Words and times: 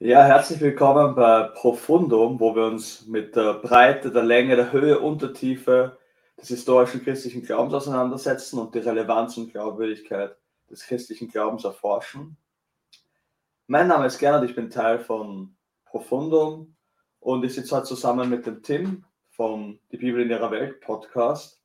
Ja, 0.00 0.24
herzlich 0.24 0.60
willkommen 0.60 1.14
bei 1.14 1.44
Profundum, 1.54 2.40
wo 2.40 2.54
wir 2.56 2.66
uns 2.66 3.06
mit 3.06 3.36
der 3.36 3.54
Breite, 3.54 4.10
der 4.10 4.24
Länge, 4.24 4.56
der 4.56 4.72
Höhe 4.72 4.98
und 4.98 5.22
der 5.22 5.32
Tiefe 5.32 5.96
des 6.36 6.48
historischen 6.48 7.02
christlichen 7.04 7.42
Glaubens 7.42 7.74
auseinandersetzen 7.74 8.58
und 8.58 8.74
die 8.74 8.80
Relevanz 8.80 9.36
und 9.36 9.52
Glaubwürdigkeit 9.52 10.36
des 10.68 10.84
christlichen 10.84 11.28
Glaubens 11.28 11.64
erforschen. 11.64 12.36
Mein 13.68 13.86
Name 13.86 14.06
ist 14.06 14.18
Gernot, 14.18 14.50
ich 14.50 14.56
bin 14.56 14.68
Teil 14.68 14.98
von 14.98 15.54
Profundum 15.84 16.74
und 17.20 17.44
ich 17.44 17.54
sitze 17.54 17.76
heute 17.76 17.86
zusammen 17.86 18.28
mit 18.28 18.46
dem 18.46 18.64
Tim 18.64 19.04
vom 19.30 19.78
Die 19.92 19.96
Bibel 19.96 20.22
in 20.22 20.30
ihrer 20.30 20.50
Welt 20.50 20.80
Podcast. 20.80 21.62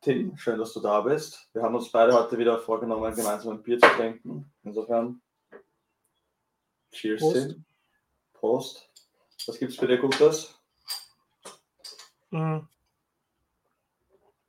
Tim, 0.00 0.38
schön, 0.38 0.58
dass 0.58 0.72
du 0.72 0.80
da 0.80 1.02
bist. 1.02 1.50
Wir 1.52 1.62
haben 1.62 1.74
uns 1.74 1.92
beide 1.92 2.14
heute 2.14 2.38
wieder 2.38 2.58
vorgenommen, 2.58 3.14
gemeinsam 3.14 3.52
ein 3.52 3.62
Bier 3.62 3.78
zu 3.78 3.88
trinken. 3.88 4.50
Insofern, 4.64 5.20
cheers, 6.92 7.20
Prost. 7.20 7.34
Tim. 7.34 7.64
Prost. 8.32 8.90
Was 9.46 9.58
gibt 9.58 9.72
es 9.72 9.78
für 9.78 9.86
dir 9.86 9.98
Gutes? 9.98 10.58
Hm. 12.30 12.68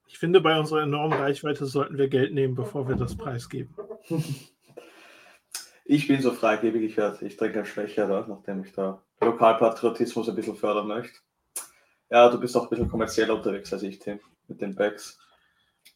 Ich 0.08 0.18
finde, 0.18 0.42
bei 0.42 0.60
unserer 0.60 0.82
enormen 0.82 1.18
Reichweite 1.18 1.66
sollten 1.66 1.98
wir 1.98 2.10
Geld 2.10 2.34
nehmen, 2.34 2.56
bevor 2.56 2.88
wir 2.88 2.96
das 2.96 3.16
preisgeben. 3.16 3.74
Ich 5.92 6.08
bin 6.08 6.22
so 6.22 6.32
freigebig, 6.32 6.84
ich, 6.84 7.22
ich 7.24 7.36
trinke 7.36 7.58
ein 7.58 7.66
Schwächer, 7.66 8.06
nachdem 8.28 8.64
ich 8.64 8.72
da 8.74 9.02
Lokalpatriotismus 9.22 10.30
ein 10.30 10.36
bisschen 10.36 10.56
fördern 10.56 10.86
möchte. 10.86 11.18
Ja, 12.12 12.30
du 12.30 12.40
bist 12.40 12.56
auch 12.56 12.66
ein 12.66 12.70
bisschen 12.70 12.88
kommerzieller 12.88 13.34
unterwegs 13.34 13.74
als 13.74 13.82
ich, 13.82 13.98
Tim, 13.98 14.20
mit 14.48 14.62
den 14.62 14.76
Bags. 14.76 15.18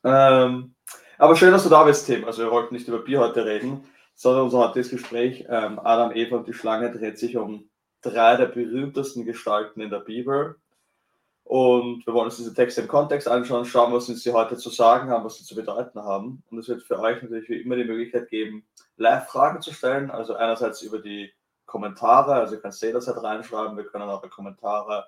Ähm, 0.03 0.73
aber 1.19 1.35
schön, 1.35 1.51
dass 1.51 1.61
du 1.61 1.69
da 1.69 1.83
bist, 1.83 2.07
Tim. 2.07 2.25
Also 2.25 2.41
wir 2.41 2.49
wollten 2.49 2.73
nicht 2.73 2.87
über 2.87 3.03
Bier 3.03 3.19
heute 3.19 3.45
reden, 3.45 3.87
sondern 4.15 4.43
unser 4.43 4.59
heutiges 4.59 4.89
Gespräch, 4.89 5.45
ähm, 5.49 5.79
Adam, 5.79 6.15
Eva 6.15 6.37
und 6.37 6.47
die 6.47 6.53
Schlange, 6.53 6.91
dreht 6.91 7.17
sich 7.17 7.37
um 7.37 7.69
drei 8.01 8.35
der 8.35 8.47
berühmtesten 8.47 9.25
Gestalten 9.25 9.81
in 9.81 9.89
der 9.89 9.99
Bibel. 9.99 10.57
Und 11.43 12.05
wir 12.05 12.13
wollen 12.13 12.25
uns 12.25 12.37
diese 12.37 12.53
Texte 12.53 12.81
im 12.81 12.87
Kontext 12.87 13.27
anschauen, 13.27 13.65
schauen, 13.65 13.93
was 13.93 14.07
sie 14.07 14.33
heute 14.33 14.57
zu 14.57 14.69
sagen 14.69 15.09
haben, 15.09 15.25
was 15.25 15.37
sie 15.37 15.43
zu 15.43 15.55
bedeuten 15.55 16.01
haben. 16.01 16.43
Und 16.49 16.57
es 16.57 16.69
wird 16.69 16.83
für 16.83 16.99
euch 16.99 17.21
natürlich 17.21 17.49
wie 17.49 17.61
immer 17.61 17.75
die 17.75 17.83
Möglichkeit 17.83 18.29
geben, 18.29 18.65
Live-Fragen 18.97 19.61
zu 19.61 19.73
stellen. 19.73 20.09
Also 20.09 20.35
einerseits 20.35 20.81
über 20.81 20.99
die 20.99 21.33
Kommentare, 21.65 22.35
also 22.35 22.55
ihr 22.55 22.61
könnt 22.61 22.79
jederzeit 22.79 23.21
reinschreiben, 23.21 23.75
wir 23.75 23.85
können 23.85 24.07
eure 24.07 24.29
Kommentare 24.29 25.07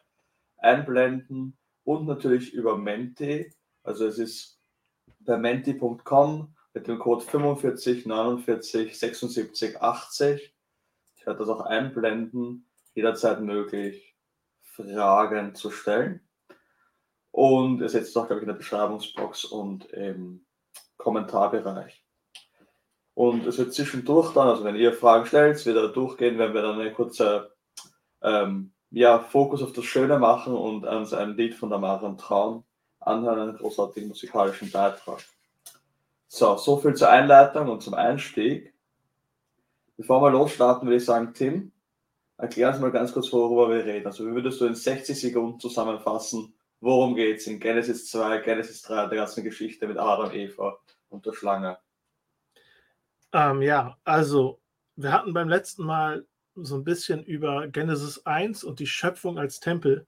einblenden 0.58 1.58
und 1.84 2.06
natürlich 2.06 2.54
über 2.54 2.78
Menti. 2.78 3.52
Also 3.84 4.06
es 4.06 4.18
ist 4.18 4.60
bei 5.20 5.38
menti.com 5.38 6.56
mit 6.76 6.88
dem 6.88 7.00
Code 7.00 7.24
45 7.24 8.06
49 8.06 9.00
76 9.00 9.82
80. 9.82 10.54
Ich 11.16 11.26
werde 11.26 11.40
das 11.40 11.50
auch 11.50 11.62
einblenden 11.62 12.70
jederzeit 12.94 13.42
möglich, 13.42 14.16
Fragen 14.62 15.56
zu 15.56 15.72
stellen. 15.72 16.22
Und 17.32 17.82
es 17.82 17.94
setzt 17.94 18.16
auch, 18.18 18.28
glaube 18.28 18.42
ich, 18.42 18.44
in 18.44 18.50
der 18.50 18.58
Beschreibungsbox 18.58 19.46
und 19.46 19.86
im 19.86 20.46
Kommentarbereich. 20.98 22.06
Und 23.14 23.48
es 23.48 23.58
wird 23.58 23.74
zwischendurch 23.74 24.34
dann, 24.34 24.50
also 24.50 24.64
wenn 24.66 24.76
ihr 24.76 24.94
Fragen 24.94 25.26
stellt, 25.26 25.66
wieder 25.66 25.88
durchgehen, 25.90 26.38
wenn 26.38 26.54
wir 26.54 26.62
dann 26.62 26.80
eine 26.80 26.94
kurze 26.94 27.54
ähm, 28.22 28.74
ja, 28.92 29.20
Fokus 29.20 29.64
auf 29.64 29.72
das 29.72 29.86
Schöne 29.86 30.20
machen 30.20 30.54
und 30.54 30.86
uns 30.86 31.14
ein 31.14 31.38
Lied 31.38 31.56
von 31.56 31.70
der 31.70 31.80
Marion 31.80 32.18
Traun 32.18 32.66
anhören, 33.00 33.40
einen 33.40 33.58
großartigen 33.58 34.10
musikalischen 34.10 34.72
Beitrag. 34.72 35.24
So, 36.28 36.58
so 36.58 36.78
viel 36.78 36.96
zur 36.96 37.10
Einleitung 37.10 37.70
und 37.70 37.82
zum 37.82 37.94
Einstieg. 37.94 38.74
Bevor 39.98 40.22
wir 40.22 40.32
losstarten, 40.32 40.88
würde 40.88 40.98
ich 40.98 41.06
sagen, 41.06 41.34
Tim, 41.34 41.72
Erklär 42.38 42.70
uns 42.70 42.80
mal 42.80 42.92
ganz 42.92 43.14
kurz, 43.14 43.32
worüber 43.32 43.70
wir 43.70 43.86
reden. 43.86 44.08
Also, 44.08 44.28
wie 44.28 44.34
würdest 44.34 44.60
du 44.60 44.66
in 44.66 44.76
60 44.76 45.20
Sekunden 45.20 45.60
zusammenfassen, 45.60 46.54
worum 46.82 47.16
geht 47.16 47.38
es 47.38 47.48
in 47.48 47.60
Genesis 47.60 48.10
2, 48.12 48.40
Genesis 48.40 48.82
3, 48.82 49.08
der 49.08 49.20
ganzen 49.20 49.44
Geschichte 49.44 49.88
mit 49.88 49.98
Adam, 49.98 50.32
Eva 50.34 50.78
und 51.10 51.26
der 51.26 51.34
Schlange? 51.34 51.78
Ähm, 53.32 53.62
ja, 53.62 53.98
also, 54.04 54.60
wir 54.98 55.14
hatten 55.14 55.34
beim 55.34 55.48
letzten 55.48 55.86
Mal 55.86 56.26
so 56.56 56.76
ein 56.76 56.84
bisschen 56.84 57.24
über 57.24 57.68
Genesis 57.70 58.26
1 58.26 58.66
und 58.66 58.80
die 58.80 58.88
Schöpfung 58.88 59.40
als 59.40 59.62
Tempel 59.62 60.06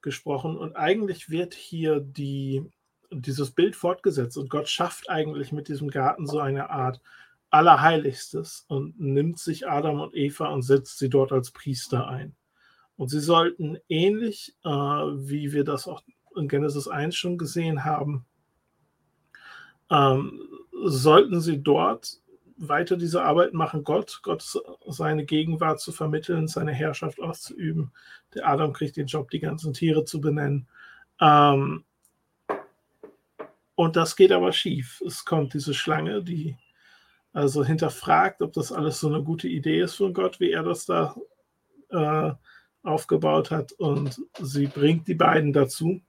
gesprochen 0.00 0.56
und 0.56 0.76
eigentlich 0.76 1.28
wird 1.28 1.52
hier 1.52 2.00
die, 2.00 2.64
dieses 3.10 3.50
Bild 3.50 3.76
fortgesetzt 3.76 4.36
und 4.38 4.50
Gott 4.50 4.68
schafft 4.68 5.10
eigentlich 5.10 5.52
mit 5.52 5.68
diesem 5.68 5.88
Garten 5.88 6.26
so 6.26 6.38
eine 6.38 6.70
Art 6.70 7.00
Allerheiligstes 7.50 8.64
und 8.68 8.98
nimmt 9.00 9.38
sich 9.38 9.68
Adam 9.68 10.00
und 10.00 10.14
Eva 10.14 10.48
und 10.48 10.62
setzt 10.62 10.98
sie 10.98 11.08
dort 11.08 11.32
als 11.32 11.50
Priester 11.52 12.08
ein. 12.08 12.34
Und 12.96 13.08
sie 13.08 13.20
sollten 13.20 13.78
ähnlich, 13.88 14.56
äh, 14.64 14.68
wie 14.68 15.52
wir 15.52 15.64
das 15.64 15.86
auch 15.86 16.02
in 16.34 16.48
Genesis 16.48 16.88
1 16.88 17.14
schon 17.14 17.38
gesehen 17.38 17.84
haben, 17.84 18.24
ähm, 19.90 20.40
sollten 20.84 21.40
sie 21.40 21.62
dort 21.62 22.20
weiter 22.58 22.96
diese 22.96 23.22
Arbeit 23.22 23.52
machen, 23.52 23.84
Gott, 23.84 24.20
Gott 24.22 24.58
seine 24.86 25.24
Gegenwart 25.24 25.80
zu 25.80 25.92
vermitteln, 25.92 26.48
seine 26.48 26.72
Herrschaft 26.72 27.20
auszuüben. 27.20 27.92
Der 28.34 28.48
Adam 28.48 28.72
kriegt 28.72 28.96
den 28.96 29.06
Job, 29.06 29.30
die 29.30 29.40
ganzen 29.40 29.74
Tiere 29.74 30.04
zu 30.04 30.20
benennen. 30.20 30.66
Ähm, 31.20 31.84
und 33.76 33.94
das 33.94 34.16
geht 34.16 34.32
aber 34.32 34.52
schief. 34.52 35.00
Es 35.06 35.24
kommt 35.24 35.54
diese 35.54 35.74
Schlange, 35.74 36.22
die 36.22 36.56
also 37.32 37.64
hinterfragt, 37.64 38.42
ob 38.42 38.52
das 38.54 38.72
alles 38.72 38.98
so 38.98 39.08
eine 39.08 39.22
gute 39.22 39.46
Idee 39.46 39.80
ist 39.82 39.94
von 39.94 40.14
Gott, 40.14 40.40
wie 40.40 40.50
er 40.50 40.62
das 40.62 40.86
da 40.86 41.14
äh, 41.90 42.32
aufgebaut 42.82 43.50
hat. 43.50 43.72
Und 43.72 44.20
sie 44.40 44.66
bringt 44.66 45.06
die 45.06 45.14
beiden 45.14 45.52
dazu, 45.52 46.00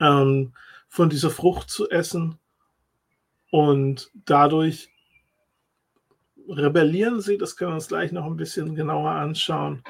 ähm, 0.00 0.54
von 0.88 1.10
dieser 1.10 1.30
Frucht 1.30 1.70
zu 1.70 1.90
essen. 1.90 2.38
Und 3.50 4.10
dadurch 4.24 4.90
rebellieren 6.48 7.20
sie, 7.20 7.38
das 7.38 7.56
können 7.56 7.72
wir 7.72 7.76
uns 7.76 7.88
gleich 7.88 8.12
noch 8.12 8.24
ein 8.24 8.36
bisschen 8.36 8.74
genauer 8.74 9.10
anschauen, 9.10 9.82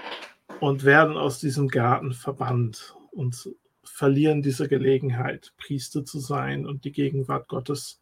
und 0.60 0.84
werden 0.84 1.16
aus 1.16 1.38
diesem 1.38 1.68
Garten 1.68 2.12
verbannt 2.12 2.94
und 3.10 3.50
verlieren 3.86 4.42
diese 4.42 4.68
Gelegenheit, 4.68 5.52
Priester 5.56 6.04
zu 6.04 6.18
sein 6.18 6.66
und 6.66 6.84
die 6.84 6.92
Gegenwart 6.92 7.48
Gottes 7.48 8.00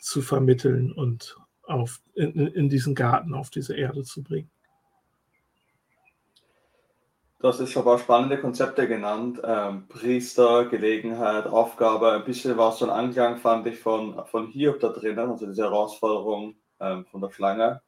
zu 0.00 0.22
vermitteln 0.22 0.92
und 0.92 1.36
auf, 1.64 2.00
in, 2.14 2.46
in 2.48 2.68
diesen 2.68 2.94
Garten, 2.94 3.34
auf 3.34 3.50
diese 3.50 3.76
Erde 3.76 4.02
zu 4.02 4.22
bringen. 4.22 4.50
Das 7.40 7.60
ist 7.60 7.70
schon 7.70 7.84
paar 7.84 8.00
spannende 8.00 8.40
Konzepte 8.40 8.88
genannt. 8.88 9.40
Ähm, 9.44 9.86
Priester, 9.88 10.64
Gelegenheit, 10.64 11.46
Aufgabe. 11.46 12.10
Ein 12.10 12.24
bisschen 12.24 12.56
war 12.56 12.72
so 12.72 12.84
ein 12.84 12.90
Anklang, 12.90 13.36
fand 13.36 13.64
ich, 13.68 13.78
von, 13.78 14.24
von 14.26 14.48
Hiob 14.48 14.80
da 14.80 14.88
drinnen, 14.88 15.30
also 15.30 15.46
diese 15.46 15.62
Herausforderung 15.62 16.56
ähm, 16.80 17.06
von 17.06 17.20
der 17.20 17.30
Schlange. 17.30 17.80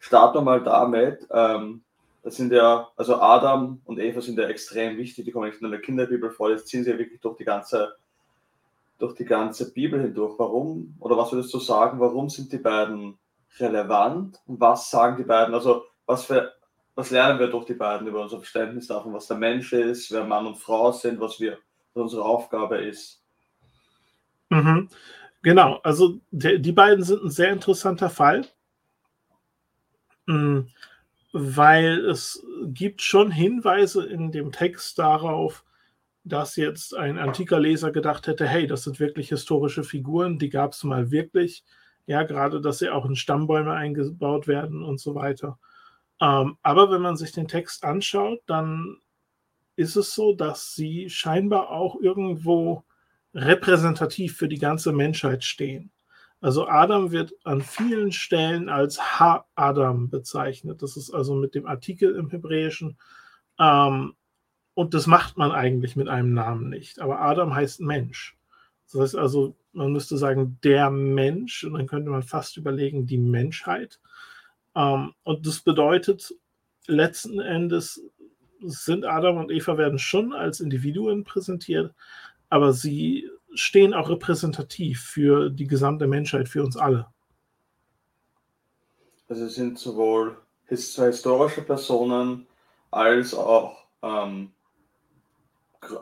Starten 0.00 0.38
wir 0.38 0.42
mal 0.42 0.62
damit. 0.62 1.24
Ähm, 1.30 1.84
das 2.26 2.34
sind 2.34 2.52
ja, 2.52 2.88
also 2.96 3.20
Adam 3.20 3.80
und 3.84 4.00
Eva 4.00 4.20
sind 4.20 4.36
ja 4.36 4.48
extrem 4.48 4.96
wichtig, 4.96 5.24
die 5.24 5.30
kommen 5.30 5.48
nur 5.60 5.68
in 5.68 5.70
der 5.70 5.80
Kinderbibel 5.80 6.28
vor, 6.28 6.50
jetzt 6.50 6.66
ziehen 6.66 6.82
sie 6.82 6.90
ja 6.90 6.98
wirklich 6.98 7.20
durch 7.20 7.36
die 7.36 7.44
ganze 7.44 7.94
durch 8.98 9.14
die 9.14 9.24
ganze 9.24 9.72
Bibel 9.72 10.02
hindurch. 10.02 10.36
Warum, 10.36 10.96
oder 10.98 11.16
was 11.16 11.30
würdest 11.30 11.54
du 11.54 11.60
sagen, 11.60 12.00
warum 12.00 12.28
sind 12.28 12.50
die 12.50 12.58
beiden 12.58 13.16
relevant 13.60 14.40
und 14.46 14.60
was 14.60 14.90
sagen 14.90 15.16
die 15.18 15.22
beiden, 15.22 15.54
also 15.54 15.84
was, 16.04 16.24
für, 16.24 16.52
was 16.96 17.12
lernen 17.12 17.38
wir 17.38 17.46
durch 17.46 17.66
die 17.66 17.74
beiden 17.74 18.08
über 18.08 18.22
unser 18.22 18.38
Verständnis 18.38 18.88
davon, 18.88 19.12
was 19.12 19.28
der 19.28 19.36
Mensch 19.36 19.72
ist, 19.72 20.10
wer 20.10 20.24
Mann 20.24 20.48
und 20.48 20.56
Frau 20.56 20.90
sind, 20.90 21.20
was, 21.20 21.38
wir, 21.38 21.58
was 21.94 22.02
unsere 22.02 22.24
Aufgabe 22.24 22.78
ist? 22.78 23.22
Mhm. 24.48 24.88
Genau, 25.42 25.78
also 25.84 26.18
die, 26.32 26.72
beiden 26.72 27.04
sind 27.04 27.22
ein 27.22 27.30
sehr 27.30 27.52
interessanter 27.52 28.10
Fall, 28.10 28.48
mm, 30.26 30.62
weil 31.32 32.04
es 32.06 32.44
gibt 32.64 33.02
schon 33.02 33.30
Hinweise 33.30 34.06
in 34.06 34.32
dem 34.32 34.52
Text 34.52 34.98
darauf, 34.98 35.64
dass 36.24 36.56
jetzt 36.56 36.96
ein 36.96 37.18
antiker 37.18 37.60
Leser 37.60 37.92
gedacht 37.92 38.26
hätte, 38.26 38.48
hey, 38.48 38.66
das 38.66 38.82
sind 38.82 38.98
wirklich 38.98 39.28
historische 39.28 39.84
Figuren, 39.84 40.38
die 40.38 40.48
gab 40.48 40.72
es 40.72 40.82
mal 40.82 41.10
wirklich. 41.10 41.64
Ja, 42.06 42.24
gerade, 42.24 42.60
dass 42.60 42.78
sie 42.78 42.90
auch 42.90 43.04
in 43.04 43.16
Stammbäume 43.16 43.72
eingebaut 43.72 44.48
werden 44.48 44.82
und 44.82 44.98
so 45.00 45.14
weiter. 45.14 45.58
Ähm, 46.20 46.56
aber 46.62 46.90
wenn 46.90 47.02
man 47.02 47.16
sich 47.16 47.32
den 47.32 47.48
Text 47.48 47.84
anschaut, 47.84 48.40
dann 48.46 48.96
ist 49.76 49.96
es 49.96 50.14
so, 50.14 50.34
dass 50.34 50.74
sie 50.74 51.10
scheinbar 51.10 51.70
auch 51.70 52.00
irgendwo 52.00 52.84
repräsentativ 53.34 54.36
für 54.36 54.48
die 54.48 54.58
ganze 54.58 54.92
Menschheit 54.92 55.44
stehen. 55.44 55.92
Also 56.40 56.68
Adam 56.68 57.12
wird 57.12 57.32
an 57.44 57.62
vielen 57.62 58.12
Stellen 58.12 58.68
als 58.68 59.00
Ha-Adam 59.18 60.10
bezeichnet. 60.10 60.82
Das 60.82 60.96
ist 60.96 61.10
also 61.10 61.34
mit 61.34 61.54
dem 61.54 61.66
Artikel 61.66 62.14
im 62.14 62.30
Hebräischen. 62.30 62.98
Ähm, 63.58 64.14
und 64.74 64.92
das 64.94 65.06
macht 65.06 65.38
man 65.38 65.52
eigentlich 65.52 65.96
mit 65.96 66.08
einem 66.08 66.34
Namen 66.34 66.68
nicht. 66.68 67.00
Aber 67.00 67.20
Adam 67.20 67.54
heißt 67.54 67.80
Mensch. 67.80 68.36
Das 68.92 69.00
heißt 69.00 69.16
also, 69.16 69.56
man 69.72 69.92
müsste 69.92 70.16
sagen, 70.18 70.58
der 70.62 70.90
Mensch, 70.90 71.64
und 71.64 71.74
dann 71.74 71.86
könnte 71.86 72.10
man 72.10 72.22
fast 72.22 72.56
überlegen, 72.56 73.06
die 73.06 73.18
Menschheit. 73.18 73.98
Ähm, 74.74 75.14
und 75.22 75.46
das 75.46 75.60
bedeutet, 75.60 76.34
letzten 76.86 77.40
Endes 77.40 78.02
sind 78.60 79.04
Adam 79.04 79.38
und 79.38 79.50
Eva 79.50 79.78
werden 79.78 79.98
schon 79.98 80.32
als 80.32 80.60
Individuen 80.60 81.24
präsentiert, 81.24 81.94
aber 82.48 82.72
sie 82.72 83.28
stehen 83.56 83.94
auch 83.94 84.08
repräsentativ 84.08 85.00
für 85.00 85.50
die 85.50 85.66
gesamte 85.66 86.06
Menschheit, 86.06 86.48
für 86.48 86.62
uns 86.62 86.76
alle. 86.76 87.06
Also 89.28 89.44
es 89.46 89.54
sind 89.54 89.78
sowohl 89.78 90.36
historische 90.66 91.62
Personen 91.62 92.46
als 92.90 93.34
auch 93.34 93.84
ähm, 94.02 94.52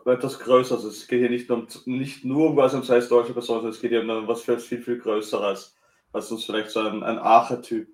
etwas 0.05 0.39
Größeres. 0.39 0.85
Es 0.85 1.07
geht 1.07 1.21
hier 1.21 1.31
nicht, 1.31 1.51
um, 1.51 1.67
nicht 1.87 2.25
nur 2.25 2.51
um 2.51 2.57
was 2.57 2.75
um 2.75 2.83
historische 2.83 3.33
Personen, 3.33 3.61
sondern 3.61 3.73
es 3.73 3.81
geht 3.81 3.91
hier 3.91 4.03
um 4.03 4.29
was 4.29 4.43
viel, 4.43 4.59
viel, 4.59 4.83
viel 4.83 4.99
Größeres, 4.99 5.77
was 6.13 6.31
uns 6.31 6.45
vielleicht 6.45 6.71
so 6.71 6.81
ein, 6.81 7.03
ein 7.03 7.19
Archetyp 7.19 7.89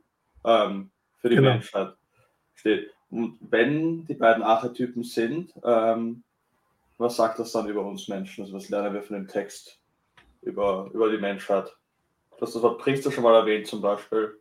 ähm, 0.44 0.90
für 1.18 1.28
die 1.28 1.36
genau. 1.36 1.50
Menschheit 1.50 1.94
steht. 2.54 2.90
Und 3.10 3.38
wenn 3.40 4.06
die 4.06 4.14
beiden 4.14 4.42
Archetypen 4.42 5.02
sind, 5.02 5.52
ähm, 5.64 6.22
was 7.00 7.16
sagt 7.16 7.38
das 7.38 7.52
dann 7.52 7.66
über 7.66 7.84
uns 7.84 8.08
Menschen? 8.08 8.42
Also 8.42 8.54
was 8.54 8.68
lernen 8.68 8.92
wir 8.92 9.02
von 9.02 9.16
dem 9.16 9.26
Text 9.26 9.80
über, 10.42 10.90
über 10.92 11.10
die 11.10 11.18
Menschheit? 11.18 11.74
Du 12.36 12.42
hast 12.42 12.54
das 12.54 12.62
Wort 12.62 12.78
Priester 12.78 13.10
schon 13.10 13.24
mal 13.24 13.34
erwähnt 13.34 13.66
zum 13.66 13.80
Beispiel. 13.80 14.38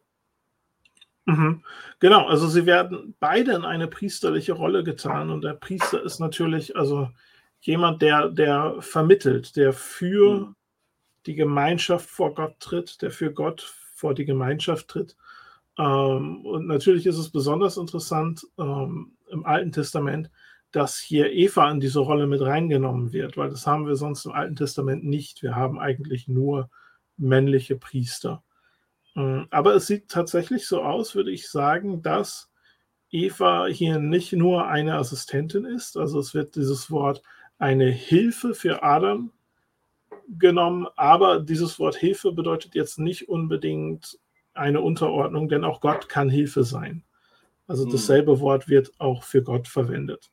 Mhm. 1.25 1.63
Genau, 1.99 2.27
also 2.27 2.47
sie 2.47 2.65
werden 2.65 3.15
beide 3.19 3.53
in 3.53 3.63
eine 3.63 3.87
priesterliche 3.87 4.53
Rolle 4.53 4.83
getan 4.83 5.29
und 5.29 5.41
der 5.41 5.53
Priester 5.53 6.03
ist 6.03 6.19
natürlich 6.19 6.75
also 6.75 7.09
jemand, 7.61 8.01
der, 8.01 8.29
der 8.29 8.75
vermittelt, 8.79 9.55
der 9.55 9.71
für 9.71 10.39
mhm. 10.39 10.55
die 11.27 11.35
Gemeinschaft 11.35 12.09
vor 12.09 12.33
Gott 12.33 12.59
tritt, 12.59 13.01
der 13.01 13.11
für 13.11 13.31
Gott 13.31 13.61
vor 13.95 14.13
die 14.13 14.25
Gemeinschaft 14.25 14.89
tritt. 14.89 15.15
Ähm, 15.77 16.45
und 16.45 16.67
natürlich 16.67 17.05
ist 17.05 17.17
es 17.17 17.29
besonders 17.29 17.77
interessant 17.77 18.45
ähm, 18.57 19.13
im 19.29 19.45
Alten 19.45 19.71
Testament, 19.71 20.29
dass 20.71 20.99
hier 20.99 21.31
Eva 21.31 21.69
in 21.71 21.79
diese 21.79 21.99
Rolle 21.99 22.27
mit 22.27 22.41
reingenommen 22.41 23.11
wird, 23.11 23.37
weil 23.37 23.49
das 23.49 23.65
haben 23.65 23.87
wir 23.87 23.95
sonst 23.95 24.25
im 24.25 24.31
Alten 24.31 24.55
Testament 24.55 25.03
nicht. 25.03 25.41
Wir 25.41 25.55
haben 25.55 25.79
eigentlich 25.79 26.27
nur 26.27 26.69
männliche 27.17 27.75
Priester. 27.75 28.43
Hm, 29.15 29.47
aber 29.49 29.75
es 29.75 29.87
sieht 29.87 30.09
tatsächlich 30.09 30.67
so 30.67 30.81
aus, 30.81 31.15
würde 31.15 31.31
ich 31.31 31.49
sagen, 31.49 32.01
dass 32.01 32.49
Eva 33.11 33.65
hier 33.65 33.99
nicht 33.99 34.33
nur 34.33 34.67
eine 34.67 34.95
Assistentin 34.95 35.65
ist. 35.65 35.97
Also 35.97 36.19
es 36.19 36.33
wird 36.33 36.55
dieses 36.55 36.91
Wort 36.91 37.23
eine 37.57 37.89
Hilfe 37.89 38.53
für 38.53 38.83
Adam 38.83 39.31
genommen, 40.37 40.87
aber 40.95 41.39
dieses 41.39 41.79
Wort 41.79 41.95
Hilfe 41.95 42.31
bedeutet 42.31 42.75
jetzt 42.75 42.99
nicht 42.99 43.27
unbedingt 43.27 44.19
eine 44.53 44.81
Unterordnung, 44.81 45.49
denn 45.49 45.63
auch 45.63 45.81
Gott 45.81 46.07
kann 46.07 46.29
Hilfe 46.29 46.63
sein. 46.63 47.03
Also 47.67 47.85
hm. 47.85 47.91
dasselbe 47.91 48.39
Wort 48.39 48.67
wird 48.69 48.91
auch 48.99 49.23
für 49.23 49.41
Gott 49.41 49.67
verwendet. 49.67 50.31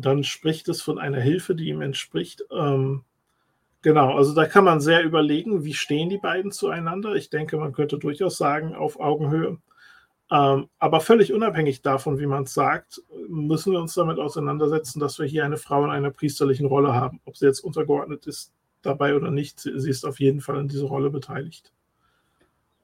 Dann 0.00 0.24
spricht 0.24 0.68
es 0.68 0.82
von 0.82 0.98
einer 0.98 1.20
Hilfe, 1.20 1.54
die 1.54 1.68
ihm 1.68 1.82
entspricht. 1.82 2.44
Ähm, 2.50 3.04
Genau, 3.82 4.16
also 4.16 4.34
da 4.34 4.44
kann 4.46 4.64
man 4.64 4.80
sehr 4.80 5.04
überlegen, 5.04 5.64
wie 5.64 5.74
stehen 5.74 6.08
die 6.08 6.18
beiden 6.18 6.50
zueinander. 6.50 7.14
Ich 7.14 7.30
denke, 7.30 7.56
man 7.56 7.72
könnte 7.72 7.98
durchaus 7.98 8.36
sagen, 8.36 8.74
auf 8.74 8.98
Augenhöhe. 8.98 9.58
Ähm, 10.30 10.68
aber 10.78 11.00
völlig 11.00 11.32
unabhängig 11.32 11.80
davon, 11.82 12.18
wie 12.18 12.26
man 12.26 12.42
es 12.42 12.54
sagt, 12.54 13.00
müssen 13.28 13.72
wir 13.72 13.80
uns 13.80 13.94
damit 13.94 14.18
auseinandersetzen, 14.18 15.00
dass 15.00 15.18
wir 15.18 15.26
hier 15.26 15.44
eine 15.44 15.56
Frau 15.56 15.84
in 15.84 15.90
einer 15.90 16.10
priesterlichen 16.10 16.66
Rolle 16.66 16.92
haben. 16.92 17.20
Ob 17.24 17.36
sie 17.36 17.46
jetzt 17.46 17.60
untergeordnet 17.60 18.26
ist 18.26 18.52
dabei 18.82 19.14
oder 19.14 19.30
nicht, 19.30 19.60
sie, 19.60 19.78
sie 19.78 19.90
ist 19.90 20.04
auf 20.04 20.18
jeden 20.18 20.40
Fall 20.40 20.58
in 20.58 20.68
dieser 20.68 20.86
Rolle 20.86 21.10
beteiligt. 21.10 21.72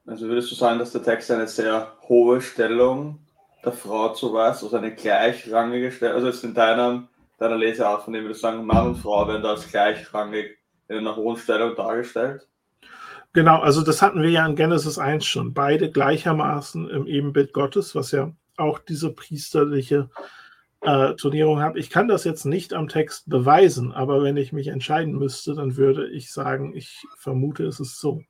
Also 0.07 0.29
würdest 0.29 0.51
du 0.51 0.55
sagen, 0.55 0.79
dass 0.79 0.93
der 0.93 1.03
Text 1.03 1.31
eine 1.31 1.49
sehr 1.49 1.93
hohe 2.09 2.41
Stellung 2.41 3.19
der 3.65 3.73
Frau 3.73 4.13
zuweist, 4.13 4.63
also 4.63 4.77
eine 4.77 4.95
gleichrangige 4.95 5.91
Stellung, 5.91 6.17
also 6.17 6.29
jetzt 6.29 6.45
in 6.45 6.55
deinem, 6.55 7.09
deiner 7.39 7.57
Leseart, 7.57 8.05
von 8.05 8.13
dem 8.13 8.27
du 8.27 8.35
sagen, 8.35 8.65
Mann 8.65 8.89
und 8.89 8.97
Frau 8.97 9.27
werden 9.27 9.43
da 9.43 9.51
als 9.51 9.71
gleichrangig 9.71 10.59
in 10.89 10.99
einer 10.99 11.17
hohen 11.17 11.37
Stellung 11.37 11.75
dargestellt. 11.75 12.47
Genau, 13.33 13.59
also 13.59 13.83
das 13.83 14.01
hatten 14.01 14.23
wir 14.23 14.31
ja 14.31 14.47
in 14.47 14.55
Genesis 14.55 14.97
1 14.97 15.25
schon. 15.25 15.55
Beide 15.55 15.91
gleichermaßen 15.91 16.89
im 16.89 17.07
Ebenbild 17.07 17.53
Gottes, 17.53 17.95
was 17.95 18.13
ja 18.13 18.33
auch 18.57 18.79
diese 18.79 19.13
priesterliche 19.13 20.09
äh, 20.83 21.15
Turnierung 21.15 21.61
hat. 21.61 21.77
Ich 21.77 21.91
kann 21.91 22.07
das 22.07 22.23
jetzt 22.25 22.45
nicht 22.45 22.73
am 22.75 22.89
Text 22.89 23.29
beweisen, 23.29 23.93
aber 23.93 24.23
wenn 24.23 24.37
ich 24.37 24.53
mich 24.53 24.69
entscheiden 24.69 25.19
müsste, 25.19 25.55
dann 25.55 25.77
würde 25.77 26.09
ich 26.11 26.31
sagen, 26.31 26.77
ich 26.77 27.05
vermute, 27.17 27.65
es 27.65 27.81
ist 27.81 27.99
so. 27.99 28.23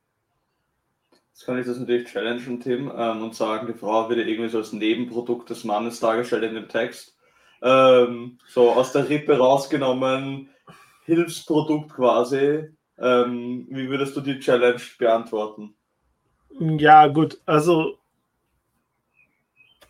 Jetzt 1.35 1.47
kann 1.47 1.59
ich 1.59 1.65
das 1.65 1.77
natürlich 1.77 2.07
challengen, 2.07 2.61
Tim, 2.61 2.89
ähm, 2.95 3.21
und 3.21 3.35
sagen, 3.35 3.67
die 3.67 3.77
Frau 3.77 4.07
wird 4.07 4.25
irgendwie 4.25 4.47
so 4.47 4.59
als 4.59 4.71
Nebenprodukt 4.71 5.49
des 5.49 5.65
Mannes 5.65 5.99
dargestellt 5.99 6.43
in 6.43 6.55
dem 6.55 6.69
Text. 6.69 7.17
Ähm, 7.61 8.37
so 8.47 8.71
aus 8.71 8.93
der 8.93 9.09
Rippe 9.09 9.37
rausgenommen, 9.37 10.49
Hilfsprodukt 11.03 11.91
quasi. 11.91 12.69
Ähm, 12.97 13.67
wie 13.69 13.89
würdest 13.89 14.15
du 14.15 14.21
die 14.21 14.39
Challenge 14.39 14.79
beantworten? 14.97 15.75
Ja, 16.57 17.07
gut, 17.07 17.37
also 17.45 17.97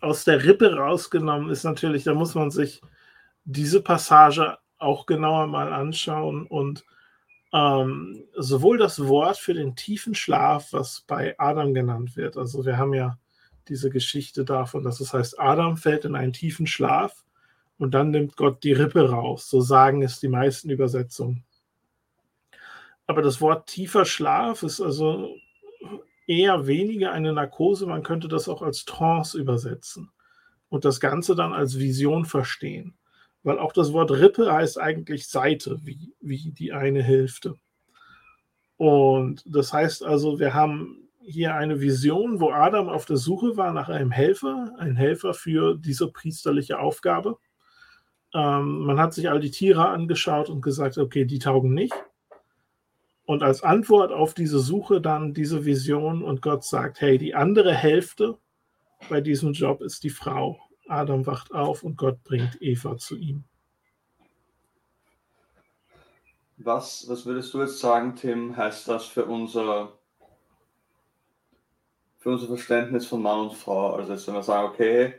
aus 0.00 0.24
der 0.24 0.42
Rippe 0.42 0.74
rausgenommen 0.74 1.50
ist 1.50 1.62
natürlich, 1.62 2.02
da 2.02 2.14
muss 2.14 2.34
man 2.34 2.50
sich 2.50 2.80
diese 3.44 3.80
Passage 3.82 4.58
auch 4.78 5.06
genauer 5.06 5.46
mal 5.46 5.72
anschauen 5.72 6.44
und 6.44 6.84
ähm, 7.52 8.24
sowohl 8.34 8.78
das 8.78 9.06
Wort 9.06 9.38
für 9.38 9.54
den 9.54 9.76
tiefen 9.76 10.14
Schlaf, 10.14 10.72
was 10.72 11.04
bei 11.06 11.34
Adam 11.38 11.74
genannt 11.74 12.16
wird, 12.16 12.36
also 12.36 12.64
wir 12.64 12.76
haben 12.76 12.94
ja 12.94 13.18
diese 13.68 13.90
Geschichte 13.90 14.44
davon, 14.44 14.84
dass 14.84 15.00
es 15.00 15.12
heißt, 15.12 15.40
Adam 15.40 15.76
fällt 15.76 16.04
in 16.04 16.14
einen 16.14 16.32
tiefen 16.32 16.66
Schlaf 16.66 17.24
und 17.78 17.94
dann 17.94 18.10
nimmt 18.10 18.36
Gott 18.36 18.62
die 18.62 18.72
Rippe 18.72 19.10
raus. 19.10 19.50
So 19.50 19.60
sagen 19.60 20.02
es 20.02 20.20
die 20.20 20.28
meisten 20.28 20.70
Übersetzungen. 20.70 21.44
Aber 23.06 23.22
das 23.22 23.40
Wort 23.40 23.68
tiefer 23.68 24.04
Schlaf 24.04 24.62
ist 24.62 24.80
also 24.80 25.36
eher 26.26 26.66
weniger 26.66 27.12
eine 27.12 27.32
Narkose. 27.32 27.86
Man 27.86 28.02
könnte 28.02 28.28
das 28.28 28.48
auch 28.48 28.62
als 28.62 28.84
Trance 28.84 29.38
übersetzen 29.38 30.10
und 30.68 30.84
das 30.84 31.00
Ganze 31.00 31.34
dann 31.34 31.52
als 31.52 31.78
Vision 31.78 32.24
verstehen. 32.24 32.94
Weil 33.46 33.60
auch 33.60 33.72
das 33.72 33.92
Wort 33.92 34.10
Rippe 34.10 34.52
heißt 34.52 34.80
eigentlich 34.80 35.28
Seite, 35.28 35.78
wie, 35.84 36.12
wie 36.20 36.50
die 36.50 36.72
eine 36.72 37.00
Hälfte. 37.00 37.54
Und 38.76 39.44
das 39.46 39.72
heißt 39.72 40.04
also, 40.04 40.40
wir 40.40 40.52
haben 40.52 41.08
hier 41.20 41.54
eine 41.54 41.80
Vision, 41.80 42.40
wo 42.40 42.50
Adam 42.50 42.88
auf 42.88 43.04
der 43.04 43.18
Suche 43.18 43.56
war 43.56 43.72
nach 43.72 43.88
einem 43.88 44.10
Helfer, 44.10 44.74
ein 44.78 44.96
Helfer 44.96 45.32
für 45.32 45.76
diese 45.76 46.08
priesterliche 46.08 46.80
Aufgabe. 46.80 47.38
Ähm, 48.34 48.80
man 48.80 48.98
hat 48.98 49.14
sich 49.14 49.30
all 49.30 49.38
die 49.38 49.52
Tiere 49.52 49.90
angeschaut 49.90 50.50
und 50.50 50.60
gesagt, 50.60 50.98
okay, 50.98 51.24
die 51.24 51.38
taugen 51.38 51.72
nicht. 51.72 51.94
Und 53.26 53.44
als 53.44 53.62
Antwort 53.62 54.10
auf 54.10 54.34
diese 54.34 54.58
Suche 54.58 55.00
dann 55.00 55.34
diese 55.34 55.64
Vision 55.64 56.24
und 56.24 56.42
Gott 56.42 56.64
sagt, 56.64 57.00
hey, 57.00 57.16
die 57.16 57.36
andere 57.36 57.72
Hälfte 57.72 58.38
bei 59.08 59.20
diesem 59.20 59.52
Job 59.52 59.82
ist 59.82 60.02
die 60.02 60.10
Frau. 60.10 60.58
Adam 60.88 61.26
wacht 61.26 61.52
auf 61.52 61.82
und 61.82 61.96
Gott 61.96 62.22
bringt 62.24 62.60
Eva 62.60 62.96
zu 62.96 63.16
ihm. 63.16 63.44
Was, 66.58 67.06
was 67.08 67.26
würdest 67.26 67.52
du 67.52 67.60
jetzt 67.60 67.78
sagen, 67.80 68.16
Tim, 68.16 68.56
heißt 68.56 68.88
das 68.88 69.06
für 69.06 69.26
unser, 69.26 69.92
für 72.18 72.30
unser 72.30 72.46
Verständnis 72.46 73.06
von 73.06 73.20
Mann 73.20 73.40
und 73.40 73.54
Frau? 73.54 73.94
Also 73.94 74.12
jetzt, 74.12 74.26
wenn 74.26 74.34
wir 74.34 74.42
sagen, 74.42 74.68
okay, 74.68 75.14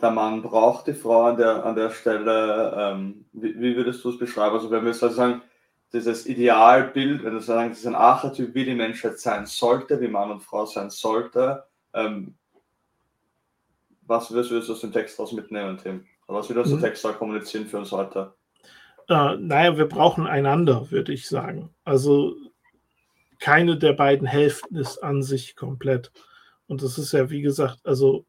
der 0.00 0.10
Mann 0.10 0.42
braucht 0.42 0.86
die 0.86 0.94
Frau 0.94 1.24
an 1.24 1.36
der, 1.36 1.64
an 1.64 1.74
der 1.74 1.90
Stelle. 1.90 2.74
Ähm, 2.76 3.24
wie, 3.32 3.58
wie, 3.58 3.76
würdest 3.76 4.04
du 4.04 4.10
es 4.10 4.18
beschreiben? 4.18 4.54
Also 4.54 4.70
wenn 4.70 4.84
wir 4.84 4.94
sozusagen 4.94 5.42
dieses 5.92 6.26
Idealbild, 6.26 7.24
wenn 7.24 7.32
wir 7.32 7.40
sagen, 7.40 7.70
das 7.70 7.80
ist 7.80 7.86
ein 7.86 7.94
Archetyp, 7.94 8.54
wie 8.54 8.64
die 8.64 8.74
Menschheit 8.74 9.18
sein 9.18 9.46
sollte, 9.46 10.00
wie 10.00 10.08
Mann 10.08 10.30
und 10.30 10.42
Frau 10.42 10.66
sein 10.66 10.90
sollte, 10.90 11.64
ähm, 11.94 12.34
was 14.08 14.30
würdest 14.32 14.68
du 14.68 14.72
aus 14.72 14.80
dem 14.80 14.92
Text 14.92 15.18
daraus 15.18 15.32
mitnehmen, 15.32 15.78
Tim? 15.78 16.06
Was 16.26 16.48
will 16.48 16.58
uns 16.58 16.68
mhm. 16.68 16.80
der 16.80 16.90
Text 16.90 17.04
da 17.04 17.12
kommunizieren 17.12 17.66
für 17.66 17.78
uns 17.78 17.92
heute? 17.92 18.34
Äh, 19.08 19.36
naja, 19.36 19.76
wir 19.76 19.86
brauchen 19.86 20.26
einander, 20.26 20.90
würde 20.90 21.12
ich 21.12 21.28
sagen. 21.28 21.74
Also 21.84 22.34
keine 23.38 23.78
der 23.78 23.92
beiden 23.92 24.26
Hälften 24.26 24.76
ist 24.76 24.98
an 24.98 25.22
sich 25.22 25.56
komplett. 25.56 26.12
Und 26.66 26.82
das 26.82 26.98
ist 26.98 27.12
ja, 27.12 27.30
wie 27.30 27.40
gesagt, 27.40 27.78
also 27.84 28.26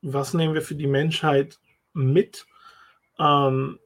was 0.00 0.32
nehmen 0.32 0.54
wir 0.54 0.62
für 0.62 0.76
die 0.76 0.86
Menschheit 0.86 1.58
mit, 1.92 2.46
ähm, 3.18 3.78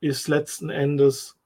ist 0.00 0.28
letzten 0.28 0.70
Endes, 0.70 1.36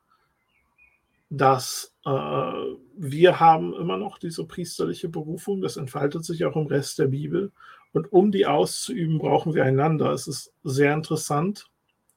dass 1.31 1.95
äh, 2.05 2.11
wir 2.11 3.41
haben 3.41 3.73
immer 3.75 3.97
noch 3.97 4.19
diese 4.19 4.45
priesterliche 4.47 5.09
Berufung, 5.09 5.62
das 5.62 5.79
entfaltet 5.79 6.25
sich 6.25 6.45
auch 6.45 6.57
im 6.57 6.67
Rest 6.67 6.99
der 6.99 7.07
Bibel. 7.07 7.51
Und 7.93 8.13
um 8.13 8.33
die 8.33 8.47
auszuüben, 8.47 9.19
brauchen 9.19 9.55
wir 9.55 9.65
einander. 9.65 10.13
Es 10.13 10.27
ist 10.27 10.53
sehr 10.65 10.95
interessant. 10.95 11.67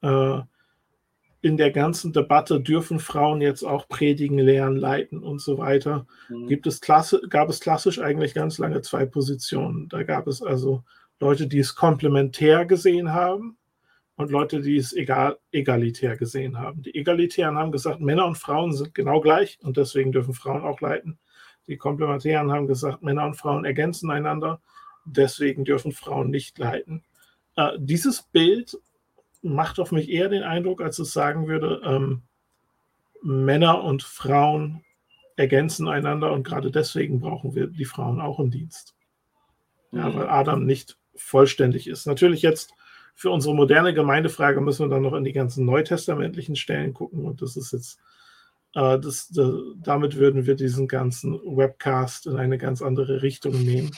Äh, 0.02 0.40
in 1.42 1.56
der 1.56 1.70
ganzen 1.70 2.12
Debatte 2.12 2.60
dürfen 2.60 2.98
Frauen 2.98 3.40
jetzt 3.40 3.62
auch 3.62 3.88
predigen, 3.88 4.38
lehren, 4.38 4.76
leiten 4.76 5.22
und 5.22 5.40
so 5.40 5.58
weiter. 5.58 6.06
Mhm. 6.28 6.48
Gibt 6.48 6.66
es 6.66 6.80
klasse, 6.80 7.20
gab 7.28 7.48
es 7.48 7.60
klassisch 7.60 8.00
eigentlich 8.00 8.34
ganz 8.34 8.58
lange 8.58 8.80
zwei 8.80 9.06
Positionen. 9.06 9.88
Da 9.88 10.02
gab 10.02 10.26
es 10.26 10.42
also 10.42 10.82
Leute, 11.20 11.46
die 11.46 11.60
es 11.60 11.74
komplementär 11.74 12.64
gesehen 12.64 13.12
haben 13.12 13.56
und 14.16 14.30
Leute, 14.30 14.60
die 14.60 14.76
es 14.76 14.92
egal, 14.92 15.38
egalitär 15.52 16.16
gesehen 16.16 16.58
haben. 16.58 16.82
Die 16.82 16.94
Egalitären 16.94 17.56
haben 17.56 17.70
gesagt, 17.70 18.00
Männer 18.00 18.26
und 18.26 18.38
Frauen 18.38 18.72
sind 18.72 18.94
genau 18.94 19.20
gleich 19.20 19.58
und 19.62 19.76
deswegen 19.76 20.12
dürfen 20.12 20.34
Frauen 20.34 20.62
auch 20.62 20.80
leiten. 20.80 21.18
Die 21.68 21.76
Komplementären 21.76 22.50
haben 22.50 22.66
gesagt, 22.66 23.02
Männer 23.02 23.26
und 23.26 23.34
Frauen 23.34 23.64
ergänzen 23.64 24.10
einander, 24.10 24.60
deswegen 25.06 25.64
dürfen 25.64 25.92
Frauen 25.92 26.30
nicht 26.30 26.58
leiten. 26.58 27.02
Äh, 27.56 27.72
dieses 27.78 28.22
Bild 28.22 28.78
macht 29.42 29.78
auf 29.78 29.92
mich 29.92 30.10
eher 30.10 30.28
den 30.28 30.42
Eindruck, 30.42 30.80
als 30.82 30.98
es 30.98 31.12
sagen 31.12 31.46
würde, 31.48 31.80
ähm, 31.84 32.22
Männer 33.22 33.82
und 33.82 34.02
Frauen 34.02 34.84
ergänzen 35.36 35.88
einander 35.88 36.32
und 36.32 36.44
gerade 36.44 36.70
deswegen 36.70 37.20
brauchen 37.20 37.54
wir 37.54 37.66
die 37.66 37.84
Frauen 37.84 38.20
auch 38.20 38.40
im 38.40 38.50
Dienst. 38.50 38.94
Ja, 39.92 40.08
mhm. 40.08 40.14
weil 40.16 40.28
Adam 40.28 40.64
nicht 40.64 40.96
vollständig 41.14 41.86
ist. 41.86 42.06
Natürlich 42.06 42.42
jetzt 42.42 42.72
für 43.14 43.30
unsere 43.30 43.54
moderne 43.54 43.94
Gemeindefrage 43.94 44.60
müssen 44.60 44.86
wir 44.86 44.94
dann 44.94 45.02
noch 45.02 45.14
in 45.14 45.24
die 45.24 45.32
ganzen 45.32 45.64
neutestamentlichen 45.64 46.56
Stellen 46.56 46.92
gucken 46.92 47.24
und 47.24 47.40
das 47.40 47.56
ist 47.56 47.72
jetzt, 47.72 47.98
äh, 48.74 48.98
das, 48.98 49.28
das, 49.28 49.54
damit 49.76 50.16
würden 50.16 50.46
wir 50.46 50.54
diesen 50.54 50.88
ganzen 50.88 51.34
Webcast 51.34 52.26
in 52.26 52.36
eine 52.36 52.58
ganz 52.58 52.82
andere 52.82 53.22
Richtung 53.22 53.52
nehmen. 53.62 53.90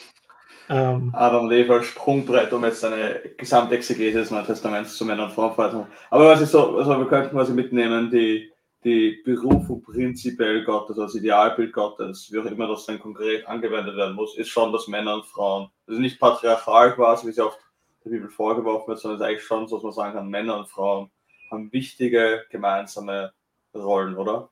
Ähm, 0.71 1.11
Adam 1.15 1.49
Lever 1.49 1.83
Sprungbrett, 1.83 2.53
um 2.53 2.65
jetzt 2.65 2.85
eine 2.85 3.21
Gesamtexegese 3.37 4.19
des 4.19 4.31
Neuen 4.31 4.45
Testaments 4.45 4.97
zu 4.97 5.05
und 5.05 5.33
Frauen 5.33 5.87
Aber 6.11 6.29
was 6.29 6.43
ist 6.43 6.53
so, 6.53 6.77
also 6.77 6.99
wir 6.99 7.07
könnten 7.07 7.31
quasi 7.31 7.53
mitnehmen, 7.53 8.11
die 8.11 8.51
die 8.85 9.21
Berufung 9.25 9.83
prinzipiell 9.83 10.65
Gottes, 10.65 10.97
das 10.97 11.15
Idealbild 11.15 11.73
Gottes, 11.73 12.31
wie 12.31 12.39
auch 12.39 12.45
immer 12.45 12.69
das 12.69 12.87
dann 12.87 13.01
konkret 13.01 13.47
angewendet 13.47 13.97
werden 13.97 14.15
muss, 14.15 14.37
ist 14.37 14.49
schon, 14.49 14.73
dass 14.73 14.87
Männer 14.87 15.15
und 15.15 15.27
Frauen, 15.27 15.69
also 15.87 16.01
nicht 16.01 16.21
patriarchal 16.21 16.95
quasi, 16.95 17.27
wie 17.27 17.33
sie 17.33 17.45
oft 17.45 17.59
der 18.05 18.11
Bibel 18.11 18.29
vorgeworfen 18.29 18.89
wird, 18.89 19.01
sondern 19.01 19.17
es 19.17 19.23
ist 19.23 19.29
eigentlich 19.29 19.45
schon 19.45 19.67
so, 19.67 19.77
dass 19.77 19.85
man 19.85 19.93
sagen 19.93 20.15
kann, 20.15 20.29
Männer 20.29 20.59
und 20.59 20.69
Frauen 20.69 21.11
haben 21.51 21.73
wichtige 21.73 22.45
gemeinsame 22.51 23.33
Rollen, 23.75 24.17
oder? 24.17 24.51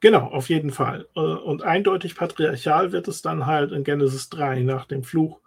Genau, 0.00 0.26
auf 0.26 0.48
jeden 0.48 0.70
Fall. 0.70 1.06
Äh, 1.14 1.20
und 1.20 1.62
eindeutig 1.62 2.14
patriarchal 2.14 2.92
wird 2.92 3.08
es 3.08 3.22
dann 3.22 3.46
halt 3.46 3.72
in 3.72 3.84
Genesis 3.84 4.30
3 4.30 4.60
nach 4.60 4.86
dem 4.86 5.04
Fluch. 5.04 5.40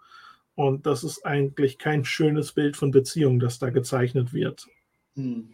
Und 0.54 0.86
das 0.86 1.02
ist 1.02 1.26
eigentlich 1.26 1.78
kein 1.78 2.04
schönes 2.04 2.52
Bild 2.52 2.76
von 2.76 2.92
Beziehung, 2.92 3.40
das 3.40 3.58
da 3.58 3.70
gezeichnet 3.70 4.32
wird. 4.32 4.66
Hm. 5.16 5.50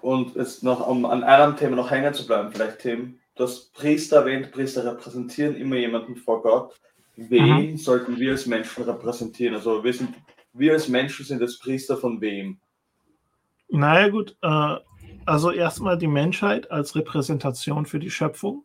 Und 0.00 0.36
jetzt 0.36 0.62
noch, 0.62 0.86
um 0.86 1.04
an 1.04 1.24
einem 1.24 1.56
Thema 1.56 1.74
noch 1.74 1.90
hängen 1.90 2.14
zu 2.14 2.26
bleiben, 2.26 2.52
vielleicht 2.52 2.78
Tim, 2.78 3.18
das 3.34 3.66
Priester 3.70 4.18
erwähnt, 4.18 4.52
Priester 4.52 4.84
repräsentieren 4.84 5.56
immer 5.56 5.76
jemanden 5.76 6.14
vor 6.16 6.42
Gott. 6.42 6.78
Wen 7.16 7.72
mhm. 7.72 7.76
sollten 7.76 8.18
wir 8.18 8.32
als 8.32 8.46
Menschen 8.46 8.84
repräsentieren? 8.84 9.56
Also 9.56 9.82
wir, 9.82 9.92
sind, 9.92 10.14
wir 10.52 10.74
als 10.74 10.88
Menschen 10.88 11.24
sind 11.24 11.42
das 11.42 11.58
Priester 11.58 11.96
von 11.96 12.20
wem? 12.20 12.58
Naja 13.68 14.08
gut, 14.08 14.36
äh, 14.42 14.76
also 15.26 15.50
erstmal 15.50 15.98
die 15.98 16.06
Menschheit 16.06 16.70
als 16.70 16.94
Repräsentation 16.94 17.86
für 17.86 17.98
die 17.98 18.10
Schöpfung 18.10 18.64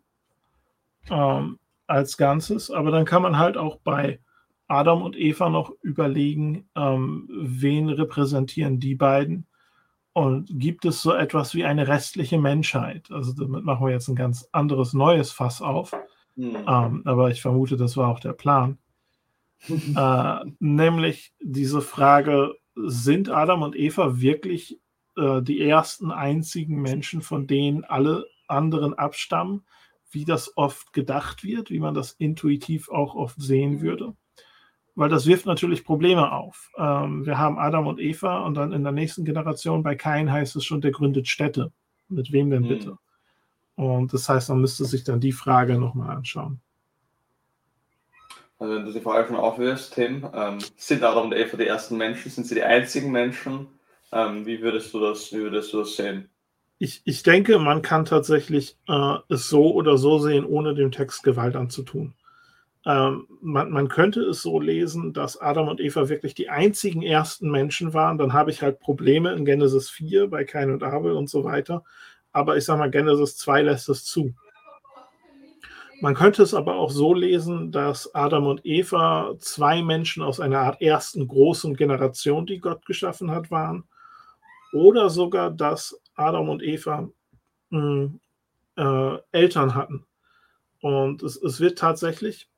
ähm, 1.10 1.60
als 1.88 2.18
Ganzes, 2.18 2.72
aber 2.72 2.92
dann 2.92 3.06
kann 3.06 3.22
man 3.22 3.38
halt 3.38 3.58
auch 3.58 3.78
bei 3.78 4.20
Adam 4.68 5.02
und 5.02 5.18
Eva 5.18 5.50
noch 5.50 5.74
überlegen, 5.82 6.70
ähm, 6.76 7.28
wen 7.30 7.90
repräsentieren 7.90 8.80
die 8.80 8.96
beiden 8.96 9.48
und 10.14 10.50
gibt 10.52 10.86
es 10.86 11.02
so 11.02 11.14
etwas 11.14 11.56
wie 11.56 11.66
eine 11.66 11.88
restliche 11.88 12.38
Menschheit? 12.38 13.12
Also 13.12 13.34
damit 13.34 13.66
machen 13.66 13.86
wir 13.86 13.94
jetzt 13.94 14.08
ein 14.08 14.16
ganz 14.16 14.48
anderes 14.52 14.94
neues 14.94 15.32
Fass 15.32 15.62
auf. 15.62 15.92
Mhm. 16.36 16.58
Ähm, 16.68 17.02
aber 17.06 17.32
ich 17.32 17.42
vermute, 17.42 17.78
das 17.78 17.98
war 17.98 18.10
auch 18.10 18.20
der 18.20 18.34
Plan. 18.34 18.78
äh, 19.68 20.40
nämlich 20.60 21.34
diese 21.42 21.82
Frage, 21.82 22.56
sind 22.76 23.30
Adam 23.30 23.64
und 23.64 23.76
Eva 23.76 24.22
wirklich 24.22 24.80
äh, 25.22 25.42
die 25.42 25.62
ersten 25.62 26.12
einzigen 26.12 26.82
Menschen, 26.82 27.22
von 27.22 27.48
denen 27.48 27.84
alle 27.84 28.26
anderen 28.48 28.94
abstammen, 28.94 29.64
wie 30.12 30.26
das 30.26 30.58
oft 30.58 30.92
gedacht 30.92 31.44
wird, 31.44 31.70
wie 31.70 31.80
man 31.80 31.94
das 31.94 32.12
intuitiv 32.14 32.90
auch 32.90 33.16
oft 33.16 33.42
sehen 33.42 33.82
würde? 33.82 34.14
weil 34.96 35.10
das 35.10 35.26
wirft 35.26 35.46
natürlich 35.46 35.86
Probleme 35.86 36.32
auf. 36.32 36.70
Ähm, 36.78 37.26
wir 37.26 37.38
haben 37.38 37.58
Adam 37.58 37.88
und 37.88 38.00
Eva 38.00 38.40
und 38.40 38.56
dann 38.56 38.74
in 38.74 38.84
der 38.84 38.92
nächsten 38.92 39.26
Generation 39.26 39.84
bei 39.84 39.96
Kain 39.96 40.32
heißt 40.32 40.56
es 40.56 40.66
schon, 40.66 40.82
der 40.82 40.92
gründet 40.92 41.28
Städte. 41.28 41.72
Mit 42.10 42.32
wem 42.32 42.50
denn 42.50 42.64
hm. 42.64 42.70
bitte? 42.70 42.98
Mhm. 43.78 43.86
Und 43.86 44.14
das 44.14 44.28
heißt, 44.28 44.50
man 44.50 44.62
müsste 44.62 44.86
sich 44.86 45.04
dann 45.04 45.20
die 45.20 45.32
Frage 45.32 45.78
nochmal 45.78 46.16
anschauen. 46.16 46.60
Also 48.60 48.76
wenn 48.76 48.86
du 48.86 48.92
die 48.92 49.00
Frage 49.00 49.28
schon 49.28 49.38
aufwirfst, 49.38 49.96
Tim, 49.96 50.28
ähm, 50.34 50.60
sind 50.76 51.02
Adam 51.02 51.26
und 51.26 51.34
Eva 51.34 51.58
die 51.58 51.66
ersten 51.66 51.98
Menschen? 51.98 52.30
Sind 52.30 52.46
sie 52.46 52.56
die 52.56 52.64
einzigen 52.64 53.12
Menschen? 53.12 53.68
Ähm, 54.12 54.46
wie, 54.46 54.62
würdest 54.62 54.94
du 54.94 55.00
das, 55.00 55.32
wie 55.32 55.40
würdest 55.40 55.74
du 55.74 55.80
das 55.80 55.96
sehen? 55.96 56.30
Ich, 56.80 57.02
ich 57.06 57.24
denke, 57.24 57.60
man 57.60 57.82
kann 57.82 58.06
tatsächlich 58.06 58.78
äh, 58.88 59.18
es 59.30 59.50
so 59.50 59.74
oder 59.74 59.98
so 59.98 60.20
sehen, 60.20 60.46
ohne 60.46 60.74
dem 60.74 60.92
Text 60.92 61.24
Gewalt 61.24 61.56
anzutun. 61.56 62.14
Ähm, 62.86 63.28
man, 63.42 63.70
man, 63.70 63.88
könnte 63.88 64.22
es 64.22 64.42
so 64.42 64.60
lesen, 64.60 65.14
dass 65.14 65.40
Adam 65.40 65.68
und 65.68 65.80
Eva 65.80 66.10
wirklich 66.10 66.34
die 66.34 66.50
einzigen 66.50 67.04
ersten 67.04 67.52
Menschen 67.52 67.94
waren. 67.94 68.18
Dann 68.18 68.34
habe 68.34 68.50
ich 68.50 68.64
halt 68.64 68.80
Probleme 68.80 69.34
in 69.34 69.46
Genesis 69.46 69.90
4 69.92 70.28
bei 70.28 70.44
Kain 70.44 70.72
und 70.72 70.82
Abel 70.82 71.12
und 71.12 71.30
so 71.30 71.44
weiter. 71.44 71.84
Aber 72.32 72.58
ich 72.58 72.66
sage 72.66 72.80
mal, 72.80 72.90
Genesis 72.90 73.38
2 73.38 73.62
lässt 73.64 73.88
es 73.90 74.04
zu. 74.04 74.34
Man 76.02 76.16
könnte 76.16 76.42
es 76.42 76.56
aber 76.56 76.78
auch 76.78 76.90
so 76.90 77.14
lesen, 77.14 77.72
dass 77.72 78.16
Adam 78.16 78.48
und 78.48 78.66
Eva 78.66 79.36
zwei 79.38 79.84
Menschen 79.84 80.24
aus 80.24 80.40
einer 80.40 80.62
Art 80.62 80.82
ersten 80.82 81.28
großen 81.28 81.76
Generation, 81.76 82.48
die 82.48 82.58
Gott 82.58 82.88
geschaffen 82.88 83.30
hat, 83.30 83.52
waren. 83.52 83.84
Oder 84.74 85.10
sogar, 85.10 85.52
dass 85.52 86.00
Adam 86.16 86.50
und 86.50 86.64
Eva 86.64 87.10
mh, 87.70 87.80
hm, 87.80 88.20
äh, 88.78 89.18
Eltern 89.32 89.76
hatten. 89.76 90.06
Und 90.82 91.24
es, 91.24 91.42
es 91.42 91.60
wird 91.60 91.78
tatsächlich 91.78 92.50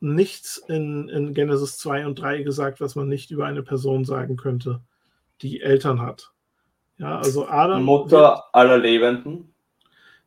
nichts 0.00 0.58
in, 0.68 1.08
in 1.08 1.32
Genesis 1.32 1.78
2 1.78 2.06
und 2.06 2.20
3 2.20 2.42
gesagt, 2.42 2.80
was 2.80 2.96
man 2.96 3.08
nicht 3.08 3.30
über 3.30 3.46
eine 3.46 3.62
Person 3.62 4.04
sagen 4.04 4.36
könnte, 4.36 4.80
die 5.40 5.60
Eltern 5.60 6.02
hat. 6.02 6.32
Ja, 6.98 7.18
also 7.18 7.48
Adam. 7.48 7.84
Mutter 7.84 8.44
aller 8.52 8.78
Lebenden. 8.78 9.54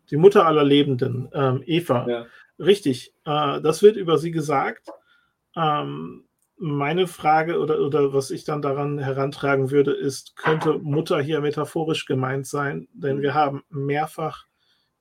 Die 0.09 0.17
Mutter 0.17 0.45
aller 0.45 0.63
Lebenden, 0.63 1.29
ähm, 1.33 1.63
Eva. 1.65 2.07
Ja. 2.07 2.25
Richtig, 2.59 3.13
äh, 3.25 3.61
das 3.61 3.81
wird 3.81 3.97
über 3.97 4.17
sie 4.17 4.31
gesagt. 4.31 4.89
Ähm, 5.55 6.24
meine 6.57 7.07
Frage 7.07 7.59
oder, 7.59 7.79
oder 7.79 8.13
was 8.13 8.31
ich 8.31 8.43
dann 8.43 8.61
daran 8.61 8.97
herantragen 8.97 9.71
würde, 9.71 9.91
ist, 9.91 10.35
könnte 10.35 10.79
Mutter 10.79 11.21
hier 11.21 11.41
metaphorisch 11.41 12.05
gemeint 12.05 12.47
sein? 12.47 12.87
Denn 12.93 13.21
wir 13.21 13.33
haben 13.33 13.63
mehrfach 13.69 14.45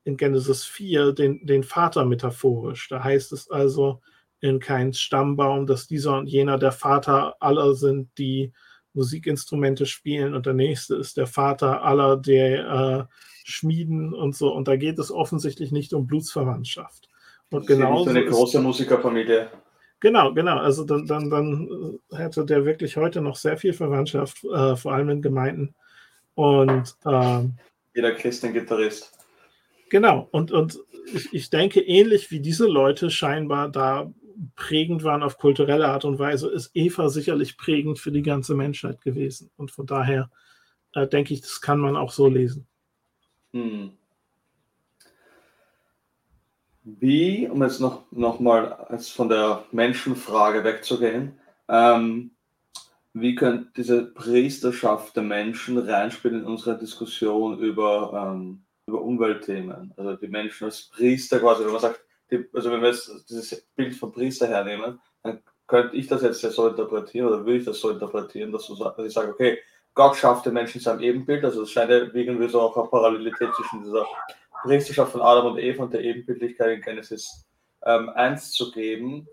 in 0.05 0.17
Genesis 0.17 0.65
4 0.65 1.13
den, 1.13 1.47
den 1.47 1.63
Vater 1.63 2.05
metaphorisch. 2.05 2.89
Da 2.89 3.03
heißt 3.03 3.33
es 3.33 3.51
also, 3.51 4.01
in 4.45 4.61
Keins 4.61 5.01
Stammbaum, 5.01 5.67
dass 5.67 5.87
dieser 5.87 6.19
und 6.19 6.27
jener 6.27 6.59
der 6.59 6.73
Vater 6.73 7.35
aller 7.41 7.75
sind, 7.75 8.11
die 8.19 8.53
Musikinstrumente 8.93 9.87
spielen 9.87 10.35
und 10.35 10.45
der 10.45 10.53
nächste 10.53 10.97
ist 10.97 11.17
der 11.17 11.27
Vater 11.27 11.83
aller, 11.83 12.19
der 12.19 13.09
äh, 13.09 13.15
Schmieden 13.45 14.13
und 14.13 14.37
so. 14.37 14.53
Und 14.53 14.69
da 14.69 14.77
geht 14.77 14.99
es 14.99 15.11
offensichtlich 15.11 15.73
nicht 15.73 15.95
um 15.95 16.07
Blutsverwandtschaft. 16.07 17.09
Und 17.51 17.67
genau 17.67 18.07
eine 18.07 18.25
große 18.27 18.61
Musikerfamilie. 18.61 19.49
Genau, 20.05 20.35
genau. 20.35 20.59
Also 20.59 20.85
dann, 20.85 21.07
dann, 21.07 21.31
dann 21.31 21.99
hätte 22.13 22.45
der 22.45 22.67
wirklich 22.67 22.99
heute 22.99 23.23
noch 23.23 23.37
sehr 23.37 23.57
viel 23.57 23.73
Verwandtschaft, 23.73 24.45
äh, 24.45 24.77
vor 24.77 24.93
allem 24.93 25.09
in 25.09 25.23
Gemeinden. 25.23 25.75
Und 26.35 26.95
äh, 27.07 27.41
jeder 27.95 28.13
Christen-Gitarrist. 28.13 29.13
Genau, 29.89 30.29
und, 30.31 30.53
und 30.53 30.79
ich, 31.07 31.33
ich 31.33 31.49
denke, 31.49 31.81
ähnlich 31.81 32.31
wie 32.31 32.41
diese 32.41 32.67
Leute 32.67 33.09
scheinbar 33.09 33.71
da 33.71 34.13
prägend 34.57 35.05
waren 35.05 35.23
auf 35.23 35.39
kulturelle 35.39 35.89
Art 35.89 36.05
und 36.05 36.19
Weise, 36.19 36.51
ist 36.51 36.73
Eva 36.75 37.09
sicherlich 37.09 37.57
prägend 37.57 37.99
für 37.99 38.13
die 38.13 38.21
ganze 38.21 38.55
Menschheit 38.55 39.01
gewesen. 39.01 39.51
Und 39.57 39.71
von 39.71 39.87
daher 39.87 40.31
äh, 40.93 41.07
denke 41.07 41.33
ich, 41.33 41.41
das 41.41 41.63
kann 41.63 41.79
man 41.79 41.97
auch 41.97 42.13
so 42.13 42.29
lesen. 42.29 42.67
Hm. 43.55 43.93
Wie, 46.85 47.49
um 47.49 47.63
jetzt 47.63 47.81
noch, 47.81 48.05
noch 48.13 48.41
mal 48.41 48.87
von 49.01 49.31
der 49.31 49.65
Menschenfrage 49.73 50.65
wegzugehen, 50.65 51.39
ähm, 51.67 52.31
wie 53.15 53.35
könnte 53.35 53.71
diese 53.77 54.05
Priesterschaft 54.05 55.17
der 55.17 55.23
Menschen 55.23 55.79
reinspielen 55.79 56.41
in 56.41 56.47
unsere 56.47 56.77
Diskussion 56.77 57.59
über, 57.59 58.35
ähm, 58.35 58.65
über 58.87 59.01
Umweltthemen? 59.01 59.95
Also 59.97 60.17
die 60.17 60.29
Menschen 60.29 60.65
als 60.65 60.91
Priester 60.91 61.41
quasi, 61.41 61.65
wenn 61.65 61.73
man 61.73 61.81
sagt, 61.81 62.05
die, 62.31 62.45
also 62.53 62.71
wenn 62.71 62.83
wir 62.83 62.89
jetzt 62.89 63.31
dieses 63.31 63.67
Bild 63.77 63.95
vom 63.95 64.13
Priester 64.13 64.47
hernehmen, 64.47 65.01
dann 65.23 65.41
könnte 65.67 65.97
ich 65.97 66.07
das 66.07 66.21
jetzt 66.23 66.41
so 66.41 66.69
interpretieren 66.69 67.29
oder 67.29 67.39
würde 67.39 67.59
ich 67.59 67.65
das 67.65 67.81
so 67.81 67.91
interpretieren, 67.91 68.53
dass, 68.53 68.67
du, 68.67 68.75
dass 68.75 68.99
ich 68.99 69.13
sage, 69.13 69.31
okay, 69.31 69.59
Gott 69.95 70.17
schafft 70.17 70.45
den 70.45 70.55
Menschen 70.55 70.79
in 70.79 70.85
seinem 70.85 71.01
Ebenbild, 71.01 71.45
also 71.45 71.63
es 71.63 71.71
scheint 71.71 71.91
irgendwie 71.91 72.49
so 72.49 72.61
auch 72.61 72.77
eine 72.77 72.89
Parallelität 72.89 73.55
zwischen 73.55 73.85
dieser 73.85 74.05
Priesterschaft 74.65 75.13
von 75.13 75.21
Adam 75.21 75.53
und 75.53 75.59
Eva 75.59 75.85
und 75.85 75.93
der 75.93 76.01
Ebenbildlichkeit 76.01 76.71
in 76.71 76.81
Genesis 76.81 77.47
ähm, 77.85 78.09
1 78.09 78.53
zu 78.53 78.73
geben. 78.73 79.29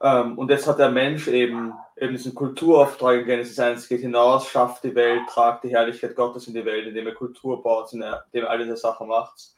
Ähm, 0.00 0.38
und 0.38 0.50
jetzt 0.50 0.68
hat 0.68 0.78
der 0.78 0.90
Mensch 0.90 1.26
eben, 1.26 1.72
eben 1.96 2.12
diesen 2.12 2.34
Kulturauftrag 2.34 3.20
in 3.20 3.26
Genesis 3.26 3.58
1, 3.58 3.88
geht 3.88 4.02
hinaus, 4.02 4.48
schafft 4.48 4.84
die 4.84 4.94
Welt, 4.94 5.22
tragt 5.28 5.64
die 5.64 5.70
Herrlichkeit 5.70 6.14
Gottes 6.14 6.46
in 6.46 6.54
die 6.54 6.64
Welt, 6.64 6.86
indem 6.86 7.08
er 7.08 7.14
Kultur 7.14 7.60
baut, 7.60 7.92
indem 7.92 8.12
er 8.32 8.50
all 8.50 8.58
diese 8.58 8.76
Sachen 8.76 9.08
macht. 9.08 9.56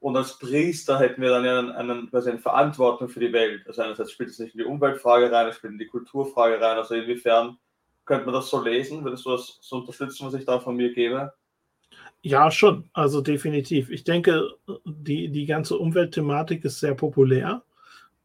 Und 0.00 0.16
als 0.16 0.38
Priester 0.38 0.98
hätten 0.98 1.20
wir 1.20 1.28
dann 1.28 1.44
ja 1.44 1.58
einen, 1.58 1.72
einen, 1.72 2.08
quasi 2.08 2.30
eine 2.30 2.38
Verantwortung 2.38 3.08
für 3.08 3.20
die 3.20 3.32
Welt. 3.32 3.66
Also 3.66 3.82
einerseits 3.82 4.12
spielt 4.12 4.30
es 4.30 4.38
nicht 4.38 4.54
in 4.54 4.60
die 4.60 4.64
Umweltfrage 4.64 5.30
rein, 5.30 5.48
es 5.48 5.56
spielt 5.56 5.74
in 5.74 5.78
die 5.78 5.86
Kulturfrage 5.86 6.60
rein. 6.60 6.78
Also 6.78 6.94
inwiefern 6.94 7.58
könnte 8.06 8.24
man 8.24 8.34
das 8.34 8.48
so 8.48 8.62
lesen? 8.62 9.04
Würdest 9.04 9.26
du 9.26 9.30
das 9.32 9.58
so 9.60 9.76
unterstützen, 9.76 10.26
was 10.26 10.34
ich 10.34 10.46
da 10.46 10.60
von 10.60 10.76
mir 10.76 10.94
gebe? 10.94 11.34
Ja, 12.22 12.50
schon. 12.50 12.90
Also 12.92 13.20
definitiv. 13.20 13.90
Ich 13.90 14.04
denke, 14.04 14.48
die, 14.84 15.28
die 15.28 15.46
ganze 15.46 15.78
Umweltthematik 15.78 16.64
ist 16.64 16.80
sehr 16.80 16.94
populär. 16.94 17.62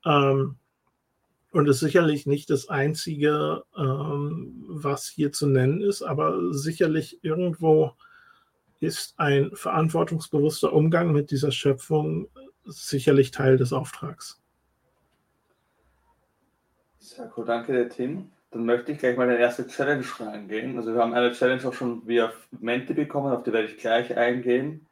Ähm, 0.06 0.56
und 1.54 1.70
ist 1.70 1.80
sicherlich 1.80 2.26
nicht 2.26 2.50
das 2.50 2.68
Einzige, 2.68 3.64
ähm, 3.78 4.66
was 4.68 5.08
hier 5.08 5.32
zu 5.32 5.48
nennen 5.48 5.82
ist, 5.82 6.02
aber 6.02 6.52
sicherlich 6.52 7.24
irgendwo 7.24 7.94
ist 8.80 9.14
ein 9.18 9.52
verantwortungsbewusster 9.54 10.74
Umgang 10.74 11.12
mit 11.12 11.30
dieser 11.30 11.52
Schöpfung 11.52 12.28
sicherlich 12.66 13.32
Teil 13.32 13.58
des 13.58 13.72
Auftrags. 13.72 14.42
Cool, 17.38 17.46
danke 17.46 17.88
Tim. 17.88 18.32
Dann 18.54 18.66
möchte 18.66 18.92
ich 18.92 19.00
gleich 19.00 19.18
mal 19.18 19.28
die 19.28 19.42
erste 19.42 19.66
Challenge 19.68 20.06
reingehen. 20.20 20.78
Also 20.78 20.94
wir 20.94 21.02
haben 21.02 21.14
eine 21.16 21.32
Challenge 21.32 21.68
auch 21.68 21.74
schon 21.74 22.08
via 22.08 22.32
Menti 22.52 22.94
bekommen, 22.94 23.34
auf 23.34 23.44
die 23.44 23.52
werde 23.52 23.68
ich 23.68 23.78
gleich 23.78 24.16
eingehen. 24.16 24.86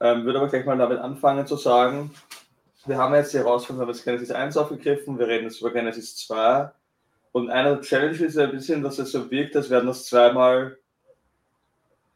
Ähm, 0.00 0.24
würde 0.24 0.40
aber 0.40 0.48
gleich 0.48 0.66
mal 0.66 0.76
damit 0.76 0.98
anfangen 0.98 1.46
zu 1.46 1.56
sagen, 1.56 2.10
wir 2.86 2.98
haben 2.98 3.14
jetzt 3.14 3.32
die 3.32 3.38
Herausforderung, 3.38 3.78
wir 3.78 3.86
haben 3.86 3.94
jetzt 3.94 4.04
Genesis 4.04 4.30
1 4.32 4.56
aufgegriffen, 4.56 5.18
wir 5.18 5.28
reden 5.28 5.44
jetzt 5.44 5.60
über 5.60 5.72
Genesis 5.72 6.16
2. 6.26 6.70
Und 7.30 7.50
eine 7.50 7.76
der 7.76 7.80
Challenges 7.82 8.20
ist 8.20 8.38
ein 8.38 8.50
bisschen, 8.50 8.82
dass 8.82 8.98
es 8.98 9.12
so 9.12 9.30
wirkt, 9.30 9.54
als 9.56 9.70
wären 9.70 9.86
das 9.86 10.06
zweimal 10.06 10.76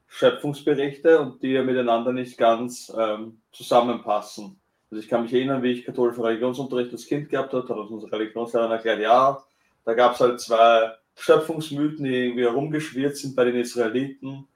Schöpfungsberichte 0.09 1.21
und 1.21 1.43
die 1.43 1.52
ja 1.52 1.62
miteinander 1.62 2.12
nicht 2.12 2.37
ganz 2.37 2.93
ähm, 2.99 3.40
zusammenpassen. 3.52 4.59
Also 4.90 5.02
ich 5.02 5.09
kann 5.09 5.23
mich 5.23 5.33
erinnern, 5.33 5.62
wie 5.62 5.73
ich 5.73 5.85
katholischen 5.85 6.25
Religionsunterricht 6.25 6.93
als 6.93 7.07
Kind 7.07 7.28
gehabt 7.28 7.52
habe, 7.52 7.69
hat 7.69 7.76
uns 7.76 7.90
unsere 7.90 8.12
Religionslehrerin 8.12 8.73
erklärt, 8.73 9.00
ja, 9.00 9.43
da 9.88 9.95
gab 9.95 10.12
es 10.12 10.21
halt 10.21 10.38
zwei 10.38 10.92
Schöpfungsmythen, 11.16 12.04
die 12.04 12.14
irgendwie 12.14 12.42
herumgeschwirrt 12.42 13.16
sind 13.16 13.35
bei 13.35 13.45
den 13.45 13.57
Israeliten 13.57 14.47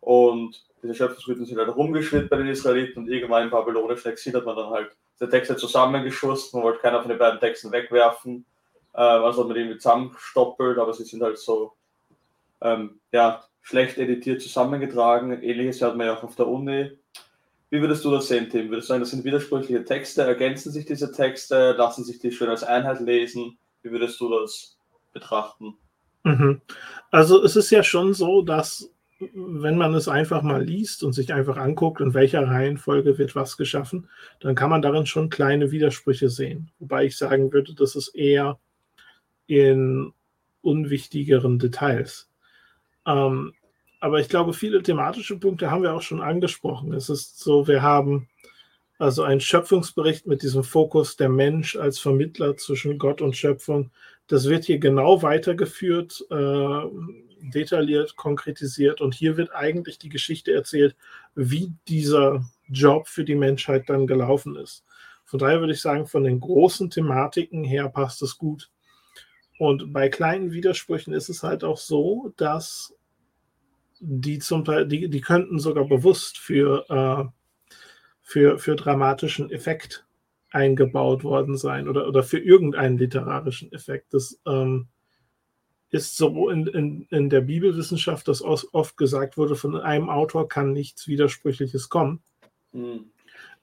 und 0.00 0.64
diese 0.82 0.96
Schöpfungsmythen 0.96 1.44
sind 1.46 1.58
halt 1.58 1.68
herumgeschwirrt 1.68 2.28
bei 2.28 2.38
den 2.38 2.48
Israeliten 2.48 3.04
und 3.04 3.08
irgendwann 3.08 3.44
im 3.44 3.50
babylonischen 3.50 4.10
Exil 4.10 4.34
hat 4.34 4.44
man 4.44 4.56
dann 4.56 4.70
halt 4.70 4.96
die 5.20 5.28
Texte 5.28 5.54
zusammengeschusst, 5.54 6.52
man 6.54 6.64
wollte 6.64 6.80
keiner 6.80 7.00
von 7.02 7.08
den 7.08 7.18
beiden 7.18 7.38
Texten 7.38 7.70
wegwerfen, 7.70 8.44
also 8.92 9.42
hat 9.42 9.46
man 9.46 9.54
die 9.54 9.60
irgendwie 9.60 9.78
zusammengestoppelt, 9.78 10.76
aber 10.76 10.92
sie 10.92 11.04
sind 11.04 11.22
halt 11.22 11.38
so 11.38 11.72
ähm, 12.60 12.98
ja, 13.12 13.44
schlecht 13.62 13.96
editiert 13.96 14.42
zusammengetragen. 14.42 15.40
Ähnliches 15.40 15.80
hört 15.82 15.96
man 15.96 16.08
ja 16.08 16.16
auch 16.16 16.24
auf 16.24 16.34
der 16.34 16.48
Uni. 16.48 16.98
Wie 17.70 17.80
würdest 17.80 18.04
du 18.04 18.10
das 18.10 18.26
sehen, 18.26 18.50
Tim? 18.50 18.70
Würdest 18.70 18.88
du 18.88 18.94
sagen, 18.94 19.02
das 19.02 19.10
sind 19.10 19.22
widersprüchliche 19.22 19.84
Texte? 19.84 20.22
Ergänzen 20.22 20.72
sich 20.72 20.84
diese 20.84 21.12
Texte? 21.12 21.74
Lassen 21.78 22.02
sich 22.02 22.18
die 22.18 22.32
schön 22.32 22.48
als 22.48 22.64
Einheit 22.64 22.98
lesen? 22.98 23.56
Wie 23.82 23.92
würdest 23.92 24.20
du 24.20 24.28
das 24.28 24.79
betrachten? 25.12 25.74
Mhm. 26.24 26.60
Also 27.10 27.42
es 27.42 27.56
ist 27.56 27.70
ja 27.70 27.82
schon 27.82 28.14
so, 28.14 28.42
dass 28.42 28.90
wenn 29.34 29.76
man 29.76 29.94
es 29.94 30.08
einfach 30.08 30.42
mal 30.42 30.64
liest 30.64 31.04
und 31.04 31.12
sich 31.12 31.34
einfach 31.34 31.58
anguckt, 31.58 32.00
in 32.00 32.14
welcher 32.14 32.46
Reihenfolge 32.46 33.18
wird 33.18 33.36
was 33.36 33.56
geschaffen, 33.56 34.08
dann 34.40 34.54
kann 34.54 34.70
man 34.70 34.80
darin 34.80 35.04
schon 35.04 35.28
kleine 35.28 35.70
Widersprüche 35.70 36.30
sehen. 36.30 36.70
Wobei 36.78 37.04
ich 37.04 37.18
sagen 37.18 37.52
würde, 37.52 37.74
das 37.74 37.96
ist 37.96 38.08
eher 38.14 38.58
in 39.46 40.12
unwichtigeren 40.62 41.58
Details. 41.58 42.30
Ähm, 43.06 43.52
aber 44.00 44.20
ich 44.20 44.28
glaube, 44.30 44.54
viele 44.54 44.82
thematische 44.82 45.38
Punkte 45.38 45.70
haben 45.70 45.82
wir 45.82 45.92
auch 45.92 46.02
schon 46.02 46.22
angesprochen. 46.22 46.94
Es 46.94 47.10
ist 47.10 47.38
so, 47.40 47.68
wir 47.68 47.82
haben 47.82 48.28
also 48.98 49.22
einen 49.22 49.40
Schöpfungsbericht 49.40 50.26
mit 50.26 50.42
diesem 50.42 50.64
Fokus 50.64 51.16
der 51.16 51.28
Mensch 51.28 51.76
als 51.76 51.98
Vermittler 51.98 52.56
zwischen 52.56 52.98
Gott 52.98 53.20
und 53.20 53.36
Schöpfung. 53.36 53.90
Das 54.30 54.48
wird 54.48 54.64
hier 54.64 54.78
genau 54.78 55.22
weitergeführt, 55.22 56.24
äh, 56.30 56.80
detailliert, 57.52 58.14
konkretisiert. 58.14 59.00
Und 59.00 59.12
hier 59.12 59.36
wird 59.36 59.52
eigentlich 59.52 59.98
die 59.98 60.08
Geschichte 60.08 60.52
erzählt, 60.52 60.94
wie 61.34 61.72
dieser 61.88 62.44
Job 62.68 63.08
für 63.08 63.24
die 63.24 63.34
Menschheit 63.34 63.88
dann 63.88 64.06
gelaufen 64.06 64.54
ist. 64.54 64.84
Von 65.24 65.40
daher 65.40 65.58
würde 65.58 65.72
ich 65.72 65.80
sagen, 65.80 66.06
von 66.06 66.22
den 66.22 66.38
großen 66.38 66.90
Thematiken 66.90 67.64
her 67.64 67.88
passt 67.88 68.22
es 68.22 68.38
gut. 68.38 68.70
Und 69.58 69.92
bei 69.92 70.08
kleinen 70.08 70.52
Widersprüchen 70.52 71.12
ist 71.12 71.28
es 71.28 71.42
halt 71.42 71.64
auch 71.64 71.78
so, 71.78 72.32
dass 72.36 72.94
die 73.98 74.38
zum 74.38 74.64
Teil, 74.64 74.86
die, 74.86 75.10
die 75.10 75.20
könnten 75.20 75.58
sogar 75.58 75.86
bewusst 75.86 76.38
für, 76.38 76.86
äh, 76.88 77.24
für, 78.22 78.60
für 78.60 78.76
dramatischen 78.76 79.50
Effekt 79.50 80.06
eingebaut 80.50 81.24
worden 81.24 81.56
sein 81.56 81.88
oder, 81.88 82.08
oder 82.08 82.22
für 82.22 82.38
irgendeinen 82.38 82.98
literarischen 82.98 83.72
Effekt. 83.72 84.14
Das 84.14 84.40
ähm, 84.46 84.88
ist 85.90 86.16
so 86.16 86.48
in, 86.50 86.66
in, 86.68 87.06
in 87.10 87.30
der 87.30 87.40
Bibelwissenschaft, 87.40 88.28
dass 88.28 88.42
oft 88.42 88.96
gesagt 88.96 89.36
wurde, 89.36 89.56
von 89.56 89.76
einem 89.76 90.08
Autor 90.08 90.48
kann 90.48 90.72
nichts 90.72 91.08
Widersprüchliches 91.08 91.88
kommen. 91.88 92.22
Mhm. 92.72 93.06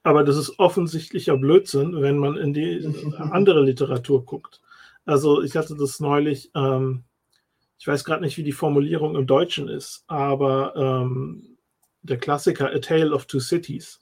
Aber 0.04 0.24
das 0.24 0.38
ist 0.38 0.60
offensichtlicher 0.60 1.38
Blödsinn, 1.38 2.02
wenn 2.02 2.18
man 2.18 2.38
in 2.38 2.54
die 2.54 2.86
andere 3.18 3.64
Literatur 3.64 4.26
guckt. 4.26 4.62
Also 5.06 5.42
ich 5.42 5.56
hatte 5.56 5.76
das 5.76 6.00
neulich, 6.00 6.52
ähm, 6.56 7.04
ich 7.80 7.88
weiß 7.88 8.04
gerade 8.04 8.24
nicht, 8.24 8.38
wie 8.38 8.44
die 8.44 8.52
Formulierung 8.52 9.16
im 9.16 9.28
Deutschen 9.28 9.70
ist, 9.70 10.04
aber 10.08 10.76
ähm, 10.76 11.58
der 12.02 12.18
Klassiker 12.18 12.74
A 12.74 12.80
Tale 12.80 13.14
of 13.14 13.26
Two 13.26 13.40
Cities 13.40 14.00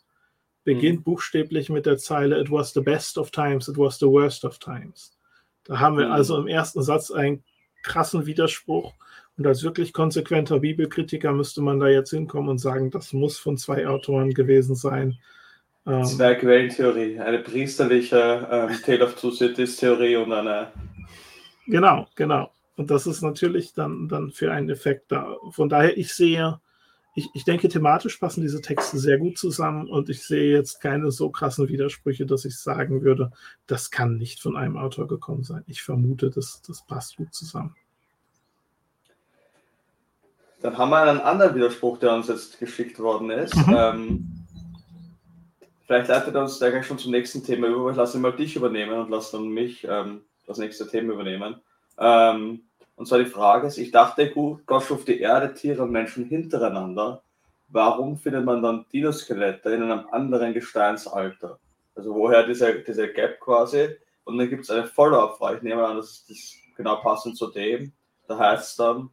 beginnt 0.66 1.00
mhm. 1.00 1.04
buchstäblich 1.04 1.70
mit 1.70 1.86
der 1.86 1.98
Zeile 1.98 2.42
It 2.42 2.52
was 2.52 2.74
the 2.74 2.82
best 2.82 3.18
of 3.18 3.32
times, 3.32 3.70
it 3.70 3.78
was 3.78 3.98
the 3.98 4.08
worst 4.08 4.44
of 4.44 4.60
times. 4.60 5.16
Da 5.64 5.80
haben 5.80 5.98
wir 5.98 6.08
mhm. 6.08 6.12
also 6.12 6.38
im 6.38 6.48
ersten 6.48 6.84
Satz 6.84 7.12
einen 7.12 7.44
krassen 7.84 8.26
Widerspruch. 8.26 8.94
Und 9.38 9.48
als 9.48 9.64
wirklich 9.64 9.94
konsequenter 9.94 10.60
Bibelkritiker 10.60 11.32
müsste 11.34 11.62
man 11.62 11.80
da 11.80 11.88
jetzt 11.88 12.12
hinkommen 12.12 12.50
und 12.50 12.58
sagen, 12.58 12.90
das 12.90 13.14
muss 13.14 13.38
von 13.38 13.58
zwei 13.58 13.88
Autoren 13.88 14.34
gewesen 14.34 14.76
sein. 14.76 15.18
Ähm, 15.86 16.06
Zwei 16.06 16.36
Quellentheorie, 16.36 17.20
eine 17.20 17.40
priesterliche 17.40 18.48
ähm, 18.50 18.78
Tale 18.84 19.06
of 19.06 19.16
Two 19.16 19.32
Cities 19.32 19.78
Theorie 19.78 20.16
und 20.16 20.32
eine 20.32 20.72
Genau, 21.68 22.08
genau. 22.16 22.52
Und 22.76 22.92
das 22.92 23.08
ist 23.08 23.22
natürlich 23.22 23.74
dann, 23.74 24.08
dann 24.08 24.32
für 24.32 24.52
einen 24.52 24.70
Effekt 24.70 25.12
da. 25.12 25.36
Von 25.52 25.70
daher, 25.70 25.98
ich 25.98 26.14
sehe, 26.14 26.60
ich, 27.18 27.30
ich 27.34 27.46
denke, 27.46 27.70
thematisch 27.70 28.18
passen 28.18 28.42
diese 28.42 28.62
Texte 28.62 28.98
sehr 29.00 29.18
gut 29.18 29.38
zusammen 29.38 29.88
und 29.88 30.10
ich 30.10 30.22
sehe 30.22 30.52
jetzt 30.54 30.82
keine 30.82 31.12
so 31.12 31.30
krassen 31.30 31.70
Widersprüche, 31.70 32.26
dass 32.26 32.44
ich 32.44 32.60
sagen 32.60 33.04
würde, 33.04 33.32
das 33.68 33.90
kann 33.90 34.18
nicht 34.18 34.42
von 34.42 34.58
einem 34.58 34.76
Autor 34.76 35.08
gekommen 35.08 35.44
sein. 35.44 35.64
Ich 35.66 35.82
vermute, 35.82 36.30
das, 36.30 36.62
das 36.68 36.86
passt 36.86 37.16
gut 37.16 37.34
zusammen. 37.34 37.74
Dann 40.62 40.78
haben 40.78 40.90
wir 40.90 41.04
einen 41.04 41.22
anderen 41.22 41.56
Widerspruch, 41.56 42.00
der 42.00 42.14
uns 42.14 42.28
jetzt 42.28 42.60
geschickt 42.60 43.00
worden 43.00 43.30
ist. 43.30 43.56
Mhm. 43.56 43.76
Ähm, 43.78 44.46
vielleicht 45.86 46.10
leitet 46.10 46.36
er 46.36 46.42
uns 46.42 46.60
der 46.60 46.72
gleich 46.72 46.86
schon 46.86 47.00
zum 47.00 47.12
nächsten 47.12 47.46
Thema 47.46 47.68
über. 47.68 47.92
Ich 47.92 47.98
lasse 47.98 48.18
mal 48.18 48.36
dich 48.36 48.58
übernehmen 48.58 49.00
und 49.00 49.10
lasse 49.10 49.38
dann 49.38 49.48
mich 49.48 49.88
ähm, 49.90 50.22
das 50.48 50.58
nächste 50.58 50.86
Thema 50.86 51.14
übernehmen. 51.14 51.56
Ähm, 51.98 52.65
und 52.96 53.08
zwar 53.08 53.20
die 53.20 53.26
Frage 53.26 53.68
ist, 53.68 53.78
ich 53.78 53.92
dachte, 53.92 54.32
Gott 54.66 54.84
schuf 54.84 55.06
die 55.06 55.20
Erde, 55.20 55.54
Tiere 55.54 55.84
und 55.84 55.92
Menschen 55.92 56.26
hintereinander. 56.26 57.22
Warum 57.68 58.18
findet 58.18 58.46
man 58.46 58.62
dann 58.62 58.86
Dinoskelette 58.94 59.72
in 59.72 59.84
einem 59.84 60.08
anderen 60.12 60.54
Gesteinsalter? 60.54 61.60
Also 61.96 62.14
woher 62.14 62.46
dieser, 62.46 62.74
dieser 62.74 63.08
Gap 63.08 63.40
quasi? 63.40 63.90
Und 64.24 64.38
dann 64.38 64.50
gibt 64.50 64.64
es 64.64 64.70
eine 64.70 64.86
Follow-up-Frage. 64.86 65.58
Ich 65.58 65.64
nehme 65.64 65.86
an, 65.86 65.98
das 65.98 66.26
ist 66.28 66.56
genau 66.76 66.98
passend 66.98 67.38
zu 67.38 67.48
dem. 67.52 67.92
Da 68.28 68.38
heißt 68.38 68.72
es 68.72 68.76
dann, 68.78 69.10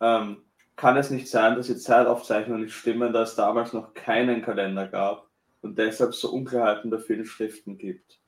ähm, 0.00 0.42
kann 0.76 0.96
es 0.96 1.10
nicht 1.10 1.28
sein, 1.28 1.56
dass 1.56 1.66
die 1.66 1.76
Zeitaufzeichnungen 1.76 2.64
nicht 2.64 2.74
stimmen, 2.74 3.12
da 3.12 3.22
es 3.22 3.34
damals 3.34 3.72
noch 3.72 3.94
keinen 3.94 4.42
Kalender 4.42 4.86
gab 4.86 5.26
und 5.60 5.76
deshalb 5.78 6.14
so 6.14 6.30
Unklarheiten 6.30 6.90
bei 6.90 6.98
vielen 6.98 7.26
Schriften 7.26 7.76
gibt? 7.76 8.19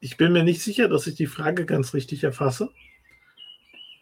Ich 0.00 0.16
bin 0.16 0.32
mir 0.32 0.42
nicht 0.42 0.62
sicher, 0.62 0.88
dass 0.88 1.06
ich 1.06 1.14
die 1.14 1.26
Frage 1.26 1.66
ganz 1.66 1.94
richtig 1.94 2.24
erfasse. 2.24 2.70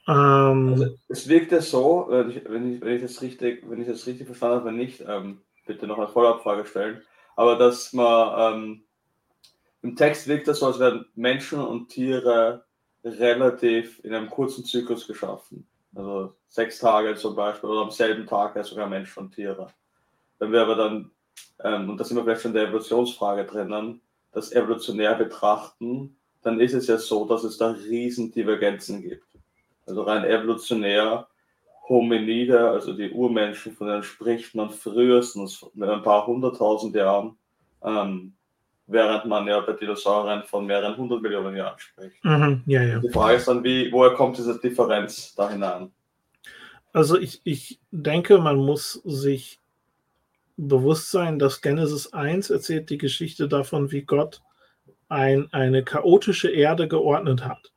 Ähm, 0.07 0.69
also, 0.73 0.97
es 1.09 1.29
wirkt 1.29 1.53
ja 1.53 1.61
so, 1.61 2.07
wenn 2.09 2.31
ich, 2.31 2.45
wenn, 2.49 2.75
ich, 2.75 2.81
wenn, 2.81 2.97
ich 2.97 3.03
das 3.03 3.21
richtig, 3.21 3.69
wenn 3.69 3.81
ich 3.81 3.89
das 3.89 4.07
richtig 4.07 4.27
verstanden 4.27 4.57
habe, 4.57 4.67
wenn 4.67 4.77
nicht, 4.77 5.05
ähm, 5.07 5.43
bitte 5.67 5.87
noch 5.87 5.99
eine 5.99 6.09
Follow-up-Frage 6.09 6.65
stellen. 6.65 7.03
Aber 7.37 7.57
dass 7.57 7.93
man 7.93 8.55
ähm, 8.55 8.85
im 9.83 9.97
Text 9.97 10.27
wirkt 10.27 10.49
das 10.49 10.61
so, 10.61 10.67
als 10.67 10.79
wären 10.79 11.07
Menschen 11.15 11.61
und 11.61 11.89
Tiere 11.89 12.65
relativ 13.05 14.03
in 14.05 14.15
einem 14.15 14.31
kurzen 14.31 14.65
Zyklus 14.65 15.07
geschaffen. 15.07 15.67
Also 15.95 16.35
sechs 16.49 16.79
Tage 16.79 17.15
zum 17.17 17.35
Beispiel 17.35 17.71
oder 17.71 17.83
am 17.83 17.91
selben 17.91 18.27
Tag 18.27 18.57
ja 18.57 18.65
sogar 18.65 18.89
Menschen 18.89 19.21
und 19.21 19.35
Tiere. 19.35 19.69
Wenn 20.39 20.53
wir 20.53 20.63
aber 20.63 20.75
dann 20.75 21.11
ähm, 21.63 21.91
und 21.91 21.99
da 21.99 22.05
sind 22.05 22.17
wir 22.17 22.25
vielleicht 22.25 22.43
schon 22.43 22.53
in 22.53 22.57
der 22.57 22.69
Evolutionsfrage 22.69 23.45
drinnen, 23.45 24.01
das 24.33 24.53
evolutionär 24.53 25.15
betrachten, 25.15 26.17
dann 26.43 26.61
ist 26.61 26.75
es 26.75 26.87
ja 26.87 26.99
so, 26.99 27.25
dass 27.27 27.45
es 27.45 27.59
da 27.59 27.71
riesen 27.71 28.31
Divergenzen 28.31 29.03
gibt. 29.03 29.25
Also 29.87 30.03
rein 30.03 30.25
evolutionär 30.25 31.27
Hominide, 31.89 32.71
also 32.71 32.93
die 32.93 33.11
Urmenschen, 33.11 33.75
von 33.75 33.89
denen 33.89 34.03
spricht 34.03 34.55
man 34.55 34.71
frühestens 34.71 35.65
mit 35.73 35.89
ein 35.89 36.03
paar 36.03 36.27
hunderttausend 36.27 36.95
Jahren, 36.95 37.37
ähm, 37.83 38.35
während 38.87 39.25
man 39.25 39.47
ja 39.47 39.61
bei 39.61 39.73
Dinosauriern 39.73 40.45
von 40.45 40.67
mehreren 40.67 40.97
hundert 40.97 41.23
Millionen 41.23 41.57
Jahren 41.57 41.79
spricht. 41.79 42.23
Mhm, 42.25 42.63
ja, 42.67 42.83
ja. 42.83 42.99
Die 42.99 43.09
Frage 43.09 43.37
ist 43.37 43.49
dann, 43.49 43.65
wie, 43.65 43.91
woher 43.91 44.15
kommt 44.15 44.37
diese 44.37 44.59
Differenz 44.59 45.35
da 45.35 45.49
hinein? 45.49 45.91
Also 46.93 47.19
ich, 47.19 47.41
ich 47.45 47.79
denke, 47.91 48.39
man 48.39 48.57
muss 48.57 48.95
sich 49.05 49.61
bewusst 50.59 51.11
sein, 51.11 51.39
dass 51.39 51.63
Genesis 51.63 52.13
1 52.13 52.51
erzählt 52.51 52.91
die 52.91 52.99
Geschichte 52.99 53.49
davon, 53.49 53.93
wie 53.93 54.03
Gott 54.03 54.43
ein, 55.09 55.49
eine 55.53 55.85
chaotische 55.85 56.51
Erde 56.51 56.89
geordnet 56.89 57.45
hat. 57.45 57.73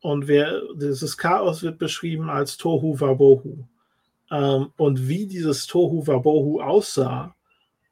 Und 0.00 0.28
wer, 0.28 0.62
dieses 0.74 1.18
Chaos 1.18 1.62
wird 1.62 1.78
beschrieben 1.78 2.30
als 2.30 2.56
Tohu 2.56 2.98
Wabohu. 2.98 3.66
Ähm, 4.30 4.72
und 4.76 5.08
wie 5.08 5.26
dieses 5.26 5.66
Tohu 5.66 6.06
Wabohu 6.06 6.60
aussah 6.60 7.34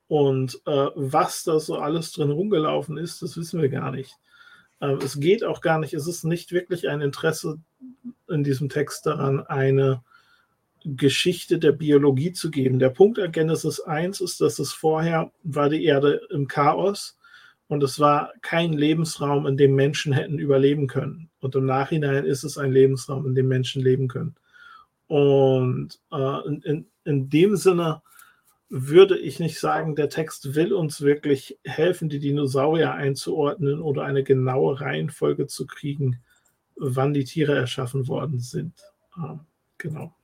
und 0.09 0.61
äh, 0.67 0.87
was 0.95 1.45
da 1.45 1.61
so 1.61 1.77
alles 1.77 2.13
drin 2.13 2.31
rumgelaufen 2.31 2.97
ist, 2.97 3.23
das 3.23 3.37
wissen 3.37 3.61
wir 3.61 3.69
gar 3.69 3.91
nicht. 3.91 4.17
Ähm, 4.81 4.99
es 5.05 5.21
geht 5.21 5.45
auch 5.45 5.61
gar 5.61 5.79
nicht, 5.79 5.93
es 5.93 6.07
ist 6.07 6.25
nicht 6.25 6.53
wirklich 6.53 6.89
ein 6.89 7.01
Interesse 7.01 7.59
in 8.29 8.45
diesem 8.45 8.69
Text 8.69 9.07
daran, 9.07 9.45
eine 9.47 10.03
Geschichte 10.85 11.59
der 11.59 11.73
Biologie 11.73 12.33
zu 12.33 12.51
geben. 12.51 12.79
Der 12.79 12.91
Punkt 12.91 13.19
an 13.19 13.33
Genesis 13.33 13.81
1 13.81 14.21
ist, 14.21 14.41
dass 14.41 14.59
es 14.59 14.73
vorher 14.73 15.31
war 15.43 15.69
die 15.69 15.85
Erde 15.85 16.21
im 16.31 16.49
Chaos 16.49 17.19
und 17.69 17.83
es 17.83 18.01
war 18.01 18.33
kein 18.43 18.73
Lebensraum, 18.73 19.47
in 19.47 19.57
dem 19.57 19.75
Menschen 19.75 20.13
hätten 20.13 20.39
überleben 20.39 20.87
können. 20.87 21.31
Und 21.41 21.55
im 21.55 21.67
Nachhinein 21.67 22.25
ist 22.25 22.45
es 22.45 22.59
ein 22.59 22.73
Lebensraum, 22.73 23.27
in 23.27 23.35
dem 23.35 23.49
Menschen 23.49 23.83
leben 23.83 24.09
können. 24.09 24.35
Und 25.07 26.01
äh, 26.13 26.49
in, 26.49 26.63
in, 26.63 26.87
in 27.05 27.29
dem 27.31 27.57
Sinne 27.57 28.03
würde 28.69 29.19
ich 29.19 29.41
nicht 29.41 29.59
sagen, 29.59 29.97
der 29.97 30.09
Text 30.09 30.55
will 30.55 30.73
uns 30.73 31.01
wirklich 31.01 31.59
helfen, 31.65 32.09
die 32.09 32.21
Dinosaurier 32.21 32.93
einzuordnen 32.93 33.81
oder 33.81 34.05
eine 34.05 34.23
genaue 34.23 34.81
Reihenfolge 34.81 35.49
zu 35.49 35.67
kriegen, 35.67 36.21
wann 36.77 37.13
die 37.13 37.25
Tiere 37.25 37.55
erschaffen 37.55 38.07
worden 38.07 38.39
sind. 38.39 38.75
Ähm, 39.17 39.41
genau. 39.77 40.15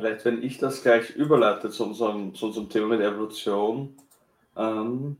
Vielleicht, 0.00 0.24
wenn 0.24 0.42
ich 0.42 0.56
das 0.56 0.82
gleich 0.82 1.10
überleite 1.10 1.68
zu 1.68 1.84
unserem, 1.84 2.34
zu 2.34 2.46
unserem 2.46 2.70
Thema 2.70 2.86
mit 2.86 3.02
Evolution, 3.02 3.98
ähm, 4.56 5.18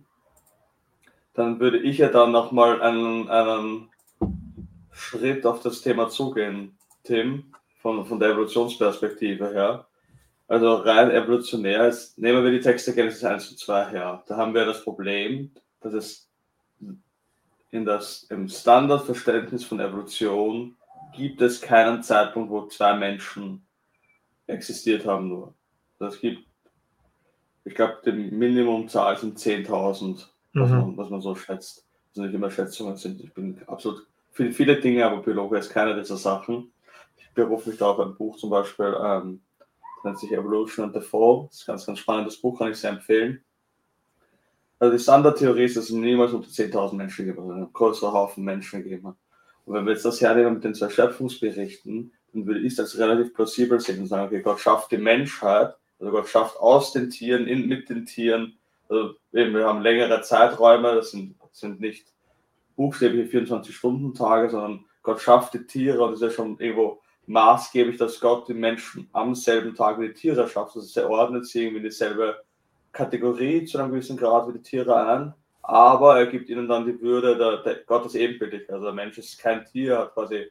dann 1.35 1.61
würde 1.61 1.81
ich 1.81 1.99
ja 1.99 2.09
dann 2.09 2.33
nochmal 2.33 2.81
einen, 2.81 3.29
einen 3.29 3.91
Schritt 4.91 5.45
auf 5.45 5.61
das 5.61 5.83
Thema 5.83 6.09
zugehen, 6.09 6.79
Tim, 7.05 7.53
von, 7.83 8.07
von 8.07 8.19
der 8.19 8.31
Evolutionsperspektive 8.31 9.51
her. 9.53 9.87
Also 10.49 10.77
rein 10.77 11.11
evolutionär 11.11 11.87
ist, 11.87 12.17
nehmen 12.17 12.43
wir 12.43 12.51
die 12.51 12.61
Texte 12.61 12.95
Genesis 12.95 13.23
1 13.23 13.51
und 13.51 13.59
2 13.59 13.85
her. 13.91 14.25
Da 14.29 14.39
haben 14.39 14.55
wir 14.55 14.65
das 14.65 14.83
Problem, 14.83 15.51
dass 15.83 15.93
es 15.93 16.31
in 17.71 17.85
das, 17.85 18.23
im 18.31 18.49
Standardverständnis 18.49 19.63
von 19.63 19.79
Evolution 19.79 20.75
gibt 21.15 21.43
es 21.43 21.61
keinen 21.61 22.03
Zeitpunkt, 22.03 22.51
wo 22.51 22.67
zwei 22.67 22.95
Menschen 22.95 23.67
existiert 24.51 25.07
haben 25.07 25.29
nur. 25.29 25.55
Das 25.99 26.21
gibt, 26.21 26.47
ich 27.65 27.75
glaube, 27.75 27.99
die 28.05 28.13
Minimumzahl 28.13 29.17
sind 29.17 29.39
10.000, 29.39 30.27
mhm. 30.53 30.61
was, 30.61 30.71
man, 30.71 30.97
was 30.97 31.11
man 31.11 31.21
so 31.21 31.35
schätzt. 31.35 31.87
Das 32.09 32.15
sind 32.15 32.25
nicht 32.25 32.35
immer 32.35 32.51
Schätzungen, 32.51 32.97
sind, 32.97 33.21
ich 33.21 33.33
bin 33.33 33.61
absolut 33.67 34.07
viele, 34.33 34.53
viele 34.53 34.81
Dinge, 34.81 35.07
aber 35.07 35.23
Biologe 35.23 35.59
ist 35.59 35.71
keine 35.71 35.95
dieser 35.95 36.17
Sachen. 36.17 36.73
Ich 37.17 37.31
berufe 37.35 37.71
mich 37.71 37.79
da 37.79 37.91
auf 37.91 38.01
ein 38.01 38.17
Buch 38.17 38.37
zum 38.37 38.51
Beispiel, 38.51 38.97
ähm, 39.01 39.41
nennt 40.03 40.19
sich 40.19 40.33
Evolution 40.33 40.87
and 40.87 40.95
the 40.95 41.01
Fall. 41.01 41.47
Das 41.47 41.61
ist 41.61 41.69
ein 41.69 41.73
ganz, 41.73 41.87
ganz 41.87 41.99
spannendes 41.99 42.41
Buch, 42.41 42.59
kann 42.59 42.71
ich 42.71 42.77
sehr 42.77 42.91
empfehlen. 42.91 43.45
Also 44.79 44.97
die 44.97 45.03
Standardtheorie 45.03 45.65
ist, 45.65 45.77
dass 45.77 45.85
es 45.85 45.91
niemals 45.91 46.33
unter 46.33 46.49
10.000 46.49 46.95
Menschen 46.95 47.27
gibt, 47.27 47.39
also 47.39 47.53
einen 47.53 47.73
größeren 47.73 48.13
Haufen 48.13 48.45
Menschen 48.45 48.83
gegeben 48.83 49.09
hat. 49.09 49.17
Und 49.67 49.75
wenn 49.75 49.85
wir 49.85 49.93
jetzt 49.93 50.07
das 50.07 50.21
hernehmen 50.23 50.55
mit 50.55 50.65
den 50.65 50.75
zwei 50.75 50.89
Schöpfungsberichten, 50.89 52.13
dann 52.33 52.47
würde 52.47 52.61
ich 52.61 52.77
das 52.77 52.99
relativ 52.99 53.35
plausibel 53.35 53.81
sehen 53.81 54.01
und 54.01 54.07
sagen, 54.07 54.27
okay, 54.27 54.43
Gott 54.43 54.61
schafft 54.61 54.93
die 54.93 54.99
Menschheit, 54.99 55.75
also 55.99 56.13
Gott 56.13 56.29
schafft 56.29 56.57
aus 56.59 56.93
den 56.93 57.11
Tieren, 57.11 57.47
in, 57.47 57.69
mit 57.69 57.89
den 57.89 58.07
Tieren, 58.07 58.59
also 58.89 59.15
eben, 59.33 59.55
wir 59.55 59.67
haben 59.67 59.83
längere 59.83 60.23
Zeiträume, 60.23 60.95
das 60.95 61.13
sind, 61.13 61.37
sind 61.53 61.81
nicht 61.81 62.07
buchstäbliche 62.77 63.39
24-Stunden-Tage, 63.39 64.51
sondern 64.51 64.85
Gott 65.03 65.21
schafft 65.21 65.55
die 65.55 65.67
Tiere 65.67 66.03
und 66.03 66.13
es 66.13 66.21
ist 66.21 66.29
ja 66.29 66.31
schon 66.31 66.59
irgendwo 66.59 67.01
maßgeblich, 67.27 67.97
dass 67.97 68.21
Gott 68.21 68.49
die 68.49 68.55
Menschen 68.55 69.09
am 69.13 69.35
selben 69.35 69.75
Tag 69.75 70.01
wie 70.01 70.09
die 70.09 70.15
Tiere 70.15 70.49
schafft. 70.49 70.77
Also 70.77 71.01
er 71.01 71.11
ordnet 71.11 71.47
sie 71.47 71.63
irgendwie 71.63 71.79
in 71.79 71.85
dieselbe 71.85 72.43
Kategorie 72.93 73.65
zu 73.65 73.79
einem 73.79 73.93
gewissen 73.93 74.17
Grad 74.17 74.49
wie 74.49 74.59
die 74.59 74.63
Tiere 74.63 74.97
ein, 75.07 75.35
aber 75.63 76.19
er 76.19 76.27
gibt 76.27 76.49
ihnen 76.49 76.69
dann 76.69 76.87
die 76.87 77.01
Würde, 77.01 77.37
der, 77.37 77.59
der 77.59 77.85
Gott 77.85 78.07
ist 78.07 78.17
ebenbildlich. 78.17 78.69
Also 78.71 78.87
der 78.87 78.95
Mensch 78.95 79.19
ist 79.19 79.39
kein 79.39 79.65
Tier, 79.65 79.99
hat 79.99 80.15
quasi 80.15 80.51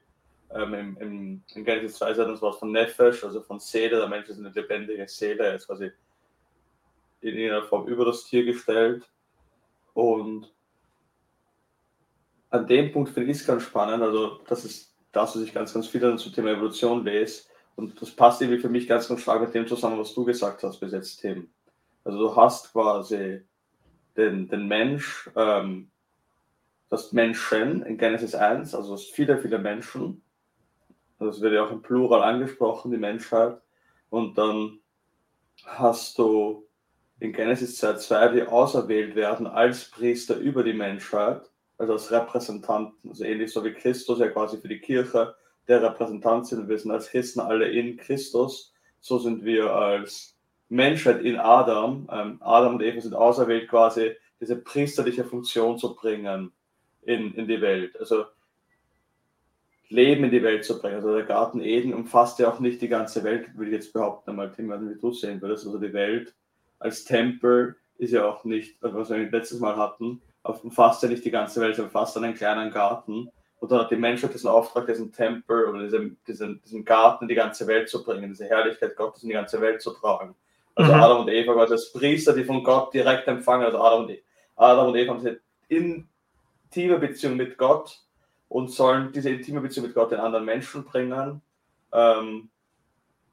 ähm, 0.53 0.73
im, 0.73 0.97
im, 0.97 1.43
im 1.53 1.65
Genesis 1.65 1.97
2 1.97 2.13
sagt 2.13 2.29
uns 2.29 2.41
was 2.41 2.57
von 2.57 2.71
Nefesh, 2.71 3.23
also 3.23 3.41
von 3.41 3.59
Seele, 3.59 3.97
der 3.97 4.07
Mensch 4.07 4.29
ist 4.29 4.39
eine 4.39 4.49
lebendige 4.49 5.07
Seele, 5.07 5.45
er 5.45 5.55
ist 5.55 5.67
quasi 5.67 5.91
in 7.21 7.35
irgendeiner 7.35 7.63
Form 7.63 7.87
über 7.87 8.05
das 8.05 8.23
Tier 8.23 8.45
gestellt. 8.45 9.09
Und 9.93 10.51
an 12.49 12.67
dem 12.67 12.91
Punkt 12.91 13.11
finde 13.11 13.31
ich 13.31 13.37
es 13.37 13.45
ganz 13.45 13.63
spannend, 13.63 14.01
also 14.01 14.39
das 14.47 14.65
ist 14.65 14.95
das, 15.11 15.35
was 15.35 15.43
ich 15.43 15.53
ganz, 15.53 15.73
ganz 15.73 15.87
viel 15.87 16.01
zum 16.17 16.33
Thema 16.33 16.51
Evolution 16.51 17.03
lese. 17.03 17.43
Und 17.75 18.01
das 18.01 18.11
passt 18.11 18.41
irgendwie 18.41 18.59
für 18.59 18.69
mich 18.69 18.87
ganz, 18.87 19.07
ganz 19.07 19.21
stark 19.21 19.41
mit 19.41 19.53
dem 19.53 19.67
zusammen, 19.67 19.99
was 19.99 20.13
du 20.13 20.25
gesagt 20.25 20.63
hast 20.63 20.79
bis 20.79 20.91
jetzt, 20.91 21.21
Tim. 21.21 21.49
Also 22.03 22.19
du 22.19 22.35
hast 22.35 22.71
quasi 22.73 23.41
den, 24.17 24.47
den 24.47 24.67
Mensch, 24.67 25.29
ähm, 25.35 25.91
das 26.89 27.13
Menschen 27.13 27.83
in 27.83 27.97
Genesis 27.97 28.35
1, 28.35 28.73
also 28.73 28.97
viele, 28.97 29.37
viele 29.37 29.59
Menschen, 29.59 30.23
also 31.19 31.41
wird 31.41 31.53
ja 31.53 31.65
auch 31.65 31.71
im 31.71 31.81
Plural 31.81 32.23
angesprochen, 32.23 32.91
die 32.91 32.97
Menschheit. 32.97 33.57
Und 34.09 34.37
dann 34.37 34.79
hast 35.65 36.17
du 36.17 36.65
in 37.19 37.33
Genesis 37.33 37.77
2, 37.77 38.29
die 38.29 38.43
auserwählt 38.43 39.15
werden 39.15 39.45
als 39.45 39.91
Priester 39.91 40.37
über 40.37 40.63
die 40.63 40.73
Menschheit, 40.73 41.41
also 41.77 41.93
als 41.93 42.11
Repräsentanten, 42.11 43.09
also 43.09 43.23
ähnlich 43.25 43.51
so 43.51 43.63
wie 43.63 43.73
Christus 43.73 44.19
ja 44.19 44.29
quasi 44.29 44.57
für 44.57 44.69
die 44.69 44.79
Kirche 44.79 45.35
der 45.67 45.83
Repräsentant 45.83 46.47
sind. 46.47 46.69
Wir 46.69 46.79
sind 46.79 46.91
als 46.91 47.09
Christen 47.09 47.41
alle 47.41 47.67
in 47.69 47.97
Christus, 47.97 48.73
so 49.01 49.19
sind 49.19 49.43
wir 49.43 49.73
als 49.73 50.35
Menschheit 50.69 51.21
in 51.23 51.37
Adam. 51.37 52.07
Ähm, 52.11 52.37
Adam 52.41 52.75
und 52.75 52.81
Eva 52.81 53.01
sind 53.01 53.15
auserwählt, 53.15 53.69
quasi 53.69 54.15
diese 54.39 54.55
priesterliche 54.55 55.25
Funktion 55.25 55.77
zu 55.77 55.95
bringen 55.95 56.51
in, 57.01 57.33
in 57.33 57.47
die 57.47 57.61
Welt. 57.61 57.99
Also 57.99 58.25
Leben 59.89 60.23
in 60.23 60.31
die 60.31 60.43
Welt 60.43 60.63
zu 60.63 60.79
bringen. 60.79 60.95
Also 60.95 61.13
der 61.13 61.25
Garten 61.25 61.61
Eden 61.61 61.93
umfasst 61.93 62.39
ja 62.39 62.49
auch 62.49 62.59
nicht 62.59 62.81
die 62.81 62.87
ganze 62.87 63.23
Welt, 63.23 63.57
würde 63.57 63.71
ich 63.71 63.75
jetzt 63.75 63.93
behaupten, 63.93 64.29
einmal 64.29 64.51
Tim, 64.51 64.69
wie 64.69 64.99
du 64.99 65.11
sehen 65.11 65.41
würdest. 65.41 65.65
Also 65.65 65.79
die 65.79 65.93
Welt 65.93 66.35
als 66.77 67.03
Tempel 67.03 67.75
ist 67.97 68.13
ja 68.13 68.25
auch 68.25 68.45
nicht, 68.45 68.81
also 68.83 68.97
was 68.97 69.09
wir 69.09 69.17
letztes 69.29 69.59
Mal 69.59 69.75
hatten, 69.75 70.21
umfasst 70.43 71.03
ja 71.03 71.09
nicht 71.09 71.25
die 71.25 71.31
ganze 71.31 71.59
Welt, 71.59 71.75
sondern 71.75 71.91
umfasst 71.91 72.17
einen 72.17 72.33
kleinen 72.33 72.71
Garten. 72.71 73.29
Und 73.59 73.71
dann 73.71 73.79
hat 73.79 73.91
die 73.91 73.97
Menschheit 73.97 74.33
diesen 74.33 74.49
Auftrag, 74.49 74.87
diesen 74.87 75.11
Tempel 75.11 75.65
oder 75.65 75.83
diesen, 75.83 76.17
diesen, 76.25 76.61
diesen 76.61 76.85
Garten 76.85 77.25
in 77.25 77.29
die 77.29 77.35
ganze 77.35 77.67
Welt 77.67 77.89
zu 77.89 78.03
bringen, 78.03 78.29
diese 78.29 78.45
Herrlichkeit 78.45 78.95
Gottes 78.95 79.23
in 79.23 79.29
die 79.29 79.35
ganze 79.35 79.59
Welt 79.59 79.81
zu 79.81 79.91
tragen. 79.91 80.35
Also 80.75 80.93
mhm. 80.93 80.99
Adam 81.01 81.21
und 81.21 81.29
Eva 81.29 81.53
quasi 81.53 81.73
als 81.73 81.91
Priester, 81.91 82.33
die 82.33 82.45
von 82.45 82.63
Gott 82.63 82.93
direkt 82.93 83.27
empfangen. 83.27 83.65
Also 83.65 83.79
Adam 83.79 84.05
und, 84.05 84.17
Adam 84.55 84.87
und 84.87 84.95
Eva 84.95 85.13
haben 85.13 85.25
eine 85.25 85.39
intime 85.67 86.99
Beziehung 86.99 87.35
mit 87.35 87.57
Gott 87.57 87.99
und 88.49 88.71
sollen 88.71 89.11
diese 89.11 89.29
intime 89.29 89.61
Beziehung 89.61 89.87
mit 89.87 89.95
Gott 89.95 90.11
den 90.11 90.19
anderen 90.19 90.45
Menschen 90.45 90.83
bringen 90.83 91.41
ähm, 91.93 92.49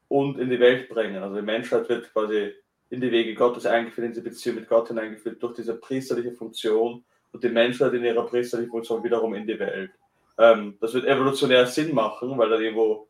und 0.07 0.39
in 0.39 0.49
die 0.49 0.59
Welt 0.59 0.87
bringen. 0.87 1.21
Also 1.21 1.35
die 1.35 1.41
Menschheit 1.41 1.89
wird 1.89 2.13
quasi 2.13 2.53
in 2.89 3.01
die 3.01 3.11
Wege 3.11 3.35
Gottes 3.35 3.65
eingeführt, 3.65 4.05
in 4.05 4.13
diese 4.13 4.23
Beziehung 4.23 4.55
mit 4.57 4.69
Gott 4.69 4.87
hineingeführt 4.87 5.41
durch 5.43 5.55
diese 5.55 5.75
priesterliche 5.75 6.31
Funktion 6.31 7.03
und 7.33 7.43
die 7.43 7.49
Menschheit 7.49 7.93
in 7.93 8.05
ihrer 8.05 8.25
priesterlichen 8.25 8.71
Funktion 8.71 9.03
wiederum 9.03 9.33
in 9.33 9.45
die 9.45 9.59
Welt. 9.59 9.91
Ähm, 10.37 10.77
das 10.79 10.93
wird 10.93 11.05
evolutionär 11.05 11.65
Sinn 11.65 11.93
machen, 11.93 12.37
weil 12.37 12.49
da 12.49 12.59
irgendwo, 12.59 13.07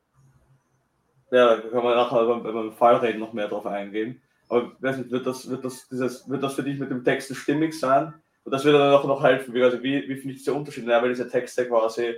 ja, 1.30 1.58
da 1.58 1.62
kann 1.62 1.84
man 1.84 1.96
nachher 1.96 2.26
beim, 2.26 2.42
beim 2.42 2.72
Fallreden 2.72 3.20
noch 3.20 3.34
mehr 3.34 3.50
drauf 3.50 3.66
eingehen. 3.66 4.22
Aber 4.50 4.72
nicht, 4.80 5.12
wird 5.12 5.28
das, 5.28 5.50
wird 5.50 5.66
das, 5.66 5.90
dieses, 5.90 6.28
wird 6.30 6.42
das 6.42 6.54
für 6.54 6.64
dich 6.64 6.80
mit 6.80 6.90
dem 6.90 7.04
Text 7.04 7.36
stimmig 7.36 7.78
sein? 7.78 8.14
Und 8.48 8.52
das 8.52 8.64
würde 8.64 8.78
dann 8.78 8.94
auch 8.94 9.04
noch 9.04 9.22
helfen, 9.22 9.54
wie, 9.54 9.60
wie, 9.84 10.08
wie 10.08 10.16
finde 10.16 10.32
ich 10.32 10.38
diese 10.38 10.54
Unterschiede, 10.54 10.88
weil 10.88 11.10
diese 11.10 11.28
Texte 11.28 11.68
quasi 11.68 12.16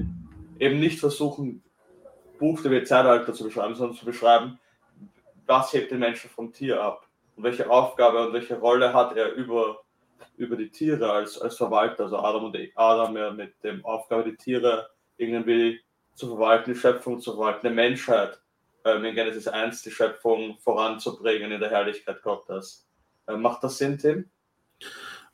eben 0.59 0.79
nicht 0.79 0.99
versuchen, 0.99 1.63
Buchstabe 2.37 2.83
Zeitalter 2.83 3.33
zu 3.33 3.45
beschreiben, 3.45 3.73
sondern 3.73 3.97
zu 3.97 4.05
beschreiben, 4.05 4.59
was 5.47 5.73
hebt 5.73 5.89
den 5.89 5.97
Menschen 5.97 6.29
vom 6.29 6.53
Tier 6.53 6.83
ab. 6.83 7.07
und 7.35 7.41
welche 7.45 7.67
Aufgabe 7.67 8.27
und 8.27 8.33
welche 8.33 8.59
Rolle 8.59 8.93
hat 8.93 9.17
er 9.17 9.33
über, 9.33 9.79
über 10.37 10.55
die 10.55 10.69
Tiere 10.69 11.11
als, 11.11 11.41
als 11.41 11.57
Verwalter. 11.57 12.03
Also 12.03 12.19
Adam 12.19 12.43
und 12.43 12.57
Adam 12.75 13.17
ja 13.17 13.31
mit 13.31 13.55
dem 13.63 13.83
Aufgabe, 13.83 14.29
die 14.29 14.37
Tiere 14.37 14.87
irgendwie 15.17 15.81
zu 16.13 16.27
verwalten, 16.27 16.75
die 16.75 16.79
Schöpfung 16.79 17.19
zu 17.19 17.33
verwalten, 17.33 17.69
die 17.69 17.73
Menschheit 17.73 18.39
ähm, 18.85 19.03
in 19.03 19.15
Genesis 19.15 19.47
1 19.47 19.81
die 19.81 19.89
Schöpfung 19.89 20.59
voranzubringen 20.59 21.51
in 21.51 21.59
der 21.59 21.71
Herrlichkeit 21.71 22.21
Gottes. 22.21 22.87
Ähm, 23.27 23.41
macht 23.41 23.63
das 23.63 23.79
Sinn, 23.79 23.97
Tim? 23.97 24.29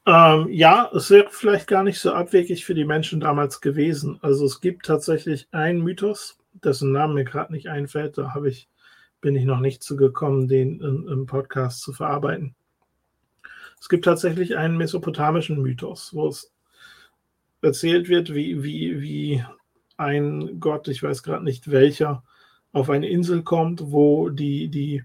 Ähm, 0.07 0.49
ja, 0.51 0.89
es 0.93 1.09
wäre 1.09 1.29
vielleicht 1.31 1.67
gar 1.67 1.83
nicht 1.83 1.99
so 1.99 2.13
abwegig 2.13 2.63
für 2.63 2.75
die 2.75 2.85
Menschen 2.85 3.19
damals 3.19 3.59
gewesen. 3.59 4.19
Also 4.21 4.45
es 4.45 4.61
gibt 4.61 4.85
tatsächlich 4.85 5.47
einen 5.51 5.81
Mythos, 5.81 6.37
dessen 6.53 6.91
Name 6.91 7.15
mir 7.15 7.23
gerade 7.23 7.51
nicht 7.51 7.69
einfällt. 7.69 8.17
Da 8.17 8.33
habe 8.33 8.49
ich, 8.49 8.69
bin 9.19 9.35
ich 9.35 9.45
noch 9.45 9.59
nicht 9.59 9.81
zugekommen, 9.81 10.47
den 10.47 10.79
in, 10.79 11.07
im 11.07 11.25
Podcast 11.25 11.81
zu 11.81 11.91
verarbeiten. 11.91 12.55
Es 13.79 13.89
gibt 13.89 14.05
tatsächlich 14.05 14.57
einen 14.57 14.77
mesopotamischen 14.77 15.61
Mythos, 15.61 16.13
wo 16.13 16.27
es 16.27 16.53
erzählt 17.61 18.07
wird, 18.07 18.33
wie, 18.33 18.63
wie, 18.63 19.01
wie 19.01 19.43
ein 19.97 20.59
Gott, 20.59 20.87
ich 20.87 21.01
weiß 21.01 21.23
gerade 21.23 21.43
nicht 21.43 21.71
welcher, 21.71 22.23
auf 22.73 22.89
eine 22.89 23.09
Insel 23.09 23.41
kommt, 23.43 23.91
wo 23.91 24.29
die, 24.29 24.67
die 24.67 25.03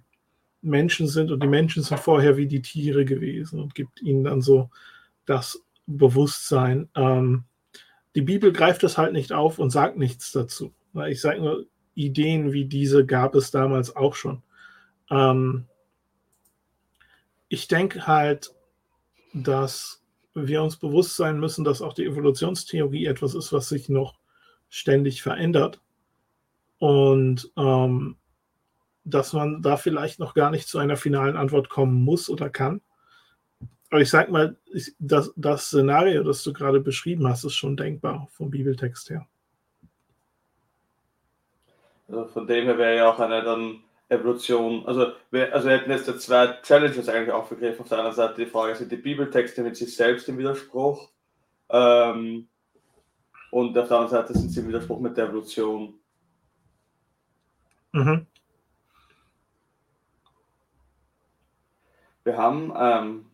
Menschen 0.62 1.06
sind 1.08 1.30
und 1.30 1.42
die 1.42 1.48
Menschen 1.48 1.82
sind 1.82 1.98
vorher 2.00 2.36
wie 2.36 2.46
die 2.46 2.62
Tiere 2.62 3.04
gewesen 3.04 3.60
und 3.60 3.74
gibt 3.74 4.02
ihnen 4.02 4.24
dann 4.24 4.42
so 4.42 4.70
das 5.26 5.62
Bewusstsein. 5.86 6.88
Ähm, 6.94 7.44
die 8.14 8.22
Bibel 8.22 8.52
greift 8.52 8.82
das 8.82 8.98
halt 8.98 9.12
nicht 9.12 9.32
auf 9.32 9.58
und 9.58 9.70
sagt 9.70 9.96
nichts 9.96 10.32
dazu. 10.32 10.72
Ich 11.08 11.20
sage 11.20 11.40
nur, 11.40 11.66
Ideen 11.94 12.52
wie 12.52 12.64
diese 12.64 13.06
gab 13.06 13.34
es 13.34 13.50
damals 13.50 13.94
auch 13.94 14.14
schon. 14.14 14.42
Ähm, 15.10 15.66
ich 17.48 17.68
denke 17.68 18.06
halt, 18.06 18.54
dass 19.32 20.02
wir 20.34 20.62
uns 20.62 20.76
bewusst 20.76 21.16
sein 21.16 21.40
müssen, 21.40 21.64
dass 21.64 21.82
auch 21.82 21.92
die 21.92 22.04
Evolutionstheorie 22.04 23.06
etwas 23.06 23.34
ist, 23.34 23.52
was 23.52 23.68
sich 23.68 23.88
noch 23.88 24.18
ständig 24.68 25.22
verändert 25.22 25.80
und 26.78 27.50
ähm, 27.56 28.16
dass 29.04 29.32
man 29.32 29.62
da 29.62 29.76
vielleicht 29.76 30.18
noch 30.18 30.34
gar 30.34 30.50
nicht 30.50 30.68
zu 30.68 30.78
einer 30.78 30.96
finalen 30.96 31.36
Antwort 31.36 31.68
kommen 31.68 32.04
muss 32.04 32.28
oder 32.28 32.50
kann. 32.50 32.80
Aber 33.90 34.00
ich 34.00 34.10
sag 34.10 34.30
mal, 34.30 34.56
ich, 34.72 34.94
das, 34.98 35.32
das 35.36 35.66
Szenario, 35.66 36.22
das 36.22 36.44
du 36.44 36.52
gerade 36.52 36.80
beschrieben 36.80 37.26
hast, 37.26 37.44
ist 37.44 37.56
schon 37.56 37.76
denkbar 37.76 38.28
vom 38.30 38.50
Bibeltext 38.50 39.10
her. 39.10 39.26
Also 42.08 42.26
von 42.26 42.46
dem 42.46 42.64
her 42.64 42.78
wäre 42.78 42.96
ja 42.96 43.10
auch 43.10 43.18
eine 43.18 43.42
dann 43.42 43.80
Evolution, 44.08 44.84
also 44.86 45.12
wir, 45.30 45.54
also 45.54 45.68
wir 45.68 45.78
hätten 45.78 45.90
jetzt 45.90 46.20
zwei 46.20 46.58
Challenges 46.62 47.08
eigentlich 47.08 47.30
aufgegriffen. 47.30 47.82
Auf 47.82 47.88
der 47.88 47.98
einen 48.00 48.12
Seite 48.12 48.44
die 48.44 48.50
Frage, 48.50 48.74
sind 48.74 48.90
die 48.90 48.96
Bibeltexte 48.96 49.62
mit 49.62 49.76
sich 49.76 49.94
selbst 49.94 50.28
im 50.28 50.38
Widerspruch? 50.38 51.10
Ähm, 51.68 52.48
und 53.52 53.78
auf 53.78 53.88
der 53.88 53.96
anderen 53.98 54.08
Seite 54.08 54.36
sind 54.36 54.50
sie 54.50 54.60
im 54.60 54.68
Widerspruch 54.68 55.00
mit 55.00 55.16
der 55.16 55.26
Evolution. 55.26 55.94
Mhm. 57.92 58.26
Wir 62.24 62.36
haben 62.36 62.72
ähm, 62.76 63.26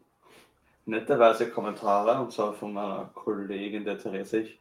netterweise 0.85 1.51
Kommentare, 1.51 2.21
und 2.21 2.33
zwar 2.33 2.55
von 2.55 2.73
meiner 2.73 3.11
Kollegin, 3.15 3.85
der 3.85 3.99
Therese. 3.99 4.41
Ich 4.41 4.61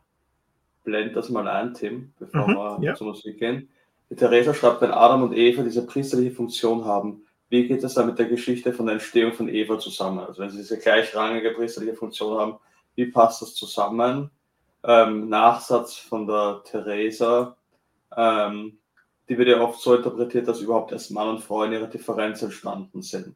blende 0.84 1.14
das 1.14 1.30
mal 1.30 1.48
ein, 1.48 1.74
Tim, 1.74 2.14
bevor 2.20 2.48
mhm, 2.48 2.82
wir 2.82 2.90
ja. 2.90 2.96
zur 2.96 3.08
Musik 3.08 3.40
gehen. 3.40 3.70
Die 4.10 4.16
Theresa 4.16 4.54
schreibt, 4.54 4.82
wenn 4.82 4.92
Adam 4.92 5.24
und 5.24 5.34
Eva 5.34 5.64
diese 5.64 5.86
priesterliche 5.86 6.36
Funktion 6.36 6.86
haben, 6.86 7.26
wie 7.50 7.68
geht 7.68 7.84
das 7.84 7.94
dann 7.94 8.08
mit 8.08 8.20
der 8.20 8.26
Geschichte 8.26 8.74
von 8.74 8.88
der 8.88 8.94
Entstehung 8.94 9.34
von 9.34 9.50
Eva 9.50 9.78
zusammen? 9.80 10.20
Also 10.20 10.42
wenn 10.42 10.50
sie 10.50 10.58
diese 10.58 10.80
gleichrangige 10.80 11.52
priesterliche 11.52 11.96
Funktion 11.96 12.38
haben, 12.38 12.58
wie 12.96 13.06
passt 13.06 13.42
das 13.42 13.54
zusammen? 13.54 14.32
Ähm, 14.84 15.30
Nachsatz 15.30 15.96
von 15.96 16.28
der 16.28 16.62
Theresa. 16.66 17.56
Ähm, 18.16 18.78
die 19.28 19.38
wird 19.38 19.50
ja 19.50 19.62
oft 19.62 19.80
so 19.80 19.96
interpretiert, 19.96 20.48
dass 20.48 20.62
überhaupt 20.62 20.92
erst 20.92 21.12
Mann 21.12 21.30
und 21.30 21.42
Frau 21.42 21.64
in 21.64 21.74
ihrer 21.74 21.88
Differenz 21.88 22.42
entstanden 22.42 23.02
sind. 23.02 23.36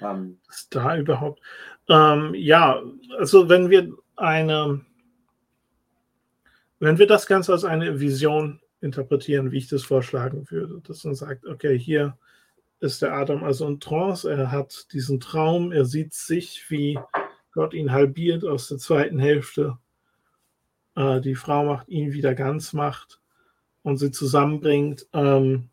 Ähm, 0.00 0.38
ist 0.48 0.74
da 0.74 0.96
überhaupt? 0.96 1.40
Ähm, 1.88 2.34
ja, 2.34 2.82
also 3.18 3.48
wenn 3.48 3.70
wir 3.70 3.92
eine, 4.16 4.80
wenn 6.78 6.98
wir 6.98 7.06
das 7.06 7.26
Ganze 7.26 7.52
als 7.52 7.64
eine 7.64 8.00
Vision 8.00 8.60
interpretieren, 8.80 9.52
wie 9.52 9.58
ich 9.58 9.68
das 9.68 9.84
vorschlagen 9.84 10.50
würde, 10.50 10.80
dass 10.86 11.04
man 11.04 11.14
sagt, 11.14 11.46
okay, 11.46 11.78
hier 11.78 12.16
ist 12.80 13.02
der 13.02 13.14
Adam 13.14 13.42
also 13.42 13.66
in 13.66 13.80
Trance, 13.80 14.30
er 14.30 14.50
hat 14.50 14.92
diesen 14.92 15.20
Traum, 15.20 15.72
er 15.72 15.84
sieht 15.84 16.12
sich, 16.12 16.64
wie 16.68 16.98
Gott 17.52 17.72
ihn 17.72 17.90
halbiert 17.90 18.44
aus 18.44 18.68
der 18.68 18.78
zweiten 18.78 19.18
Hälfte. 19.18 19.78
Äh, 20.94 21.20
die 21.20 21.34
Frau 21.34 21.64
macht 21.64 21.88
ihn 21.88 22.12
wieder 22.12 22.34
ganz 22.34 22.72
macht 22.72 23.20
und 23.82 23.96
sie 23.96 24.10
zusammenbringt. 24.10 25.06
Ähm, 25.14 25.70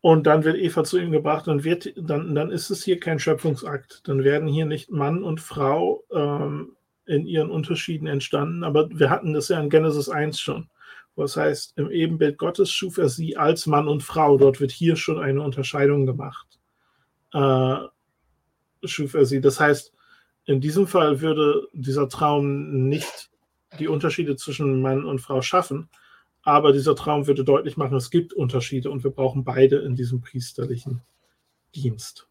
und 0.00 0.26
dann 0.26 0.44
wird 0.44 0.56
Eva 0.56 0.84
zu 0.84 0.98
ihm 0.98 1.10
gebracht 1.10 1.48
und 1.48 1.64
wird, 1.64 1.92
dann, 1.96 2.34
dann 2.34 2.50
ist 2.50 2.70
es 2.70 2.84
hier 2.84 3.00
kein 3.00 3.18
Schöpfungsakt. 3.18 4.06
Dann 4.06 4.22
werden 4.22 4.48
hier 4.48 4.64
nicht 4.64 4.90
Mann 4.90 5.24
und 5.24 5.40
Frau 5.40 6.04
ähm, 6.12 6.76
in 7.06 7.26
ihren 7.26 7.50
Unterschieden 7.50 8.06
entstanden. 8.06 8.62
Aber 8.62 8.88
wir 8.90 9.10
hatten 9.10 9.32
das 9.32 9.48
ja 9.48 9.60
in 9.60 9.70
Genesis 9.70 10.08
1 10.08 10.38
schon. 10.38 10.68
Was 11.16 11.36
heißt, 11.36 11.76
im 11.78 11.90
Ebenbild 11.90 12.38
Gottes 12.38 12.70
schuf 12.70 12.96
er 12.98 13.08
sie 13.08 13.36
als 13.36 13.66
Mann 13.66 13.88
und 13.88 14.04
Frau. 14.04 14.38
Dort 14.38 14.60
wird 14.60 14.70
hier 14.70 14.94
schon 14.94 15.18
eine 15.18 15.42
Unterscheidung 15.42 16.06
gemacht. 16.06 16.46
Äh, 17.32 17.78
schuf 18.84 19.14
er 19.14 19.24
sie. 19.24 19.40
Das 19.40 19.58
heißt, 19.58 19.92
in 20.44 20.60
diesem 20.60 20.86
Fall 20.86 21.20
würde 21.20 21.66
dieser 21.72 22.08
Traum 22.08 22.88
nicht 22.88 23.30
die 23.80 23.88
Unterschiede 23.88 24.36
zwischen 24.36 24.80
Mann 24.80 25.04
und 25.04 25.18
Frau 25.18 25.42
schaffen. 25.42 25.88
Aber 26.42 26.72
dieser 26.72 26.94
Traum 26.94 27.26
würde 27.26 27.44
deutlich 27.44 27.76
machen, 27.76 27.96
es 27.96 28.10
gibt 28.10 28.32
Unterschiede 28.32 28.90
und 28.90 29.04
wir 29.04 29.10
brauchen 29.10 29.44
beide 29.44 29.76
in 29.78 29.96
diesem 29.96 30.20
priesterlichen 30.20 31.02
Dienst. 31.74 32.28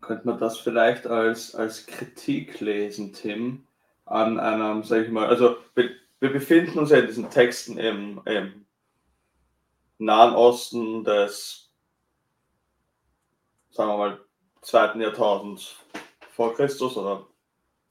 Könnte 0.00 0.26
man 0.26 0.38
das 0.38 0.58
vielleicht 0.58 1.06
als, 1.06 1.54
als 1.54 1.86
Kritik 1.86 2.60
lesen, 2.60 3.12
Tim, 3.12 3.64
an 4.04 4.40
einem, 4.40 4.82
sag 4.82 5.04
ich 5.04 5.10
mal, 5.10 5.26
also 5.26 5.56
wir, 5.74 5.90
wir 6.20 6.32
befinden 6.32 6.78
uns 6.78 6.90
ja 6.90 6.98
in 6.98 7.06
diesen 7.06 7.30
Texten 7.30 7.78
im, 7.78 8.20
im 8.24 8.66
Nahen 9.98 10.34
Osten 10.34 11.04
des, 11.04 11.70
sagen 13.70 13.90
wir 13.90 13.98
mal, 13.98 14.20
zweiten 14.60 15.00
Jahrtausends 15.00 15.76
vor 16.30 16.54
Christus 16.54 16.96
oder 16.96 17.26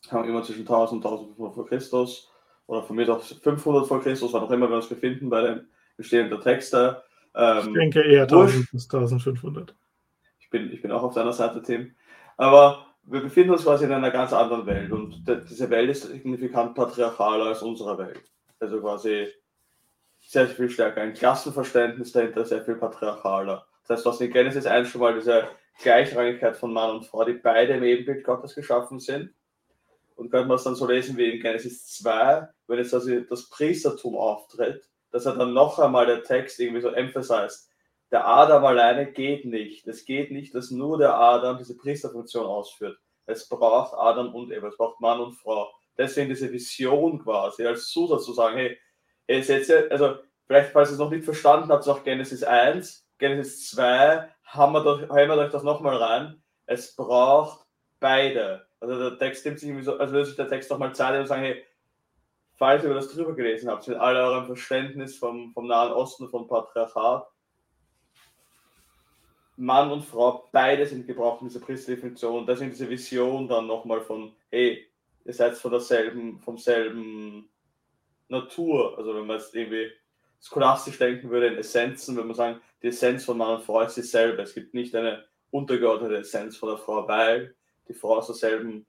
haben 0.09 0.27
immer 0.27 0.43
zwischen 0.43 0.61
1000 0.61 1.05
und 1.05 1.11
1500 1.11 1.53
vor 1.55 1.67
Christus 1.67 2.30
oder 2.67 2.83
von 2.83 2.95
mir 2.95 3.09
aus 3.09 3.31
500 3.41 3.87
vor 3.87 4.01
Christus, 4.01 4.33
wann 4.33 4.43
auch 4.43 4.51
immer 4.51 4.69
wir 4.69 4.77
uns 4.77 4.87
befinden 4.87 5.29
bei 5.29 5.41
den 5.41 5.67
bestehenden 5.97 6.39
Texten. 6.41 6.95
Ähm, 7.35 7.67
ich 7.67 7.73
denke 7.73 8.03
eher 8.03 8.23
1000 8.23 8.71
bis 8.71 8.83
1500. 8.85 9.75
Ich 10.39 10.49
bin, 10.49 10.71
ich 10.71 10.81
bin 10.81 10.91
auch 10.91 11.03
auf 11.03 11.13
deiner 11.13 11.33
Seite, 11.33 11.61
Tim. 11.61 11.95
Aber 12.37 12.85
wir 13.03 13.21
befinden 13.21 13.51
uns 13.51 13.63
quasi 13.63 13.85
in 13.85 13.91
einer 13.91 14.11
ganz 14.11 14.33
anderen 14.33 14.65
Welt 14.65 14.91
und 14.91 15.23
diese 15.49 15.69
Welt 15.69 15.89
ist 15.89 16.03
signifikant 16.03 16.75
patriarchaler 16.75 17.45
als 17.45 17.61
unsere 17.61 17.97
Welt. 17.97 18.23
Also 18.59 18.79
quasi 18.79 19.27
sehr 20.21 20.47
viel 20.47 20.69
stärker 20.69 21.01
ein 21.01 21.13
Klassenverständnis 21.13 22.11
dahinter, 22.11 22.45
sehr 22.45 22.63
viel 22.63 22.75
patriarchaler. 22.75 23.65
Das 23.87 23.97
heißt, 23.97 24.05
hast 24.05 24.21
in 24.21 24.31
Genesis 24.31 24.65
1 24.65 24.87
schon 24.89 25.01
mal 25.01 25.15
diese 25.15 25.47
Gleichrangigkeit 25.81 26.55
von 26.55 26.71
Mann 26.71 26.91
und 26.91 27.05
Frau, 27.05 27.25
die 27.25 27.33
beide 27.33 27.73
im 27.73 27.83
Ebenbild 27.83 28.23
Gottes 28.23 28.55
geschaffen 28.55 28.99
sind. 28.99 29.33
Und 30.21 30.29
könnte 30.29 30.49
man 30.49 30.57
es 30.57 30.63
dann 30.63 30.75
so 30.75 30.85
lesen 30.85 31.17
wie 31.17 31.31
in 31.31 31.41
Genesis 31.41 31.87
2, 31.97 32.47
wenn 32.67 32.77
jetzt 32.77 32.93
also 32.93 33.21
das 33.21 33.49
Priestertum 33.49 34.15
auftritt, 34.15 34.87
dass 35.09 35.25
er 35.25 35.35
dann 35.35 35.55
noch 35.55 35.79
einmal 35.79 36.05
der 36.05 36.21
Text 36.21 36.59
irgendwie 36.59 36.81
so 36.81 36.89
emphasized. 36.89 37.71
Der 38.11 38.27
Adam 38.27 38.63
alleine 38.63 39.11
geht 39.11 39.45
nicht. 39.45 39.87
Es 39.87 40.05
geht 40.05 40.29
nicht, 40.29 40.53
dass 40.53 40.69
nur 40.69 40.99
der 40.99 41.15
Adam 41.15 41.57
diese 41.57 41.75
Priesterfunktion 41.75 42.45
ausführt. 42.45 42.99
Es 43.25 43.49
braucht 43.49 43.95
Adam 43.95 44.35
und 44.35 44.51
Eva, 44.51 44.67
es 44.67 44.77
braucht 44.77 45.01
Mann 45.01 45.19
und 45.19 45.33
Frau. 45.33 45.73
Deswegen 45.97 46.29
diese 46.29 46.51
Vision 46.51 47.23
quasi 47.23 47.65
als 47.65 47.87
Zusatz 47.87 48.23
zu 48.25 48.33
sagen, 48.33 48.57
hey, 48.57 48.77
jetzt, 49.27 49.49
jetzt 49.49 49.71
also 49.71 50.17
vielleicht, 50.45 50.71
falls 50.71 50.89
ihr 50.89 50.93
es 50.93 50.99
noch 50.99 51.09
nicht 51.09 51.25
verstanden 51.25 51.69
habt, 51.69 51.89
auch 51.89 52.03
Genesis 52.03 52.43
1, 52.43 53.07
Genesis 53.17 53.71
2, 53.71 54.29
haben 54.43 54.73
wir, 54.73 54.83
doch, 54.83 55.01
haben 55.01 55.29
wir 55.29 55.37
euch 55.37 55.51
das 55.51 55.63
nochmal 55.63 55.97
rein. 55.97 56.43
Es 56.67 56.95
braucht 56.95 57.65
beide. 57.99 58.67
Also 58.81 59.09
der 59.09 59.17
Text 59.17 59.45
nimmt 59.45 59.59
sich 59.59 59.69
irgendwie 59.69 59.85
so, 59.85 59.97
also 59.97 60.13
würde 60.13 60.25
sich 60.25 60.35
der 60.35 60.49
Text 60.49 60.69
nochmal 60.69 60.93
Zeit 60.93 61.19
und 61.19 61.27
sagen, 61.27 61.43
hey, 61.43 61.63
falls 62.57 62.83
ihr 62.83 62.93
das 62.93 63.09
drüber 63.09 63.33
gelesen 63.33 63.69
habt, 63.69 63.87
mit 63.87 63.97
all 63.97 64.15
eurem 64.15 64.45
Verständnis 64.45 65.17
vom, 65.17 65.53
vom 65.53 65.67
Nahen 65.67 65.93
Osten, 65.93 66.27
vom 66.27 66.47
Patriarchat, 66.47 67.27
Mann 69.55 69.91
und 69.91 70.03
Frau, 70.03 70.49
beide 70.51 70.85
sind 70.87 71.05
gebraucht 71.05 71.41
in 71.41 71.47
dieser 71.47 71.59
priesterlichen 71.59 72.09
Funktion. 72.09 72.47
Das 72.47 72.59
ist 72.59 72.71
diese 72.71 72.89
Vision 72.89 73.47
dann 73.47 73.67
nochmal 73.67 74.01
von, 74.01 74.33
hey, 74.49 74.87
ihr 75.23 75.33
seid 75.33 75.55
von 75.55 75.71
derselben, 75.71 76.39
vom 76.39 76.57
selben 76.57 77.47
Natur. 78.27 78.97
Also 78.97 79.13
wenn 79.13 79.27
man 79.27 79.37
es 79.37 79.53
irgendwie 79.53 79.91
scholastisch 80.41 80.97
denken 80.97 81.29
würde 81.29 81.47
in 81.47 81.57
Essenzen, 81.57 82.17
wenn 82.17 82.27
man 82.27 82.35
sagen, 82.35 82.61
die 82.81 82.87
Essenz 82.87 83.25
von 83.25 83.37
Mann 83.37 83.57
und 83.57 83.63
Frau 83.63 83.81
ist 83.81 83.97
dieselbe. 83.97 84.41
Es 84.41 84.55
gibt 84.55 84.73
nicht 84.73 84.95
eine 84.95 85.25
untergeordnete 85.51 86.17
Essenz 86.17 86.57
von 86.57 86.69
der 86.69 86.77
Frau, 86.79 87.07
weil 87.07 87.53
die 87.91 87.97
Frau 87.97 88.17
aus 88.17 88.27
derselben 88.27 88.85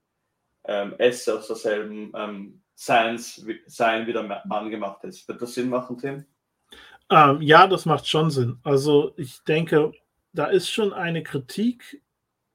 ähm, 0.65 0.95
Esse, 0.99 1.39
aus 1.39 1.49
derselben 1.49 2.13
ähm, 2.17 2.63
Seins, 2.75 3.45
Sein 3.67 4.07
wie 4.07 4.13
der 4.13 4.43
Mann 4.47 4.71
gemacht 4.71 5.05
ist. 5.05 5.27
Wird 5.29 5.43
das 5.43 5.55
Sinn 5.55 5.69
machen, 5.69 5.99
Tim? 5.99 6.25
Ähm, 7.11 7.43
ja, 7.43 7.67
das 7.67 7.85
macht 7.85 8.09
schon 8.09 8.31
Sinn. 8.31 8.59
Also 8.63 9.13
ich 9.17 9.43
denke, 9.45 9.93
da 10.33 10.47
ist 10.47 10.71
schon 10.71 10.93
eine 10.93 11.23
Kritik 11.23 12.03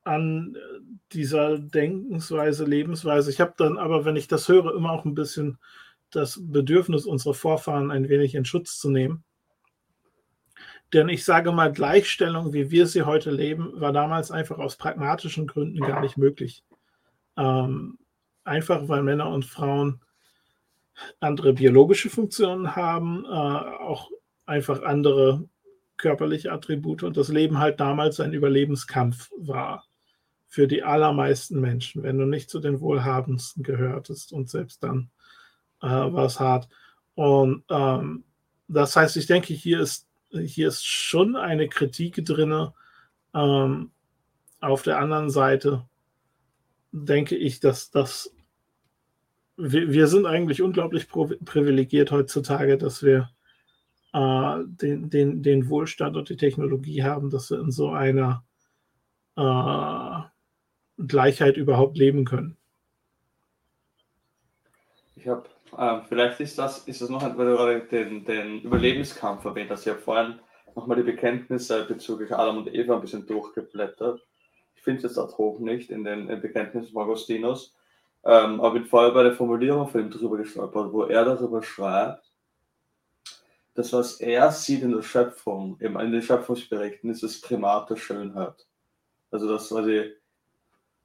an 0.03 0.55
äh, 0.55 0.79
dieser 1.11 1.59
Denkensweise, 1.59 2.65
Lebensweise. 2.65 3.29
Ich 3.29 3.39
habe 3.39 3.53
dann 3.57 3.77
aber, 3.77 4.05
wenn 4.05 4.15
ich 4.15 4.27
das 4.27 4.47
höre, 4.47 4.73
immer 4.73 4.91
auch 4.91 5.05
ein 5.05 5.15
bisschen 5.15 5.59
das 6.11 6.39
Bedürfnis 6.41 7.05
unserer 7.05 7.33
Vorfahren 7.33 7.91
ein 7.91 8.09
wenig 8.09 8.33
in 8.33 8.45
Schutz 8.45 8.79
zu 8.79 8.89
nehmen. 8.89 9.23
Denn 10.93 11.09
ich 11.09 11.25
sage 11.25 11.51
mal, 11.51 11.71
Gleichstellung, 11.71 12.53
wie 12.53 12.71
wir 12.71 12.87
sie 12.87 13.03
heute 13.03 13.31
leben, 13.31 13.79
war 13.79 13.91
damals 13.91 14.31
einfach 14.31 14.57
aus 14.57 14.77
pragmatischen 14.77 15.47
Gründen 15.47 15.79
gar 15.79 16.01
nicht 16.01 16.17
möglich. 16.17 16.63
Ähm, 17.35 17.97
einfach 18.43 18.87
weil 18.87 19.03
Männer 19.03 19.29
und 19.29 19.45
Frauen 19.45 20.01
andere 21.19 21.53
biologische 21.53 22.09
Funktionen 22.09 22.75
haben, 22.75 23.25
äh, 23.25 23.27
auch 23.27 24.09
einfach 24.45 24.81
andere 24.81 25.47
körperliche 25.97 26.51
Attribute 26.51 27.03
und 27.03 27.17
das 27.17 27.27
Leben 27.27 27.59
halt 27.59 27.79
damals 27.79 28.19
ein 28.19 28.33
Überlebenskampf 28.33 29.29
war 29.37 29.85
für 30.47 30.67
die 30.67 30.83
allermeisten 30.83 31.59
Menschen, 31.59 32.03
wenn 32.03 32.17
du 32.17 32.25
nicht 32.25 32.49
zu 32.49 32.59
den 32.59 32.79
Wohlhabendsten 32.79 33.63
gehörtest 33.63 34.31
und 34.31 34.49
selbst 34.49 34.81
dann 34.83 35.09
äh, 35.81 35.87
war 35.87 36.25
es 36.25 36.39
hart. 36.39 36.69
Und 37.15 37.63
ähm, 37.69 38.23
das 38.67 38.95
heißt, 38.95 39.17
ich 39.17 39.27
denke, 39.27 39.53
hier 39.53 39.81
ist, 39.81 40.06
hier 40.31 40.67
ist 40.67 40.85
schon 40.85 41.35
eine 41.35 41.67
Kritik 41.69 42.25
drin. 42.25 42.69
Ähm, 43.33 43.91
auf 44.59 44.81
der 44.83 44.99
anderen 44.99 45.29
Seite 45.29 45.87
denke 46.91 47.35
ich, 47.35 47.59
dass 47.59 47.91
das 47.91 48.33
wir, 49.57 49.91
wir 49.91 50.07
sind 50.07 50.25
eigentlich 50.25 50.61
unglaublich 50.61 51.09
privilegiert 51.09 52.11
heutzutage, 52.11 52.77
dass 52.77 53.03
wir 53.03 53.29
äh, 54.13 54.59
den, 54.65 55.09
den, 55.09 55.43
den 55.43 55.69
Wohlstand 55.69 56.15
und 56.15 56.29
die 56.29 56.37
Technologie 56.37 57.03
haben, 57.03 57.29
dass 57.29 57.49
wir 57.49 57.59
in 57.59 57.71
so 57.71 57.89
einer 57.89 58.43
äh, 59.35 61.03
Gleichheit 61.05 61.57
überhaupt 61.57 61.97
leben 61.97 62.23
können. 62.23 62.55
Ich 65.15 65.27
habe, 65.27 65.49
äh, 65.77 66.01
vielleicht 66.07 66.39
ist 66.39 66.57
das, 66.57 66.87
ist 66.87 67.01
das 67.01 67.09
noch, 67.09 67.21
weil 67.21 67.45
du 67.45 67.55
gerade 67.57 67.81
den, 67.81 68.25
den 68.25 68.61
Überlebenskampf 68.61 69.45
erwähnt 69.45 69.71
hast. 69.71 69.85
Ich 69.85 69.93
habe 69.93 70.01
vorhin 70.01 70.39
nochmal 70.75 70.97
die 70.97 71.03
Bekenntnisse 71.03 71.85
bezüglich 71.85 72.31
Adam 72.31 72.57
und 72.57 72.73
Eva 72.73 72.95
ein 72.95 73.01
bisschen 73.01 73.25
durchgeblättert. 73.25 74.21
Ich 74.75 74.83
finde 74.83 74.97
es 74.99 75.03
jetzt 75.03 75.17
ad 75.17 75.33
hoc 75.37 75.59
nicht 75.59 75.89
in 75.89 76.03
den 76.03 76.27
Bekenntnissen 76.41 76.93
von 76.93 77.03
Augustinus. 77.03 77.75
Ähm, 78.23 78.59
aber 78.59 78.75
ich 78.75 78.81
bin 78.81 78.85
vorher 78.85 79.11
bei 79.11 79.23
der 79.23 79.33
Formulierung 79.33 79.87
von 79.87 80.01
ihm 80.01 80.11
drüber 80.11 80.37
gestolpert, 80.37 80.91
wo 80.91 81.03
er 81.03 81.25
darüber 81.25 81.63
schreibt, 81.63 82.27
das, 83.73 83.93
was 83.93 84.19
er 84.19 84.51
sieht 84.51 84.81
in 84.81 84.91
der 84.91 85.03
Schöpfung, 85.03 85.79
in 85.79 85.93
den 85.93 86.21
Schöpfungsberichten, 86.21 87.11
ist 87.11 87.21
das 87.21 87.39
Primat 87.39 87.89
der 87.89 87.95
Schönheit. 87.95 88.65
Also, 89.29 89.47
dass 89.47 89.69
quasi 89.69 90.13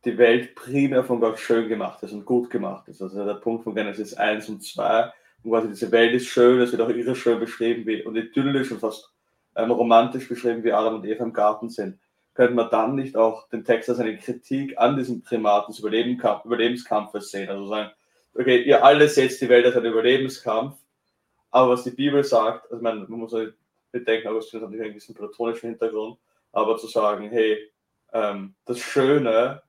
die 0.05 0.19
Welt 0.19 0.55
primär 0.55 1.05
von 1.05 1.21
Gott 1.21 1.39
schön 1.39 1.69
gemacht 1.69 2.03
ist 2.03 2.13
und 2.13 2.25
gut 2.25 2.51
gemacht 2.51 2.89
ist. 2.89 3.03
Also 3.03 3.25
der 3.25 3.35
Punkt 3.35 3.65
von 3.65 3.75
Genesis 3.75 4.15
1 4.15 4.49
und 4.49 4.63
2, 4.65 5.13
und 5.45 5.51
quasi 5.51 5.69
diese 5.69 5.91
Welt 5.93 6.15
ist 6.15 6.27
schön, 6.27 6.61
es 6.61 6.73
wird 6.73 6.83
auch 6.83 6.89
irre 6.89 7.15
schön 7.15 7.39
beschrieben 7.41 7.87
wie, 7.87 8.03
und 8.03 8.17
idyllisch 8.17 8.71
und 8.71 8.81
fast 8.81 9.13
ähm, 9.57 9.71
romantisch 9.71 10.29
beschrieben, 10.29 10.65
wie 10.65 10.73
Adam 10.73 10.97
und 10.97 11.05
Eva 11.05 11.25
im 11.25 11.33
Garten 11.33 11.69
sind 11.69 11.99
könnte 12.35 12.55
man 12.55 12.71
dann 12.71 12.95
nicht 12.95 13.17
auch 13.17 13.49
den 13.49 13.65
Text 13.65 13.91
als 13.91 13.99
eine 13.99 14.17
Kritik 14.17 14.79
an 14.79 14.97
diesem 14.97 15.23
Primat 15.23 15.69
des 15.69 15.81
Überlebenskampf, 15.81 16.45
Überlebenskampfes 16.45 17.31
sehen? 17.31 17.49
Also 17.51 17.67
sagen, 17.67 17.91
okay, 18.35 18.63
ihr 18.63 18.85
alle 18.85 19.09
seht 19.09 19.39
die 19.41 19.49
Welt 19.49 19.67
als 19.67 19.77
einen 19.77 19.93
Überlebenskampf, 19.93 20.77
aber 21.51 21.73
was 21.73 21.85
die 21.85 21.91
Bibel 21.91 22.25
sagt, 22.25 22.71
also 22.71 22.83
man, 22.83 23.01
man 23.09 23.21
muss 23.21 23.35
bedenken, 23.91 24.29
Augustinus 24.29 24.63
hat 24.63 24.71
natürlich 24.71 24.85
einen 24.85 24.95
gewissen 24.95 25.15
platonischen 25.15 25.71
Hintergrund, 25.71 26.19
aber 26.53 26.79
zu 26.79 26.87
sagen, 26.87 27.29
hey, 27.29 27.71
ähm, 28.15 28.55
das 28.65 28.79
Schöne 28.79 29.63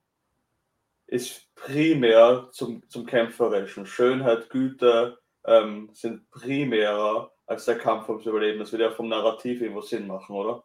ist 1.06 1.48
primär 1.54 2.48
zum, 2.52 2.82
zum 2.88 3.06
Kämpferischen. 3.06 3.86
Schönheit, 3.86 4.50
Güte 4.50 5.18
ähm, 5.46 5.90
sind 5.92 6.30
primärer 6.30 7.30
als 7.46 7.66
der 7.66 7.78
Kampf 7.78 8.08
ums 8.08 8.26
Überleben. 8.26 8.58
Das 8.58 8.72
würde 8.72 8.84
ja 8.84 8.90
vom 8.90 9.08
Narrativ 9.08 9.60
irgendwo 9.60 9.82
Sinn 9.82 10.06
machen, 10.06 10.34
oder? 10.34 10.64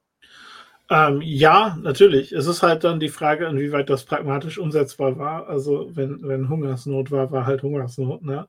Ähm, 0.90 1.22
ja, 1.22 1.78
natürlich. 1.82 2.32
Es 2.32 2.48
ist 2.48 2.64
halt 2.64 2.84
dann 2.84 3.00
die 3.00 3.10
Frage, 3.10 3.46
inwieweit 3.46 3.90
das 3.90 4.06
pragmatisch 4.06 4.58
umsetzbar 4.58 5.18
war. 5.20 5.48
Also 5.48 5.96
wenn, 5.96 6.20
wenn 6.28 6.50
Hungersnot 6.50 7.12
war, 7.12 7.32
war 7.32 7.46
halt 7.46 7.62
Hungersnot. 7.62 8.24
Ne? 8.24 8.48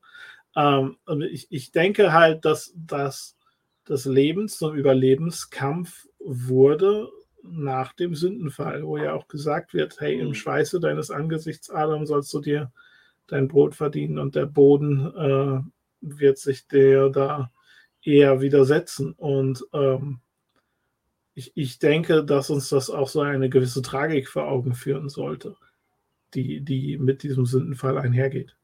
Ähm, 0.57 0.97
und 1.05 1.23
ich, 1.23 1.49
ich 1.51 1.73
denke 1.73 2.13
halt, 2.13 2.45
dass, 2.45 2.73
das 3.85 4.05
Leben 4.05 4.49
zum 4.49 4.75
Überlebenskampf 4.75 6.07
wurde 6.21 7.11
nach 7.43 7.93
dem 7.93 8.15
Sündenfall, 8.15 8.85
wo 8.85 8.97
ja 8.97 9.15
auch 9.15 9.29
gesagt 9.29 9.75
wird, 9.75 10.01
hey, 10.01 10.19
im 10.19 10.29
mhm. 10.29 10.35
Schweiße 10.35 10.81
deines 10.81 11.11
Angesichts, 11.11 11.71
Adam, 11.71 12.07
sollst 12.07 12.33
du 12.35 12.41
dir 12.41 12.73
dein 13.27 13.49
Brot 13.49 13.75
verdienen 13.75 14.19
und 14.19 14.35
der 14.35 14.47
Boden 14.47 15.07
äh, 15.15 15.61
wird 16.01 16.39
sich 16.39 16.67
dir 16.67 17.11
da 17.11 17.51
eher 18.03 18.41
widersetzen. 18.41 19.13
Und 19.13 19.65
ähm, 19.73 20.21
ich, 21.35 21.53
ich 21.55 21.79
denke, 21.79 22.25
dass 22.25 22.51
uns 22.51 22.69
das 22.69 22.91
auch 22.91 23.09
so 23.09 23.21
eine 23.21 23.49
gewisse 23.49 23.83
Tragik 23.83 24.29
vor 24.29 24.49
Augen 24.49 24.75
führen 24.75 25.09
sollte, 25.09 25.57
die, 26.35 26.61
die 26.61 26.99
mit 26.99 27.23
diesem 27.23 27.47
Sündenfall 27.47 27.99
einhergeht. 27.99 28.57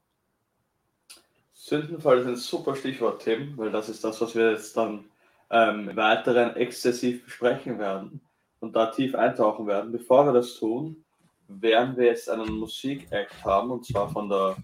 Sündenfall 1.53 2.19
ist 2.19 2.27
ein 2.27 2.35
super 2.35 2.75
Stichwort, 2.75 3.23
Tim, 3.23 3.57
weil 3.57 3.71
das 3.71 3.89
ist 3.89 4.03
das, 4.03 4.21
was 4.21 4.35
wir 4.35 4.51
jetzt 4.51 4.75
dann 4.77 5.05
ähm, 5.49 5.95
weiteren 5.95 6.55
exzessiv 6.55 7.23
besprechen 7.25 7.79
werden 7.79 8.21
und 8.59 8.75
da 8.75 8.87
tief 8.87 9.15
eintauchen 9.15 9.67
werden. 9.67 9.91
Bevor 9.91 10.25
wir 10.25 10.33
das 10.33 10.55
tun, 10.55 11.03
werden 11.47 11.95
wir 11.97 12.05
jetzt 12.07 12.29
einen 12.29 12.57
Musik-Act 12.57 13.45
haben, 13.45 13.71
und 13.71 13.85
zwar 13.85 14.09
von 14.09 14.29
der 14.29 14.57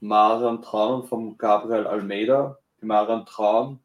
Marian 0.00 0.62
Traun 0.62 1.02
und 1.02 1.08
von 1.08 1.36
Gabriel 1.36 1.86
Almeida. 1.86 2.58
Die 2.80 2.86
Marian 2.86 3.26
Traun 3.26 3.80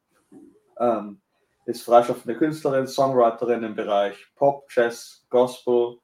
ähm, 0.80 1.19
ist 1.65 1.84
freischaffende 1.84 2.38
Künstlerin, 2.38 2.88
Songwriterin 2.88 3.63
im 3.63 3.75
Bereich 3.75 4.15
Pop, 4.36 4.67
Jazz, 4.69 5.25
Gospel, 5.30 5.97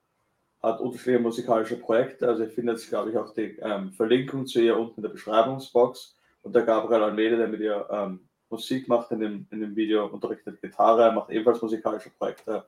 hat 0.62 0.80
unterschiedliche 0.80 1.19
musikalische 1.19 1.78
Projekte. 1.78 2.28
Also 2.28 2.43
ihr 2.43 2.50
findet, 2.50 2.88
glaube 2.89 3.12
ich, 3.12 3.17
auch 3.17 3.34
die 3.34 3.58
ähm, 3.62 3.91
Verlinkung 3.93 4.45
zu 4.45 4.62
ihr 4.62 4.78
unten 4.78 4.97
in 4.97 5.04
der 5.04 5.10
Beschreibungsbox. 5.10 6.15
Und 6.43 6.56
der 6.56 6.63
Gabriel 6.63 7.04
Almeida, 7.04 7.38
der 7.38 7.47
mit 7.47 7.62
ihr 7.62 7.88
ähm, 7.89 8.28
Musik 8.50 8.88
macht 8.88 9.12
in 9.12 9.19
dem, 9.21 9.47
in 9.52 9.62
dem 9.62 9.76
Video, 9.76 10.06
unterrichtet 10.08 10.62
Gitarre, 10.62 11.12
macht 11.13 11.30
ebenfalls 11.30 11.62
musikalische 11.62 12.10
Projekte 12.12 12.65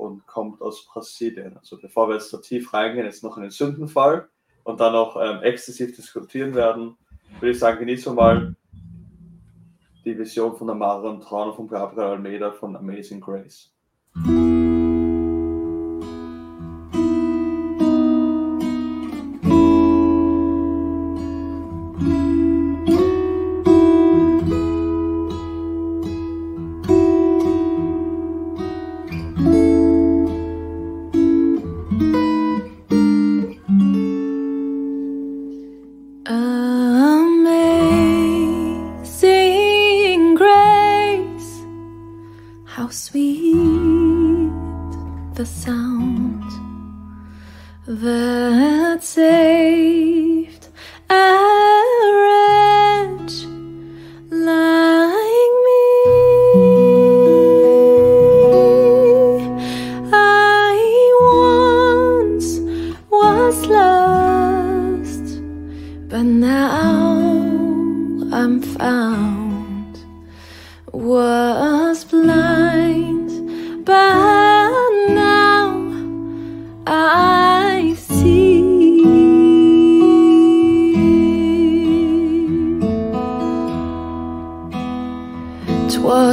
und 0.00 0.26
kommt 0.26 0.62
aus 0.62 0.86
Brasilien. 0.86 1.56
Also 1.58 1.78
bevor 1.78 2.08
wir 2.08 2.14
jetzt 2.14 2.30
so 2.30 2.38
tief 2.38 2.72
reingehen, 2.72 3.04
jetzt 3.04 3.22
noch 3.22 3.36
in 3.36 3.42
den 3.42 3.50
Sündenfall 3.50 4.28
und 4.64 4.80
dann 4.80 4.92
noch 4.92 5.16
ähm, 5.20 5.42
exzessiv 5.42 5.94
diskutieren 5.94 6.54
werden, 6.54 6.96
würde 7.38 7.52
ich 7.52 7.58
sagen, 7.58 7.78
genießen 7.80 8.12
wir 8.12 8.22
mal 8.22 8.56
die 10.04 10.18
Vision 10.18 10.56
von 10.56 10.66
der 10.66 10.76
Marion 10.76 11.20
Traun 11.20 11.54
von 11.54 11.68
Gabriel 11.68 12.08
Almeida 12.08 12.52
von 12.52 12.74
Amazing 12.74 13.20
Grace. 13.20 13.72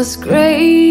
'Twas 0.08 0.16
grace 0.16 0.87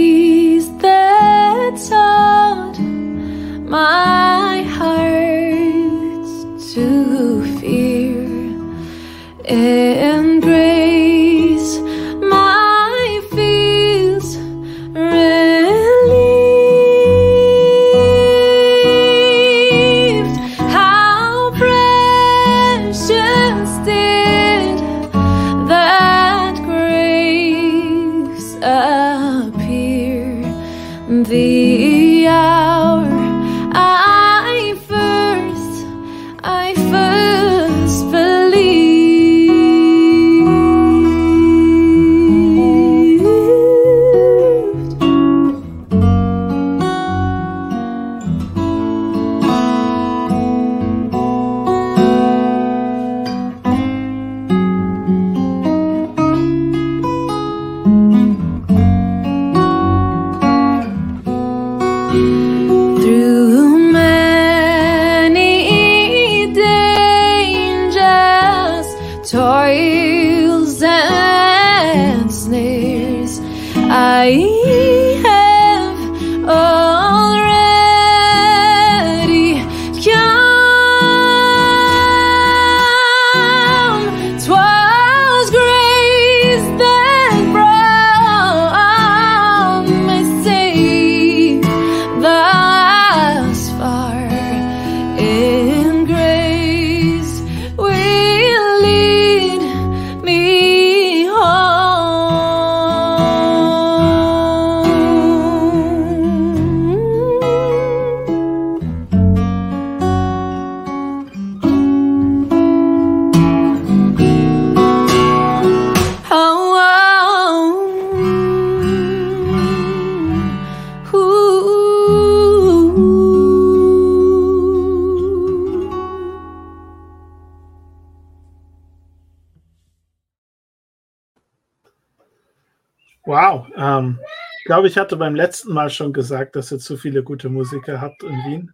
ich 134.97 134.99
hatte 134.99 135.18
beim 135.18 135.34
letzten 135.34 135.74
Mal 135.74 135.90
schon 135.90 136.14
gesagt, 136.14 136.57
dass 136.57 136.72
ihr 136.72 136.78
zu 136.78 136.97
viele 136.97 137.22
gute 137.22 137.51
Musiker 137.51 138.01
habt 138.01 138.22
in 138.22 138.30
Wien. 138.47 138.72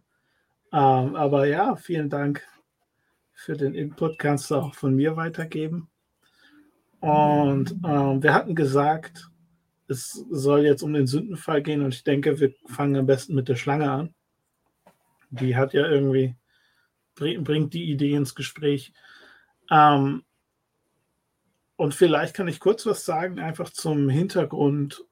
Ähm, 0.71 1.17
aber 1.17 1.47
ja, 1.47 1.75
vielen 1.75 2.09
Dank 2.09 2.47
für 3.33 3.57
den 3.57 3.75
Input. 3.75 4.17
Kannst 4.17 4.49
du 4.49 4.55
auch 4.55 4.73
von 4.73 4.95
mir 4.95 5.17
weitergeben. 5.17 5.89
Und 7.01 7.75
ähm, 7.85 8.23
wir 8.23 8.33
hatten 8.33 8.55
gesagt, 8.55 9.29
es 9.89 10.11
soll 10.31 10.61
jetzt 10.61 10.81
um 10.81 10.93
den 10.93 11.07
Sündenfall 11.07 11.61
gehen 11.61 11.83
und 11.83 11.93
ich 11.93 12.05
denke, 12.05 12.39
wir 12.39 12.53
fangen 12.67 12.95
am 12.95 13.05
besten 13.05 13.35
mit 13.35 13.49
der 13.49 13.57
Schlange 13.57 13.91
an. 13.91 14.15
Die 15.29 15.57
hat 15.57 15.73
ja 15.73 15.85
irgendwie, 15.85 16.37
bring- 17.15 17.43
bringt 17.43 17.73
die 17.73 17.91
Idee 17.91 18.13
ins 18.13 18.33
Gespräch. 18.33 18.93
Ähm, 19.69 20.23
und 21.75 21.93
vielleicht 21.93 22.33
kann 22.33 22.47
ich 22.47 22.61
kurz 22.61 22.85
was 22.85 23.03
sagen, 23.03 23.39
einfach 23.39 23.71
zum 23.71 24.07
Hintergrund. 24.07 25.03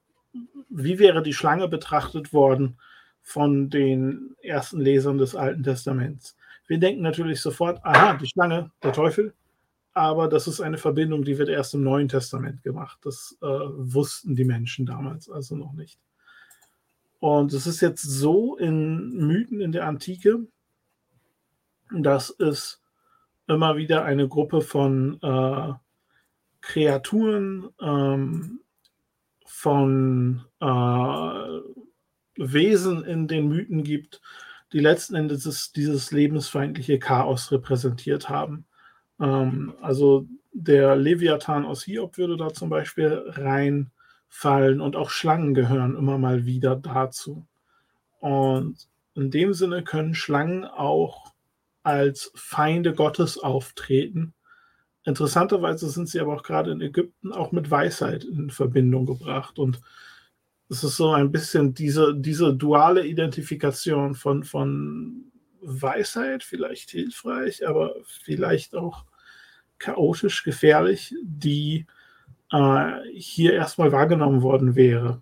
Wie 0.68 0.98
wäre 0.98 1.22
die 1.22 1.34
Schlange 1.34 1.68
betrachtet 1.68 2.32
worden 2.32 2.78
von 3.20 3.70
den 3.70 4.36
ersten 4.42 4.80
Lesern 4.80 5.18
des 5.18 5.36
Alten 5.36 5.62
Testaments? 5.62 6.36
Wir 6.66 6.78
denken 6.78 7.02
natürlich 7.02 7.40
sofort, 7.40 7.84
aha, 7.84 8.14
die 8.14 8.26
Schlange, 8.26 8.70
der 8.82 8.92
Teufel. 8.92 9.34
Aber 9.94 10.28
das 10.28 10.48
ist 10.48 10.60
eine 10.60 10.78
Verbindung, 10.78 11.22
die 11.24 11.36
wird 11.36 11.50
erst 11.50 11.74
im 11.74 11.82
Neuen 11.82 12.08
Testament 12.08 12.62
gemacht. 12.62 12.98
Das 13.02 13.36
äh, 13.42 13.46
wussten 13.46 14.34
die 14.34 14.44
Menschen 14.44 14.86
damals 14.86 15.28
also 15.30 15.54
noch 15.54 15.74
nicht. 15.74 15.98
Und 17.20 17.52
es 17.52 17.66
ist 17.66 17.80
jetzt 17.80 18.02
so 18.02 18.56
in 18.56 19.10
Mythen 19.16 19.60
in 19.60 19.70
der 19.70 19.86
Antike, 19.86 20.46
dass 21.90 22.30
es 22.30 22.82
immer 23.46 23.76
wieder 23.76 24.04
eine 24.04 24.28
Gruppe 24.28 24.60
von 24.62 25.20
äh, 25.22 25.72
Kreaturen, 26.62 27.68
ähm, 27.80 28.60
von 29.54 30.42
äh, 30.60 30.66
Wesen 32.36 33.04
in 33.04 33.28
den 33.28 33.48
Mythen 33.48 33.84
gibt, 33.84 34.22
die 34.72 34.80
letzten 34.80 35.14
Endes 35.14 35.44
dieses, 35.44 35.72
dieses 35.72 36.10
lebensfeindliche 36.10 36.98
Chaos 36.98 37.52
repräsentiert 37.52 38.30
haben. 38.30 38.64
Ähm, 39.20 39.74
also 39.80 40.26
der 40.52 40.96
Leviathan 40.96 41.66
aus 41.66 41.84
Hiob 41.84 42.16
würde 42.16 42.38
da 42.38 42.52
zum 42.52 42.70
Beispiel 42.70 43.24
reinfallen 43.28 44.80
und 44.80 44.96
auch 44.96 45.10
Schlangen 45.10 45.52
gehören 45.54 45.96
immer 45.96 46.16
mal 46.16 46.46
wieder 46.46 46.74
dazu. 46.74 47.46
Und 48.20 48.88
in 49.14 49.30
dem 49.30 49.52
Sinne 49.52 49.84
können 49.84 50.14
Schlangen 50.14 50.64
auch 50.64 51.34
als 51.82 52.32
Feinde 52.34 52.94
Gottes 52.94 53.38
auftreten. 53.38 54.32
Interessanterweise 55.04 55.88
sind 55.88 56.08
sie 56.08 56.20
aber 56.20 56.34
auch 56.34 56.42
gerade 56.42 56.70
in 56.70 56.80
Ägypten 56.80 57.32
auch 57.32 57.50
mit 57.52 57.70
Weisheit 57.70 58.24
in 58.24 58.50
Verbindung 58.50 59.06
gebracht. 59.06 59.58
Und 59.58 59.80
es 60.68 60.84
ist 60.84 60.96
so 60.96 61.12
ein 61.12 61.32
bisschen 61.32 61.74
diese, 61.74 62.14
diese 62.14 62.54
duale 62.54 63.04
Identifikation 63.06 64.14
von, 64.14 64.44
von 64.44 65.32
Weisheit, 65.60 66.44
vielleicht 66.44 66.90
hilfreich, 66.90 67.66
aber 67.66 67.96
vielleicht 68.04 68.74
auch 68.74 69.04
chaotisch 69.78 70.44
gefährlich, 70.44 71.14
die 71.22 71.86
äh, 72.52 73.00
hier 73.12 73.54
erstmal 73.54 73.90
wahrgenommen 73.90 74.42
worden 74.42 74.76
wäre. 74.76 75.20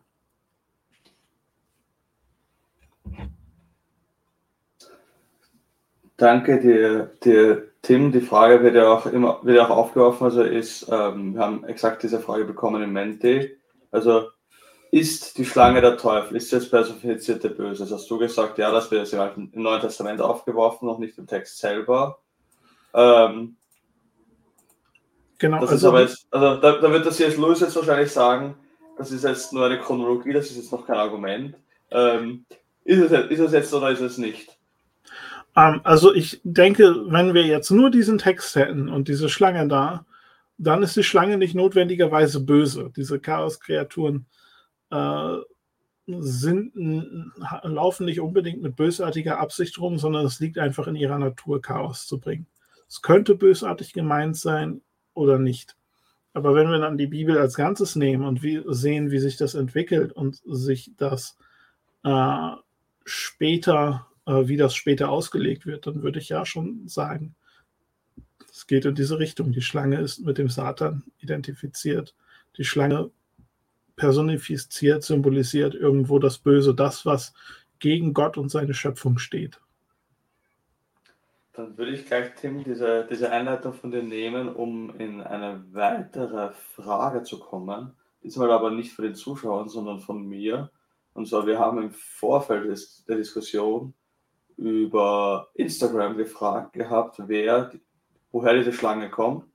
Danke 6.17 6.61
dir, 6.61 7.13
dir, 7.25 7.70
Tim. 7.83 8.13
Die 8.13 8.21
Frage 8.21 8.63
wird 8.63 8.75
ja 8.75 8.93
auch 8.93 9.07
immer 9.07 9.41
wird 9.43 9.57
ja 9.57 9.67
auch 9.67 9.77
aufgeworfen. 9.77 10.25
Also 10.25 10.43
ist, 10.43 10.87
ähm, 10.91 11.35
wir 11.35 11.41
haben 11.43 11.65
exakt 11.65 12.03
diese 12.03 12.21
Frage 12.21 12.45
bekommen 12.45 12.83
im 12.83 12.93
Mente. 12.93 13.53
Also 13.91 14.29
ist 14.91 15.39
die 15.39 15.45
Schlange 15.45 15.81
der 15.81 15.97
Teufel? 15.97 16.37
Ist 16.37 16.53
das 16.53 16.69
personifizierte 16.69 17.49
Böse? 17.51 17.85
Das 17.85 17.93
hast 17.93 18.11
du 18.11 18.19
gesagt, 18.19 18.59
ja, 18.59 18.71
das 18.71 18.91
wird 18.91 19.03
jetzt 19.03 19.13
im 19.15 19.21
Alten- 19.21 19.51
im 19.53 19.63
Neuen 19.63 19.81
Testament 19.81 20.21
aufgeworfen, 20.21 20.87
noch 20.87 20.99
nicht 20.99 21.17
im 21.19 21.27
Text 21.27 21.59
selber. 21.59 22.19
Ähm, 22.95 23.57
Genau, 25.39 25.59
das 25.61 25.71
ist 25.71 25.73
also, 25.77 25.89
aber 25.89 26.01
jetzt, 26.03 26.27
also 26.31 26.61
da, 26.61 26.73
da 26.73 26.93
wird 26.93 27.07
das 27.07 27.17
C.S. 27.17 27.39
Lewis 27.39 27.61
jetzt 27.61 27.75
wahrscheinlich 27.75 28.13
sagen, 28.13 28.57
das 28.99 29.11
ist 29.11 29.25
jetzt 29.25 29.55
nur 29.55 29.65
eine 29.65 29.81
Chronologie, 29.81 30.35
das 30.35 30.51
ist 30.51 30.57
jetzt 30.59 30.71
noch 30.71 30.87
kein 30.87 30.99
Argument. 30.99 31.57
Ähm, 31.91 32.45
ist, 32.85 32.99
es, 32.99 33.11
jetzt- 33.11 33.31
ist 33.31 33.41
es 33.41 33.53
jetzt 33.53 33.73
oder 33.73 33.91
ist 33.91 34.01
es 34.03 34.19
nicht? 34.19 34.59
Ähm, 35.61 35.81
also 35.85 36.15
ich 36.15 36.41
denke, 36.45 37.05
wenn 37.09 37.35
wir 37.35 37.45
jetzt 37.45 37.71
nur 37.71 37.91
diesen 37.91 38.19
Text 38.19 38.57
hätten 38.57 38.89
und 38.89 39.09
diese 39.09 39.29
Schlange 39.29 39.67
da, 39.69 40.07
dann 40.59 40.83
ist 40.83 40.97
die 40.97 41.05
Schlange 41.05 41.39
nicht 41.39 41.55
notwendigerweise 41.55 42.41
böse. 42.41 42.93
Diese 42.97 43.19
Chaos-Kreaturen 43.19 44.27
äh, 44.91 45.37
laufen 46.07 48.05
nicht 48.05 48.21
unbedingt 48.21 48.63
mit 48.63 48.77
bösartiger 48.77 49.39
Absicht 49.39 49.79
rum, 49.79 49.99
sondern 49.99 50.27
es 50.27 50.41
liegt 50.41 50.59
einfach 50.59 50.87
in 50.87 50.97
ihrer 50.97 51.19
Natur, 51.19 51.63
Chaos 51.63 52.07
zu 52.07 52.19
bringen. 52.19 52.47
Es 52.89 53.03
könnte 53.03 53.35
bösartig 53.35 53.93
gemeint 53.93 54.37
sein 54.37 54.83
oder 55.15 55.39
nicht. 55.39 55.77
Aber 56.33 56.55
wenn 56.55 56.71
wir 56.71 56.79
dann 56.79 56.99
die 56.99 57.07
Bibel 57.07 57.39
als 57.39 57.55
Ganzes 57.55 57.97
nehmen 57.97 58.25
und 58.25 58.43
wie, 58.43 58.63
sehen, 58.67 59.11
wie 59.11 59.19
sich 59.19 59.37
das 59.37 59.55
entwickelt 59.55 60.13
und 60.13 60.41
sich 60.45 60.93
das 60.97 61.37
äh, 62.05 62.51
später, 63.05 64.07
wie 64.49 64.57
das 64.57 64.75
später 64.75 65.11
ausgelegt 65.11 65.67
wird, 65.67 65.87
dann 65.87 66.03
würde 66.03 66.19
ich 66.19 66.29
ja 66.29 66.45
schon 66.45 66.89
sagen, 66.89 67.35
es 68.51 68.67
geht 68.67 68.85
in 68.85 68.95
diese 68.95 69.19
Richtung. 69.19 69.53
Die 69.53 69.63
Schlange 69.63 70.01
ist 70.01 70.21
mit 70.21 70.39
dem 70.39 70.49
Satan 70.49 71.05
identifiziert. 71.19 72.15
Die 72.57 72.65
Schlange 72.65 73.11
personifiziert, 73.97 75.03
symbolisiert 75.05 75.75
irgendwo 75.75 76.19
das 76.19 76.39
Böse, 76.39 76.75
das, 76.75 77.07
was 77.07 77.33
gegen 77.79 78.13
Gott 78.15 78.37
und 78.39 78.51
seine 78.51 78.75
Schöpfung 78.75 79.19
steht. 79.19 79.61
Dann 81.53 81.77
würde 81.77 81.93
ich 81.93 82.07
gleich, 82.07 82.35
Tim, 82.35 82.65
diese, 82.65 83.07
diese 83.11 83.31
Einleitung 83.31 83.75
von 83.75 83.91
dir 83.91 84.03
nehmen, 84.03 84.49
um 84.49 84.99
in 84.99 85.21
eine 85.21 85.65
weitere 85.73 86.53
Frage 86.53 87.23
zu 87.23 87.39
kommen. 87.39 87.93
Diesmal 88.23 88.51
aber 88.51 88.71
nicht 88.71 88.93
von 88.93 89.05
den 89.05 89.15
Zuschauern, 89.15 89.69
sondern 89.69 90.01
von 90.01 90.27
mir. 90.27 90.71
Und 91.13 91.27
zwar, 91.29 91.47
wir 91.47 91.59
haben 91.59 91.83
im 91.83 91.91
Vorfeld 91.91 92.79
der 93.09 93.17
Diskussion 93.17 93.95
über 94.61 95.49
Instagram 95.55 96.19
gefragt 96.19 96.75
gehabt, 96.75 97.17
wer, 97.27 97.71
woher 98.31 98.55
diese 98.55 98.75
Schlange 98.75 99.09
kommt. 99.09 99.47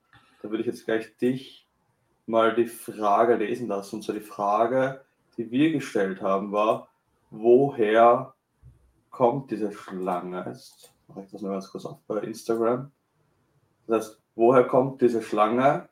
Da 0.42 0.50
würde 0.50 0.62
ich 0.62 0.68
jetzt 0.68 0.86
gleich 0.86 1.16
dich 1.18 1.68
mal 2.26 2.56
die 2.56 2.66
Frage 2.66 3.36
lesen 3.36 3.68
lassen. 3.68 3.98
Und 3.98 4.02
zwar 4.02 4.16
die 4.16 4.22
Frage, 4.22 5.02
die 5.38 5.52
wir 5.52 5.72
gestellt 5.72 6.24
haben, 6.24 6.52
war, 6.52 6.90
woher 7.30 8.34
kommt 9.12 9.52
diese 9.52 9.72
Schlange? 9.72 10.44
Jetzt 10.48 10.92
mache 11.08 11.22
ich 11.22 11.32
das 11.32 11.42
mal 11.42 11.52
ganz 11.52 11.70
kurz 11.70 11.86
auf 11.86 12.00
bei 12.08 12.22
Instagram. 12.22 12.92
Das 13.86 14.08
heißt, 14.08 14.22
woher 14.34 14.64
kommt 14.64 15.02
diese 15.02 15.22
Schlange? 15.22 15.88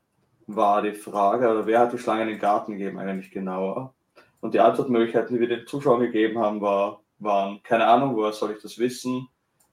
War 0.48 0.82
die 0.82 0.94
Frage, 0.94 1.50
oder 1.50 1.68
wer 1.68 1.82
hat 1.82 1.94
die 1.94 2.00
Schlange 2.00 2.24
in 2.24 2.30
den 2.30 2.40
Garten 2.40 2.74
gegeben, 2.74 2.98
eigentlich 2.98 3.32
genauer? 3.32 3.94
Und 4.42 4.56
die 4.56 4.60
Antwortmöglichkeiten, 4.60 5.36
die 5.36 5.40
wir 5.40 5.48
den 5.48 5.68
Zuschauern 5.68 6.02
gegeben 6.02 6.40
haben, 6.40 6.60
war, 6.60 7.03
waren, 7.24 7.62
keine 7.64 7.88
Ahnung, 7.88 8.16
woher 8.16 8.34
soll 8.34 8.52
ich 8.52 8.62
das 8.62 8.78
wissen? 8.78 9.28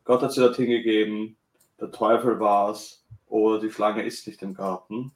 Gott 0.05 0.23
hat 0.23 0.33
sie 0.33 0.41
dorthin 0.41 0.67
gegeben, 0.67 1.37
der 1.81 1.91
Teufel 1.91 2.41
war 2.41 2.71
es, 2.71 3.05
oder 3.27 3.61
die 3.61 3.71
Schlange 3.71 4.03
ist 4.03 4.27
nicht 4.27 4.43
im 4.43 4.55
Garten. 4.55 5.13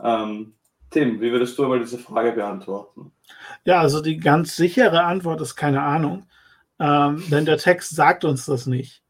Ähm, 0.00 0.54
Tim, 0.90 1.20
wie 1.20 1.32
würdest 1.32 1.56
du 1.56 1.64
einmal 1.64 1.78
diese 1.78 1.98
Frage 1.98 2.32
beantworten? 2.32 3.12
Ja, 3.64 3.80
also 3.80 4.00
die 4.00 4.18
ganz 4.18 4.56
sichere 4.56 5.04
Antwort 5.04 5.40
ist 5.40 5.56
keine 5.56 5.82
Ahnung, 5.82 6.26
ähm, 6.78 7.22
denn 7.30 7.46
der 7.46 7.58
Text 7.58 7.94
sagt 7.94 8.24
uns 8.24 8.44
das 8.44 8.66
nicht. 8.66 9.02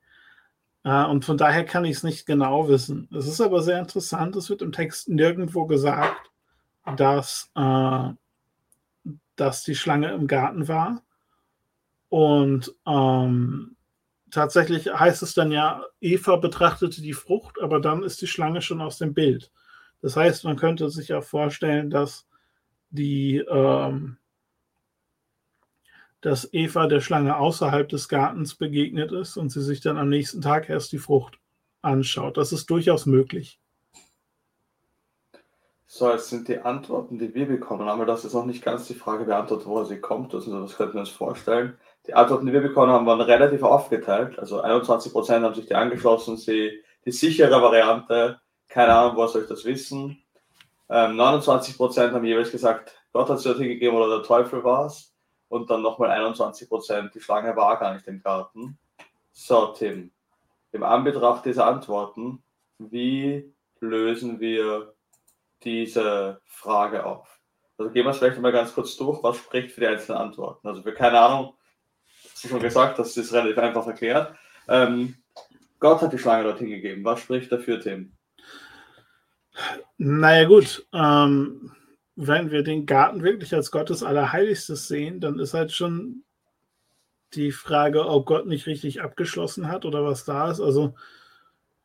Äh, 0.85 1.05
und 1.05 1.25
von 1.25 1.37
daher 1.37 1.65
kann 1.65 1.85
ich 1.85 1.97
es 1.97 2.03
nicht 2.03 2.27
genau 2.27 2.69
wissen. 2.69 3.09
Es 3.13 3.27
ist 3.27 3.41
aber 3.41 3.63
sehr 3.63 3.79
interessant, 3.79 4.37
es 4.37 4.49
wird 4.51 4.63
im 4.63 4.73
Text 4.73 5.09
nirgendwo 5.09 5.67
gesagt, 5.67 6.31
dass, 6.97 7.51
äh, 7.55 8.11
dass 9.37 9.65
die 9.65 9.75
Schlange 9.75 10.13
im 10.13 10.27
Garten 10.27 10.69
war. 10.69 11.03
Und 12.13 12.75
ähm, 12.87 13.75
tatsächlich 14.31 14.93
heißt 14.93 15.23
es 15.23 15.33
dann 15.33 15.51
ja, 15.51 15.83
Eva 15.99 16.37
betrachtete 16.37 17.01
die 17.01 17.15
Frucht, 17.15 17.59
aber 17.59 17.81
dann 17.81 18.03
ist 18.03 18.21
die 18.21 18.27
Schlange 18.27 18.61
schon 18.61 18.83
aus 18.83 18.99
dem 18.99 19.15
Bild. 19.15 19.51
Das 20.03 20.15
heißt, 20.15 20.45
man 20.45 20.59
könnte 20.59 20.91
sich 20.91 21.09
ja 21.09 21.23
vorstellen, 21.23 21.89
dass 21.89 22.29
die, 22.91 23.39
ähm, 23.39 24.19
dass 26.21 26.53
Eva 26.53 26.87
der 26.87 27.01
Schlange 27.01 27.39
außerhalb 27.39 27.89
des 27.89 28.11
Gartens 28.11 28.57
begegnet 28.57 29.11
ist 29.11 29.39
und 29.39 29.49
sie 29.49 29.63
sich 29.63 29.81
dann 29.81 29.97
am 29.97 30.11
nächsten 30.11 30.43
Tag 30.43 30.69
erst 30.69 30.93
die 30.93 30.99
Frucht 30.99 31.39
anschaut. 31.81 32.37
Das 32.37 32.53
ist 32.53 32.69
durchaus 32.69 33.07
möglich. 33.07 33.59
So, 35.87 36.11
jetzt 36.11 36.29
sind 36.29 36.49
die 36.49 36.59
Antworten, 36.59 37.19
die 37.19 37.35
wir 37.35 37.47
bekommen 37.47 37.89
haben, 37.89 38.07
das 38.07 38.27
ist 38.27 38.35
noch 38.35 38.45
nicht 38.45 38.63
ganz 38.63 38.87
die 38.87 38.95
Frage 38.95 39.25
beantwortet, 39.25 39.67
woher 39.67 39.87
sie 39.87 39.99
kommt. 39.99 40.35
Also 40.35 40.61
das 40.61 40.77
könnten 40.77 40.95
wir 40.95 41.01
uns 41.01 41.09
vorstellen. 41.09 41.79
Die 42.07 42.15
Antworten, 42.15 42.47
die 42.47 42.53
wir 42.53 42.61
bekommen 42.61 42.93
haben, 42.93 43.07
waren 43.07 43.21
relativ 43.21 43.63
aufgeteilt. 43.63 44.39
Also 44.39 44.63
21% 44.63 45.43
haben 45.43 45.55
sich 45.55 45.67
die 45.67 45.75
angeschlossen, 45.75 46.37
sie 46.37 46.83
die 47.05 47.13
sichere 47.13 47.63
Variante 47.63 48.41
keine 48.73 48.95
Ahnung, 48.95 49.17
woher 49.17 49.29
soll 49.29 49.43
ich 49.43 49.49
das 49.49 49.65
wissen. 49.65 50.23
Ähm, 50.89 51.13
29% 51.13 52.13
haben 52.13 52.25
jeweils 52.25 52.51
gesagt, 52.51 52.99
Gott 53.13 53.29
hat 53.29 53.37
es 53.37 53.45
dorthin 53.45 53.69
gegeben 53.69 53.97
oder 53.97 54.17
der 54.17 54.27
Teufel 54.27 54.65
war 54.65 54.87
es. 54.87 55.15
Und 55.49 55.69
dann 55.69 55.83
nochmal 55.83 56.11
21% 56.11 57.13
die 57.13 57.21
Schlange 57.21 57.55
war 57.55 57.79
gar 57.79 57.93
nicht 57.93 58.09
im 58.09 58.23
Garten. 58.23 58.79
So, 59.33 59.67
Tim, 59.67 60.11
im 60.73 60.83
Anbetracht 60.83 61.45
dieser 61.45 61.67
Antworten, 61.67 62.43
wie 62.79 63.55
lösen 63.81 64.41
wir 64.41 64.95
diese 65.63 66.41
Frage 66.47 67.05
auf? 67.05 67.41
Also 67.77 67.91
gehen 67.91 68.07
wir 68.07 68.11
es 68.11 68.19
vielleicht 68.19 68.41
mal 68.41 68.53
ganz 68.53 68.75
kurz 68.75 68.97
durch, 68.97 69.23
was 69.23 69.37
spricht 69.37 69.73
für 69.73 69.83
die 69.83 69.87
einzelnen 69.89 70.19
Antworten. 70.19 70.67
Also 70.67 70.83
für 70.83 70.95
keine 70.95 71.21
Ahnung, 71.21 71.55
hast 72.43 72.51
du 72.51 72.57
schon 72.57 72.63
gesagt, 72.63 72.99
das 72.99 73.17
ist 73.17 73.33
relativ 73.33 73.59
einfach 73.59 73.87
erklärt. 73.87 74.35
Ähm, 74.69 75.15
Gott 75.79 76.03
hat 76.03 76.13
die 76.13 76.19
Schlange 76.19 76.43
dorthin 76.43 76.71
gegeben. 76.71 77.05
Was 77.05 77.21
spricht 77.21 77.53
dafür, 77.53 77.81
Tim? 77.81 78.13
Naja 79.97 80.49
gut, 80.49 80.85
ähm, 80.93 81.71
wenn 82.17 82.51
wir 82.51 82.65
den 82.65 82.87
Garten 82.87 83.23
wirklich 83.23 83.55
als 83.55 83.71
Gottes 83.71 84.03
Allerheiligstes 84.03 84.89
sehen, 84.89 85.21
dann 85.21 85.39
ist 85.39 85.55
halt 85.55 85.71
schon 85.71 86.25
die 87.35 87.53
Frage, 87.53 88.07
ob 88.07 88.27
Gott 88.27 88.47
nicht 88.47 88.67
richtig 88.67 89.03
abgeschlossen 89.03 89.69
hat 89.69 89.85
oder 89.85 90.05
was 90.05 90.25
da 90.25 90.51
ist. 90.51 90.61
Also 90.61 90.95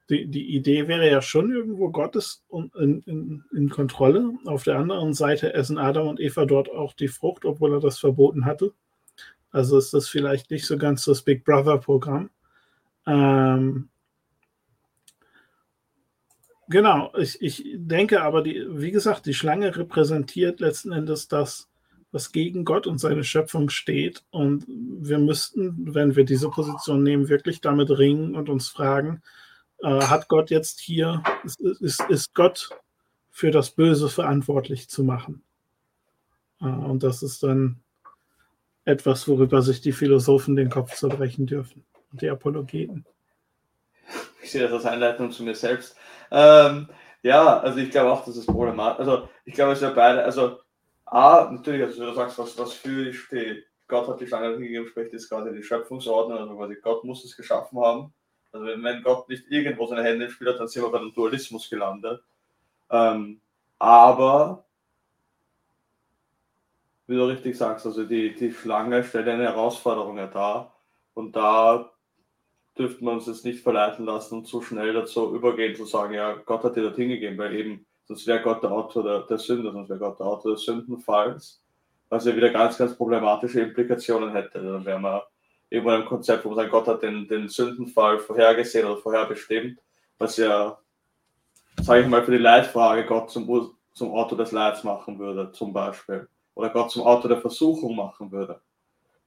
die, 0.09 0.25
die 0.25 0.55
Idee 0.55 0.87
wäre 0.87 1.07
ja 1.07 1.21
schon 1.21 1.51
irgendwo 1.51 1.89
Gottes 1.89 2.43
in, 2.51 3.03
in, 3.05 3.43
in 3.53 3.69
Kontrolle. 3.69 4.31
Auf 4.45 4.63
der 4.63 4.79
anderen 4.79 5.13
Seite 5.13 5.53
essen 5.53 5.77
Adam 5.77 6.07
und 6.07 6.19
Eva 6.19 6.45
dort 6.45 6.71
auch 6.71 6.93
die 6.93 7.09
Frucht, 7.09 7.45
obwohl 7.45 7.73
er 7.73 7.79
das 7.79 7.99
verboten 7.99 8.45
hatte. 8.45 8.73
Also 9.51 9.77
ist 9.77 9.93
das 9.93 10.07
vielleicht 10.07 10.51
nicht 10.51 10.65
so 10.65 10.77
ganz 10.77 11.05
das 11.05 11.21
Big 11.21 11.43
Brother-Programm. 11.45 12.29
Ähm, 13.05 13.89
Genau, 16.69 17.13
ich, 17.17 17.41
ich 17.41 17.63
denke 17.75 18.21
aber, 18.21 18.41
die, 18.41 18.65
wie 18.69 18.91
gesagt, 18.91 19.25
die 19.25 19.33
Schlange 19.33 19.75
repräsentiert 19.77 20.59
letzten 20.59 20.91
Endes 20.91 21.29
das, 21.29 21.69
was 22.11 22.33
gegen 22.33 22.65
Gott 22.65 22.87
und 22.87 22.97
seine 22.97 23.23
Schöpfung 23.23 23.69
steht. 23.69 24.25
Und 24.31 24.65
wir 24.67 25.17
müssten, 25.17 25.93
wenn 25.93 26.17
wir 26.17 26.25
diese 26.25 26.49
Position 26.49 27.03
nehmen, 27.03 27.29
wirklich 27.29 27.61
damit 27.61 27.89
ringen 27.89 28.35
und 28.35 28.49
uns 28.49 28.67
fragen, 28.67 29.21
äh, 29.81 30.01
hat 30.01 30.27
Gott 30.27 30.49
jetzt 30.49 30.81
hier, 30.81 31.23
ist, 31.45 31.61
ist, 31.61 32.01
ist 32.09 32.33
Gott 32.33 32.69
für 33.29 33.51
das 33.51 33.71
Böse 33.71 34.09
verantwortlich 34.09 34.89
zu 34.89 35.05
machen? 35.05 35.43
Äh, 36.59 36.65
und 36.65 37.01
das 37.01 37.23
ist 37.23 37.43
dann 37.43 37.79
etwas, 38.87 39.27
worüber 39.27 39.61
sich 39.61 39.81
die 39.81 39.91
Philosophen 39.91 40.55
den 40.55 40.69
Kopf 40.69 40.95
zerbrechen 40.95 41.45
dürfen 41.45 41.83
und 42.11 42.21
die 42.21 42.29
Apologeten. 42.29 43.05
Ich 44.41 44.51
sehe 44.51 44.63
das 44.63 44.71
als 44.71 44.85
Einleitung 44.85 45.31
zu 45.31 45.43
mir 45.43 45.55
selbst. 45.55 45.97
Ähm, 46.31 46.87
ja, 47.21 47.59
also 47.59 47.79
ich 47.79 47.91
glaube 47.91 48.11
auch, 48.11 48.23
dass 48.23 48.37
es 48.37 48.45
problematisch 48.45 49.05
Also 49.05 49.27
ich 49.43 49.53
glaube, 49.53 49.73
es 49.73 49.79
ist 49.79 49.83
ja 49.83 49.89
beide, 49.89 50.23
also 50.23 50.59
A, 51.05 51.49
natürlich, 51.51 51.83
also 51.83 52.05
du 52.05 52.13
sagst, 52.13 52.37
was, 52.39 52.57
was 52.57 52.73
für 52.73 53.13
steht. 53.13 53.65
Gott 53.87 54.07
hat 54.07 54.21
die 54.21 54.27
Schlange 54.27 54.57
gegeben, 54.57 54.87
spricht 54.87 55.13
ist 55.13 55.29
quasi 55.29 55.53
die 55.53 55.63
Schöpfungsordnung, 55.63 56.37
also 56.37 56.55
quasi 56.55 56.75
Gott 56.81 57.03
muss 57.03 57.25
es 57.25 57.35
geschaffen 57.35 57.79
haben. 57.79 58.13
Also 58.53 58.65
wenn 58.65 59.03
Gott 59.03 59.27
nicht 59.27 59.45
irgendwo 59.49 59.85
seine 59.87 60.03
Hände 60.03 60.25
im 60.25 60.31
Spiel 60.31 60.47
hat, 60.47 60.59
dann 60.59 60.67
sind 60.67 60.83
wir 60.83 60.91
bei 60.91 60.99
dem 60.99 61.13
Dualismus 61.13 61.69
gelandet. 61.69 62.21
Ähm, 62.89 63.41
aber, 63.79 64.65
wie 67.07 67.15
du 67.15 67.23
richtig 67.23 67.57
sagst, 67.57 67.85
also 67.85 68.03
die, 68.03 68.35
die 68.35 68.51
Schlange 68.51 69.03
stellt 69.03 69.27
eine 69.27 69.43
Herausforderung 69.43 70.17
dar. 70.17 70.75
Und 71.13 71.35
da 71.35 71.89
dürften 72.77 73.05
wir 73.05 73.13
uns 73.13 73.27
jetzt 73.27 73.45
nicht 73.45 73.63
verleiten 73.63 74.05
lassen 74.05 74.35
und 74.35 74.45
zu 74.45 74.61
schnell 74.61 74.93
dazu 74.93 75.33
übergehen, 75.33 75.75
zu 75.75 75.85
sagen, 75.85 76.13
ja, 76.13 76.33
Gott 76.33 76.63
hat 76.63 76.75
dir 76.75 76.83
das 76.83 76.95
hingegeben, 76.95 77.37
weil 77.37 77.55
eben, 77.55 77.85
sonst 78.05 78.27
wäre 78.27 78.41
Gott 78.41 78.61
der 78.61 78.71
Autor 78.71 79.03
der, 79.03 79.19
der 79.21 79.37
Sünde, 79.37 79.71
sonst 79.71 79.89
wäre 79.89 79.99
Gott 79.99 80.19
der 80.19 80.27
Autor 80.27 80.51
des 80.53 80.65
Sündenfalls, 80.65 81.61
was 82.09 82.25
ja 82.25 82.35
wieder 82.35 82.49
ganz, 82.49 82.77
ganz 82.77 82.95
problematische 82.95 83.61
Implikationen 83.61 84.31
hätte. 84.33 84.61
Dann 84.61 84.85
wären 84.85 85.01
wir 85.01 85.27
irgendwo 85.69 85.91
in 85.91 85.95
einem 85.95 86.05
Konzept, 86.05 86.45
wo 86.45 86.49
man 86.49 86.57
sagt, 86.57 86.71
Gott 86.71 86.87
hat 86.87 87.03
den, 87.03 87.27
den 87.27 87.47
Sündenfall 87.47 88.19
vorhergesehen 88.19 88.85
oder 88.85 88.97
vorherbestimmt, 88.97 89.79
was 90.19 90.37
ja, 90.37 90.77
sage 91.81 92.01
ich 92.01 92.07
mal, 92.07 92.23
für 92.23 92.31
die 92.31 92.37
Leitfrage 92.37 93.05
Gott 93.05 93.31
zum, 93.31 93.75
zum 93.93 94.11
Autor 94.11 94.37
des 94.37 94.51
Leids 94.51 94.83
machen 94.83 95.17
würde, 95.19 95.51
zum 95.51 95.73
Beispiel. 95.73 96.27
Oder 96.57 96.69
Gott 96.69 96.91
zum 96.91 97.03
Autor 97.03 97.29
der 97.29 97.41
Versuchung 97.41 97.95
machen 97.95 98.31
würde. 98.31 98.61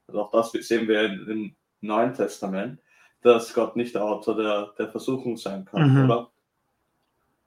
Also 0.07 0.21
auch 0.21 0.31
das 0.31 0.51
sehen 0.51 0.87
wir 0.87 1.03
im 1.03 1.55
Neuen 1.81 2.13
Testament 2.13 2.79
dass 3.21 3.53
Gott 3.53 3.75
nicht 3.75 3.95
der 3.95 4.03
Autor 4.03 4.35
der, 4.35 4.73
der 4.77 4.89
Versuchung 4.89 5.37
sein 5.37 5.65
kann, 5.65 5.93
mhm. 5.93 6.05
oder? 6.05 6.31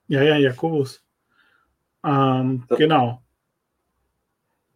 Ja, 0.07 0.21
ja, 0.23 0.37
Jakobus. 0.37 1.03
Ähm, 2.03 2.63
das, 2.67 2.77
genau. 2.77 3.21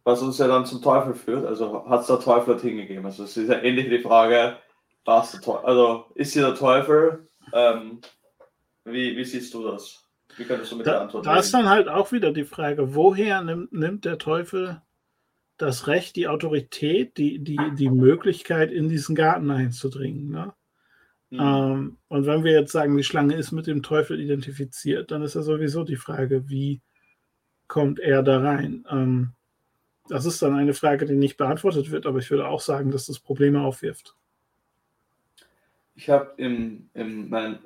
Was 0.04 0.22
uns 0.22 0.38
ja 0.38 0.48
dann 0.48 0.66
zum 0.66 0.82
Teufel 0.82 1.14
führt, 1.14 1.46
also 1.46 1.88
hat 1.88 2.02
es 2.02 2.06
der 2.08 2.20
Teufel 2.20 2.54
dorthin 2.54 2.76
gegeben? 2.76 3.06
Also 3.06 3.24
es 3.24 3.36
ist 3.36 3.48
ja 3.48 3.60
ähnlich 3.60 3.88
die 3.88 4.00
Frage, 4.00 4.56
was 5.04 5.32
der 5.32 5.40
Teufel, 5.40 5.66
also 5.66 6.06
ist 6.14 6.32
hier 6.32 6.46
der 6.46 6.54
Teufel? 6.54 7.26
Ähm, 7.52 8.00
wie, 8.84 9.16
wie 9.16 9.24
siehst 9.24 9.54
du 9.54 9.70
das? 9.70 10.04
Wie 10.36 10.44
könntest 10.44 10.72
du 10.72 10.76
mit 10.76 10.86
der 10.86 10.94
Da, 10.94 11.00
Antwort 11.02 11.26
da 11.26 11.36
ist 11.36 11.52
dann 11.54 11.68
halt 11.68 11.88
auch 11.88 12.12
wieder 12.12 12.32
die 12.32 12.44
Frage, 12.44 12.94
woher 12.94 13.42
nimmt, 13.42 13.72
nimmt 13.72 14.04
der 14.04 14.18
Teufel 14.18 14.82
das 15.60 15.86
Recht, 15.86 16.16
die 16.16 16.28
Autorität, 16.28 17.18
die, 17.18 17.38
die, 17.38 17.58
die 17.76 17.90
Möglichkeit, 17.90 18.72
in 18.72 18.88
diesen 18.88 19.14
Garten 19.14 19.50
einzudringen? 19.50 20.30
Ne? 20.30 20.54
Hm. 21.30 21.38
Ähm, 21.40 21.98
und 22.08 22.26
wenn 22.26 22.44
wir 22.44 22.52
jetzt 22.52 22.72
sagen, 22.72 22.96
die 22.96 23.04
Schlange 23.04 23.34
ist 23.34 23.52
mit 23.52 23.66
dem 23.66 23.82
Teufel 23.82 24.20
identifiziert, 24.20 25.10
dann 25.10 25.22
ist 25.22 25.34
ja 25.34 25.42
sowieso 25.42 25.84
die 25.84 25.96
Frage, 25.96 26.48
wie 26.48 26.80
kommt 27.68 28.00
er 28.00 28.22
da 28.22 28.40
rein? 28.40 28.84
Ähm, 28.90 29.32
das 30.08 30.24
ist 30.24 30.40
dann 30.42 30.54
eine 30.54 30.74
Frage, 30.74 31.04
die 31.04 31.14
nicht 31.14 31.36
beantwortet 31.36 31.90
wird, 31.90 32.06
aber 32.06 32.18
ich 32.18 32.30
würde 32.30 32.48
auch 32.48 32.60
sagen, 32.60 32.90
dass 32.90 33.06
das 33.06 33.20
Probleme 33.20 33.60
aufwirft. 33.60 34.16
Ich 35.94 36.08
habe 36.08 36.32
im, 36.38 36.88
im, 36.94 37.28
mein 37.28 37.58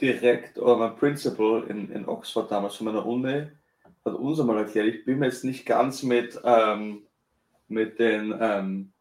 Direkt 0.00 0.58
oder 0.58 0.76
mein 0.76 0.96
Principal 0.96 1.64
in, 1.68 1.90
in 1.90 2.08
Oxford 2.08 2.50
damals 2.50 2.76
von 2.76 2.86
meiner 2.86 3.04
Uni 3.04 3.48
hat 4.04 4.14
uns 4.14 4.40
einmal 4.40 4.58
erklärt, 4.58 4.86
ich 4.88 5.04
bin 5.04 5.18
mir 5.18 5.26
jetzt 5.26 5.44
nicht 5.44 5.66
ganz 5.66 6.02
mit, 6.02 6.40
ähm, 6.44 7.02
mit 7.68 7.98
den 7.98 8.34
ähm, 8.40 8.92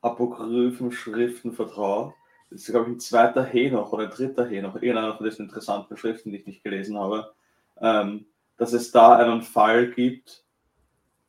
apokryphen 0.00 0.92
Schriften 0.92 1.52
vertraut. 1.52 2.14
Das 2.50 2.60
ist, 2.60 2.70
glaube 2.70 2.86
ich, 2.86 2.96
ein 2.96 3.00
zweiter 3.00 3.42
Henoch 3.42 3.92
oder 3.92 4.04
ein 4.04 4.10
dritter 4.10 4.46
Henoch, 4.46 4.76
irgendeiner 4.76 5.16
von 5.16 5.24
diesen 5.26 5.46
interessanten 5.46 5.96
Schriften, 5.96 6.30
die 6.30 6.38
ich 6.38 6.46
nicht 6.46 6.62
gelesen 6.62 6.98
habe, 6.98 7.32
ähm, 7.80 8.26
dass 8.56 8.72
es 8.72 8.92
da 8.92 9.16
einen 9.16 9.42
Fall 9.42 9.90
gibt, 9.90 10.44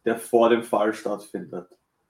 der 0.03 0.17
vor 0.17 0.49
dem 0.49 0.63
Fall 0.63 0.93
stattfindet. 0.93 1.67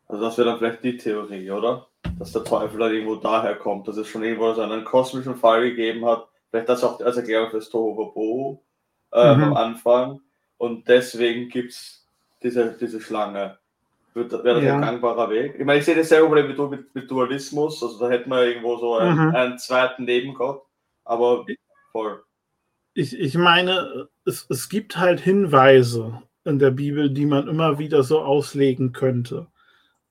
Also 0.07 0.21
das 0.21 0.37
wäre 0.37 0.49
dann 0.49 0.59
vielleicht 0.59 0.83
die 0.83 0.97
Theorie, 0.97 1.49
oder? 1.51 1.87
Dass 2.19 2.33
der 2.33 2.43
Teufel 2.43 2.79
dann 2.79 2.91
irgendwo 2.93 3.15
daher 3.15 3.55
kommt, 3.55 3.87
dass 3.87 3.97
es 3.97 4.07
schon 4.07 4.23
irgendwo 4.23 4.53
so 4.53 4.61
einen 4.61 4.83
kosmischen 4.83 5.35
Fall 5.35 5.61
gegeben 5.69 6.05
hat. 6.05 6.27
Vielleicht 6.49 6.69
das 6.69 6.83
auch 6.83 6.99
als 6.99 7.17
Erklärung 7.17 7.49
fürs 7.49 7.69
Tohuwabohu 7.69 8.59
ähm, 9.13 9.37
Mhm. 9.37 9.43
am 9.43 9.57
Anfang. 9.57 10.21
Und 10.57 10.87
deswegen 10.87 11.49
gibt 11.49 11.71
es 11.71 12.05
diese, 12.43 12.77
diese 12.79 13.01
Schlange. 13.01 13.57
Wird- 14.13 14.31
Wäre 14.31 14.55
das 14.55 14.63
Ja. 14.63 14.75
ein 14.75 14.81
gangbarer 14.81 15.29
Weg? 15.29 15.55
Ich 15.59 15.65
meine, 15.65 15.79
ich 15.79 15.85
sehe 15.85 15.95
dasselbe 15.95 16.27
Problem 16.27 16.47
wie 16.47 16.53
du 16.55 16.67
mit, 16.67 16.95
mit 16.95 17.11
Dualismus. 17.11 17.83
Also 17.83 17.99
da 17.99 18.09
hätten 18.09 18.29
wir 18.29 18.43
irgendwo 18.45 18.77
so 18.77 18.95
einen, 18.97 19.27
Mhm. 19.29 19.35
einen 19.35 19.57
zweiten 19.59 20.05
Nebengott. 20.05 20.61
Aber 21.03 21.45
voll. 21.91 22.23
Ich, 22.93 23.17
ich 23.19 23.35
meine, 23.35 24.07
es, 24.25 24.45
es 24.49 24.69
gibt 24.69 24.97
halt 24.97 25.19
Hinweise 25.19 26.21
in 26.45 26.59
der 26.59 26.71
Bibel, 26.71 27.09
die 27.09 27.25
man 27.25 27.47
immer 27.49 27.77
wieder 27.77 28.03
so 28.03 28.21
auslegen 28.21 28.93
könnte. 28.93 29.47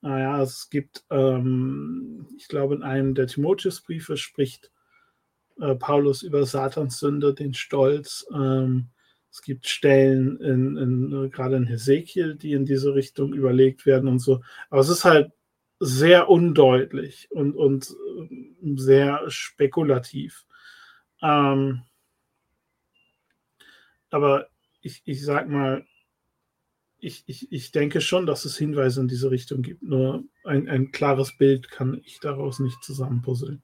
Naja, 0.01 0.39
es 0.43 0.69
gibt, 0.69 1.03
ähm, 1.09 2.27
ich 2.37 2.47
glaube, 2.47 2.75
in 2.75 2.83
einem 2.83 3.15
der 3.15 3.25
Timotheusbriefe 3.25 4.17
spricht 4.17 4.69
äh, 5.59 5.73
Paulus 5.73 6.21
über 6.21 6.45
Satans 6.45 6.99
Sünde, 6.99 7.33
den 7.33 7.55
Stolz. 7.55 8.27
Ähm, 8.31 8.89
es 9.35 9.41
gibt 9.41 9.67
Stellen 9.67 10.39
in, 10.39 10.77
in, 10.77 11.25
äh, 11.25 11.29
gerade 11.29 11.57
in 11.57 11.65
Hesekiel, 11.65 12.35
die 12.35 12.53
in 12.53 12.63
diese 12.63 12.95
Richtung 12.95 13.33
überlegt 13.33 13.85
werden 13.85 14.07
und 14.07 14.19
so. 14.19 14.41
Aber 14.69 14.79
es 14.79 14.87
ist 14.87 15.03
halt 15.03 15.33
sehr 15.77 16.29
undeutlich 16.29 17.27
und, 17.31 17.53
und 17.53 17.93
äh, 18.29 18.75
sehr 18.77 19.29
spekulativ. 19.29 20.45
Ähm, 21.21 21.81
aber 24.09 24.47
ich, 24.79 25.01
ich 25.03 25.25
sag 25.25 25.49
mal, 25.49 25.85
ich, 26.99 27.25
ich, 27.27 27.51
ich 27.51 27.71
denke 27.73 27.99
schon, 27.99 28.25
dass 28.25 28.45
es 28.45 28.57
Hinweise 28.57 29.01
in 29.01 29.09
diese 29.09 29.31
Richtung 29.31 29.63
gibt. 29.63 29.83
Nur 29.83 30.23
ein, 30.45 30.69
ein 30.69 30.93
klares 30.93 31.37
Bild 31.37 31.69
kann 31.69 31.99
ich 32.05 32.21
daraus 32.21 32.59
nicht 32.59 32.81
zusammenpuzzeln. 32.85 33.61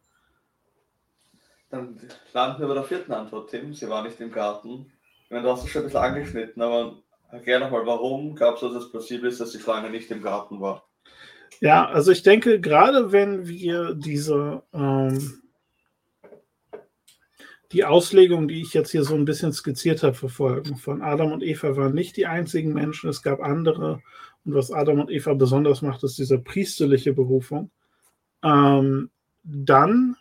Dann 1.69 1.97
landen 2.33 2.59
wir 2.59 2.67
bei 2.67 2.73
der 2.73 2.83
vierten 2.83 3.13
Antwort, 3.13 3.51
Tim. 3.51 3.73
Sie 3.73 3.87
war 3.87 4.03
nicht 4.03 4.19
im 4.19 4.33
Garten. 4.33 4.91
Meine, 5.31 5.43
du 5.43 5.51
hast 5.51 5.63
es 5.63 5.69
schon 5.69 5.83
ein 5.83 5.85
bisschen 5.85 5.99
angeschnitten, 6.01 6.61
aber 6.61 6.97
erklär 7.31 7.59
nochmal, 7.61 7.85
warum 7.85 8.35
glaubst 8.35 8.63
du, 8.63 8.67
dass 8.67 8.83
es 8.83 8.91
plausibel 8.91 9.29
ist, 9.29 9.39
dass 9.39 9.51
die 9.51 9.59
Schlange 9.59 9.89
nicht 9.89 10.11
im 10.11 10.21
Garten 10.21 10.59
war? 10.59 10.85
Ja, 11.61 11.87
also 11.87 12.11
ich 12.11 12.21
denke, 12.21 12.59
gerade 12.59 13.11
wenn 13.13 13.47
wir 13.47 13.93
diese 13.93 14.63
ähm, 14.73 15.41
die 17.71 17.85
Auslegung, 17.85 18.49
die 18.49 18.61
ich 18.61 18.73
jetzt 18.73 18.91
hier 18.91 19.03
so 19.03 19.15
ein 19.15 19.23
bisschen 19.23 19.53
skizziert 19.53 20.03
habe, 20.03 20.15
verfolgen, 20.15 20.75
von 20.75 21.01
Adam 21.01 21.31
und 21.31 21.43
Eva 21.43 21.77
waren 21.77 21.93
nicht 21.93 22.17
die 22.17 22.25
einzigen 22.25 22.73
Menschen, 22.73 23.09
es 23.09 23.21
gab 23.21 23.39
andere. 23.39 24.01
Und 24.43 24.53
was 24.53 24.71
Adam 24.71 24.99
und 24.99 25.09
Eva 25.09 25.33
besonders 25.33 25.81
macht, 25.81 26.03
ist 26.03 26.17
diese 26.17 26.39
priesterliche 26.39 27.13
Berufung. 27.13 27.71
Ähm, 28.43 29.09
dann 29.43 30.17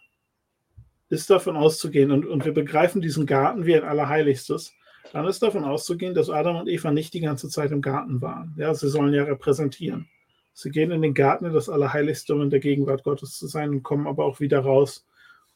ist 1.08 1.30
davon 1.30 1.56
auszugehen, 1.56 2.12
und, 2.12 2.24
und 2.24 2.44
wir 2.44 2.52
begreifen 2.52 3.00
diesen 3.00 3.26
Garten 3.26 3.66
wie 3.66 3.74
ein 3.74 3.82
Allerheiligstes, 3.82 4.72
dann 5.12 5.26
ist 5.26 5.42
davon 5.42 5.64
auszugehen, 5.64 6.14
dass 6.14 6.30
Adam 6.30 6.56
und 6.56 6.68
Eva 6.68 6.90
nicht 6.90 7.14
die 7.14 7.20
ganze 7.20 7.48
Zeit 7.48 7.72
im 7.72 7.82
Garten 7.82 8.20
waren. 8.20 8.54
Ja, 8.56 8.72
sie 8.74 8.88
sollen 8.88 9.12
ja 9.12 9.24
repräsentieren. 9.24 10.08
Sie 10.52 10.70
gehen 10.70 10.90
in 10.90 11.02
den 11.02 11.14
Garten, 11.14 11.46
in 11.46 11.52
das 11.52 11.68
Allerheiligste, 11.68 12.34
um 12.34 12.42
in 12.42 12.50
der 12.50 12.60
Gegenwart 12.60 13.02
Gottes 13.02 13.36
zu 13.36 13.46
sein, 13.46 13.70
und 13.70 13.82
kommen 13.82 14.06
aber 14.06 14.24
auch 14.24 14.40
wieder 14.40 14.60
raus, 14.60 15.06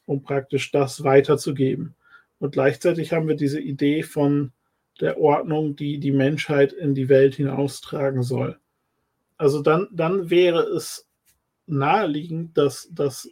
um 0.07 0.23
praktisch 0.23 0.71
das 0.73 1.05
weiterzugeben. 1.05 1.95
Und 2.39 2.53
gleichzeitig 2.53 3.13
haben 3.13 3.29
wir 3.29 3.37
diese 3.37 3.61
Idee 3.61 4.03
von 4.03 4.53
der 5.01 5.19
Ordnung, 5.19 5.77
die 5.77 5.99
die 5.99 6.13
Menschheit 6.13 6.73
in 6.73 6.95
die 6.95 7.09
Welt 7.09 7.35
hinaustragen 7.35 8.23
soll. 8.23 8.59
Also 9.37 9.63
dann, 9.63 9.89
dann 9.93 10.31
wäre 10.31 10.63
es 10.63 11.09
naheliegend, 11.67 12.57
dass, 12.57 12.89
dass 12.93 13.29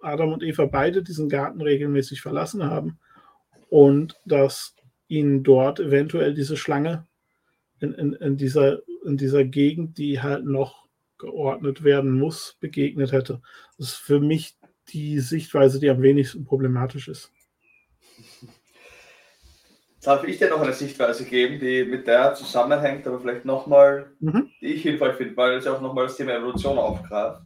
Adam 0.00 0.32
und 0.32 0.42
Eva 0.42 0.66
beide 0.66 1.02
diesen 1.02 1.28
Garten 1.28 1.60
regelmäßig 1.60 2.20
verlassen 2.20 2.64
haben 2.64 2.98
und 3.70 4.16
dass 4.24 4.74
ihnen 5.12 5.42
dort 5.42 5.78
eventuell 5.78 6.34
diese 6.34 6.56
Schlange 6.56 7.06
in, 7.80 7.92
in, 7.92 8.12
in, 8.14 8.36
dieser, 8.36 8.80
in 9.04 9.16
dieser 9.16 9.44
Gegend, 9.44 9.98
die 9.98 10.22
halt 10.22 10.44
noch 10.44 10.88
geordnet 11.18 11.84
werden 11.84 12.18
muss, 12.18 12.56
begegnet 12.60 13.12
hätte. 13.12 13.42
Das 13.78 13.88
ist 13.88 13.96
für 13.96 14.20
mich 14.20 14.56
die 14.88 15.20
Sichtweise, 15.20 15.78
die 15.78 15.90
am 15.90 16.02
wenigsten 16.02 16.44
problematisch 16.44 17.08
ist. 17.08 17.30
Darf 20.02 20.24
ich 20.24 20.38
dir 20.38 20.50
noch 20.50 20.60
eine 20.60 20.72
Sichtweise 20.72 21.24
geben, 21.24 21.60
die 21.60 21.84
mit 21.84 22.08
der 22.08 22.34
zusammenhängt, 22.34 23.06
aber 23.06 23.20
vielleicht 23.20 23.44
nochmal, 23.44 24.10
Mhm. 24.18 24.50
die 24.60 24.74
ich 24.74 24.82
hilfreich 24.82 25.14
finde, 25.14 25.36
weil 25.36 25.58
es 25.58 25.64
ja 25.64 25.74
auch 25.76 25.80
nochmal 25.80 26.06
das 26.06 26.16
Thema 26.16 26.32
Evolution 26.34 26.76
aufgreift. 26.76 27.42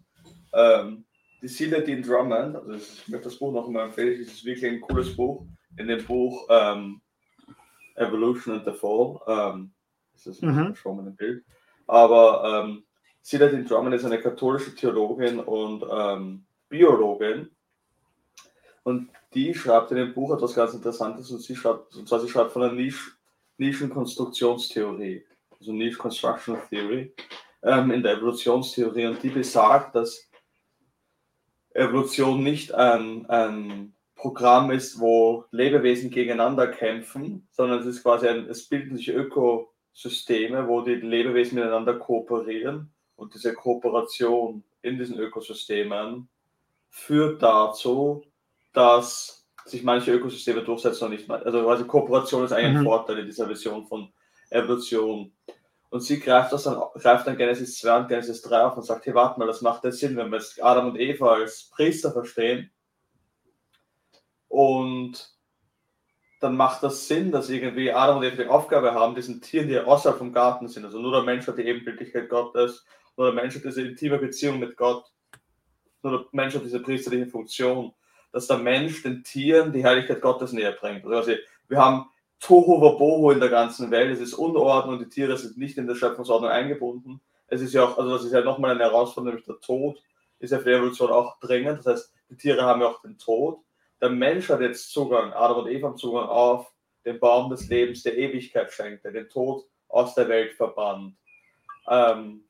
Ähm, 0.55 1.05
die 1.43 1.49
Celia 1.49 1.81
Dean 1.81 2.03
Drummond, 2.03 2.57
also 2.57 2.73
ich 2.73 3.09
möchte 3.09 3.25
das 3.29 3.39
Buch 3.39 3.53
noch 3.53 3.67
einmal 3.67 3.87
empfehlen, 3.87 4.23
es 4.23 4.33
ist 4.33 4.45
wirklich 4.47 4.73
ein 4.73 4.81
cooles 4.81 5.15
Buch. 5.15 5.45
In 5.77 5.89
dem 5.89 6.03
Buch 6.03 6.47
ähm, 6.49 7.03
Evolution 7.97 8.55
and 8.55 8.65
the 8.65 8.73
Fall, 8.73 9.21
ähm, 9.27 9.73
das 10.13 10.27
ist 10.27 10.43
Mhm. 10.43 10.75
schon 10.75 10.97
mal 10.97 11.07
ein 11.07 11.17
Bild, 11.17 11.45
aber 11.87 12.65
ähm, 12.65 12.85
Dean 13.29 13.67
Drummond 13.67 13.95
ist 13.95 14.05
eine 14.05 14.21
katholische 14.21 14.75
Theologin 14.75 15.41
und 15.41 15.85
ähm, 15.91 16.47
Biologin. 16.69 17.51
Und 18.85 19.11
die 19.35 19.53
schreibt 19.53 19.91
in 19.91 19.97
dem 19.97 20.15
Buch 20.15 20.33
etwas 20.33 20.55
ganz 20.55 20.75
Interessantes 20.75 21.31
und 21.33 21.41
sie 21.43 21.57
schreibt, 21.57 21.97
und 21.97 22.09
zwar 22.09 22.21
sie 22.21 22.29
schreibt 22.29 22.53
von 22.53 22.63
einer 22.63 22.73
Nisch, 22.73 23.19
Nischenkonstruktionstheorie, 23.59 25.27
also 25.59 25.73
Niche 25.73 25.99
Construction 25.99 26.57
Theory 26.71 27.13
ähm, 27.63 27.91
in 27.91 28.03
der 28.05 28.19
Evolutionstheorie. 28.19 29.07
Und 29.07 29.23
die 29.25 29.31
besagt, 29.31 29.97
dass 29.97 30.31
Evolution 31.75 32.45
nicht 32.45 32.73
ein, 32.73 33.27
ein 33.27 33.96
Programm 34.27 34.73
ist, 34.73 34.99
wo 34.99 35.45
Lebewesen 35.53 36.11
gegeneinander 36.11 36.67
kämpfen, 36.67 37.47
sondern 37.53 37.79
es 37.79 37.87
ist 37.87 38.03
quasi 38.03 38.27
ein, 38.27 38.49
es 38.51 38.69
bilden 38.69 38.97
sich 38.97 39.11
Ökosysteme, 39.11 40.67
wo 40.67 40.81
die 40.81 40.97
Lebewesen 40.97 41.55
miteinander 41.55 41.95
kooperieren 41.95 42.93
und 43.15 43.35
diese 43.35 43.55
Kooperation 43.55 44.65
in 44.83 44.99
diesen 44.99 45.17
Ökosystemen 45.17 46.29
führt 46.91 47.41
dazu, 47.41 48.25
dass 48.73 49.47
sich 49.65 49.85
manche 49.85 50.13
Ökosysteme 50.13 50.65
durchsetzen 50.65 51.05
und 51.05 51.11
nicht. 51.13 51.31
Also 51.31 51.63
quasi 51.63 51.85
Kooperation 51.85 52.45
ist 52.45 52.53
eigentlich 52.53 52.67
ein 52.67 52.81
Mhm. 52.81 52.85
Vorteil 52.85 53.19
in 53.21 53.27
dieser 53.27 53.49
Vision 53.49 53.87
von 53.87 54.13
Evolution. 54.51 55.33
Und 55.91 56.01
sie 56.01 56.19
greift 56.19 56.53
das 56.53 56.65
dann, 56.65 56.81
greift 56.95 57.29
dann 57.29 57.37
Genesis 57.37 57.79
2 57.79 57.99
und 57.99 58.09
Genesis 58.09 58.43
3 58.43 58.65
auf 58.65 58.77
und 58.77 58.83
sagt, 58.83 59.07
hey, 59.07 59.15
warte 59.15 59.39
mal, 59.39 59.47
das 59.47 59.63
macht 59.63 59.85
ja 59.85 59.93
Sinn, 59.93 60.17
wenn 60.17 60.31
wir 60.31 60.39
jetzt 60.39 60.61
Adam 60.61 60.89
und 60.89 60.99
Eva 60.99 61.35
als 61.35 61.71
Priester 61.71 62.11
verstehen. 62.11 62.73
Und 64.57 65.37
dann 66.41 66.57
macht 66.57 66.83
das 66.83 67.07
Sinn, 67.09 67.31
dass 67.31 67.51
irgendwie 67.51 67.93
Adam 67.93 68.17
und 68.17 68.25
Eva 68.25 68.43
die 68.43 68.49
Aufgabe 68.49 68.95
haben, 68.95 69.15
diesen 69.15 69.43
Tieren, 69.43 69.69
die 69.69 69.79
außerhalb 69.79 70.17
vom 70.17 70.33
Garten 70.33 70.67
sind. 70.67 70.87
Also 70.87 70.99
nur 70.99 71.13
der 71.13 71.25
Mensch 71.25 71.47
hat 71.47 71.59
die 71.59 71.67
Ebenbildlichkeit 71.67 72.31
Gottes, 72.31 72.87
nur 73.19 73.27
der 73.27 73.35
Mensch 73.35 73.55
hat 73.55 73.65
diese 73.65 73.83
intime 73.83 74.17
Beziehung 74.17 74.59
mit 74.59 74.75
Gott, 74.79 75.05
nur 76.03 76.13
der 76.13 76.27
Mensch 76.33 76.55
hat 76.55 76.65
diese 76.65 76.81
priesterliche 76.81 77.27
Funktion, 77.27 77.93
dass 78.33 78.47
der 78.47 78.57
Mensch 78.57 79.03
den 79.03 79.23
Tieren 79.23 79.75
die 79.75 79.85
Heiligkeit 79.85 80.23
Gottes 80.23 80.55
näher 80.55 80.73
bringt. 80.73 81.05
Also 81.05 81.11
quasi, 81.11 81.37
wir 81.69 81.77
haben 81.77 82.07
Tohu 82.41 82.81
Wabohu 82.81 83.33
in 83.33 83.41
der 83.41 83.51
ganzen 83.51 83.91
Welt, 83.91 84.11
es 84.11 84.21
ist 84.21 84.33
Unordnung, 84.33 84.99
die 84.99 85.11
Tiere 85.11 85.37
sind 85.37 85.59
nicht 85.59 85.77
in 85.77 85.87
der 85.87 85.97
Schöpfungsordnung 85.97 86.49
eingebunden. 86.49 87.21
Es 87.49 87.61
ist 87.61 87.75
ja 87.75 87.85
auch, 87.85 87.99
also 87.99 88.11
das 88.11 88.25
ist 88.25 88.33
ja 88.33 88.41
nochmal 88.41 88.71
eine 88.71 88.85
Herausforderung, 88.85 89.35
nämlich 89.35 89.45
der 89.45 89.61
Tod 89.61 90.03
ist 90.39 90.53
ja 90.53 90.59
für 90.61 90.71
die 90.71 90.77
Evolution 90.77 91.11
auch 91.11 91.39
dringend. 91.41 91.81
Das 91.81 91.87
heißt, 91.87 92.15
die 92.31 92.39
Tiere 92.39 92.63
haben 92.63 92.81
ja 92.81 92.87
auch 92.87 93.03
den 93.03 93.19
Tod. 93.19 93.59
Der 94.01 94.11
Mensch 94.11 94.49
hat 94.49 94.61
jetzt 94.61 94.93
Zugang, 94.93 95.33
Adam 95.33 95.65
und 95.65 95.71
Eva 95.71 95.89
haben 95.89 95.97
Zugang 95.97 96.27
auf 96.27 96.73
den 97.05 97.19
Baum 97.19 97.51
des 97.51 97.69
Lebens 97.69 98.03
der 98.03 98.17
Ewigkeit 98.17 98.73
schenkte, 98.73 99.13
den 99.13 99.29
Tod 99.29 99.65
aus 99.89 100.15
der 100.15 100.29
Welt 100.29 100.55
verbannt. 100.55 101.17
Ähm, 101.89 102.45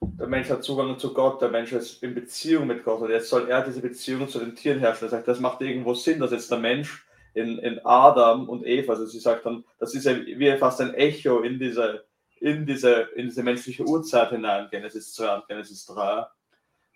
der 0.00 0.28
Mensch 0.28 0.48
hat 0.50 0.62
Zugang 0.62 0.98
zu 0.98 1.12
Gott, 1.12 1.40
der 1.40 1.48
Mensch 1.48 1.72
ist 1.72 2.02
in 2.02 2.14
Beziehung 2.14 2.66
mit 2.66 2.84
Gott 2.84 3.00
und 3.00 3.10
jetzt 3.10 3.28
soll 3.28 3.48
er 3.48 3.64
diese 3.64 3.80
Beziehung 3.80 4.28
zu 4.28 4.38
den 4.38 4.54
Tieren 4.54 4.78
herrschen. 4.78 5.06
Er 5.06 5.10
sagt, 5.10 5.26
das 5.28 5.40
macht 5.40 5.60
irgendwo 5.60 5.94
Sinn, 5.94 6.20
dass 6.20 6.30
jetzt 6.30 6.50
der 6.50 6.58
Mensch 6.58 7.06
in, 7.34 7.58
in 7.58 7.80
Adam 7.84 8.48
und 8.48 8.66
Eva, 8.66 8.92
also 8.92 9.06
sie 9.06 9.18
sagt 9.18 9.46
dann, 9.46 9.64
das 9.78 9.94
ist 9.94 10.04
ja 10.04 10.14
wie 10.16 10.56
fast 10.58 10.80
ein 10.80 10.94
Echo 10.94 11.40
in 11.40 11.58
diese, 11.58 12.04
in 12.40 12.66
diese, 12.66 13.08
in 13.16 13.26
diese 13.26 13.42
menschliche 13.42 13.84
Urzeit 13.84 14.30
hinein, 14.30 14.68
Genesis 14.70 15.14
2 15.14 15.34
und 15.34 15.48
Genesis 15.48 15.86
3, 15.86 16.26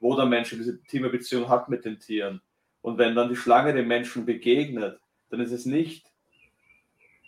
wo 0.01 0.17
der 0.17 0.27
Mensch 0.27 0.51
diese 0.51 0.73
intime 0.73 1.09
Beziehung 1.09 1.49
hat 1.49 1.69
mit 1.69 1.85
den 1.85 1.99
Tieren. 1.99 2.41
Und 2.83 2.99
wenn 2.99 3.15
dann 3.15 3.29
die 3.29 3.37
Schlange 3.37 3.73
dem 3.73 3.89
Menschen 3.89 4.27
begegnet, 4.27 5.01
dann 5.31 5.41
ist 5.41 5.53
es 5.53 5.65
nicht, 5.65 6.13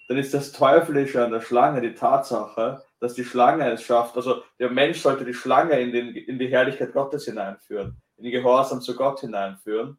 dann 0.08 0.18
ist 0.18 0.34
das 0.34 0.52
Teuflische 0.52 1.24
an 1.24 1.32
der 1.32 1.40
Schlange 1.40 1.80
die 1.80 1.94
Tatsache, 1.94 2.82
dass 3.00 3.14
die 3.14 3.24
Schlange 3.24 3.70
es 3.70 3.82
schafft. 3.82 4.16
Also 4.16 4.42
der 4.58 4.70
Mensch 4.70 5.00
sollte 5.00 5.24
die 5.24 5.34
Schlange 5.34 5.80
in, 5.80 5.92
den, 5.92 6.14
in 6.14 6.38
die 6.38 6.48
Herrlichkeit 6.48 6.92
Gottes 6.92 7.24
hineinführen, 7.24 7.96
in 8.18 8.24
die 8.24 8.30
Gehorsam 8.30 8.82
zu 8.82 8.94
Gott 8.94 9.20
hineinführen. 9.20 9.98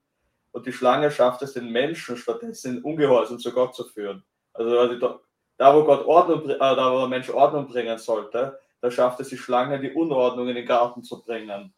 Und 0.51 0.65
die 0.65 0.73
Schlange 0.73 1.11
schafft 1.11 1.41
es, 1.41 1.53
den 1.53 1.69
Menschen 1.69 2.15
stattdessen 2.17 2.77
in 2.77 2.83
Ungehorsam 2.83 3.39
zu 3.39 3.51
Gott 3.51 3.75
zu 3.75 3.83
führen. 3.85 4.23
Also, 4.53 4.79
also 4.79 5.19
da, 5.57 5.75
wo 5.75 5.83
Gott 5.83 6.05
Ordnung, 6.05 6.49
äh, 6.49 6.57
da 6.57 6.93
wo 6.93 6.99
der 6.99 7.07
Mensch 7.07 7.29
Ordnung 7.29 7.67
bringen 7.67 7.97
sollte, 7.97 8.59
da 8.81 8.91
schafft 8.91 9.19
es 9.19 9.29
die 9.29 9.37
Schlange, 9.37 9.79
die 9.79 9.91
Unordnung 9.91 10.47
in 10.47 10.55
den 10.55 10.65
Garten 10.65 11.03
zu 11.03 11.21
bringen. 11.21 11.73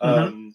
Mhm. 0.00 0.08
Ähm, 0.08 0.54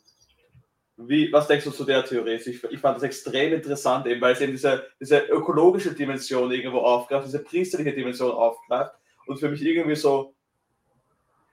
wie, 1.08 1.32
was 1.32 1.48
denkst 1.48 1.66
du 1.66 1.72
zu 1.72 1.86
der 1.86 2.06
Theorie? 2.06 2.36
Ich, 2.36 2.64
ich 2.64 2.80
fand 2.80 2.98
das 2.98 3.04
extrem 3.04 3.54
interessant, 3.54 4.06
eben, 4.08 4.22
weil 4.22 4.34
es 4.34 4.42
eben 4.42 4.52
diese, 4.52 4.86
diese 5.00 5.20
ökologische 5.20 5.94
Dimension 5.94 6.52
irgendwo 6.52 6.80
aufgreift, 6.80 7.28
diese 7.28 7.44
priesterliche 7.44 7.94
Dimension 7.94 8.32
aufgreift 8.32 8.94
und 9.26 9.40
für 9.40 9.50
mich 9.50 9.62
irgendwie 9.62 9.96
so, 9.96 10.34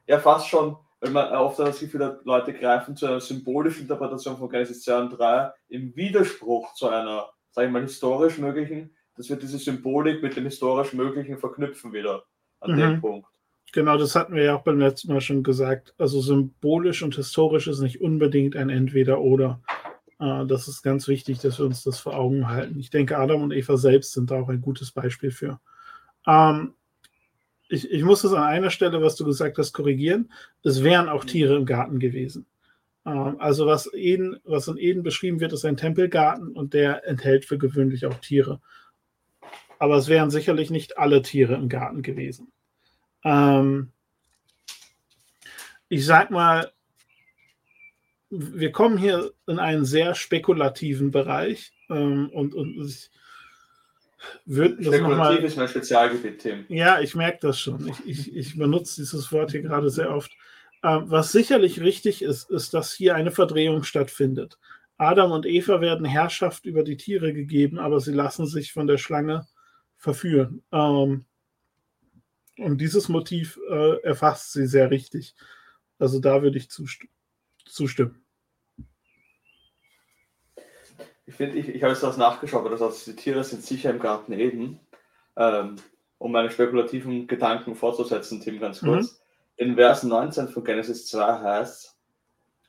ja, 0.06 0.18
fast 0.18 0.48
schon, 0.48 0.76
wenn 1.00 1.12
man 1.12 1.32
oft 1.32 1.58
das 1.58 1.80
Gefühl 1.80 2.04
hat, 2.04 2.24
Leute 2.24 2.52
greifen 2.52 2.96
zu 2.96 3.06
einer 3.06 3.20
symbolischen 3.20 3.82
Interpretation 3.82 4.36
von 4.36 4.50
Genesis 4.50 4.82
2 4.82 4.98
und 4.98 5.10
3 5.10 5.52
im 5.68 5.94
Widerspruch 5.96 6.74
zu 6.74 6.88
einer, 6.88 7.30
sage 7.50 7.68
ich 7.68 7.72
mal, 7.72 7.82
historisch 7.82 8.38
möglichen, 8.38 8.94
dass 9.16 9.28
wir 9.28 9.36
diese 9.36 9.58
Symbolik 9.58 10.22
mit 10.22 10.36
dem 10.36 10.44
historisch 10.44 10.92
Möglichen 10.92 11.38
verknüpfen 11.38 11.92
wieder 11.92 12.24
an 12.60 12.72
mhm. 12.72 12.76
dem 12.76 13.00
Punkt. 13.00 13.28
Genau, 13.72 13.96
das 13.96 14.16
hatten 14.16 14.34
wir 14.34 14.42
ja 14.42 14.56
auch 14.56 14.62
beim 14.62 14.80
letzten 14.80 15.12
Mal 15.12 15.20
schon 15.20 15.42
gesagt. 15.42 15.94
Also 15.96 16.20
symbolisch 16.20 17.02
und 17.02 17.14
historisch 17.14 17.68
ist 17.68 17.80
nicht 17.80 18.00
unbedingt 18.00 18.56
ein 18.56 18.68
Entweder-Oder. 18.68 19.60
Äh, 20.18 20.46
das 20.46 20.68
ist 20.68 20.82
ganz 20.82 21.06
wichtig, 21.08 21.38
dass 21.38 21.58
wir 21.58 21.66
uns 21.66 21.82
das 21.82 21.98
vor 22.00 22.16
Augen 22.16 22.48
halten. 22.48 22.78
Ich 22.80 22.90
denke, 22.90 23.18
Adam 23.18 23.42
und 23.42 23.52
Eva 23.52 23.76
selbst 23.76 24.12
sind 24.12 24.30
da 24.30 24.40
auch 24.40 24.48
ein 24.48 24.60
gutes 24.60 24.90
Beispiel 24.90 25.30
für. 25.30 25.60
Ähm, 26.26 26.74
ich, 27.68 27.90
ich 27.90 28.02
muss 28.02 28.22
das 28.22 28.32
an 28.32 28.42
einer 28.42 28.70
Stelle, 28.70 29.00
was 29.00 29.14
du 29.14 29.24
gesagt 29.24 29.56
hast, 29.58 29.72
korrigieren. 29.72 30.32
Es 30.64 30.82
wären 30.82 31.08
auch 31.08 31.24
Tiere 31.24 31.56
im 31.56 31.66
Garten 31.66 32.00
gewesen. 32.00 32.46
Ähm, 33.06 33.36
also 33.38 33.66
was, 33.66 33.92
Eden, 33.94 34.38
was 34.44 34.68
in 34.68 34.76
Eden 34.76 35.02
beschrieben 35.04 35.40
wird, 35.40 35.52
ist 35.52 35.64
ein 35.64 35.76
Tempelgarten 35.76 36.48
und 36.52 36.74
der 36.74 37.06
enthält 37.06 37.44
für 37.44 37.58
gewöhnlich 37.58 38.06
auch 38.06 38.18
Tiere. 38.18 38.60
Aber 39.78 39.96
es 39.96 40.08
wären 40.08 40.30
sicherlich 40.30 40.70
nicht 40.70 40.98
alle 40.98 41.22
Tiere 41.22 41.54
im 41.54 41.68
Garten 41.68 42.02
gewesen. 42.02 42.52
Ähm, 43.24 43.92
ich 45.88 46.06
sag 46.06 46.30
mal, 46.30 46.72
wir 48.30 48.70
kommen 48.70 48.96
hier 48.96 49.32
in 49.46 49.58
einen 49.58 49.84
sehr 49.84 50.14
spekulativen 50.14 51.10
Bereich 51.10 51.72
ähm, 51.88 52.30
und, 52.30 52.54
und 52.54 52.78
ich 52.84 53.10
würde 54.44 54.82
Spekulativ 54.82 55.16
mal, 55.16 55.36
ist 55.36 55.56
mein 55.56 55.68
Spezialgebiet, 55.68 56.38
Tim. 56.38 56.64
Ja, 56.68 57.00
ich 57.00 57.14
merke 57.14 57.38
das 57.40 57.58
schon. 57.58 57.88
Ich, 57.88 58.06
ich, 58.06 58.36
ich 58.36 58.56
benutze 58.56 59.00
dieses 59.00 59.32
Wort 59.32 59.50
hier 59.50 59.62
gerade 59.62 59.90
sehr 59.90 60.14
oft. 60.14 60.30
Ähm, 60.82 61.04
was 61.06 61.32
sicherlich 61.32 61.80
richtig 61.80 62.22
ist, 62.22 62.50
ist, 62.50 62.72
dass 62.72 62.92
hier 62.92 63.14
eine 63.14 63.30
Verdrehung 63.30 63.82
stattfindet. 63.82 64.58
Adam 64.96 65.32
und 65.32 65.46
Eva 65.46 65.80
werden 65.80 66.04
Herrschaft 66.04 66.66
über 66.66 66.84
die 66.84 66.96
Tiere 66.96 67.32
gegeben, 67.32 67.78
aber 67.78 68.00
sie 68.00 68.12
lassen 68.12 68.46
sich 68.46 68.72
von 68.72 68.86
der 68.86 68.98
Schlange 68.98 69.46
verführen. 69.96 70.62
Ähm, 70.72 71.24
und 72.60 72.78
dieses 72.78 73.08
Motiv 73.08 73.58
äh, 73.70 74.02
erfasst 74.02 74.52
sie 74.52 74.66
sehr 74.66 74.90
richtig. 74.90 75.34
Also 75.98 76.20
da 76.20 76.42
würde 76.42 76.58
ich 76.58 76.70
zust 76.70 77.06
zustimmen. 77.66 78.24
Ich 81.26 81.34
finde, 81.34 81.56
ich, 81.56 81.68
ich 81.68 81.82
habe 81.82 81.92
jetzt 81.92 82.02
das 82.02 82.16
nachgeschaut, 82.16 82.60
aber 82.60 82.70
das 82.70 82.80
heißt, 82.80 83.06
die 83.06 83.16
Tiere 83.16 83.44
sind 83.44 83.62
sicher 83.62 83.90
im 83.90 84.00
Garten 84.00 84.32
Eden. 84.32 84.80
Ähm, 85.36 85.76
um 86.18 86.32
meine 86.32 86.50
spekulativen 86.50 87.26
Gedanken 87.26 87.74
fortzusetzen, 87.74 88.40
Tim, 88.40 88.60
ganz 88.60 88.80
kurz. 88.80 89.12
Mhm. 89.12 89.68
In 89.68 89.74
Vers 89.76 90.02
19 90.02 90.48
von 90.48 90.64
Genesis 90.64 91.06
2 91.06 91.40
heißt 91.40 91.96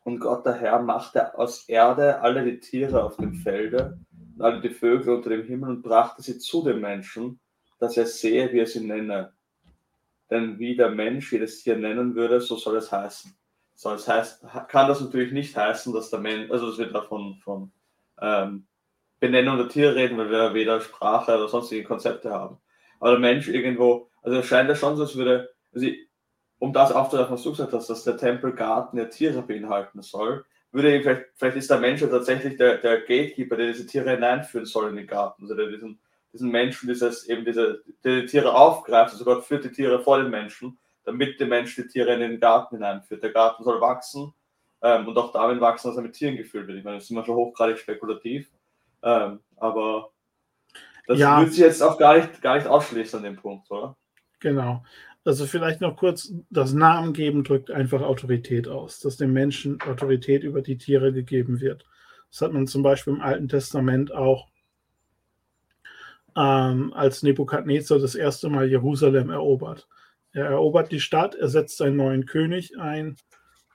und 0.04 0.20
Gott 0.20 0.46
der 0.46 0.54
Herr 0.54 0.82
machte 0.82 1.38
aus 1.38 1.68
Erde 1.68 2.22
alle 2.22 2.44
die 2.44 2.60
Tiere 2.60 3.04
auf 3.04 3.18
dem 3.18 3.34
Felde 3.34 4.00
und 4.36 4.42
alle 4.42 4.62
die 4.62 4.70
Vögel 4.70 5.16
unter 5.16 5.30
dem 5.30 5.44
Himmel 5.44 5.70
und 5.70 5.82
brachte 5.82 6.22
sie 6.22 6.38
zu 6.38 6.64
dem 6.64 6.82
Menschen, 6.82 7.40
dass 7.80 7.98
er 7.98 8.06
sehe, 8.06 8.52
wie 8.52 8.60
er 8.60 8.68
sie 8.68 8.86
nenne 8.86 9.34
denn 10.32 10.58
wie 10.58 10.76
der 10.76 10.90
Mensch 10.90 11.32
jedes 11.32 11.62
Tier 11.62 11.76
nennen 11.76 12.16
würde, 12.16 12.42
so 12.42 12.56
soll 12.56 12.78
es 12.78 12.92
heißen. 12.92 13.36
So, 13.76 13.92
es 13.92 14.08
heißt, 14.08 14.46
kann 14.70 14.88
das 14.88 15.02
natürlich 15.02 15.32
nicht 15.32 15.56
heißen, 15.56 15.94
dass 15.94 16.10
der 16.10 16.20
Mensch, 16.20 16.50
also 16.52 16.70
dass 16.70 16.80
wir 16.80 16.88
davon 16.88 17.36
von 17.44 17.72
ähm, 18.22 18.68
Benennung 19.20 19.58
der 19.58 19.70
Tiere 19.70 19.96
reden, 19.96 20.18
weil 20.18 20.32
wir 20.32 20.54
weder 20.54 20.82
Sprache 20.82 21.36
oder 21.36 21.48
sonstige 21.48 21.84
Konzepte 21.84 22.32
haben. 22.32 22.58
Aber 23.00 23.12
der 23.12 23.20
Mensch 23.20 23.48
irgendwo, 23.48 24.10
also 24.24 24.40
es 24.40 24.46
scheint 24.46 24.70
ja 24.70 24.76
schon 24.76 24.96
so, 24.96 25.04
als 25.04 25.16
würde, 25.16 25.50
also 25.74 25.86
ich, 25.86 26.08
um 26.60 26.74
das 26.74 26.92
aufzugreifen, 26.92 27.34
was 27.34 27.44
du 27.44 27.52
gesagt 27.52 27.74
hast, 27.74 27.90
dass 27.90 28.04
der 28.04 28.18
Tempelgarten 28.18 29.00
ja 29.00 29.06
Tiere 29.06 29.42
beinhalten 29.42 30.02
soll, 30.02 30.46
würde 30.72 31.02
vielleicht, 31.02 31.26
vielleicht 31.36 31.58
ist 31.58 31.70
der 31.70 31.80
Mensch 31.80 32.02
ja 32.02 32.08
tatsächlich 32.08 32.58
der, 32.58 32.78
der 32.78 33.02
Gatekeeper, 33.02 33.58
der 33.58 33.68
diese 33.68 33.86
Tiere 33.86 34.12
hineinführen 34.12 34.66
soll 34.66 34.90
in 34.90 34.96
den 34.96 35.08
Garten, 35.08 35.44
also 35.44 35.56
der 35.56 35.68
diesen 35.68 36.00
diesen 36.34 36.50
Menschen 36.50 36.88
dieses, 36.88 37.28
eben 37.28 37.46
diese, 37.46 37.84
die 38.04 38.26
Tiere 38.26 38.54
aufgreift. 38.54 39.12
Also 39.14 39.26
Gott 39.26 39.44
führt 39.46 39.66
die 39.66 39.72
Tiere 39.72 40.00
vor 40.00 40.22
den 40.22 40.30
Menschen, 40.30 40.78
damit 41.04 41.40
der 41.40 41.48
Mensch 41.48 41.76
die 41.76 41.88
Tiere 41.88 42.14
in 42.14 42.20
den 42.20 42.40
Garten 42.40 42.76
hineinführt. 42.76 43.24
Der 43.24 43.32
Garten 43.32 43.64
soll 43.64 43.82
wachsen 43.82 44.34
ähm, 44.82 45.08
und 45.08 45.18
auch 45.18 45.32
darin 45.32 45.62
wachsen, 45.62 45.90
dass 45.90 45.98
er 45.98 46.04
mit 46.04 46.14
Tieren 46.14 46.38
gefüllt 46.38 46.68
wird. 46.68 46.78
Ich 46.78 46.84
meine, 46.84 46.98
das 46.98 47.06
ist 47.06 47.12
immer 47.12 47.26
schon 47.26 47.36
hochgradig 47.36 47.78
spekulativ, 47.78 48.50
ähm, 49.04 49.40
aber 49.58 50.12
das 51.08 51.20
ja. 51.20 51.40
würde 51.40 51.52
sich 51.52 51.60
jetzt 51.60 51.82
auch 51.82 51.98
gar 51.98 52.18
nicht, 52.18 52.42
gar 52.42 52.56
nicht 52.56 52.68
ausschließen 52.68 53.18
an 53.20 53.24
dem 53.24 53.36
Punkt, 53.36 53.70
oder? 53.72 53.98
Genau. 54.40 54.84
Also 55.24 55.46
vielleicht 55.46 55.82
noch 55.82 55.98
kurz, 55.98 56.34
das 56.50 56.74
Namen 56.74 57.14
geben 57.14 57.44
drückt 57.44 57.70
einfach 57.70 58.02
Autorität 58.02 58.68
aus, 58.68 59.00
dass 59.00 59.18
dem 59.18 59.34
Menschen 59.34 59.80
Autorität 59.82 60.44
über 60.44 60.62
die 60.62 60.78
Tiere 60.78 61.14
gegeben 61.14 61.62
wird. 61.62 61.86
Das 62.32 62.42
hat 62.42 62.54
man 62.54 62.66
zum 62.66 62.82
Beispiel 62.82 63.14
im 63.14 63.22
Alten 63.22 63.48
Testament 63.48 64.12
auch 64.12 64.51
ähm, 66.36 66.94
als 66.94 67.24
Nebukadnezar 67.24 68.00
das 68.00 68.16
erste 68.16 68.50
Mal 68.50 68.70
Jerusalem 68.70 69.30
erobert. 69.30 69.88
Er 70.34 70.46
erobert 70.46 70.92
die 70.92 71.00
Stadt, 71.00 71.36
er 71.36 71.50
setzt 71.50 71.82
einen 71.82 71.98
neuen 71.98 72.26
König 72.26 72.78
ein 72.80 73.18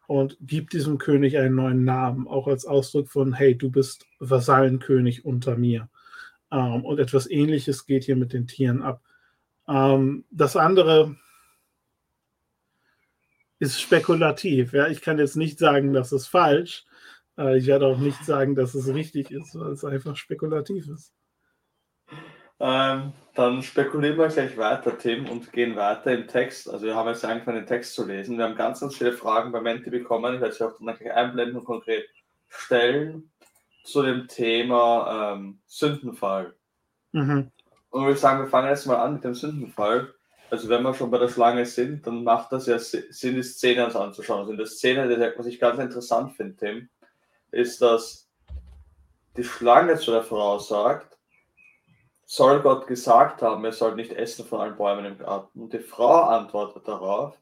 und 0.07 0.39
gibt 0.41 0.73
diesem 0.73 0.99
König 0.99 1.37
einen 1.37 1.55
neuen 1.55 1.85
Namen, 1.85 2.27
auch 2.29 2.47
als 2.47 2.65
Ausdruck 2.65 3.09
von, 3.09 3.33
hey, 3.33 3.57
du 3.57 3.71
bist 3.71 4.07
Vasallenkönig 4.21 5.25
unter 5.25 5.57
mir. 5.57 5.89
Ähm, 6.51 6.85
und 6.85 6.99
etwas 6.99 7.29
Ähnliches 7.29 7.87
geht 7.87 8.05
hier 8.05 8.17
mit 8.17 8.33
den 8.33 8.47
Tieren 8.47 8.83
ab. 8.83 9.03
Ähm, 9.69 10.25
das 10.31 10.57
andere 10.57 11.17
ist 13.59 13.81
spekulativ. 13.81 14.73
Ja? 14.73 14.89
Ich 14.89 15.01
kann 15.01 15.19
jetzt 15.19 15.37
nicht 15.37 15.59
sagen, 15.59 15.93
das 15.93 16.13
ist 16.13 16.27
falsch. 16.27 16.85
Äh, 17.37 17.59
ich 17.59 17.67
werde 17.67 17.87
auch 17.87 17.99
nicht 17.99 18.25
sagen, 18.25 18.55
dass 18.55 18.75
es 18.75 18.93
richtig 18.93 19.31
ist, 19.31 19.59
weil 19.59 19.73
es 19.73 19.85
einfach 19.85 20.17
spekulativ 20.17 20.89
ist. 20.89 21.13
Ähm, 22.59 23.13
dann 23.35 23.63
spekulieren 23.63 24.17
wir 24.17 24.29
gleich 24.29 24.57
weiter, 24.57 24.97
Tim, 24.97 25.29
und 25.29 25.53
gehen 25.53 25.77
weiter 25.77 26.13
im 26.13 26.27
Text. 26.27 26.71
Also 26.71 26.87
wir 26.87 26.95
haben 26.95 27.09
jetzt 27.09 27.25
angefangen, 27.25 27.59
den 27.59 27.67
Text 27.67 27.95
zu 27.95 28.07
lesen. 28.07 28.39
Wir 28.39 28.45
haben 28.45 28.57
ganz, 28.57 28.81
ganz 28.81 28.97
viele 28.97 29.13
Fragen 29.13 29.53
bei 29.53 29.61
Menti 29.61 29.91
bekommen. 29.91 30.35
Ich 30.35 30.41
werde 30.41 30.55
sie 30.55 30.65
auch 30.65 30.73
dann 30.79 30.97
gleich 30.97 31.13
einblenden 31.13 31.59
und 31.59 31.65
konkret 31.65 32.09
stellen 32.49 33.31
zu 33.85 34.03
dem 34.03 34.27
Thema 34.27 35.35
ähm, 35.35 35.61
Sündenfall. 35.67 36.55
Mhm. 37.13 37.51
Und 37.91 38.07
wir 38.07 38.17
sagen, 38.17 38.41
wir 38.41 38.49
fangen 38.49 38.69
jetzt 38.69 38.87
mal 38.87 38.97
an 38.97 39.15
mit 39.15 39.25
dem 39.25 39.35
Sündenfall. 39.35 40.15
Also 40.51 40.69
wenn 40.69 40.83
wir 40.83 40.95
schon 40.95 41.11
bei 41.11 41.19
der 41.19 41.29
Schlange 41.29 41.67
sind, 41.67 42.07
dann 42.07 42.25
macht 42.25 42.53
das 42.53 42.67
ja 42.67 42.79
Sinn, 42.79 43.35
die 43.35 43.43
Szene 43.43 43.85
uns 43.85 43.97
anzuschauen. 43.97 44.41
Also 44.41 44.53
in 44.53 44.59
der 44.59 44.67
Szene, 44.67 45.35
was 45.37 45.47
ich 45.47 45.59
ganz 45.59 45.79
interessant 45.79 46.33
finde, 46.35 46.57
Tim, 46.57 46.89
ist, 47.51 47.83
dass 47.83 48.29
die 49.37 49.45
Schlange 49.45 49.97
zu 49.97 50.13
der 50.13 50.23
Frau 50.23 50.59
sagt, 50.59 51.16
soll 52.27 52.61
Gott 52.61 52.89
gesagt 52.89 53.41
haben, 53.41 53.65
er 53.65 53.73
soll 53.73 53.95
nicht 53.95 54.13
essen 54.13 54.45
von 54.45 54.61
allen 54.61 54.77
Bäumen 54.77 55.05
im 55.05 55.19
Garten? 55.19 55.63
Und 55.63 55.73
die 55.73 55.79
Frau 55.79 56.23
antwortet 56.25 56.87
darauf, 56.87 57.39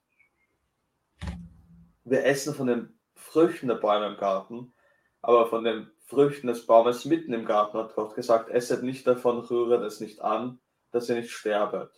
wir 2.04 2.24
essen 2.24 2.54
von 2.54 2.66
den 2.66 2.98
Früchten 3.14 3.68
der 3.68 3.76
Bäume 3.76 4.06
im 4.06 4.18
Garten, 4.18 4.74
aber 5.22 5.46
von 5.46 5.64
dem 5.64 5.90
Früchten 6.04 6.48
des 6.48 6.66
Baumes 6.66 7.06
mitten 7.06 7.32
im 7.32 7.46
Garten 7.46 7.78
hat 7.78 7.94
Gott 7.94 8.14
gesagt, 8.14 8.50
esset 8.50 8.82
nicht 8.82 9.06
davon, 9.06 9.38
rühret 9.38 9.82
es 9.82 10.00
nicht 10.00 10.20
an, 10.20 10.60
dass 10.92 11.08
ihr 11.08 11.16
nicht 11.16 11.32
sterbet. 11.32 11.90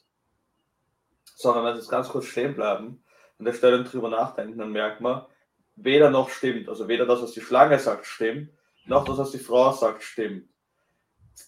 Sondern 1.34 1.64
wenn 1.64 1.74
wir 1.74 1.78
jetzt 1.78 1.90
ganz 1.90 2.08
kurz 2.08 2.26
stehen 2.26 2.54
bleiben 2.54 3.02
und 3.38 3.44
der 3.44 3.52
Stelle 3.52 3.82
drüber 3.82 4.08
nachdenken, 4.08 4.58
dann 4.58 4.70
merkt 4.70 5.00
man, 5.00 5.26
weder 5.74 6.08
noch 6.08 6.30
stimmt. 6.30 6.68
Also 6.68 6.86
weder 6.86 7.04
das, 7.04 7.20
was 7.20 7.32
die 7.32 7.40
Schlange 7.40 7.80
sagt, 7.80 8.06
stimmt, 8.06 8.50
noch 8.86 9.04
das, 9.04 9.18
was 9.18 9.32
die 9.32 9.38
Frau 9.38 9.72
sagt, 9.72 10.04
stimmt. 10.04 10.48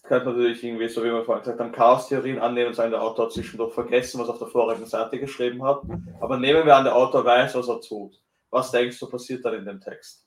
Man 0.09 0.25
natürlich 0.25 0.63
irgendwie, 0.63 0.87
so 0.87 1.01
wie 1.03 1.11
wir 1.11 1.23
vorhin 1.23 1.43
gesagt 1.43 1.59
haben, 1.59 1.71
Chaos-Theorien 1.71 2.39
annehmen 2.39 2.69
und 2.69 2.75
sagen, 2.75 2.91
der 2.91 3.01
Autor 3.01 3.25
hat 3.25 3.33
zwischendurch 3.33 3.73
vergessen, 3.73 4.19
was 4.19 4.29
auf 4.29 4.39
der 4.39 4.47
vorigen 4.47 4.85
Seite 4.85 5.19
geschrieben 5.19 5.63
hat. 5.63 5.81
Aber 6.19 6.37
nehmen 6.37 6.65
wir 6.65 6.75
an, 6.75 6.83
der 6.83 6.95
Autor 6.95 7.25
weiß, 7.25 7.55
was 7.55 7.67
er 7.67 7.81
tut. 7.81 8.19
Was 8.51 8.71
denkst 8.71 8.99
du, 8.99 9.09
passiert 9.09 9.45
dann 9.45 9.55
in 9.55 9.65
dem 9.65 9.79
Text? 9.79 10.25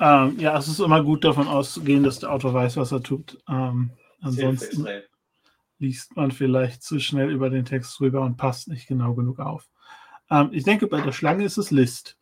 Ähm, 0.00 0.38
ja, 0.38 0.58
es 0.58 0.68
ist 0.68 0.80
immer 0.80 1.02
gut 1.02 1.24
davon 1.24 1.48
auszugehen, 1.48 2.02
dass 2.02 2.18
der 2.18 2.32
Autor 2.32 2.52
weiß, 2.52 2.76
was 2.76 2.92
er 2.92 3.02
tut. 3.02 3.38
Ähm, 3.48 3.90
ansonsten 4.20 4.86
liest 5.78 6.16
man 6.16 6.30
vielleicht 6.30 6.82
zu 6.82 6.98
schnell 7.00 7.30
über 7.30 7.50
den 7.50 7.64
Text 7.64 8.00
rüber 8.00 8.22
und 8.22 8.36
passt 8.36 8.68
nicht 8.68 8.86
genau 8.86 9.14
genug 9.14 9.38
auf. 9.38 9.68
Ähm, 10.30 10.48
ich 10.52 10.64
denke, 10.64 10.86
bei 10.86 11.00
der 11.00 11.12
Schlange 11.12 11.44
ist 11.44 11.58
es 11.58 11.70
List. 11.70 12.16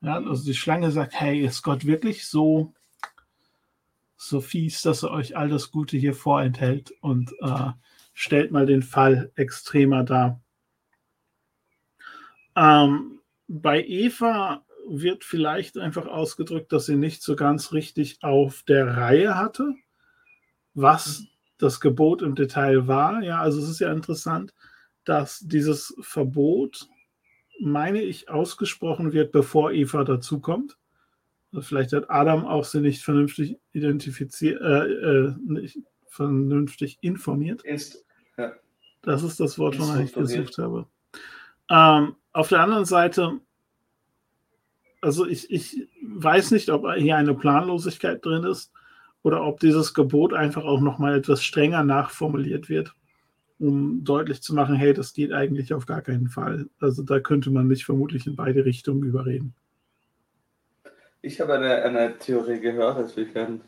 Ja, 0.00 0.16
also 0.16 0.44
die 0.44 0.54
Schlange 0.54 0.90
sagt, 0.90 1.18
hey, 1.18 1.40
ist 1.40 1.62
Gott 1.62 1.86
wirklich 1.86 2.26
so, 2.28 2.74
so 4.28 4.40
fies, 4.40 4.82
dass 4.82 5.02
er 5.02 5.10
euch 5.10 5.36
all 5.36 5.48
das 5.48 5.70
Gute 5.70 5.96
hier 5.96 6.14
vorenthält 6.14 6.92
und 7.00 7.32
äh, 7.40 7.70
stellt 8.12 8.52
mal 8.52 8.66
den 8.66 8.82
Fall 8.82 9.30
extremer 9.34 10.04
dar. 10.04 10.40
Ähm, 12.56 13.20
bei 13.48 13.84
Eva 13.84 14.64
wird 14.88 15.24
vielleicht 15.24 15.78
einfach 15.78 16.06
ausgedrückt, 16.06 16.72
dass 16.72 16.86
sie 16.86 16.96
nicht 16.96 17.22
so 17.22 17.36
ganz 17.36 17.72
richtig 17.72 18.22
auf 18.22 18.62
der 18.62 18.96
Reihe 18.96 19.36
hatte, 19.36 19.74
was 20.74 21.24
das 21.58 21.80
Gebot 21.80 22.22
im 22.22 22.34
Detail 22.34 22.86
war. 22.86 23.22
Ja, 23.22 23.40
also 23.40 23.60
es 23.60 23.68
ist 23.68 23.80
ja 23.80 23.92
interessant, 23.92 24.54
dass 25.04 25.40
dieses 25.40 25.94
Verbot, 26.00 26.88
meine 27.60 28.02
ich, 28.02 28.28
ausgesprochen 28.28 29.12
wird, 29.12 29.32
bevor 29.32 29.72
Eva 29.72 30.04
dazukommt. 30.04 30.76
Vielleicht 31.60 31.92
hat 31.92 32.10
Adam 32.10 32.44
auch 32.44 32.64
sie 32.64 32.80
nicht 32.80 33.02
vernünftig 33.02 33.58
identifiziert, 33.72 34.60
äh, 34.60 34.86
äh, 34.86 35.34
nicht 35.46 35.78
vernünftig 36.08 36.98
informiert. 37.00 37.62
Inst 37.64 38.04
ja. 38.36 38.52
Das 39.02 39.22
ist 39.22 39.40
das 39.40 39.58
Wort, 39.58 39.78
wonach 39.78 40.00
ich 40.00 40.12
gesucht 40.12 40.58
habe. 40.58 40.86
Ähm, 41.70 42.16
auf 42.32 42.48
der 42.48 42.60
anderen 42.60 42.84
Seite 42.84 43.40
also 45.04 45.26
ich, 45.26 45.50
ich 45.50 45.86
weiß 46.02 46.50
nicht, 46.50 46.70
ob 46.70 46.90
hier 46.94 47.16
eine 47.16 47.34
Planlosigkeit 47.34 48.24
drin 48.24 48.44
ist 48.44 48.72
oder 49.22 49.44
ob 49.44 49.60
dieses 49.60 49.94
Gebot 49.94 50.32
einfach 50.32 50.64
auch 50.64 50.80
nochmal 50.80 51.18
etwas 51.18 51.44
strenger 51.44 51.84
nachformuliert 51.84 52.68
wird, 52.68 52.94
um 53.58 54.02
deutlich 54.02 54.42
zu 54.42 54.54
machen, 54.54 54.74
hey, 54.74 54.94
das 54.94 55.12
geht 55.12 55.32
eigentlich 55.32 55.74
auf 55.74 55.86
gar 55.86 56.00
keinen 56.00 56.28
Fall. 56.28 56.68
Also 56.80 57.02
da 57.02 57.20
könnte 57.20 57.50
man 57.50 57.66
mich 57.66 57.84
vermutlich 57.84 58.26
in 58.26 58.34
beide 58.34 58.64
Richtungen 58.64 59.04
überreden. 59.04 59.54
Ich 61.24 61.40
habe 61.40 61.54
eine, 61.54 61.82
eine 61.82 62.18
Theorie 62.18 62.60
gehört, 62.60 62.98
das 62.98 63.16
ich 63.16 63.36
ein 63.36 63.62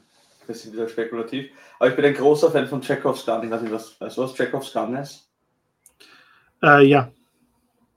bisschen 0.47 0.73
wieder 0.73 0.89
spekulativ, 0.89 1.51
aber 1.79 1.91
ich 1.91 1.97
bin 1.97 2.05
ein 2.05 2.15
großer 2.15 2.51
Fan 2.51 2.69
von 2.69 2.83
Chekhovs 2.83 3.25
Gun. 3.25 3.45
Ich 3.45 3.51
weiß 3.51 3.63
nicht, 3.63 3.73
was, 3.73 4.01
weißt 4.01 4.17
du, 4.17 4.23
was 4.23 4.35
Chekhovs 4.35 4.73
Gun 4.73 4.97
ist? 4.97 5.29
Äh, 6.63 6.85
ja, 6.85 7.11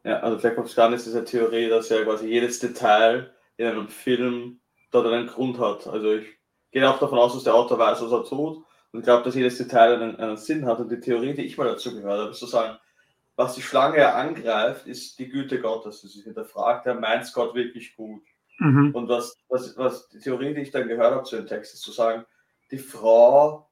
ja, 0.04 0.20
also 0.22 0.38
Chekhovs 0.40 0.76
Gun 0.76 0.94
ist 0.94 1.06
diese 1.06 1.26
Theorie, 1.26 1.70
dass 1.70 1.90
ja 1.90 2.04
quasi 2.04 2.28
jedes 2.28 2.60
Detail 2.60 3.34
in 3.58 3.68
einem 3.68 3.90
Film 3.90 4.60
dort 4.92 5.08
einen 5.08 5.28
Grund 5.28 5.60
hat. 5.60 5.88
Also 5.88 6.14
ich 6.14 6.28
gehe 6.72 6.90
auch 6.90 7.00
davon 7.00 7.20
aus, 7.20 7.34
dass 7.34 7.44
der 7.44 7.56
Autor 7.56 7.78
weiß, 7.80 8.02
was 8.02 8.12
er 8.12 8.24
tut 8.24 8.64
und 8.92 9.04
glaube, 9.04 9.24
dass 9.24 9.36
jedes 9.36 9.58
Detail 9.58 9.96
einen, 9.96 10.16
einen 10.16 10.38
Sinn 10.38 10.66
hat. 10.66 10.80
Und 10.80 10.90
die 10.90 11.00
Theorie, 11.00 11.34
die 11.34 11.44
ich 11.44 11.58
mal 11.58 11.68
dazu 11.68 11.94
gehört 11.94 12.20
habe, 12.20 12.32
ist 12.32 12.40
zu 12.40 12.46
sagen, 12.46 12.78
was 13.36 13.56
die 13.56 13.62
Schlange 13.62 14.14
angreift, 14.14 14.88
ist 14.88 15.20
die 15.20 15.30
Güte 15.30 15.62
Gottes. 15.62 16.02
Sie 16.02 16.22
hinterfragt, 16.22 16.86
er 16.86 16.96
meint 16.96 17.32
Gott 17.34 17.54
wirklich 17.54 17.96
gut. 17.96 18.22
Mhm. 18.60 18.92
Und 18.94 19.10
was, 19.10 19.38
was, 19.48 19.76
was 19.78 20.08
die 20.10 20.20
Theorie, 20.20 20.54
die 20.54 20.62
ich 20.62 20.72
dann 20.72 20.88
gehört 20.88 21.14
habe 21.14 21.24
zu 21.24 21.38
dem 21.38 21.48
Text, 21.48 21.74
ist 21.74 21.82
zu 21.82 21.92
sagen, 21.92 22.26
die 22.72 22.78
Frau 22.78 23.70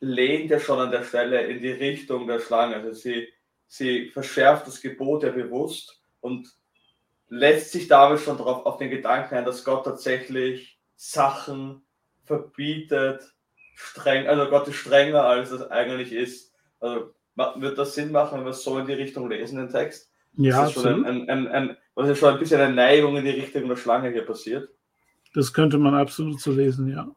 lehnt 0.00 0.50
ja 0.50 0.58
schon 0.58 0.78
an 0.78 0.90
der 0.90 1.04
Stelle 1.04 1.42
in 1.42 1.60
die 1.60 1.70
Richtung 1.70 2.26
der 2.26 2.40
Schlange. 2.40 2.76
Also 2.76 2.92
sie 2.92 3.28
sie 3.70 4.10
verschärft 4.10 4.66
das 4.66 4.80
Gebot 4.82 5.22
ja 5.22 5.30
bewusst 5.30 6.02
und 6.20 6.52
lässt 7.28 7.70
sich 7.70 7.86
damit 7.86 8.18
schon 8.18 8.36
darauf 8.36 8.66
auf 8.66 8.78
den 8.78 8.90
Gedanken 8.90 9.36
ein, 9.36 9.44
dass 9.44 9.64
Gott 9.64 9.84
tatsächlich 9.84 10.80
Sachen 10.96 11.86
verbietet, 12.24 13.32
streng, 13.76 14.26
also 14.26 14.50
Gott 14.50 14.66
ist 14.66 14.74
strenger, 14.74 15.22
als 15.22 15.52
es 15.52 15.62
eigentlich 15.70 16.12
ist. 16.12 16.52
Also 16.80 17.14
wird 17.36 17.78
das 17.78 17.94
Sinn 17.94 18.10
machen, 18.10 18.38
wenn 18.38 18.44
wir 18.44 18.50
es 18.50 18.64
so 18.64 18.76
in 18.76 18.86
die 18.86 18.92
Richtung 18.92 19.30
lesen, 19.30 19.58
den 19.58 19.70
Text? 19.70 20.09
Ja, 20.34 20.62
das 20.62 20.76
ist 20.76 20.82
schon 20.82 21.04
ein, 21.04 21.28
ein, 21.28 21.48
ein, 21.48 21.76
was 21.94 22.08
ist 22.08 22.18
schon 22.18 22.34
ein 22.34 22.38
bisschen 22.38 22.60
eine 22.60 22.74
Neigung 22.74 23.16
in 23.16 23.24
die 23.24 23.30
Richtung 23.30 23.68
der 23.68 23.76
Schlange 23.76 24.10
hier 24.10 24.24
passiert. 24.24 24.68
Das 25.34 25.52
könnte 25.52 25.78
man 25.78 25.94
absolut 25.94 26.40
so 26.40 26.52
lesen, 26.52 26.88
ja. 26.88 27.08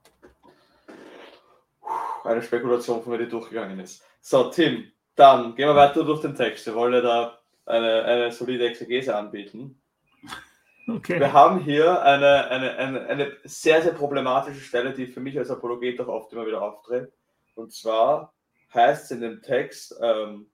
Eine 2.24 2.42
Spekulation 2.42 3.02
von 3.04 3.12
mir, 3.12 3.20
die 3.20 3.30
durchgegangen 3.30 3.80
ist. 3.80 4.04
So, 4.22 4.50
Tim, 4.50 4.92
dann 5.16 5.56
gehen 5.56 5.68
wir 5.68 5.76
weiter 5.76 6.04
durch 6.04 6.22
den 6.22 6.36
Text. 6.36 6.66
Wir 6.66 6.76
wollen 6.76 6.94
ja 6.94 7.02
da 7.02 7.40
eine, 7.66 8.04
eine 8.04 8.32
solide 8.32 8.68
Exegese 8.68 9.16
anbieten. 9.16 9.80
Okay. 10.88 11.20
Wir 11.20 11.32
haben 11.32 11.60
hier 11.60 12.02
eine, 12.02 12.48
eine, 12.50 12.76
eine, 12.78 13.06
eine 13.06 13.32
sehr, 13.46 13.82
sehr 13.82 13.94
problematische 13.94 14.60
Stelle, 14.60 14.94
die 14.94 15.08
für 15.08 15.22
mich 15.22 15.38
als 15.38 15.50
Apologet 15.50 16.00
auch 16.02 16.08
oft 16.08 16.34
immer 16.34 16.46
wieder 16.46 16.62
auftritt. 16.62 17.12
Und 17.56 17.72
zwar 17.72 18.34
heißt 18.74 19.06
es 19.06 19.12
in 19.12 19.22
dem 19.22 19.42
Text, 19.42 19.96
ähm, 20.02 20.48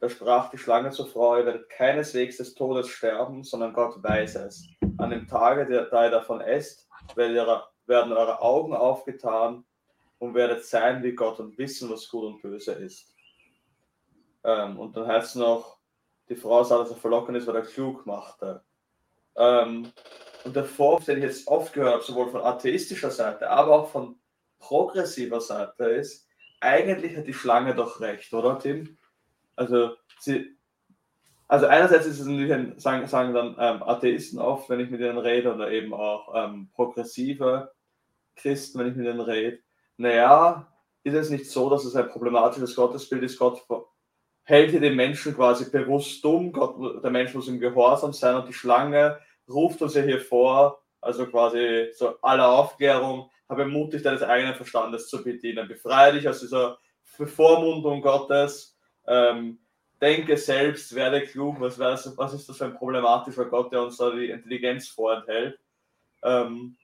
da 0.00 0.08
sprach 0.08 0.50
die 0.50 0.58
Schlange 0.58 0.90
zur 0.90 1.06
Frau, 1.06 1.38
ihr 1.38 1.46
werdet 1.46 1.70
keineswegs 1.70 2.36
des 2.36 2.54
Todes 2.54 2.88
sterben, 2.88 3.42
sondern 3.42 3.72
Gott 3.72 4.02
weiß 4.02 4.36
es. 4.36 4.66
An 4.98 5.10
dem 5.10 5.26
Tage, 5.26 5.66
da 5.90 6.04
ihr 6.04 6.10
davon 6.10 6.40
esst, 6.40 6.88
werden 7.16 8.12
eure 8.12 8.42
Augen 8.42 8.74
aufgetan 8.74 9.64
und 10.18 10.34
werdet 10.34 10.64
sein 10.64 11.02
wie 11.02 11.12
Gott 11.12 11.38
und 11.40 11.56
wissen, 11.58 11.90
was 11.90 12.08
gut 12.08 12.24
und 12.24 12.42
böse 12.42 12.72
ist. 12.72 13.14
Ähm, 14.44 14.78
und 14.78 14.96
dann 14.96 15.06
heißt 15.06 15.28
es 15.28 15.34
noch, 15.36 15.78
die 16.28 16.36
Frau 16.36 16.62
sah, 16.64 16.78
dass 16.78 16.90
er 16.90 16.96
verlockend 16.96 17.36
ist, 17.36 17.46
weil 17.46 17.56
er 17.56 17.62
klug 17.62 18.06
machte. 18.06 18.62
Ähm, 19.36 19.92
und 20.44 20.54
der 20.54 20.64
Vorwurf, 20.64 21.06
den 21.06 21.18
ich 21.18 21.24
jetzt 21.24 21.48
oft 21.48 21.72
gehört 21.72 21.94
habe, 21.94 22.04
sowohl 22.04 22.28
von 22.28 22.42
atheistischer 22.42 23.10
Seite, 23.10 23.50
aber 23.50 23.72
auch 23.72 23.90
von 23.90 24.16
progressiver 24.58 25.40
Seite, 25.40 25.84
ist, 25.84 26.28
eigentlich 26.60 27.16
hat 27.16 27.26
die 27.26 27.34
Schlange 27.34 27.74
doch 27.74 28.00
recht, 28.00 28.32
oder 28.32 28.58
Tim? 28.58 28.96
Also, 29.56 29.92
sie, 30.18 30.56
also 31.48 31.66
einerseits 31.66 32.06
ist 32.06 32.20
es 32.20 32.26
natürlich, 32.26 32.82
sagen, 32.82 33.06
sagen 33.06 33.34
dann 33.34 33.56
ähm, 33.58 33.82
Atheisten 33.82 34.38
oft, 34.38 34.68
wenn 34.68 34.80
ich 34.80 34.90
mit 34.90 35.00
ihnen 35.00 35.18
rede, 35.18 35.54
oder 35.54 35.70
eben 35.70 35.92
auch 35.94 36.32
ähm, 36.34 36.70
progressive 36.74 37.72
Christen, 38.36 38.78
wenn 38.78 38.88
ich 38.88 38.96
mit 38.96 39.06
ihnen 39.06 39.20
rede, 39.20 39.58
naja, 39.96 40.66
ist 41.04 41.14
es 41.14 41.30
nicht 41.30 41.50
so, 41.50 41.68
dass 41.70 41.84
es 41.84 41.94
ein 41.94 42.08
problematisches 42.08 42.74
Gottesbild 42.74 43.22
ist, 43.22 43.38
Gott 43.38 43.62
hält 44.44 44.70
hier 44.70 44.80
den 44.80 44.96
Menschen 44.96 45.34
quasi 45.34 45.70
bewusst 45.70 46.24
dumm. 46.24 46.52
Gott, 46.52 47.02
der 47.02 47.10
Mensch 47.10 47.34
muss 47.34 47.48
im 47.48 47.60
Gehorsam 47.60 48.12
sein 48.12 48.36
und 48.36 48.48
die 48.48 48.52
Schlange 48.52 49.18
ruft 49.48 49.82
uns 49.82 49.94
ja 49.94 50.02
hier 50.02 50.20
vor, 50.20 50.82
also 51.00 51.26
quasi 51.26 51.90
so 51.94 52.14
aller 52.22 52.48
Aufklärung, 52.48 53.30
habe 53.48 53.66
mutig 53.66 54.02
deines 54.02 54.22
eigenen 54.22 54.54
Verstandes 54.54 55.08
zu 55.08 55.22
bedienen. 55.22 55.68
Befreie 55.68 56.12
dich 56.12 56.28
aus 56.28 56.40
dieser 56.40 56.78
Bevormundung 57.18 58.00
Gottes. 58.00 58.73
Ähm, 59.06 59.58
denke 60.00 60.36
selbst, 60.36 60.94
werde 60.94 61.22
klug. 61.22 61.60
Was, 61.60 61.78
was 61.78 62.34
ist 62.34 62.48
das 62.48 62.58
für 62.58 62.66
ein 62.66 62.74
problematischer 62.74 63.46
Gott, 63.46 63.72
der 63.72 63.82
uns 63.82 63.96
da 63.96 64.10
die 64.10 64.30
Intelligenz 64.30 64.88
vorenthält? 64.88 65.58
Ähm, 66.22 66.76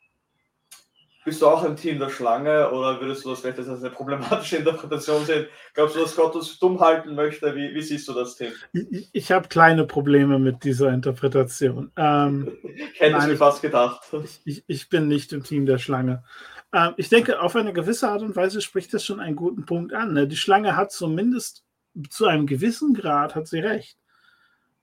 bist 1.22 1.42
du 1.42 1.46
auch 1.46 1.64
im 1.64 1.76
Team 1.76 1.98
der 1.98 2.08
Schlange 2.08 2.70
oder 2.70 2.98
würdest 2.98 3.24
du 3.24 3.30
das 3.30 3.40
vielleicht 3.40 3.58
als 3.58 3.68
eine 3.68 3.90
problematische 3.90 4.56
Interpretation 4.56 5.24
sehen? 5.26 5.46
Glaubst 5.74 5.94
du, 5.94 6.00
dass 6.00 6.16
Gott 6.16 6.34
uns 6.34 6.58
dumm 6.58 6.80
halten 6.80 7.14
möchte? 7.14 7.54
Wie, 7.54 7.74
wie 7.74 7.82
siehst 7.82 8.08
du 8.08 8.14
das, 8.14 8.36
Tim? 8.36 8.52
Ich, 8.72 9.10
ich 9.12 9.32
habe 9.32 9.48
kleine 9.48 9.84
Probleme 9.84 10.38
mit 10.38 10.64
dieser 10.64 10.92
Interpretation. 10.92 11.92
Ähm, 11.96 12.56
ich 12.62 13.00
hätte 13.00 13.18
es 13.18 13.26
mir 13.26 13.36
fast 13.36 13.60
gedacht. 13.60 14.00
Ich, 14.46 14.64
ich, 14.66 14.88
bin 14.88 15.08
nicht 15.08 15.32
im 15.34 15.44
Team 15.44 15.66
der 15.66 15.78
Schlange. 15.78 16.24
Ähm, 16.72 16.94
ich 16.96 17.10
denke, 17.10 17.40
auf 17.40 17.54
eine 17.54 17.74
gewisse 17.74 18.08
Art 18.08 18.22
und 18.22 18.34
Weise 18.34 18.62
spricht 18.62 18.94
das 18.94 19.04
schon 19.04 19.20
einen 19.20 19.36
guten 19.36 19.66
Punkt 19.66 19.92
an. 19.92 20.14
Ne? 20.14 20.26
Die 20.26 20.36
Schlange 20.36 20.74
hat 20.74 20.90
zumindest 20.90 21.64
zu 22.08 22.26
einem 22.26 22.46
gewissen 22.46 22.94
Grad 22.94 23.34
hat 23.34 23.48
sie 23.48 23.60
recht. 23.60 23.98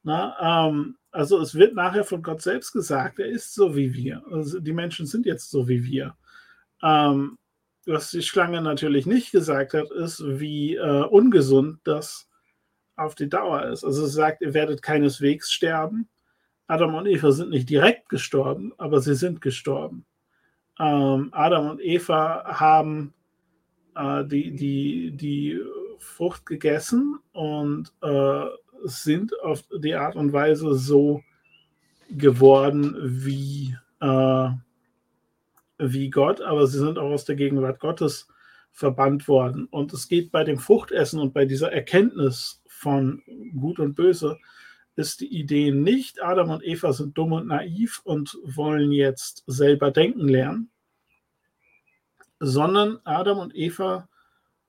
Na, 0.03 0.69
ähm, 0.69 0.97
also 1.11 1.39
es 1.41 1.55
wird 1.55 1.73
nachher 1.75 2.03
von 2.03 2.21
Gott 2.21 2.41
selbst 2.41 2.71
gesagt, 2.73 3.19
er 3.19 3.27
ist 3.27 3.53
so 3.53 3.75
wie 3.75 3.93
wir. 3.93 4.23
Also 4.31 4.59
die 4.59 4.73
Menschen 4.73 5.05
sind 5.05 5.25
jetzt 5.25 5.49
so 5.49 5.67
wie 5.67 5.83
wir. 5.83 6.15
Ähm, 6.83 7.37
was 7.85 8.11
die 8.11 8.21
Schlange 8.21 8.61
natürlich 8.61 9.05
nicht 9.05 9.31
gesagt 9.31 9.73
hat, 9.73 9.89
ist, 9.91 10.21
wie 10.25 10.75
äh, 10.75 11.03
ungesund 11.03 11.79
das 11.85 12.29
auf 12.95 13.15
die 13.15 13.29
Dauer 13.29 13.63
ist. 13.65 13.83
Also 13.83 14.05
es 14.05 14.13
sagt, 14.13 14.41
ihr 14.41 14.53
werdet 14.53 14.81
keineswegs 14.81 15.51
sterben. 15.51 16.09
Adam 16.67 16.95
und 16.95 17.05
Eva 17.07 17.31
sind 17.31 17.49
nicht 17.49 17.69
direkt 17.69 18.09
gestorben, 18.09 18.73
aber 18.77 19.01
sie 19.01 19.15
sind 19.15 19.41
gestorben. 19.41 20.05
ähm, 20.79 21.29
Adam 21.31 21.69
und 21.71 21.81
Eva 21.81 22.43
haben 22.59 23.13
äh, 23.95 24.25
die, 24.25 24.55
die, 24.55 25.11
die 25.15 25.59
Frucht 25.99 26.45
gegessen 26.45 27.19
und 27.31 27.93
äh, 28.01 28.45
sind 28.83 29.39
auf 29.41 29.63
die 29.81 29.95
Art 29.95 30.15
und 30.15 30.33
Weise 30.33 30.75
so 30.75 31.21
geworden 32.09 32.95
wie, 33.01 33.75
äh, 33.99 34.49
wie 35.77 36.09
Gott, 36.09 36.41
aber 36.41 36.67
sie 36.67 36.79
sind 36.79 36.97
auch 36.97 37.11
aus 37.11 37.25
der 37.25 37.35
Gegenwart 37.35 37.79
Gottes 37.79 38.27
verbannt 38.71 39.27
worden. 39.27 39.65
Und 39.65 39.93
es 39.93 40.07
geht 40.07 40.31
bei 40.31 40.43
dem 40.43 40.59
Fruchtessen 40.59 41.19
und 41.19 41.33
bei 41.33 41.45
dieser 41.45 41.71
Erkenntnis 41.71 42.61
von 42.67 43.23
Gut 43.59 43.79
und 43.79 43.95
Böse, 43.95 44.37
ist 44.97 45.21
die 45.21 45.27
Idee 45.27 45.71
nicht, 45.71 46.23
Adam 46.23 46.49
und 46.49 46.63
Eva 46.63 46.91
sind 46.91 47.17
dumm 47.17 47.33
und 47.33 47.47
naiv 47.47 48.01
und 48.03 48.35
wollen 48.43 48.91
jetzt 48.91 49.43
selber 49.45 49.91
denken 49.91 50.27
lernen, 50.27 50.71
sondern 52.39 52.99
Adam 53.03 53.37
und 53.37 53.55
Eva 53.55 54.09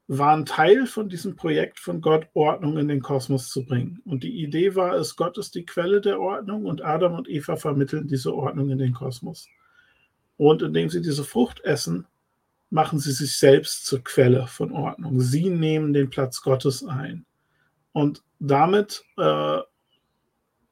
waren 0.09 0.46
Teil 0.46 0.86
von 0.86 1.11
diesem 1.11 1.36
Projekt 1.36 1.78
von 1.78 2.00
Gott, 2.00 2.28
Ordnung 2.32 2.78
in 2.78 2.88
den 2.88 3.02
Kosmos 3.02 3.50
zu 3.50 3.66
bringen. 3.66 4.00
Und 4.06 4.24
die 4.24 4.42
Idee 4.42 4.74
war 4.74 4.94
es, 4.94 5.16
Gott 5.16 5.36
ist 5.36 5.54
die 5.54 5.66
Quelle 5.66 6.00
der 6.00 6.18
Ordnung 6.18 6.64
und 6.64 6.82
Adam 6.82 7.14
und 7.14 7.28
Eva 7.28 7.56
vermitteln 7.56 8.09
diese 8.09 8.34
Ordnung 8.34 8.70
in 8.70 8.78
den 8.78 8.94
Kosmos. 8.94 9.46
Und 10.38 10.62
indem 10.62 10.88
sie 10.88 11.02
diese 11.02 11.24
Frucht 11.24 11.61
essen, 11.61 12.06
machen 12.70 12.98
sie 12.98 13.12
sich 13.12 13.36
selbst 13.36 13.84
zur 13.84 14.02
Quelle 14.02 14.46
von 14.46 14.72
Ordnung. 14.72 15.20
Sie 15.20 15.50
nehmen 15.50 15.92
den 15.92 16.09
Platz 16.09 16.40
Gottes 16.40 16.84
ein. 16.84 17.26
Und 17.92 18.22
damit, 18.38 19.04
äh, 19.18 19.59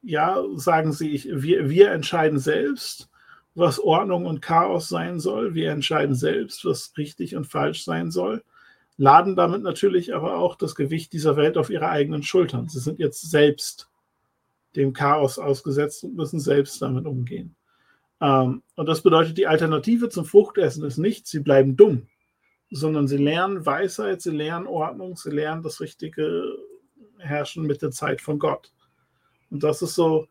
ja, 0.01 0.43
sagen 0.55 0.93
sie, 0.93 1.11
ich, 1.11 1.27
wir, 1.31 1.69
wir 1.69 1.91
entscheiden 1.91 2.39
selbst, 2.39 3.09
was 3.53 3.79
Ordnung 3.79 4.25
und 4.25 4.41
Chaos 4.41 4.89
sein 4.89 5.19
soll. 5.19 5.53
Wir 5.53 5.71
entscheiden 5.71 6.15
selbst, 6.15 6.65
was 6.65 6.93
richtig 6.97 7.35
und 7.35 7.45
falsch 7.45 7.83
sein 7.83 8.09
soll. 8.09 8.43
Laden 8.97 9.35
damit 9.35 9.61
natürlich 9.61 10.13
aber 10.15 10.37
auch 10.37 10.55
das 10.55 10.73
Gewicht 10.73 11.13
dieser 11.13 11.37
Welt 11.37 11.57
auf 11.57 11.69
ihre 11.69 11.89
eigenen 11.89 12.23
Schultern. 12.23 12.67
Sie 12.67 12.79
sind 12.79 12.99
jetzt 12.99 13.29
selbst 13.29 13.89
dem 14.75 14.93
Chaos 14.93 15.37
ausgesetzt 15.39 16.03
und 16.03 16.15
müssen 16.15 16.39
selbst 16.39 16.81
damit 16.81 17.05
umgehen. 17.05 17.55
Ähm, 18.19 18.63
und 18.75 18.89
das 18.89 19.01
bedeutet, 19.01 19.37
die 19.37 19.47
Alternative 19.47 20.09
zum 20.09 20.25
Fruchtessen 20.25 20.83
ist 20.83 20.97
nicht, 20.97 21.27
sie 21.27 21.39
bleiben 21.39 21.75
dumm, 21.75 22.07
sondern 22.71 23.07
sie 23.07 23.17
lernen 23.17 23.65
Weisheit, 23.65 24.21
sie 24.21 24.31
lernen 24.31 24.67
Ordnung, 24.67 25.15
sie 25.15 25.29
lernen 25.29 25.61
das 25.61 25.79
richtige 25.79 26.43
Herrschen 27.19 27.65
mit 27.65 27.81
der 27.81 27.91
Zeit 27.91 28.21
von 28.21 28.39
Gott. 28.39 28.71
Und 29.49 29.63
das 29.63 29.81
ist 29.81 29.95
so 29.95 30.27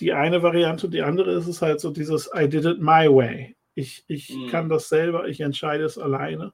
die 0.00 0.12
eine 0.12 0.42
Variante. 0.42 0.88
Die 0.88 1.02
andere 1.02 1.32
ist 1.32 1.46
es 1.46 1.62
halt 1.62 1.80
so 1.80 1.90
dieses 1.90 2.30
I 2.34 2.48
did 2.48 2.64
it 2.64 2.80
my 2.80 3.06
way. 3.08 3.54
Ich, 3.74 4.04
ich 4.08 4.34
mhm. 4.34 4.48
kann 4.48 4.68
das 4.68 4.88
selber, 4.88 5.28
ich 5.28 5.40
entscheide 5.40 5.84
es 5.84 5.98
alleine. 5.98 6.52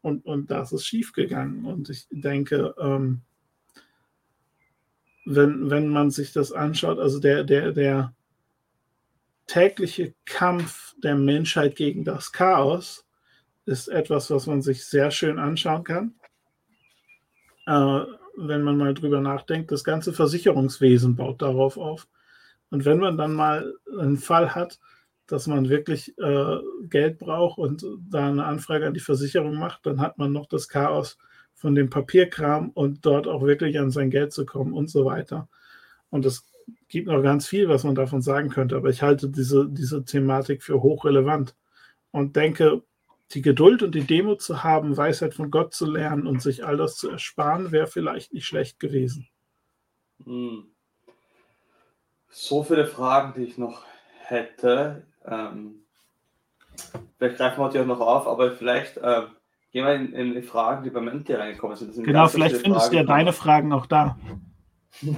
Und, 0.00 0.24
und 0.24 0.50
das 0.50 0.72
ist 0.72 0.86
schiefgegangen. 0.86 1.64
Und 1.64 1.90
ich 1.90 2.06
denke, 2.10 2.74
ähm, 2.78 3.22
wenn, 5.24 5.70
wenn 5.70 5.88
man 5.88 6.10
sich 6.10 6.32
das 6.32 6.52
anschaut, 6.52 6.98
also 6.98 7.20
der, 7.20 7.44
der, 7.44 7.72
der 7.72 8.14
tägliche 9.46 10.14
Kampf 10.24 10.94
der 11.02 11.16
Menschheit 11.16 11.76
gegen 11.76 12.04
das 12.04 12.32
Chaos 12.32 13.06
ist 13.66 13.88
etwas, 13.88 14.30
was 14.30 14.46
man 14.46 14.62
sich 14.62 14.86
sehr 14.86 15.10
schön 15.10 15.38
anschauen 15.38 15.84
kann. 15.84 16.14
Äh, 17.66 18.04
wenn 18.36 18.62
man 18.62 18.78
mal 18.78 18.94
drüber 18.94 19.20
nachdenkt, 19.20 19.72
das 19.72 19.84
ganze 19.84 20.12
Versicherungswesen 20.12 21.16
baut 21.16 21.42
darauf 21.42 21.76
auf. 21.76 22.08
Und 22.70 22.84
wenn 22.84 22.98
man 22.98 23.18
dann 23.18 23.32
mal 23.32 23.74
einen 23.98 24.16
Fall 24.16 24.54
hat, 24.54 24.78
dass 25.28 25.46
man 25.46 25.68
wirklich 25.68 26.18
äh, 26.18 26.58
Geld 26.88 27.18
braucht 27.18 27.58
und 27.58 27.84
da 28.10 28.28
eine 28.28 28.44
Anfrage 28.44 28.86
an 28.86 28.94
die 28.94 29.00
Versicherung 29.00 29.56
macht, 29.56 29.86
dann 29.86 30.00
hat 30.00 30.18
man 30.18 30.32
noch 30.32 30.46
das 30.46 30.68
Chaos 30.68 31.18
von 31.54 31.74
dem 31.74 31.90
Papierkram 31.90 32.70
und 32.70 33.04
dort 33.04 33.28
auch 33.28 33.42
wirklich 33.42 33.78
an 33.78 33.90
sein 33.90 34.10
Geld 34.10 34.32
zu 34.32 34.46
kommen 34.46 34.72
und 34.72 34.88
so 34.90 35.04
weiter. 35.04 35.48
Und 36.10 36.24
es 36.24 36.50
gibt 36.88 37.08
noch 37.08 37.22
ganz 37.22 37.46
viel, 37.46 37.68
was 37.68 37.84
man 37.84 37.94
davon 37.94 38.22
sagen 38.22 38.48
könnte, 38.48 38.76
aber 38.76 38.88
ich 38.88 39.02
halte 39.02 39.28
diese, 39.28 39.68
diese 39.68 40.04
Thematik 40.04 40.62
für 40.62 40.82
hochrelevant 40.82 41.54
und 42.10 42.34
denke, 42.36 42.82
die 43.32 43.42
Geduld 43.42 43.82
und 43.82 43.94
die 43.94 44.06
Demo 44.06 44.36
zu 44.36 44.64
haben, 44.64 44.96
Weisheit 44.96 45.34
von 45.34 45.50
Gott 45.50 45.74
zu 45.74 45.90
lernen 45.90 46.26
und 46.26 46.40
sich 46.40 46.64
all 46.64 46.78
das 46.78 46.96
zu 46.96 47.10
ersparen, 47.10 47.72
wäre 47.72 47.86
vielleicht 47.86 48.32
nicht 48.32 48.46
schlecht 48.46 48.80
gewesen. 48.80 49.28
Hm. 50.24 50.64
So 52.30 52.62
viele 52.62 52.86
Fragen, 52.86 53.34
die 53.34 53.46
ich 53.46 53.58
noch 53.58 53.84
hätte. 54.28 55.06
Ähm, 55.30 55.84
vielleicht 57.18 57.36
greifen 57.36 57.60
wir 57.60 57.70
die 57.70 57.80
auch 57.80 57.86
noch 57.86 58.00
auf, 58.00 58.26
aber 58.26 58.52
vielleicht 58.52 58.96
äh, 58.96 59.22
gehen 59.72 59.84
wir 59.84 59.94
in, 59.94 60.12
in, 60.12 60.34
die 60.34 60.42
Fragen, 60.42 60.84
die 60.84 60.90
beim 60.90 61.04
Menti 61.04 61.34
reingekommen 61.34 61.76
sind. 61.76 61.94
sind 61.94 62.04
genau, 62.04 62.28
vielleicht 62.28 62.56
findest 62.56 62.86
Fragen, 62.86 62.90
du 62.92 62.96
ja 62.96 63.04
deine 63.04 63.32
Fragen 63.32 63.72
auch 63.72 63.86
da. 63.86 64.18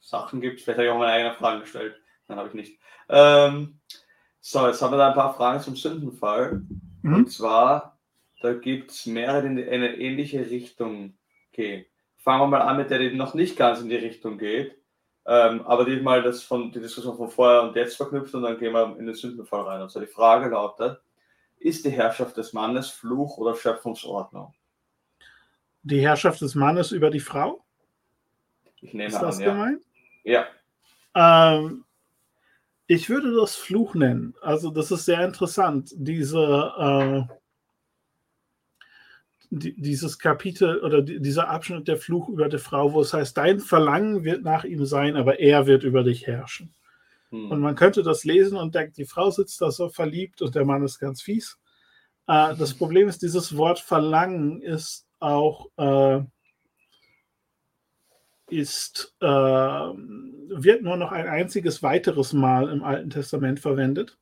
Sachen 0.00 0.40
gibt, 0.40 0.60
vielleicht 0.60 0.78
habe 0.78 0.86
ich 0.86 0.92
auch 0.92 0.98
meine 0.98 1.12
eigenen 1.12 1.34
Fragen 1.34 1.60
gestellt. 1.60 1.96
Dann 2.26 2.38
habe 2.38 2.48
ich 2.48 2.54
nicht. 2.54 2.78
Ähm, 3.08 3.78
so, 4.40 4.66
jetzt 4.66 4.82
haben 4.82 4.92
wir 4.92 4.98
da 4.98 5.08
ein 5.08 5.14
paar 5.14 5.34
Fragen 5.34 5.60
zum 5.60 5.76
Sündenfall. 5.76 6.62
Mhm. 7.02 7.14
Und 7.14 7.30
zwar, 7.30 7.98
da 8.40 8.54
gibt 8.54 8.90
es 8.90 9.06
mehrere, 9.06 9.42
die 9.42 9.62
in 9.62 9.68
eine 9.68 9.96
ähnliche 9.96 10.50
Richtung 10.50 11.14
gehen. 11.52 11.84
Fangen 12.16 12.40
wir 12.40 12.46
mal 12.46 12.62
an 12.62 12.76
mit 12.76 12.90
der, 12.90 12.98
die 12.98 13.14
noch 13.14 13.34
nicht 13.34 13.56
ganz 13.56 13.80
in 13.80 13.88
die 13.88 13.96
Richtung 13.96 14.38
geht. 14.38 14.76
Ähm, 15.24 15.62
aber 15.66 15.84
die 15.84 16.00
mal 16.00 16.22
das 16.22 16.42
von, 16.42 16.72
die 16.72 16.80
Diskussion 16.80 17.16
von 17.16 17.30
vorher 17.30 17.62
und 17.62 17.76
jetzt 17.76 17.96
verknüpft 17.96 18.34
und 18.34 18.42
dann 18.42 18.58
gehen 18.58 18.72
wir 18.72 18.96
in 18.98 19.06
den 19.06 19.14
Sündenfall 19.14 19.62
rein. 19.62 19.80
Also 19.80 20.00
die 20.00 20.06
Frage 20.06 20.50
lautet, 20.50 21.00
ist 21.60 21.84
die 21.84 21.90
Herrschaft 21.90 22.36
des 22.36 22.52
Mannes 22.52 22.90
Fluch 22.90 23.38
oder 23.38 23.54
Schöpfungsordnung? 23.54 24.52
Die 25.84 26.00
Herrschaft 26.00 26.40
des 26.40 26.54
Mannes 26.54 26.90
über 26.90 27.10
die 27.10 27.20
Frau? 27.20 27.64
Ich 28.80 28.94
nehme 28.94 29.08
ist 29.08 29.20
das 29.20 29.38
an, 29.38 29.44
gemeint? 29.44 29.82
Ja. 30.24 30.46
Ähm, 31.14 31.84
ich 32.88 33.08
würde 33.08 33.34
das 33.34 33.54
Fluch 33.54 33.94
nennen. 33.94 34.34
Also 34.42 34.70
das 34.70 34.90
ist 34.90 35.04
sehr 35.04 35.24
interessant. 35.24 35.92
Diese, 35.94 36.72
äh, 36.78 37.34
dieses 39.54 40.18
Kapitel 40.18 40.80
oder 40.80 41.02
die, 41.02 41.20
dieser 41.20 41.50
Abschnitt 41.50 41.86
der 41.86 41.98
Fluch 41.98 42.30
über 42.30 42.48
die 42.48 42.58
Frau, 42.58 42.94
wo 42.94 43.02
es 43.02 43.12
heißt, 43.12 43.36
dein 43.36 43.60
Verlangen 43.60 44.24
wird 44.24 44.42
nach 44.42 44.64
ihm 44.64 44.86
sein, 44.86 45.14
aber 45.14 45.40
er 45.40 45.66
wird 45.66 45.84
über 45.84 46.02
dich 46.02 46.26
herrschen. 46.26 46.74
Hm. 47.28 47.50
Und 47.50 47.60
man 47.60 47.74
könnte 47.74 48.02
das 48.02 48.24
lesen 48.24 48.56
und 48.56 48.74
denkt, 48.74 48.96
die 48.96 49.04
Frau 49.04 49.30
sitzt 49.30 49.60
da 49.60 49.70
so 49.70 49.90
verliebt 49.90 50.40
und 50.40 50.54
der 50.54 50.64
Mann 50.64 50.82
ist 50.82 50.98
ganz 50.98 51.20
fies. 51.20 51.58
Äh, 52.26 52.56
das 52.56 52.72
Problem 52.72 53.08
ist, 53.08 53.20
dieses 53.20 53.54
Wort 53.56 53.78
Verlangen 53.78 54.62
ist 54.62 55.06
auch 55.20 55.66
äh, 55.76 56.22
ist, 58.48 59.14
äh, 59.20 59.26
wird 59.26 60.82
nur 60.82 60.96
noch 60.96 61.12
ein 61.12 61.26
einziges 61.26 61.82
weiteres 61.82 62.32
Mal 62.32 62.68
im 62.70 62.84
Alten 62.84 63.10
Testament 63.10 63.60
verwendet. 63.60 64.18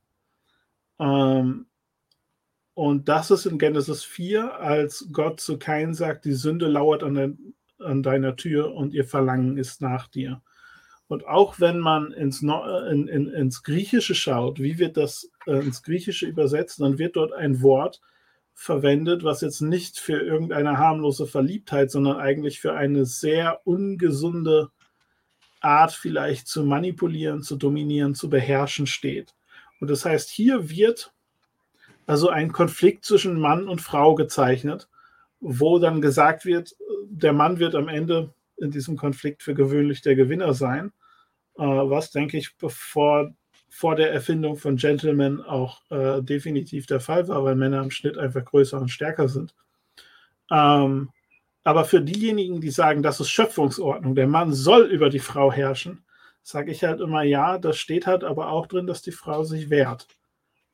Ähm, 0.99 1.67
und 2.73 3.09
das 3.09 3.31
ist 3.31 3.45
in 3.45 3.59
Genesis 3.59 4.03
4, 4.03 4.59
als 4.59 5.07
Gott 5.11 5.39
zu 5.39 5.59
Kain 5.59 5.93
sagt, 5.93 6.25
die 6.25 6.33
Sünde 6.33 6.67
lauert 6.67 7.03
an, 7.03 7.13
de 7.13 7.33
an 7.79 8.03
deiner 8.03 8.35
Tür 8.35 8.73
und 8.73 8.93
ihr 8.93 9.05
Verlangen 9.05 9.57
ist 9.57 9.81
nach 9.81 10.07
dir. 10.07 10.41
Und 11.07 11.27
auch 11.27 11.59
wenn 11.59 11.79
man 11.79 12.13
ins, 12.13 12.41
in, 12.41 13.07
in, 13.07 13.27
ins 13.27 13.63
Griechische 13.63 14.15
schaut, 14.15 14.59
wie 14.59 14.77
wird 14.77 14.95
das 14.95 15.29
äh, 15.45 15.59
ins 15.59 15.83
Griechische 15.83 16.27
übersetzt, 16.27 16.79
dann 16.79 16.99
wird 16.99 17.17
dort 17.17 17.33
ein 17.33 17.61
Wort 17.61 17.99
verwendet, 18.53 19.23
was 19.23 19.41
jetzt 19.41 19.61
nicht 19.61 19.99
für 19.99 20.21
irgendeine 20.21 20.77
harmlose 20.77 21.27
Verliebtheit, 21.27 21.91
sondern 21.91 22.17
eigentlich 22.17 22.61
für 22.61 22.73
eine 22.75 23.05
sehr 23.05 23.59
ungesunde 23.65 24.69
Art 25.59 25.91
vielleicht 25.91 26.47
zu 26.47 26.63
manipulieren, 26.63 27.43
zu 27.43 27.55
dominieren, 27.57 28.15
zu 28.15 28.29
beherrschen 28.29 28.87
steht. 28.87 29.33
Und 29.79 29.89
das 29.89 30.05
heißt, 30.05 30.29
hier 30.29 30.69
wird 30.69 31.11
also 32.05 32.29
ein 32.29 32.51
Konflikt 32.51 33.05
zwischen 33.05 33.39
Mann 33.39 33.67
und 33.67 33.81
Frau 33.81 34.15
gezeichnet, 34.15 34.89
wo 35.39 35.79
dann 35.79 36.01
gesagt 36.01 36.45
wird, 36.45 36.75
der 37.09 37.33
Mann 37.33 37.59
wird 37.59 37.75
am 37.75 37.87
Ende 37.87 38.33
in 38.57 38.71
diesem 38.71 38.95
Konflikt 38.95 39.43
für 39.43 39.53
gewöhnlich 39.53 40.01
der 40.01 40.15
Gewinner 40.15 40.53
sein, 40.53 40.91
äh, 41.57 41.63
was, 41.63 42.11
denke 42.11 42.37
ich, 42.37 42.57
bevor 42.57 43.33
vor 43.73 43.95
der 43.95 44.11
Erfindung 44.11 44.57
von 44.57 44.75
Gentlemen 44.75 45.41
auch 45.41 45.81
äh, 45.89 46.21
definitiv 46.21 46.87
der 46.87 46.99
Fall 46.99 47.29
war, 47.29 47.45
weil 47.45 47.55
Männer 47.55 47.81
im 47.81 47.89
Schnitt 47.89 48.17
einfach 48.17 48.43
größer 48.43 48.77
und 48.77 48.89
stärker 48.89 49.29
sind. 49.29 49.55
Ähm, 50.51 51.09
aber 51.63 51.85
für 51.85 52.01
diejenigen, 52.01 52.59
die 52.59 52.69
sagen, 52.69 53.01
das 53.01 53.21
ist 53.21 53.29
Schöpfungsordnung, 53.29 54.13
der 54.13 54.27
Mann 54.27 54.51
soll 54.51 54.83
über 54.83 55.09
die 55.09 55.19
Frau 55.19 55.53
herrschen, 55.53 56.03
sage 56.43 56.71
ich 56.71 56.83
halt 56.83 56.99
immer, 56.99 57.23
ja, 57.23 57.57
das 57.57 57.77
steht 57.77 58.07
halt 58.07 58.25
aber 58.25 58.49
auch 58.49 58.67
drin, 58.67 58.87
dass 58.87 59.01
die 59.01 59.13
Frau 59.13 59.43
sich 59.43 59.69
wehrt. 59.69 60.07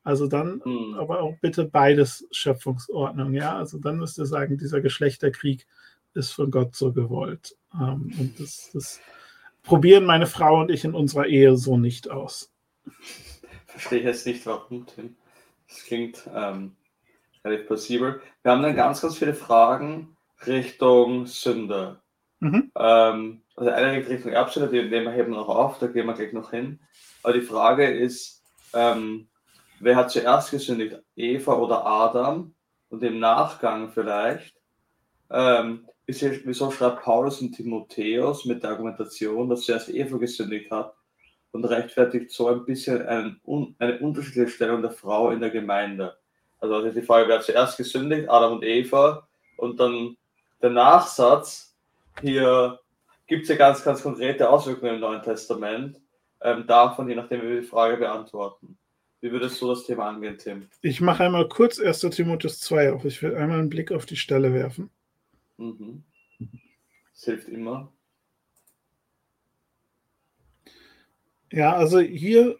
Also 0.04 0.26
dann 0.26 0.62
mhm. 0.64 0.94
aber 0.94 1.20
auch 1.20 1.36
bitte 1.40 1.64
beides 1.64 2.26
Schöpfungsordnung, 2.30 3.34
ja. 3.34 3.56
Also 3.56 3.78
dann 3.78 3.98
müsst 3.98 4.18
ihr 4.18 4.26
sagen, 4.26 4.58
dieser 4.58 4.80
Geschlechterkrieg 4.80 5.66
ist 6.14 6.32
von 6.32 6.50
Gott 6.50 6.74
so 6.74 6.92
gewollt. 6.92 7.56
Ähm, 7.74 8.12
und 8.18 8.40
das, 8.40 8.70
das 8.72 9.00
probieren 9.62 10.04
meine 10.04 10.26
Frau 10.26 10.60
und 10.60 10.70
ich 10.70 10.84
in 10.84 10.94
unserer 10.94 11.26
Ehe 11.26 11.56
so 11.56 11.76
nicht 11.76 12.10
aus. 12.10 12.50
Verstehe 13.66 14.02
jetzt 14.02 14.26
nicht, 14.26 14.44
warum, 14.46 14.86
Tim. 14.86 15.16
Das 15.68 15.84
klingt 15.84 16.28
ähm, 16.34 16.76
relativ 17.44 17.66
plausibel. 17.66 18.20
Wir 18.42 18.52
haben 18.52 18.62
dann 18.62 18.76
ganz, 18.76 19.02
ganz 19.02 19.18
viele 19.18 19.34
Fragen 19.34 20.16
Richtung 20.46 21.26
Sünde. 21.26 22.00
Mhm. 22.40 22.70
Ähm, 22.76 23.42
also 23.56 23.70
eine 23.70 24.00
geht 24.00 24.08
Richtung 24.08 24.32
Erbsünde, 24.32 24.70
die 24.70 24.88
nehmen 24.88 25.06
wir 25.06 25.12
heben 25.12 25.32
noch 25.32 25.48
auf, 25.48 25.78
da 25.78 25.88
gehen 25.88 26.06
wir 26.06 26.14
gleich 26.14 26.32
noch 26.32 26.50
hin. 26.50 26.80
Aber 27.22 27.32
die 27.32 27.40
Frage 27.40 27.90
ist, 27.90 28.42
ähm, 28.72 29.28
wer 29.80 29.96
hat 29.96 30.10
zuerst 30.10 30.50
gesündigt, 30.50 30.96
Eva 31.16 31.54
oder 31.54 31.86
Adam? 31.86 32.54
Und 32.90 33.02
im 33.02 33.18
Nachgang 33.18 33.90
vielleicht, 33.90 34.54
ähm, 35.30 35.86
wieso 36.06 36.70
schreibt 36.70 37.02
Paulus 37.02 37.42
und 37.42 37.52
Timotheus 37.52 38.46
mit 38.46 38.62
der 38.62 38.70
Argumentation, 38.70 39.48
dass 39.48 39.62
zuerst 39.62 39.90
Eva 39.90 40.16
gesündigt 40.16 40.70
hat 40.70 40.94
und 41.52 41.66
rechtfertigt 41.66 42.30
so 42.30 42.48
ein 42.48 42.64
bisschen 42.64 43.06
einen, 43.06 43.40
un, 43.44 43.74
eine 43.78 43.98
unterschiedliche 43.98 44.50
Stellung 44.50 44.80
der 44.80 44.90
Frau 44.90 45.30
in 45.30 45.40
der 45.40 45.50
Gemeinde? 45.50 46.16
Also 46.60 46.78
das 46.78 46.88
ist 46.88 46.96
die 46.96 47.06
Frage, 47.06 47.28
wer 47.28 47.36
hat 47.36 47.44
zuerst 47.44 47.76
gesündigt, 47.76 48.28
Adam 48.30 48.54
und 48.54 48.64
Eva? 48.64 49.28
Und 49.58 49.78
dann 49.78 50.16
der 50.62 50.70
Nachsatz, 50.70 51.76
hier 52.20 52.80
gibt 53.26 53.42
es 53.42 53.50
ja 53.50 53.56
ganz, 53.56 53.84
ganz 53.84 54.02
konkrete 54.02 54.48
Auswirkungen 54.48 54.94
im 54.94 55.00
Neuen 55.00 55.22
Testament, 55.22 56.00
ähm, 56.40 56.66
davon, 56.66 57.08
je 57.08 57.16
nachdem, 57.16 57.42
wie 57.42 57.48
wir 57.48 57.60
die 57.60 57.66
Frage 57.66 57.96
beantworten. 57.96 58.78
Wie 59.20 59.32
würdest 59.32 59.60
du 59.60 59.68
das 59.68 59.84
Thema 59.84 60.08
angehen, 60.08 60.38
Tim? 60.38 60.68
Ich 60.80 61.00
mache 61.00 61.24
einmal 61.24 61.48
kurz 61.48 61.80
1. 61.80 62.00
Timotheus 62.00 62.60
2 62.60 62.92
auf. 62.92 63.04
Ich 63.04 63.20
will 63.22 63.34
einmal 63.34 63.58
einen 63.58 63.68
Blick 63.68 63.90
auf 63.90 64.06
die 64.06 64.16
Stelle 64.16 64.54
werfen. 64.54 64.90
Mhm. 65.56 66.04
Das 66.38 67.24
hilft 67.24 67.48
immer. 67.48 67.92
Ja, 71.50 71.74
also 71.74 71.98
hier 71.98 72.58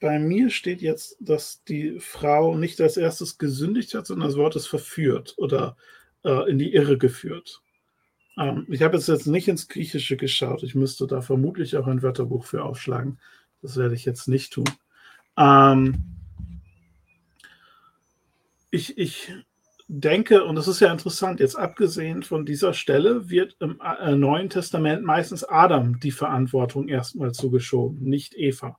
bei 0.00 0.18
mir 0.18 0.50
steht 0.50 0.80
jetzt, 0.80 1.16
dass 1.20 1.62
die 1.64 2.00
Frau 2.00 2.56
nicht 2.56 2.80
als 2.80 2.96
erstes 2.96 3.38
gesündigt 3.38 3.94
hat, 3.94 4.06
sondern 4.06 4.28
das 4.28 4.38
Wort 4.38 4.56
ist 4.56 4.66
verführt 4.66 5.34
oder 5.36 5.76
äh, 6.24 6.50
in 6.50 6.58
die 6.58 6.72
Irre 6.72 6.98
geführt. 6.98 7.62
Ähm, 8.38 8.66
ich 8.70 8.82
habe 8.82 8.96
jetzt, 8.96 9.08
jetzt 9.08 9.26
nicht 9.26 9.48
ins 9.48 9.68
Griechische 9.68 10.16
geschaut. 10.16 10.62
Ich 10.62 10.74
müsste 10.74 11.06
da 11.06 11.20
vermutlich 11.20 11.76
auch 11.76 11.86
ein 11.86 12.02
Wörterbuch 12.02 12.44
für 12.44 12.64
aufschlagen. 12.64 13.20
Das 13.62 13.76
werde 13.76 13.94
ich 13.94 14.04
jetzt 14.04 14.26
nicht 14.28 14.52
tun. 14.52 14.68
Ähm, 15.36 16.04
ich, 18.70 18.98
ich 18.98 19.32
denke, 19.88 20.44
und 20.44 20.56
das 20.56 20.68
ist 20.68 20.80
ja 20.80 20.90
interessant, 20.90 21.40
jetzt 21.40 21.56
abgesehen 21.56 22.22
von 22.22 22.44
dieser 22.44 22.74
Stelle 22.74 23.30
wird 23.30 23.56
im 23.60 23.80
äh, 23.80 24.14
Neuen 24.16 24.50
Testament 24.50 25.04
meistens 25.04 25.44
Adam 25.44 26.00
die 26.00 26.10
Verantwortung 26.10 26.88
erstmal 26.88 27.32
zugeschoben, 27.32 28.00
nicht 28.02 28.34
Eva. 28.36 28.78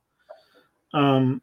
Ähm, 0.92 1.42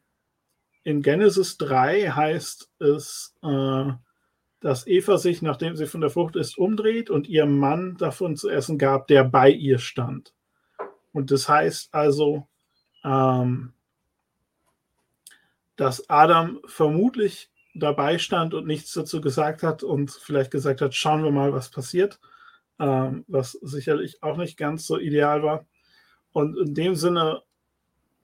in 0.84 1.02
Genesis 1.02 1.58
3 1.58 2.10
heißt 2.10 2.70
es, 2.78 3.34
äh, 3.42 3.92
dass 4.60 4.86
Eva 4.86 5.18
sich, 5.18 5.42
nachdem 5.42 5.76
sie 5.76 5.86
von 5.86 6.00
der 6.00 6.10
Frucht 6.10 6.36
ist, 6.36 6.56
umdreht 6.56 7.10
und 7.10 7.28
ihrem 7.28 7.58
Mann 7.58 7.96
davon 7.96 8.36
zu 8.36 8.48
essen 8.48 8.78
gab, 8.78 9.08
der 9.08 9.24
bei 9.24 9.50
ihr 9.50 9.78
stand. 9.78 10.32
Und 11.12 11.30
das 11.30 11.48
heißt 11.48 11.92
also, 11.92 12.46
ähm, 13.04 13.72
dass 15.76 16.08
Adam 16.08 16.60
vermutlich 16.66 17.50
dabei 17.74 18.18
stand 18.18 18.54
und 18.54 18.66
nichts 18.66 18.92
dazu 18.92 19.20
gesagt 19.20 19.62
hat 19.62 19.82
und 19.82 20.10
vielleicht 20.10 20.50
gesagt 20.50 20.80
hat, 20.80 20.94
schauen 20.94 21.22
wir 21.22 21.30
mal, 21.30 21.52
was 21.52 21.70
passiert, 21.70 22.18
ähm, 22.78 23.24
was 23.28 23.52
sicherlich 23.52 24.22
auch 24.22 24.36
nicht 24.36 24.56
ganz 24.56 24.86
so 24.86 24.98
ideal 24.98 25.42
war. 25.42 25.66
Und 26.32 26.56
in 26.58 26.74
dem 26.74 26.94
Sinne 26.94 27.42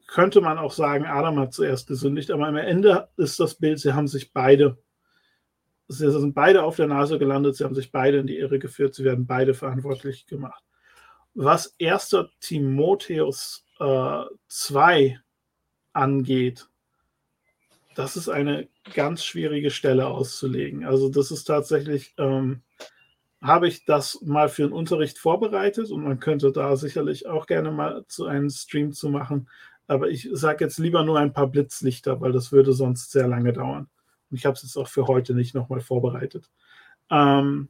könnte 0.06 0.40
man 0.40 0.58
auch 0.58 0.72
sagen, 0.72 1.06
Adam 1.06 1.38
hat 1.38 1.54
zuerst 1.54 1.86
gesündigt, 1.86 2.30
aber 2.30 2.46
am 2.46 2.56
Ende 2.56 3.08
ist 3.16 3.40
das 3.40 3.54
Bild, 3.54 3.78
sie 3.78 3.94
haben 3.94 4.08
sich 4.08 4.32
beide, 4.32 4.78
sie 5.88 6.10
sind 6.10 6.34
beide 6.34 6.64
auf 6.64 6.76
der 6.76 6.86
Nase 6.86 7.18
gelandet, 7.18 7.56
sie 7.56 7.64
haben 7.64 7.74
sich 7.74 7.92
beide 7.92 8.18
in 8.18 8.26
die 8.26 8.38
Irre 8.38 8.58
geführt, 8.58 8.94
sie 8.94 9.04
werden 9.04 9.26
beide 9.26 9.54
verantwortlich 9.54 10.26
gemacht. 10.26 10.62
Was 11.34 11.74
1. 11.80 12.14
Timotheus 12.40 13.66
äh, 13.80 14.24
2 14.48 15.18
angeht, 15.94 16.68
das 17.94 18.16
ist 18.16 18.28
eine 18.28 18.68
ganz 18.94 19.24
schwierige 19.24 19.70
Stelle 19.70 20.06
auszulegen. 20.06 20.84
Also 20.84 21.08
das 21.08 21.30
ist 21.30 21.44
tatsächlich, 21.44 22.14
ähm, 22.18 22.62
habe 23.42 23.68
ich 23.68 23.84
das 23.84 24.20
mal 24.22 24.48
für 24.48 24.64
einen 24.64 24.72
Unterricht 24.72 25.18
vorbereitet 25.18 25.90
und 25.90 26.04
man 26.04 26.20
könnte 26.20 26.52
da 26.52 26.76
sicherlich 26.76 27.26
auch 27.26 27.46
gerne 27.46 27.72
mal 27.72 28.04
zu 28.06 28.26
einem 28.26 28.50
Stream 28.50 28.92
zu 28.92 29.08
machen. 29.10 29.48
Aber 29.88 30.08
ich 30.08 30.28
sage 30.32 30.64
jetzt 30.64 30.78
lieber 30.78 31.04
nur 31.04 31.18
ein 31.18 31.32
paar 31.32 31.48
Blitzlichter, 31.48 32.20
weil 32.20 32.32
das 32.32 32.52
würde 32.52 32.72
sonst 32.72 33.10
sehr 33.10 33.26
lange 33.26 33.52
dauern. 33.52 33.88
Und 34.30 34.36
ich 34.36 34.46
habe 34.46 34.54
es 34.54 34.62
jetzt 34.62 34.76
auch 34.76 34.88
für 34.88 35.06
heute 35.06 35.34
nicht 35.34 35.54
nochmal 35.54 35.80
vorbereitet. 35.80 36.50
Ähm, 37.10 37.68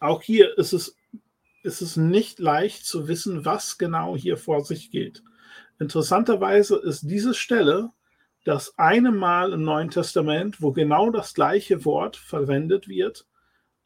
auch 0.00 0.22
hier 0.22 0.56
ist 0.58 0.72
es, 0.72 0.96
ist 1.62 1.82
es 1.82 1.96
nicht 1.96 2.38
leicht 2.38 2.86
zu 2.86 3.08
wissen, 3.08 3.44
was 3.44 3.78
genau 3.78 4.16
hier 4.16 4.36
vor 4.38 4.64
sich 4.64 4.90
geht. 4.90 5.22
Interessanterweise 5.78 6.76
ist 6.76 7.02
diese 7.02 7.34
Stelle 7.34 7.90
das 8.46 8.78
eine 8.78 9.10
Mal 9.10 9.52
im 9.52 9.64
Neuen 9.64 9.90
Testament, 9.90 10.62
wo 10.62 10.70
genau 10.70 11.10
das 11.10 11.34
gleiche 11.34 11.84
Wort 11.84 12.16
verwendet 12.16 12.86
wird, 12.86 13.26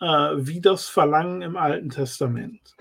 äh, 0.00 0.06
wie 0.36 0.60
das 0.60 0.86
Verlangen 0.86 1.40
im 1.40 1.56
Alten 1.56 1.88
Testament. 1.88 2.76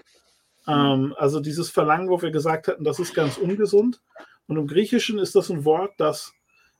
Ähm, 0.67 1.15
also 1.17 1.39
dieses 1.39 1.69
Verlangen, 1.69 2.09
wo 2.09 2.21
wir 2.21 2.31
gesagt 2.31 2.67
hatten, 2.67 2.83
das 2.83 2.99
ist 2.99 3.13
ganz 3.13 3.37
ungesund. 3.37 4.01
Und 4.47 4.57
im 4.57 4.67
Griechischen 4.67 5.19
ist 5.19 5.35
das 5.35 5.49
ein 5.49 5.63
Wort, 5.63 5.93
das, 5.97 6.33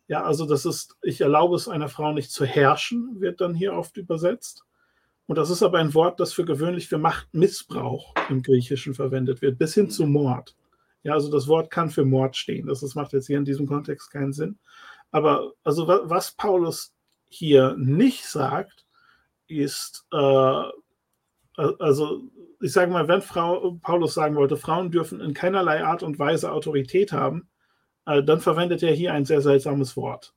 ja, 0.10 0.24
also 0.26 0.46
das 0.46 0.66
ist, 0.66 0.98
ich 1.02 1.22
erlaube 1.22 1.56
es 1.56 1.70
einer 1.70 1.88
Frau 1.88 2.12
nicht 2.12 2.32
zu 2.32 2.44
herrschen, 2.44 3.22
wird 3.22 3.40
dann 3.40 3.56
hier 3.56 3.74
oft 3.74 3.96
übersetzt. 3.96 4.66
Und 5.28 5.38
das 5.38 5.50
ist 5.50 5.64
aber 5.64 5.78
ein 5.78 5.94
Wort, 5.94 6.20
das 6.20 6.34
für 6.34 6.44
gewöhnlich 6.44 6.90
für 6.90 6.98
Machtmissbrauch 6.98 8.16
im 8.30 8.42
Griechischen 8.42 8.96
verwendet 8.96 9.42
wird, 9.42 9.58
bis 9.58 9.76
hin 9.76 9.90
zu 9.90 10.06
Mord. 10.06 10.58
Ja, 11.04 11.14
also 11.14 11.32
das 11.32 11.48
Wort 11.48 11.72
kann 11.72 11.90
für 11.90 12.04
Mord 12.04 12.36
stehen. 12.36 12.68
Das, 12.68 12.82
das 12.82 12.96
macht 12.96 13.14
jetzt 13.14 13.28
hier 13.28 13.38
in 13.38 13.46
diesem 13.46 13.66
Kontext 13.66 14.12
keinen 14.12 14.34
Sinn. 14.34 14.60
Aber 15.12 15.54
also 15.64 15.88
was 15.88 16.32
Paulus 16.32 16.94
hier 17.30 17.76
nicht 17.78 18.26
sagt, 18.26 18.86
ist, 19.48 20.06
äh, 20.12 20.64
also 21.56 22.22
ich 22.62 22.72
sage 22.72 22.92
mal, 22.92 23.08
wenn 23.08 23.22
Frau, 23.22 23.80
Paulus 23.82 24.14
sagen 24.14 24.36
wollte, 24.36 24.58
Frauen 24.58 24.92
dürfen 24.92 25.22
in 25.22 25.34
keinerlei 25.34 25.84
Art 25.84 26.04
und 26.04 26.20
Weise 26.20 26.52
Autorität 26.52 27.12
haben, 27.12 27.50
äh, 28.06 28.24
dann 28.24 28.42
verwendet 28.42 28.84
er 28.84 28.94
hier 28.94 29.14
ein 29.14 29.26
sehr 29.26 29.42
seltsames 29.42 29.96
Wort. 29.96 30.34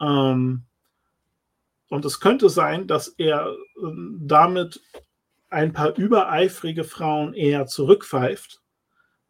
Ähm, 0.00 0.64
und 1.88 2.04
es 2.04 2.20
könnte 2.20 2.48
sein, 2.48 2.86
dass 2.86 3.08
er 3.08 3.48
äh, 3.50 3.90
damit 4.18 4.80
ein 5.48 5.72
paar 5.72 5.96
übereifrige 5.96 6.84
Frauen 6.84 7.32
eher 7.32 7.66
zurückpfeift 7.66 8.60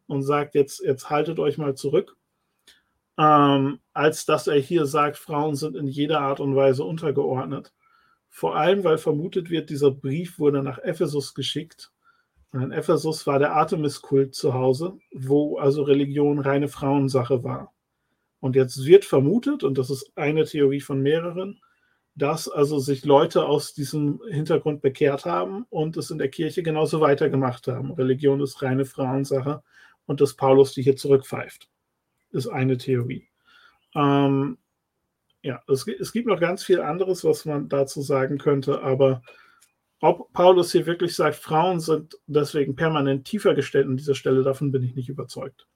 und 0.07 0.23
sagt, 0.23 0.55
jetzt, 0.55 0.81
jetzt 0.81 1.11
haltet 1.11 1.39
euch 1.39 1.59
mal 1.59 1.75
zurück 1.75 2.17
ähm, 3.19 3.81
als 3.93 4.27
dass 4.27 4.47
er 4.47 4.59
hier 4.59 4.87
sagt, 4.87 5.17
Frauen 5.17 5.55
sind 5.55 5.77
in 5.77 5.87
jeder 5.87 6.21
Art 6.21 6.41
und 6.41 6.55
Weise 6.55 6.85
untergeordnet. 6.85 7.73
Vor 8.29 8.57
allem, 8.57 8.85
weil 8.85 8.99
vermutet 8.99 9.51
wird, 9.51 9.71
dieser 9.71 9.91
Brief 9.91 10.39
wurde 10.39 10.63
nach 10.63 10.79
Ephesus 10.79 11.35
geschickt. 11.35 11.93
Und 12.53 12.63
in 12.63 12.73
Ephesus 12.73 13.27
war 13.27 13.39
der 13.39 13.53
Artemiskult 13.53 14.35
zu 14.35 14.55
Hause, 14.55 14.99
wo 15.15 15.59
also 15.59 15.83
Religion 15.83 16.39
reine 16.39 16.69
Frauensache 16.69 17.43
war. 17.43 17.73
Und 18.41 18.55
jetzt 18.57 18.85
wird 18.85 19.05
vermutet, 19.05 19.65
und 19.65 19.79
das 19.79 19.91
ist 19.91 20.13
eine 20.17 20.45
Theorie 20.45 20.81
von 20.81 21.01
mehreren, 21.01 21.61
dass 22.15 22.49
also 22.49 22.79
sich 22.79 23.05
Leute 23.05 23.47
aus 23.47 23.75
diesem 23.75 24.21
Hintergrund 24.31 24.81
bekehrt 24.83 25.25
haben 25.25 25.67
und 25.71 25.97
es 25.97 26.11
in 26.11 26.19
der 26.19 26.31
Kirche 26.31 26.63
genauso 26.63 27.01
weitergemacht 27.01 27.69
haben. 27.69 27.93
Religion 27.93 28.41
ist 28.41 28.63
reine 28.63 28.85
Frauensache 28.85 29.63
und 30.07 30.21
dass 30.21 30.35
Paulus 30.35 30.73
die 30.73 30.83
hier 30.83 30.97
zurückpfeift 30.97 31.69
ist 32.31 32.49
eine 32.49 32.77
Theorie. 32.77 33.29
Ähm, 33.95 34.59
ja, 35.43 35.63
es, 35.69 35.87
es, 35.87 36.13
gibt 36.13 36.27
noch 36.27 36.41
ganz 36.41 36.65
viel 36.65 36.81
anderes, 36.81 37.25
was 37.25 37.45
man 37.45 37.69
dazu 37.69 38.03
sagen 38.03 38.39
könnte, 38.39 38.83
aber 38.83 39.23
ob 40.01 40.33
Paulus 40.33 40.73
hier 40.73 40.87
wirklich 40.87 41.15
sagt, 41.15 41.37
Frauen 41.37 41.81
sind 41.81 42.19
deswegen 42.27 42.77
permanent 42.77 43.25
tiefer 43.25 43.55
gestellt 43.55 43.87
an 43.87 43.97
dieser 43.97 44.15
Stelle, 44.15 44.43
davon 44.43 44.73
bin 44.73 44.83
ich 44.83 44.95
nicht 44.95 45.09
überzeugt. 45.09 45.67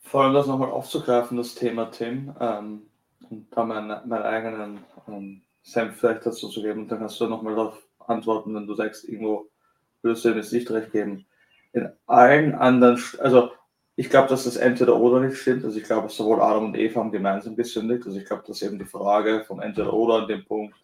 Vor 0.00 0.24
allem 0.24 0.34
das 0.34 0.46
nochmal 0.46 0.70
aufzugreifen, 0.70 1.36
das 1.36 1.54
Thema, 1.54 1.90
Tim, 1.90 2.34
ähm, 2.40 2.82
und 3.30 3.46
da 3.50 3.64
meinen, 3.64 4.08
meinen 4.08 4.22
eigenen 4.22 4.78
ähm, 5.06 5.42
Senf 5.62 5.96
vielleicht 5.98 6.26
dazu 6.26 6.48
zu 6.48 6.62
geben, 6.62 6.82
und 6.82 6.88
dann 6.88 6.98
kannst 6.98 7.20
du 7.20 7.26
nochmal 7.26 7.54
darauf 7.54 7.82
antworten, 8.06 8.54
wenn 8.54 8.66
du 8.66 8.74
sagst, 8.74 9.04
irgendwo 9.04 9.48
würdest 10.02 10.24
du 10.24 10.30
ihm 10.30 10.36
jetzt 10.36 10.52
nicht 10.52 10.70
recht 10.70 10.92
geben. 10.92 11.26
In 11.72 11.90
allen 12.06 12.54
anderen, 12.54 13.00
also 13.20 13.50
ich 13.98 14.10
glaube, 14.10 14.28
dass 14.28 14.44
das 14.44 14.54
entweder 14.54 14.94
oder 14.94 15.18
nicht 15.18 15.38
stimmt. 15.38 15.64
Also 15.64 15.76
ich 15.76 15.82
glaube, 15.82 16.08
sowohl 16.08 16.40
Adam 16.40 16.66
und 16.66 16.78
Eva 16.78 17.00
haben 17.00 17.10
gemeinsam 17.10 17.56
gesündigt. 17.56 18.06
Also 18.06 18.16
ich 18.16 18.24
glaube, 18.24 18.44
dass 18.46 18.62
eben 18.62 18.78
die 18.78 18.84
Frage 18.84 19.42
vom 19.44 19.58
entweder 19.58 19.92
oder 19.92 20.22
an 20.22 20.28
dem 20.28 20.44
Punkt, 20.44 20.76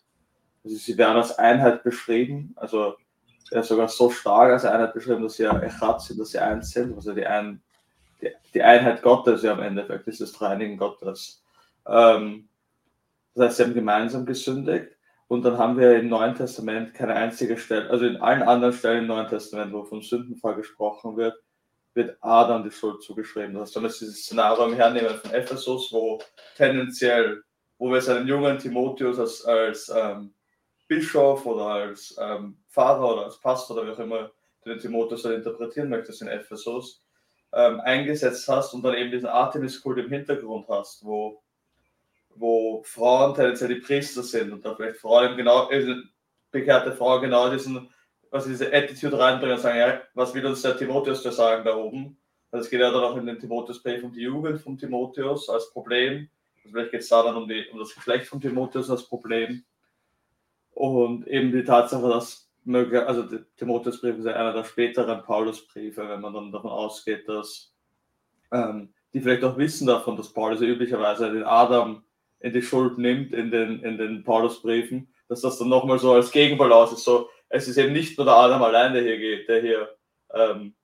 also 0.64 0.76
sie 0.76 0.98
werden 0.98 1.18
als 1.18 1.38
Einheit 1.38 1.84
beschrieben. 1.84 2.54
Also 2.56 2.96
ist 3.52 3.68
sogar 3.68 3.86
so 3.86 4.10
stark 4.10 4.50
als 4.50 4.64
Einheit 4.64 4.94
beschrieben, 4.94 5.22
dass 5.22 5.34
sie 5.34 5.44
ja 5.44 5.56
Echat 5.60 6.00
sind, 6.00 6.18
dass 6.18 6.30
sie 6.30 6.40
eins 6.40 6.72
sind. 6.72 6.92
Also 6.92 7.12
die, 7.12 7.24
ein, 7.24 7.62
die, 8.20 8.30
die 8.52 8.62
Einheit 8.64 9.00
Gottes 9.00 9.44
ja 9.44 9.52
im 9.52 9.60
Endeffekt 9.60 10.08
ist 10.08 10.20
das 10.20 10.40
Reinigen 10.42 10.76
Gottes. 10.76 11.40
Ähm, 11.86 12.48
das 13.36 13.46
heißt, 13.46 13.56
sie 13.58 13.62
haben 13.62 13.74
gemeinsam 13.74 14.26
gesündigt. 14.26 14.88
Und 15.28 15.44
dann 15.44 15.56
haben 15.56 15.78
wir 15.78 15.96
im 16.00 16.08
Neuen 16.08 16.34
Testament 16.34 16.94
keine 16.94 17.14
einzige 17.14 17.58
Stelle, 17.58 17.88
also 17.90 18.06
in 18.06 18.16
allen 18.16 18.42
anderen 18.42 18.74
Stellen 18.74 19.02
im 19.02 19.06
Neuen 19.06 19.28
Testament, 19.28 19.72
wo 19.72 19.84
vom 19.84 20.02
Sündenfall 20.02 20.56
gesprochen 20.56 21.16
wird, 21.16 21.36
wird 21.94 22.16
Adam 22.20 22.64
die 22.64 22.70
Schuld 22.70 23.02
zugeschrieben. 23.02 23.54
Das 23.54 23.74
wenn 23.74 23.84
wir 23.84 23.88
dieses 23.88 24.24
Szenario 24.24 24.74
hernehmen 24.74 25.16
von 25.16 25.32
Ephesus, 25.32 25.92
wo 25.92 26.20
tendenziell, 26.56 27.42
wo 27.78 27.90
wir 27.90 28.00
seinen 28.00 28.26
jungen 28.26 28.58
Timotheus 28.58 29.18
als, 29.18 29.44
als 29.44 29.88
ähm, 29.94 30.34
Bischof 30.88 31.46
oder 31.46 31.66
als 31.66 32.16
ähm, 32.20 32.58
Pfarrer 32.68 33.14
oder 33.14 33.24
als 33.24 33.40
Pastor 33.40 33.76
oder 33.76 33.86
wie 33.86 33.92
auch 33.92 33.98
immer 33.98 34.30
du 34.62 34.70
den 34.70 34.80
Timotheus 34.80 35.22
dann 35.22 35.34
interpretieren 35.34 35.88
möchtest 35.88 36.22
in 36.22 36.28
Ephesus, 36.28 37.02
ähm, 37.52 37.80
eingesetzt 37.80 38.48
hast 38.48 38.74
und 38.74 38.82
dann 38.82 38.94
eben 38.94 39.10
diesen 39.10 39.28
Artemis-Kult 39.28 39.98
im 39.98 40.08
Hintergrund 40.08 40.66
hast, 40.68 41.04
wo, 41.04 41.42
wo 42.34 42.82
Frauen 42.82 43.34
tendenziell 43.34 43.74
die 43.74 43.80
Priester 43.80 44.22
sind 44.22 44.52
und 44.52 44.64
da 44.64 44.74
vielleicht 44.74 44.98
Frauen 44.98 45.36
genau, 45.36 45.70
äh, 45.70 45.96
bekehrte 46.50 46.92
Frauen 46.92 47.22
genau 47.22 47.50
diesen, 47.50 47.90
was 48.35 48.47
diese 48.47 48.73
Attitude 48.74 49.16
reinbringen 49.16 49.55
und 49.55 49.62
sagen, 49.62 49.78
ja, 49.78 50.01
was 50.15 50.35
will 50.35 50.44
uns 50.44 50.61
der 50.61 50.77
Timotheus 50.77 51.23
da 51.23 51.31
sagen 51.31 51.65
da 51.65 51.77
oben? 51.77 52.16
Also 52.51 52.65
es 52.65 52.70
geht 52.70 52.81
ja 52.81 52.90
dann 52.90 53.05
auch 53.05 53.16
in 53.16 53.27
den 53.27 53.39
Timotheusbrief 53.39 54.02
um 54.02 54.12
die 54.12 54.23
Jugend 54.23 54.61
von 54.61 54.77
Timotheus 54.77 55.48
als 55.48 55.70
Problem. 55.70 56.28
Also 56.56 56.70
vielleicht 56.70 56.90
geht 56.90 57.02
es 57.02 57.09
da 57.09 57.23
dann 57.23 57.36
um, 57.36 57.47
die, 57.47 57.65
um 57.73 57.78
das 57.78 57.94
Geschlecht 57.94 58.27
von 58.27 58.40
Timotheus 58.40 58.90
als 58.90 59.05
Problem. 59.05 59.62
Und 60.73 61.28
eben 61.28 61.52
die 61.52 61.62
Tatsache, 61.62 62.09
dass 62.09 62.51
möglich, 62.65 63.02
also 63.02 63.23
der 63.23 63.44
Timotheusbrief 63.56 64.19
ist 64.19 64.24
ja 64.24 64.32
einer 64.32 64.52
der 64.52 64.65
späteren 64.65 65.23
Paulusbriefe, 65.23 66.09
wenn 66.09 66.20
man 66.20 66.35
dann 66.35 66.51
davon 66.51 66.73
ausgeht, 66.73 67.28
dass 67.28 67.73
ähm, 68.51 68.93
die 69.12 69.20
vielleicht 69.20 69.44
auch 69.44 69.56
wissen 69.59 69.86
davon, 69.86 70.16
dass 70.16 70.32
Paulus 70.32 70.61
ja 70.61 70.66
üblicherweise 70.66 71.31
den 71.32 71.44
Adam 71.44 72.02
in 72.40 72.52
die 72.52 72.62
Schuld 72.62 72.98
nimmt 72.98 73.32
in 73.32 73.52
den, 73.52 73.78
in 73.85 73.97
den 73.97 74.24
Paulusbriefen, 74.24 75.06
dass 75.28 75.43
das 75.43 75.56
dann 75.56 75.69
nochmal 75.69 76.01
so 76.01 76.15
als 76.15 76.32
Gegenbalance 76.32 76.94
ist. 76.94 77.05
So, 77.05 77.28
es 77.55 77.68
ist 77.68 77.76
eben 77.76 77.93
nicht 77.93 78.18
nur 78.18 78.24
der 78.24 78.35
Adam 78.35 78.62
allein, 78.64 78.94
der 78.94 79.02
hier 79.02 79.16
geht, 79.16 79.48
der 79.48 79.60
hier 79.60 79.97
ähm, 80.32 80.74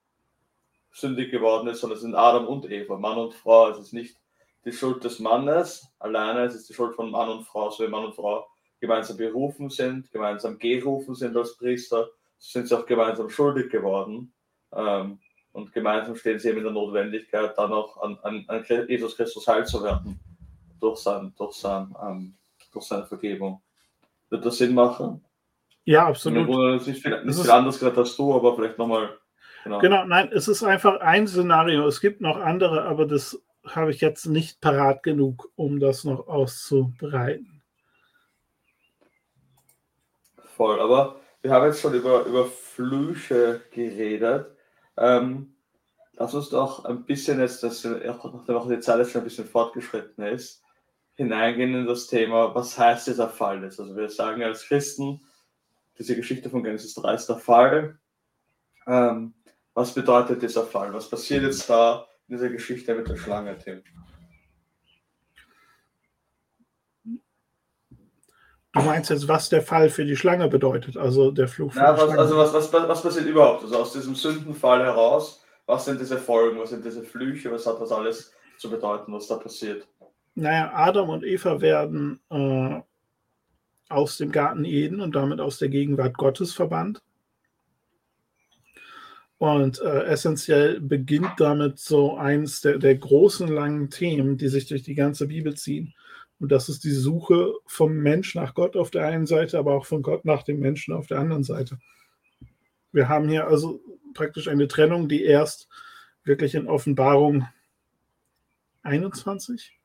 sündig 0.93 1.33
geworden 1.33 1.67
ist, 1.67 1.81
sondern 1.81 1.97
es 1.97 2.03
sind 2.03 2.15
Adam 2.15 2.47
und 2.47 2.71
Eva, 2.71 2.97
Mann 2.97 3.19
und 3.19 3.35
Frau. 3.35 3.71
Es 3.71 3.79
ist 3.81 3.93
nicht 3.93 4.17
die 4.65 4.73
Schuld 4.73 5.03
des 5.03 5.19
Mannes 5.19 5.89
alleine, 5.99 6.45
es 6.45 6.55
ist 6.55 6.69
die 6.69 6.75
Schuld 6.75 6.95
von 6.95 7.11
Mann 7.11 7.29
und 7.29 7.43
Frau, 7.45 7.71
so 7.71 7.85
wie 7.85 7.89
Mann 7.89 8.05
und 8.05 8.15
Frau 8.15 8.47
gemeinsam 8.79 9.17
berufen 9.17 9.69
sind, 9.69 10.13
gemeinsam 10.13 10.59
gerufen 10.59 11.17
sind 11.17 11.37
als 11.37 11.57
Priester, 11.57 12.09
sind 12.39 12.69
sie 12.69 12.79
auch 12.79 12.87
gemeinsam 12.87 13.29
schuldig 13.31 13.69
geworden. 13.69 14.33
Ähm, 14.73 15.19
und 15.53 15.73
gemeinsam 15.73 16.15
stehen 16.15 16.39
sie 16.39 16.51
eben 16.51 16.59
in 16.59 16.65
der 16.65 16.73
Notwendigkeit, 16.73 17.59
dann 17.59 17.73
auch 17.73 18.01
an, 18.01 18.17
an, 18.23 18.45
an 18.47 18.65
Jesus 18.89 19.17
Christus 19.17 19.49
heil 19.49 19.67
zu 19.67 19.83
werden 19.83 20.21
durch, 20.79 21.01
sein, 21.01 21.35
durch, 21.37 21.57
sein, 21.57 21.93
ähm, 22.01 22.37
durch 22.73 22.85
seine 22.85 23.07
Vergebung. 23.07 23.61
Wird 24.29 24.47
das 24.47 24.59
Sinn 24.59 24.73
machen? 24.73 25.25
Ja, 25.91 26.07
absolut. 26.07 26.49
Es 26.81 26.87
ist 26.87 27.03
viel, 27.03 27.25
nicht 27.25 27.41
viel 27.41 27.51
anders 27.51 27.81
gesagt 27.81 27.99
als 27.99 28.17
du, 28.17 28.33
aber 28.33 28.55
vielleicht 28.55 28.79
nochmal. 28.79 29.19
Genau. 29.65 29.81
genau, 29.81 30.05
nein, 30.05 30.31
es 30.33 30.47
ist 30.47 30.62
einfach 30.62 31.01
ein 31.01 31.27
Szenario. 31.27 31.85
Es 31.89 32.01
gibt 32.01 32.21
noch 32.21 32.37
andere, 32.37 32.85
aber 32.85 33.07
das 33.07 33.43
habe 33.67 33.91
ich 33.91 34.01
jetzt 34.01 34.27
nicht 34.27 34.61
parat 34.61 35.03
genug, 35.03 35.51
um 35.57 35.81
das 35.81 36.05
noch 36.05 36.29
auszubreiten. 36.29 37.61
Voll, 40.57 40.81
aber 40.81 41.17
wir 41.43 41.51
haben 41.51 41.67
jetzt 41.67 41.81
schon 41.81 41.95
über, 41.95 42.25
über 42.25 42.47
Flüche 42.47 43.61
geredet. 43.73 44.47
Ähm, 44.97 45.57
lass 46.12 46.35
uns 46.35 46.51
doch 46.51 46.85
ein 46.85 47.05
bisschen 47.05 47.41
jetzt, 47.41 47.65
dass 47.65 47.85
auch 47.85 48.69
die 48.69 48.79
Zeit 48.79 48.99
jetzt 49.01 49.11
schon 49.11 49.23
ein 49.23 49.25
bisschen 49.25 49.47
fortgeschritten 49.47 50.23
ist, 50.25 50.62
hineingehen 51.15 51.75
in 51.75 51.87
das 51.87 52.07
Thema, 52.07 52.55
was 52.55 52.79
heißt 52.79 53.09
dieser 53.09 53.29
Fall 53.29 53.65
ist. 53.65 53.81
Also 53.81 53.97
wir 53.97 54.09
sagen 54.09 54.45
als 54.45 54.69
Christen, 54.69 55.21
diese 56.01 56.17
Geschichte 56.17 56.49
von 56.49 56.65
Genesis 56.65 56.95
3 56.95 57.15
ist 57.15 57.27
der 57.29 57.37
Fall. 57.37 57.99
Ähm, 58.87 59.35
was 59.75 59.93
bedeutet 59.93 60.43
dieser 60.43 60.65
Fall? 60.65 60.93
Was 60.95 61.11
passiert 61.11 61.43
jetzt 61.43 61.69
da 61.69 62.07
in 62.27 62.37
dieser 62.37 62.49
Geschichte 62.49 62.95
mit 62.95 63.07
der 63.07 63.17
Schlange, 63.17 63.57
Tim? 63.59 63.83
Du 68.73 68.83
meinst 68.83 69.11
jetzt, 69.11 69.29
was 69.29 69.49
der 69.51 69.63
Fall 69.63 69.91
für 69.91 70.05
die 70.05 70.17
Schlange 70.17 70.49
bedeutet, 70.49 70.97
also 70.97 71.31
der 71.33 71.49
Fluch 71.49 71.73
für 71.73 71.81
ja, 71.81 71.93
was, 71.97 72.17
Also 72.17 72.37
was, 72.37 72.55
was, 72.55 72.73
was 72.73 73.03
passiert 73.03 73.27
überhaupt? 73.27 73.65
Also 73.65 73.77
aus 73.77 73.93
diesem 73.93 74.15
Sündenfall 74.15 74.83
heraus, 74.83 75.45
was 75.67 75.85
sind 75.85 76.01
diese 76.01 76.17
Folgen, 76.17 76.59
was 76.59 76.71
sind 76.71 76.85
diese 76.85 77.03
Flüche, 77.03 77.53
was 77.53 77.67
hat 77.67 77.81
das 77.81 77.93
alles 77.93 78.33
zu 78.59 78.71
bedeuten, 78.71 79.13
was 79.13 79.27
da 79.27 79.37
passiert? 79.37 79.87
Naja, 80.35 80.71
Adam 80.73 81.11
und 81.11 81.25
Eva 81.25 81.61
werden 81.61 82.21
äh, 82.31 82.81
aus 83.91 84.17
dem 84.17 84.33
Garten 84.33 84.65
Eden 84.65 85.01
und 85.01 85.15
damit 85.15 85.41
aus 85.41 85.59
der 85.59 85.69
Gegenwart 85.69 86.17
Gottes 86.17 86.55
verbannt. 86.55 87.03
Und 89.39 89.81
äh, 89.81 90.05
essentiell 90.05 90.81
beginnt 90.81 91.33
damit 91.39 91.79
so 91.79 92.17
eins 92.17 92.61
der, 92.61 92.79
der, 92.79 92.95
großen 92.97 93.49
langen 93.49 93.89
Themen, 93.89 94.37
die 94.37 94.49
sich 94.49 94.67
durch 94.67 94.83
die 94.83 94.95
ganze 94.95 95.29
Bibel 95.29 95.55
ziehen. 95.55 95.95
Und 96.39 96.53
das 96.53 96.69
ist 96.69 96.85
die 96.85 96.91
Suche 96.91 97.55
vom 97.67 97.95
Mensch 97.95 98.35
nach 98.35 98.55
Gott 98.55 98.77
auf 98.77 98.91
der 98.91 99.07
einen 99.07 99.27
Seite, 99.27 99.59
aber 99.59 99.75
auch 99.75 99.87
von 99.87 100.03
Gott 100.03 100.25
nach 100.25 100.43
dem 100.43 100.61
Menschen 100.61 100.95
auf 100.95 101.07
der 101.07 101.19
anderen 101.19 101.43
Seite. 101.43 101.79
Wir 102.93 103.09
haben 103.09 103.29
hier 103.29 103.47
also 103.47 103.81
praktisch 104.15 104.47
eine 104.47 104.69
Trennung, 104.69 105.09
die 105.09 105.25
erst 105.25 105.69
wirklich 106.25 106.55
in 106.55 106.69
Offenbarung 106.69 107.47
21, 108.83 109.79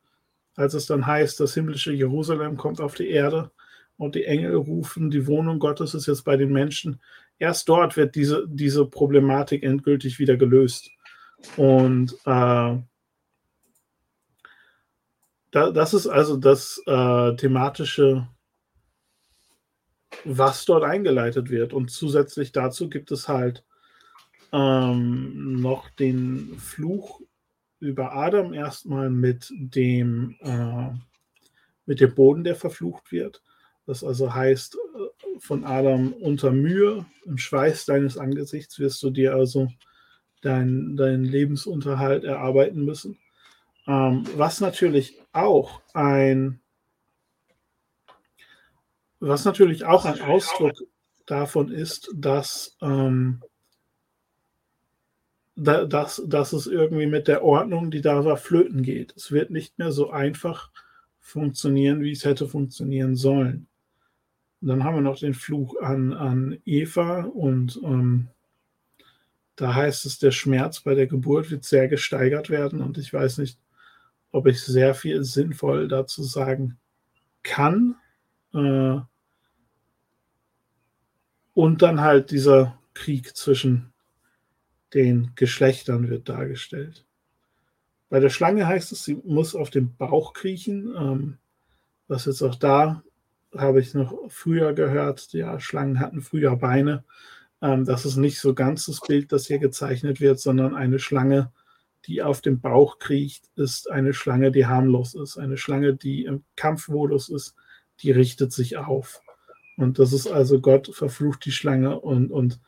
als 0.55 0.73
es 0.73 0.85
dann 0.85 1.07
heißt, 1.07 1.39
das 1.39 1.53
himmlische 1.53 1.93
Jerusalem 1.93 2.57
kommt 2.57 2.81
auf 2.81 2.95
die 2.95 3.09
Erde 3.09 3.51
und 3.97 4.15
die 4.15 4.25
Engel 4.25 4.55
rufen, 4.55 5.09
die 5.09 5.27
Wohnung 5.27 5.59
Gottes 5.59 5.93
ist 5.93 6.07
jetzt 6.07 6.23
bei 6.23 6.37
den 6.37 6.51
Menschen. 6.51 7.01
Erst 7.39 7.69
dort 7.69 7.97
wird 7.97 8.15
diese, 8.15 8.45
diese 8.47 8.85
Problematik 8.85 9.63
endgültig 9.63 10.19
wieder 10.19 10.37
gelöst. 10.37 10.91
Und 11.57 12.13
äh, 12.25 12.77
da, 15.51 15.71
das 15.71 15.93
ist 15.93 16.07
also 16.07 16.37
das 16.37 16.81
äh, 16.85 17.35
thematische, 17.35 18.27
was 20.25 20.65
dort 20.65 20.83
eingeleitet 20.83 21.49
wird. 21.49 21.73
Und 21.73 21.91
zusätzlich 21.91 22.51
dazu 22.51 22.89
gibt 22.89 23.11
es 23.11 23.27
halt 23.27 23.63
ähm, 24.51 25.61
noch 25.61 25.89
den 25.89 26.57
Fluch 26.57 27.21
über 27.79 28.13
Adam 28.13 28.53
erstmal 28.53 29.09
mit 29.09 29.51
dem, 29.55 30.35
äh, 30.41 30.89
mit 31.85 31.99
dem 31.99 32.15
Boden, 32.15 32.43
der 32.43 32.55
verflucht 32.55 33.11
wird. 33.11 33.41
Das 33.85 34.03
also 34.03 34.33
heißt, 34.33 34.75
äh, 34.75 35.39
von 35.39 35.63
Adam 35.63 36.13
unter 36.13 36.51
Mühe, 36.51 37.05
im 37.25 37.37
Schweiß 37.37 37.85
deines 37.85 38.17
Angesichts 38.17 38.79
wirst 38.79 39.01
du 39.03 39.09
dir 39.09 39.35
also 39.35 39.67
deinen 40.41 40.95
dein 40.95 41.23
Lebensunterhalt 41.23 42.23
erarbeiten 42.23 42.85
müssen. 42.85 43.17
Ähm, 43.87 44.23
was 44.35 44.61
natürlich 44.61 45.19
auch 45.33 45.81
ein 45.93 46.59
was 49.19 49.45
natürlich 49.45 49.85
auch 49.85 50.05
ein 50.05 50.21
Ausdruck 50.21 50.73
davon 51.25 51.71
ist, 51.71 52.11
dass, 52.13 52.77
ähm, 52.81 53.41
da, 55.55 55.85
dass, 55.85 56.21
dass 56.27 56.53
es 56.53 56.67
irgendwie 56.67 57.07
mit 57.07 57.27
der 57.27 57.43
Ordnung, 57.43 57.89
die 57.89 58.01
da 58.01 58.25
war, 58.25 58.37
flöten 58.37 58.83
geht. 58.83 59.13
Es 59.15 59.31
wird 59.31 59.49
nicht 59.49 59.79
mehr 59.79 59.91
so 59.91 60.11
einfach 60.11 60.69
funktionieren, 61.19 62.01
wie 62.01 62.11
es 62.11 62.25
hätte 62.25 62.47
funktionieren 62.47 63.15
sollen. 63.15 63.67
Und 64.65 64.69
dann 64.69 64.83
haben 64.83 64.95
wir 64.95 65.01
noch 65.01 65.19
den 65.19 65.35
Fluch 65.35 65.79
an, 65.79 66.11
an 66.11 66.57
Eva 66.65 67.25
und 67.25 67.79
ähm, 67.83 68.29
da 69.55 69.75
heißt 69.75 70.07
es, 70.07 70.17
der 70.17 70.31
Schmerz 70.31 70.79
bei 70.79 70.95
der 70.95 71.05
Geburt 71.05 71.51
wird 71.51 71.63
sehr 71.63 71.87
gesteigert 71.87 72.49
werden 72.49 72.81
und 72.81 72.97
ich 72.97 73.13
weiß 73.13 73.37
nicht, 73.37 73.59
ob 74.31 74.47
ich 74.47 74.59
sehr 74.59 74.95
viel 74.95 75.23
sinnvoll 75.23 75.87
dazu 75.87 76.23
sagen 76.23 76.79
kann. 77.43 77.97
Äh, 78.55 79.01
und 81.53 81.81
dann 81.83 82.01
halt 82.01 82.31
dieser 82.31 82.79
Krieg 82.95 83.37
zwischen 83.37 83.93
den 84.95 85.33
Geschlechtern 85.35 86.09
wird 86.09 86.27
dargestellt. 86.27 87.05
Bei 88.09 88.19
der 88.19 88.31
Schlange 88.31 88.65
heißt 88.65 88.91
es, 88.93 89.03
sie 89.03 89.13
muss 89.25 89.53
auf 89.53 89.69
den 89.69 89.95
Bauch 89.95 90.33
kriechen, 90.33 90.91
ähm, 90.97 91.37
was 92.07 92.25
jetzt 92.25 92.41
auch 92.41 92.55
da 92.55 93.03
habe 93.57 93.79
ich 93.79 93.93
noch 93.93 94.13
früher 94.29 94.73
gehört, 94.73 95.33
ja, 95.33 95.59
Schlangen 95.59 95.99
hatten 95.99 96.21
früher 96.21 96.55
Beine. 96.55 97.03
Ähm, 97.61 97.85
das 97.85 98.05
ist 98.05 98.17
nicht 98.17 98.39
so 98.39 98.53
ganz 98.53 98.85
das 98.85 99.01
Bild, 99.01 99.31
das 99.31 99.47
hier 99.47 99.59
gezeichnet 99.59 100.21
wird, 100.21 100.39
sondern 100.39 100.75
eine 100.75 100.99
Schlange, 100.99 101.51
die 102.05 102.21
auf 102.21 102.41
dem 102.41 102.61
Bauch 102.61 102.99
kriecht, 102.99 103.49
ist 103.55 103.89
eine 103.89 104.13
Schlange, 104.13 104.51
die 104.51 104.67
harmlos 104.67 105.15
ist. 105.15 105.37
Eine 105.37 105.57
Schlange, 105.57 105.95
die 105.95 106.25
im 106.25 106.43
Kampfmodus 106.55 107.29
ist, 107.29 107.55
die 108.01 108.11
richtet 108.11 108.53
sich 108.53 108.77
auf. 108.77 109.21
Und 109.77 109.99
das 109.99 110.13
ist 110.13 110.27
also 110.27 110.61
Gott 110.61 110.93
verflucht 110.93 111.45
die 111.45 111.51
Schlange 111.51 111.99
und, 111.99 112.31
und 112.31 112.59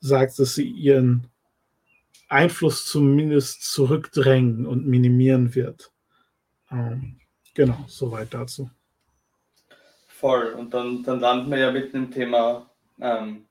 sagt, 0.00 0.38
dass 0.38 0.54
sie 0.54 0.68
ihren 0.68 1.28
Einfluss 2.28 2.86
zumindest 2.86 3.62
zurückdrängen 3.62 4.66
und 4.66 4.86
minimieren 4.86 5.54
wird. 5.54 5.92
Ähm, 6.70 7.20
Genau, 7.54 7.84
soweit 7.86 8.34
dazu. 8.34 8.68
Voll. 10.24 10.54
Und 10.54 10.72
dann, 10.72 11.02
dann 11.02 11.20
landen 11.20 11.50
wir 11.50 11.58
ja 11.58 11.70
mitten 11.70 11.98
im 11.98 12.10
Thema 12.10 12.64
ähm, 12.98 13.44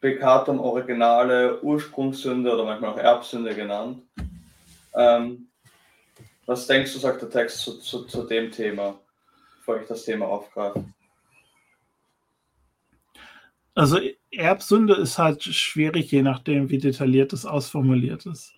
Peccatum 0.00 0.58
Originale, 0.58 1.62
Ursprungssünde 1.62 2.50
oder 2.50 2.64
manchmal 2.64 2.92
auch 2.92 2.96
Erbsünde 2.96 3.54
genannt. 3.54 4.04
Ähm, 4.94 5.48
was 6.46 6.66
denkst 6.66 6.94
du, 6.94 6.98
sagt 6.98 7.20
der 7.20 7.28
Text 7.28 7.58
zu, 7.58 7.78
zu, 7.78 8.06
zu 8.06 8.22
dem 8.22 8.50
Thema, 8.50 8.98
bevor 9.58 9.82
ich 9.82 9.86
das 9.86 10.06
Thema 10.06 10.24
aufgreife? 10.28 10.82
Also 13.74 13.98
Erbsünde 14.30 14.94
ist 14.94 15.18
halt 15.18 15.42
schwierig, 15.42 16.10
je 16.10 16.22
nachdem, 16.22 16.70
wie 16.70 16.78
detailliert 16.78 17.34
es 17.34 17.44
ausformuliert 17.44 18.24
ist. 18.24 18.54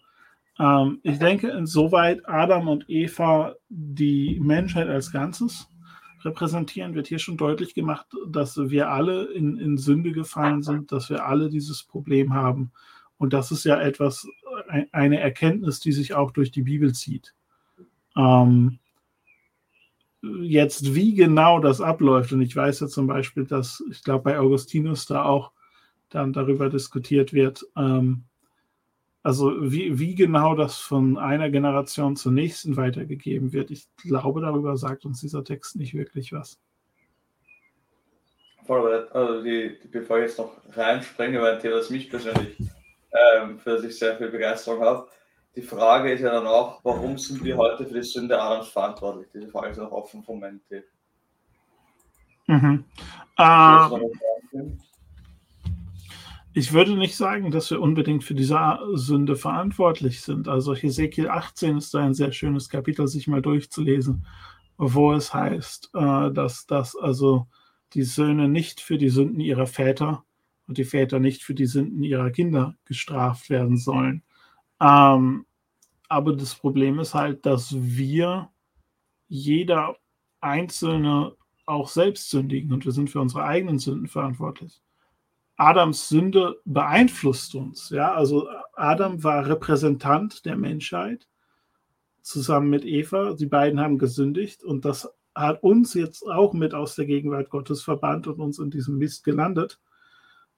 Ähm, 0.60 1.00
ich 1.02 1.18
denke, 1.18 1.48
insoweit 1.48 2.20
Adam 2.28 2.68
und 2.68 2.88
Eva 2.88 3.56
die 3.68 4.38
Menschheit 4.38 4.86
als 4.86 5.10
Ganzes 5.10 5.66
repräsentieren, 6.24 6.94
wird 6.94 7.06
hier 7.06 7.18
schon 7.18 7.36
deutlich 7.36 7.74
gemacht, 7.74 8.06
dass 8.28 8.56
wir 8.56 8.90
alle 8.90 9.24
in, 9.24 9.58
in 9.58 9.78
Sünde 9.78 10.12
gefallen 10.12 10.62
sind, 10.62 10.92
dass 10.92 11.10
wir 11.10 11.26
alle 11.26 11.48
dieses 11.48 11.82
Problem 11.82 12.34
haben. 12.34 12.72
Und 13.18 13.32
das 13.32 13.50
ist 13.50 13.64
ja 13.64 13.80
etwas, 13.80 14.26
eine 14.92 15.20
Erkenntnis, 15.20 15.80
die 15.80 15.92
sich 15.92 16.14
auch 16.14 16.30
durch 16.30 16.50
die 16.50 16.62
Bibel 16.62 16.94
zieht. 16.94 17.34
Ähm, 18.16 18.78
jetzt, 20.22 20.94
wie 20.94 21.14
genau 21.14 21.60
das 21.60 21.80
abläuft, 21.80 22.32
und 22.32 22.42
ich 22.42 22.54
weiß 22.54 22.80
ja 22.80 22.88
zum 22.88 23.06
Beispiel, 23.06 23.44
dass 23.44 23.82
ich 23.90 24.02
glaube, 24.02 24.24
bei 24.24 24.38
Augustinus 24.38 25.06
da 25.06 25.24
auch 25.24 25.52
dann 26.08 26.32
darüber 26.32 26.68
diskutiert 26.68 27.32
wird, 27.32 27.64
ähm, 27.76 28.24
also 29.22 29.52
wie, 29.60 29.98
wie 29.98 30.14
genau 30.14 30.54
das 30.54 30.78
von 30.78 31.18
einer 31.18 31.50
Generation 31.50 32.16
zur 32.16 32.32
nächsten 32.32 32.76
weitergegeben 32.76 33.52
wird, 33.52 33.70
ich 33.70 33.86
glaube, 33.96 34.40
darüber 34.40 34.76
sagt 34.76 35.04
uns 35.04 35.20
dieser 35.20 35.44
Text 35.44 35.76
nicht 35.76 35.94
wirklich 35.94 36.32
was. 36.32 36.58
Also 38.68 39.42
die, 39.42 39.78
die, 39.82 39.88
bevor 39.88 40.18
ich 40.18 40.26
jetzt 40.26 40.38
noch 40.38 40.52
reinspringe, 40.76 41.40
weil 41.40 41.54
ein 41.54 41.60
Thema, 41.60 41.76
das 41.76 41.90
mich 41.90 42.08
persönlich 42.08 42.56
ähm, 43.40 43.58
für 43.58 43.80
sich 43.80 43.98
sehr 43.98 44.16
viel 44.16 44.28
Begeisterung 44.28 44.80
hat, 44.84 45.08
die 45.56 45.62
Frage 45.62 46.12
ist 46.12 46.20
ja 46.20 46.30
dann 46.30 46.46
auch, 46.46 46.78
warum 46.84 47.18
sind 47.18 47.42
wir 47.42 47.56
heute 47.56 47.84
für 47.84 47.94
die 47.94 48.02
Sünde 48.02 48.40
Adams 48.40 48.68
verantwortlich? 48.68 49.26
Diese 49.34 49.48
Frage 49.48 49.70
ist 49.70 49.78
noch 49.78 49.90
offen 49.90 50.22
vom 50.22 50.38
Menti. 50.38 50.82
Mhm. 52.46 52.84
Äh, 53.36 53.88
ich 56.52 56.72
würde 56.72 56.96
nicht 56.96 57.16
sagen, 57.16 57.50
dass 57.50 57.70
wir 57.70 57.80
unbedingt 57.80 58.24
für 58.24 58.34
diese 58.34 58.78
Sünde 58.94 59.36
verantwortlich 59.36 60.20
sind. 60.20 60.48
Also 60.48 60.74
Hesekiel 60.74 61.28
18 61.28 61.78
ist 61.78 61.94
da 61.94 62.00
ein 62.00 62.14
sehr 62.14 62.32
schönes 62.32 62.68
Kapitel, 62.68 63.06
sich 63.06 63.28
mal 63.28 63.42
durchzulesen, 63.42 64.26
wo 64.76 65.12
es 65.12 65.32
heißt, 65.32 65.90
äh, 65.94 66.32
dass, 66.32 66.66
dass 66.66 66.96
also 66.96 67.46
die 67.94 68.02
Söhne 68.02 68.48
nicht 68.48 68.80
für 68.80 68.98
die 68.98 69.10
Sünden 69.10 69.40
ihrer 69.40 69.66
Väter 69.66 70.24
und 70.66 70.78
die 70.78 70.84
Väter 70.84 71.20
nicht 71.20 71.42
für 71.42 71.54
die 71.54 71.66
Sünden 71.66 72.02
ihrer 72.02 72.30
Kinder 72.30 72.76
gestraft 72.84 73.50
werden 73.50 73.76
sollen. 73.76 74.22
Ähm, 74.80 75.46
aber 76.08 76.34
das 76.34 76.54
Problem 76.56 76.98
ist 76.98 77.14
halt, 77.14 77.46
dass 77.46 77.74
wir 77.76 78.50
jeder 79.28 79.96
Einzelne 80.40 81.36
auch 81.66 81.88
selbst 81.88 82.30
sündigen 82.30 82.72
und 82.72 82.84
wir 82.84 82.92
sind 82.92 83.10
für 83.10 83.20
unsere 83.20 83.44
eigenen 83.44 83.78
Sünden 83.78 84.08
verantwortlich. 84.08 84.82
Adams 85.60 86.08
Sünde 86.08 86.58
beeinflusst 86.64 87.54
uns. 87.54 87.90
Ja, 87.90 88.14
also 88.14 88.48
Adam 88.72 89.22
war 89.22 89.46
Repräsentant 89.46 90.46
der 90.46 90.56
Menschheit 90.56 91.28
zusammen 92.22 92.70
mit 92.70 92.86
Eva. 92.86 93.34
Die 93.34 93.44
beiden 93.44 93.78
haben 93.78 93.98
gesündigt 93.98 94.64
und 94.64 94.86
das 94.86 95.12
hat 95.34 95.62
uns 95.62 95.92
jetzt 95.92 96.22
auch 96.26 96.54
mit 96.54 96.72
aus 96.72 96.94
der 96.94 97.04
Gegenwart 97.04 97.50
Gottes 97.50 97.82
verbannt 97.82 98.26
und 98.26 98.40
uns 98.40 98.58
in 98.58 98.70
diesem 98.70 98.96
Mist 98.96 99.22
gelandet. 99.22 99.78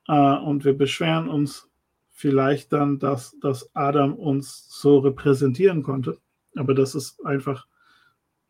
Äh, 0.07 0.37
und 0.37 0.65
wir 0.65 0.79
beschweren 0.79 1.29
uns 1.29 1.69
vielleicht 2.13 2.73
dann, 2.73 3.01
dass, 3.01 3.37
dass 3.41 3.75
Adam 3.75 4.15
uns 4.15 4.69
so 4.71 4.99
repräsentieren 5.01 5.83
konnte. 5.83 6.19
Aber 6.55 6.75
das 6.75 6.95
ist 6.95 7.27
einfach 7.27 7.67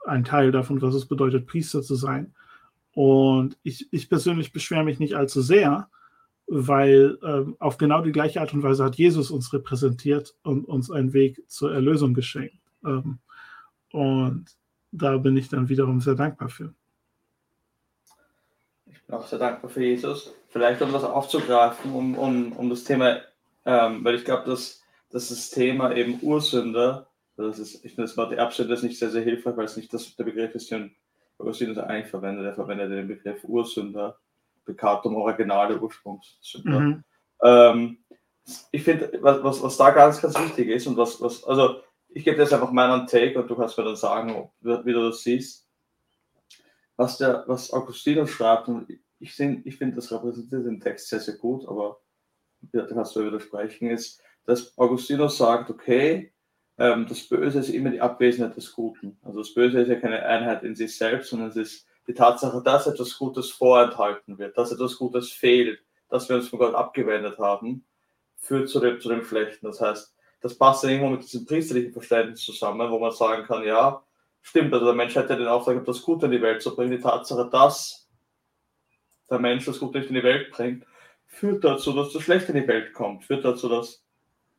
ein 0.06 0.24
Teil 0.24 0.52
davon, 0.52 0.82
was 0.82 0.94
es 0.94 1.06
bedeutet, 1.06 1.46
Priester 1.46 1.80
zu 1.80 1.94
sein. 1.94 2.34
Und 2.92 3.56
ich, 3.62 3.90
ich 3.90 4.10
persönlich 4.10 4.52
beschwere 4.52 4.84
mich 4.84 4.98
nicht 4.98 5.14
allzu 5.14 5.40
sehr, 5.40 5.88
weil 6.54 7.18
ähm, 7.22 7.56
auf 7.60 7.78
genau 7.78 8.02
die 8.02 8.12
gleiche 8.12 8.42
Art 8.42 8.52
und 8.52 8.62
Weise 8.62 8.84
hat 8.84 8.96
Jesus 8.96 9.30
uns 9.30 9.54
repräsentiert 9.54 10.34
und 10.42 10.66
uns 10.66 10.90
einen 10.90 11.14
Weg 11.14 11.42
zur 11.48 11.72
Erlösung 11.72 12.12
geschenkt. 12.12 12.58
Ähm, 12.84 13.20
und 13.90 14.44
da 14.90 15.16
bin 15.16 15.34
ich 15.38 15.48
dann 15.48 15.70
wiederum 15.70 16.02
sehr 16.02 16.14
dankbar 16.14 16.50
für. 16.50 16.74
Ich 18.84 19.02
bin 19.06 19.16
auch 19.16 19.26
sehr 19.26 19.38
dankbar 19.38 19.70
für 19.70 19.82
Jesus. 19.82 20.34
Vielleicht 20.50 20.82
um 20.82 20.92
das 20.92 21.04
aufzugreifen, 21.04 21.94
um, 21.94 22.18
um, 22.18 22.52
um 22.52 22.68
das 22.68 22.84
Thema, 22.84 23.22
ähm, 23.64 24.04
weil 24.04 24.16
ich 24.16 24.24
glaube, 24.26 24.44
dass, 24.44 24.82
dass 25.08 25.30
das 25.30 25.48
Thema 25.48 25.96
eben 25.96 26.18
Ursünder, 26.20 27.08
das 27.38 27.58
ist, 27.58 27.76
ich 27.76 27.94
finde 27.94 28.02
das 28.02 28.16
Wort 28.18 28.34
Erbsünde 28.34 28.74
ist 28.74 28.82
nicht 28.82 28.98
sehr, 28.98 29.10
sehr 29.10 29.22
hilfreich, 29.22 29.56
weil 29.56 29.64
es 29.64 29.78
nicht 29.78 29.92
das, 29.94 30.14
der 30.16 30.24
Begriff 30.24 30.54
ist, 30.54 30.70
den 30.70 30.94
Augustinus 31.38 31.78
eigentlich 31.78 32.10
verwendet. 32.10 32.44
Er 32.44 32.54
verwendet 32.54 32.90
den 32.90 33.08
Begriff 33.08 33.42
Ursünder 33.42 34.18
Peccatum 34.64 35.16
originale 35.16 35.80
Ursprungssünder. 35.80 36.80
Mhm. 36.80 37.04
Ähm, 37.42 37.98
ich 38.70 38.82
finde, 38.82 39.18
was, 39.20 39.42
was, 39.42 39.62
was 39.62 39.76
da 39.76 39.90
ganz, 39.90 40.20
ganz 40.20 40.38
wichtig 40.38 40.68
ist 40.68 40.86
und 40.86 40.96
was, 40.96 41.20
was 41.20 41.44
also 41.44 41.82
ich 42.08 42.24
gebe 42.24 42.40
jetzt 42.40 42.52
einfach 42.52 42.72
meinen 42.72 43.06
Take 43.06 43.40
und 43.40 43.48
du 43.48 43.56
kannst 43.56 43.78
mir 43.78 43.84
dann 43.84 43.96
sagen, 43.96 44.50
wie, 44.60 44.92
du 44.92 45.08
das 45.08 45.22
siehst. 45.22 45.66
Was, 46.96 47.18
der, 47.18 47.44
was 47.46 47.72
Augustinus 47.72 48.30
schreibt, 48.30 48.68
und 48.68 48.90
ich, 48.90 49.40
ich 49.40 49.76
finde, 49.76 49.96
das 49.96 50.12
repräsentiert 50.12 50.66
den 50.66 50.80
Text 50.80 51.08
sehr, 51.08 51.20
sehr 51.20 51.36
gut, 51.36 51.66
aber 51.66 52.00
da 52.60 52.86
kannst 52.86 53.16
du 53.16 53.24
widersprechen, 53.24 53.88
ist, 53.88 54.20
dass 54.44 54.76
Augustinus 54.76 55.38
sagt, 55.38 55.70
okay, 55.70 56.32
ähm, 56.78 57.06
das 57.08 57.28
Böse 57.28 57.60
ist 57.60 57.70
immer 57.70 57.90
die 57.90 58.00
Abwesenheit 58.00 58.56
des 58.56 58.72
Guten. 58.72 59.18
Also 59.22 59.40
das 59.40 59.54
Böse 59.54 59.80
ist 59.80 59.88
ja 59.88 59.96
keine 59.96 60.24
Einheit 60.24 60.62
in 60.62 60.74
sich 60.74 60.96
selbst, 60.96 61.30
sondern 61.30 61.48
es 61.48 61.56
ist 61.56 61.86
die 62.06 62.14
Tatsache, 62.14 62.62
dass 62.62 62.86
etwas 62.86 63.16
Gutes 63.16 63.50
vorenthalten 63.50 64.38
wird, 64.38 64.56
dass 64.58 64.72
etwas 64.72 64.96
Gutes 64.96 65.30
fehlt, 65.30 65.80
dass 66.08 66.28
wir 66.28 66.36
uns 66.36 66.48
von 66.48 66.58
Gott 66.58 66.74
abgewendet 66.74 67.38
haben, 67.38 67.84
führt 68.36 68.68
zu 68.68 68.80
dem, 68.80 69.00
zu 69.00 69.08
dem 69.08 69.24
Schlechten. 69.24 69.66
Das 69.66 69.80
heißt, 69.80 70.14
das 70.40 70.58
passt 70.58 70.82
dann 70.82 70.90
irgendwo 70.90 71.10
mit 71.10 71.22
diesem 71.22 71.46
priesterlichen 71.46 71.92
Verständnis 71.92 72.44
zusammen, 72.44 72.90
wo 72.90 72.98
man 72.98 73.12
sagen 73.12 73.44
kann, 73.44 73.64
ja, 73.64 74.02
stimmt, 74.42 74.72
also 74.74 74.86
der 74.86 74.94
Mensch 74.94 75.14
hätte 75.14 75.36
den 75.36 75.46
Auftrag, 75.46 75.84
das 75.84 76.02
Gute 76.02 76.26
in 76.26 76.32
die 76.32 76.42
Welt 76.42 76.60
zu 76.60 76.74
bringen. 76.74 76.90
Die 76.90 77.00
Tatsache, 77.00 77.48
dass 77.50 78.08
der 79.30 79.38
Mensch 79.38 79.64
das 79.64 79.78
Gute 79.78 79.98
nicht 79.98 80.10
in 80.10 80.16
die 80.16 80.22
Welt 80.22 80.50
bringt, 80.50 80.84
führt 81.26 81.64
dazu, 81.64 81.92
dass 81.92 82.12
das 82.12 82.22
Schlechte 82.22 82.52
in 82.52 82.60
die 82.60 82.68
Welt 82.68 82.92
kommt, 82.92 83.24
führt 83.24 83.44
dazu, 83.44 83.68
dass 83.68 84.04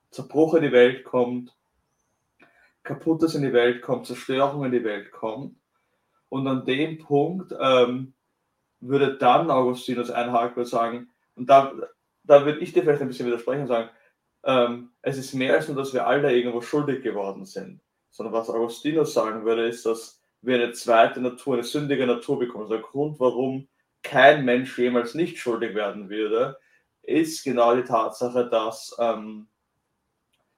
Zerbruch 0.10 0.56
in 0.56 0.64
die 0.64 0.72
Welt 0.72 1.04
kommt, 1.04 1.56
Kaputtes 2.84 3.36
in 3.36 3.44
die 3.44 3.54
Welt 3.54 3.82
kommt, 3.82 4.08
Zerstörung 4.08 4.66
in 4.66 4.72
die 4.72 4.84
Welt 4.84 5.12
kommt. 5.12 5.56
Und 6.34 6.48
an 6.48 6.66
dem 6.66 6.98
Punkt 6.98 7.54
ähm, 7.60 8.16
würde 8.80 9.20
dann 9.20 9.52
Augustinus 9.52 10.10
einhaken 10.10 10.64
und 10.64 10.66
sagen, 10.66 11.12
und 11.36 11.48
da, 11.48 11.72
da 12.24 12.44
würde 12.44 12.58
ich 12.62 12.74
dir 12.74 12.82
vielleicht 12.82 13.04
ein 13.04 13.08
bisschen 13.08 13.28
widersprechen 13.28 13.62
und 13.62 13.68
sagen, 13.68 13.92
ähm, 14.44 14.90
es 15.04 15.20
ist 15.20 15.36
mehr 15.36 15.54
als 15.54 15.68
nur, 15.68 15.78
dass 15.78 15.94
wir 15.94 16.08
alle 16.08 16.36
irgendwo 16.36 16.62
schuldig 16.62 17.04
geworden 17.04 17.46
sind, 17.46 17.82
sondern 18.10 18.34
was 18.34 18.50
Augustinus 18.50 19.14
sagen 19.14 19.46
würde, 19.46 19.68
ist, 19.68 19.86
dass 19.86 20.24
wir 20.42 20.56
eine 20.56 20.72
zweite 20.72 21.22
Natur, 21.22 21.54
eine 21.54 21.64
sündige 21.64 22.08
Natur 22.08 22.40
bekommen. 22.40 22.64
Also 22.64 22.78
der 22.78 22.84
Grund, 22.84 23.20
warum 23.20 23.68
kein 24.02 24.44
Mensch 24.44 24.76
jemals 24.80 25.14
nicht 25.14 25.38
schuldig 25.38 25.76
werden 25.76 26.10
würde, 26.10 26.58
ist 27.04 27.44
genau 27.44 27.76
die 27.76 27.84
Tatsache, 27.84 28.50
dass 28.50 28.96
ähm, 28.98 29.50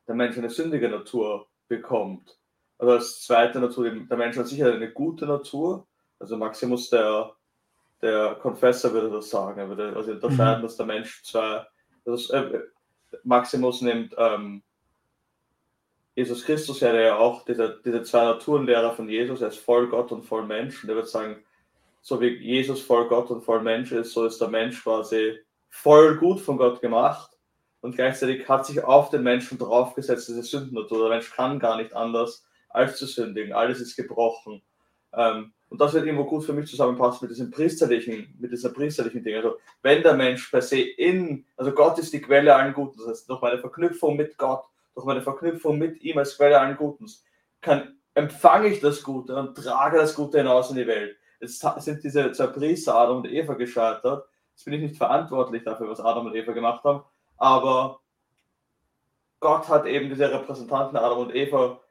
der 0.07 0.15
Mensch 0.15 0.37
eine 0.37 0.49
sündige 0.49 0.87
Natur 0.87 1.49
bekommt 1.67 2.39
also 2.77 2.93
als 2.93 3.21
zweite 3.21 3.59
Natur, 3.59 3.89
der 3.89 4.17
Mensch 4.17 4.37
hat 4.37 4.47
sicher 4.47 4.73
eine 4.73 4.91
gute 4.91 5.25
Natur. 5.25 5.87
Also 6.19 6.37
Maximus, 6.37 6.89
der, 6.89 7.31
der 8.01 8.35
Confessor, 8.35 8.93
würde 8.93 9.09
das 9.09 9.29
sagen. 9.29 9.59
Er 9.59 9.69
würde 9.69 9.93
also 9.95 10.11
unterscheiden, 10.11 10.59
mhm. 10.59 10.63
dass 10.63 10.77
der 10.77 10.85
Mensch 10.85 11.23
zwei. 11.23 11.65
Also, 12.05 12.33
äh, 12.33 12.61
Maximus 13.23 13.81
nimmt 13.81 14.13
ähm, 14.17 14.61
Jesus 16.15 16.45
Christus 16.45 16.79
ja, 16.79 16.91
der 16.91 17.01
ja 17.01 17.17
auch 17.17 17.43
diese, 17.43 17.81
diese 17.83 18.03
zwei 18.03 18.23
Naturenlehrer 18.23 18.93
von 18.93 19.09
Jesus, 19.09 19.41
er 19.41 19.49
ist 19.49 19.59
voll 19.59 19.87
Gott 19.87 20.11
und 20.11 20.23
voll 20.23 20.45
Mensch. 20.45 20.83
Und 20.83 20.89
er 20.89 20.95
wird 20.95 21.09
sagen, 21.09 21.43
so 22.01 22.21
wie 22.21 22.37
Jesus 22.37 22.81
voll 22.81 23.07
Gott 23.07 23.29
und 23.31 23.41
voll 23.41 23.61
Mensch 23.61 23.91
ist, 23.91 24.13
so 24.13 24.25
ist 24.25 24.39
der 24.39 24.47
Mensch 24.47 24.83
quasi 24.83 25.39
voll 25.69 26.17
gut 26.17 26.39
von 26.39 26.57
Gott 26.57 26.81
gemacht. 26.81 27.31
Und 27.81 27.95
gleichzeitig 27.95 28.47
hat 28.47 28.65
sich 28.65 28.83
auf 28.83 29.09
den 29.09 29.23
Menschen 29.23 29.57
draufgesetzt, 29.57 30.27
diese 30.27 30.43
Sündennatur. 30.43 30.99
Der 30.99 31.09
Mensch 31.09 31.31
kann 31.31 31.59
gar 31.59 31.77
nicht 31.77 31.93
anders, 31.93 32.45
als 32.75 32.97
zu 32.97 33.05
sündigen. 33.05 33.53
Alles 33.53 33.79
ist 33.79 33.95
gebrochen. 33.95 34.61
Ähm, 35.13 35.53
und 35.69 35.81
das 35.81 35.93
wird 35.93 36.05
irgendwo 36.05 36.25
gut 36.25 36.45
für 36.45 36.53
mich 36.53 36.69
zusammenpassen 36.69 37.27
mit 37.27 37.31
diesem 37.31 37.51
priesterlichen, 37.51 38.35
mit 38.39 38.51
dieser 38.51 38.69
priesterlichen 38.69 39.23
Ding. 39.23 39.35
Also 39.35 39.57
wenn 39.81 40.03
der 40.03 40.13
Mensch 40.13 40.49
per 40.49 40.61
se 40.61 40.79
in, 40.79 41.45
also 41.57 41.71
Gott 41.71 41.97
ist 41.99 42.13
die 42.13 42.21
Quelle 42.21 42.55
allen 42.55 42.73
Guten, 42.73 42.97
das 42.99 43.07
heißt 43.07 43.29
durch 43.29 43.41
meine 43.41 43.59
Verknüpfung 43.59 44.15
mit 44.15 44.37
Gott, 44.37 44.63
durch 44.93 45.05
meine 45.05 45.21
Verknüpfung 45.21 45.77
mit 45.77 46.01
ihm 46.03 46.17
als 46.17 46.37
Quelle 46.37 46.59
allen 46.59 46.77
Guten, 46.77 47.07
kann 47.61 47.97
empfange 48.13 48.67
ich 48.67 48.79
das 48.79 49.03
Gute 49.03 49.35
und 49.35 49.55
trage 49.55 49.97
das 49.97 50.15
Gute 50.15 50.37
hinaus 50.37 50.69
in 50.69 50.77
die 50.77 50.87
Welt. 50.87 51.17
Jetzt 51.39 51.65
sind 51.79 52.03
diese 52.03 52.31
zwei 52.31 52.47
Priester, 52.47 52.95
Adam 52.95 53.17
und 53.17 53.29
Eva, 53.29 53.55
gescheitert. 53.55 54.27
Jetzt 54.53 54.63
bin 54.63 54.73
ich 54.75 54.81
nicht 54.81 54.97
verantwortlich 54.97 55.63
dafür, 55.63 55.89
was 55.89 55.99
Adam 55.99 56.27
und 56.27 56.35
Eva 56.35 56.53
gemacht 56.53 56.83
haben, 56.83 57.03
aber 57.37 57.99
Gott 59.41 59.67
hat 59.67 59.85
eben 59.85 60.09
diese 60.09 60.31
Repräsentanten 60.31 60.97
Adam 60.97 61.19
und 61.19 61.35
Eva 61.35 61.81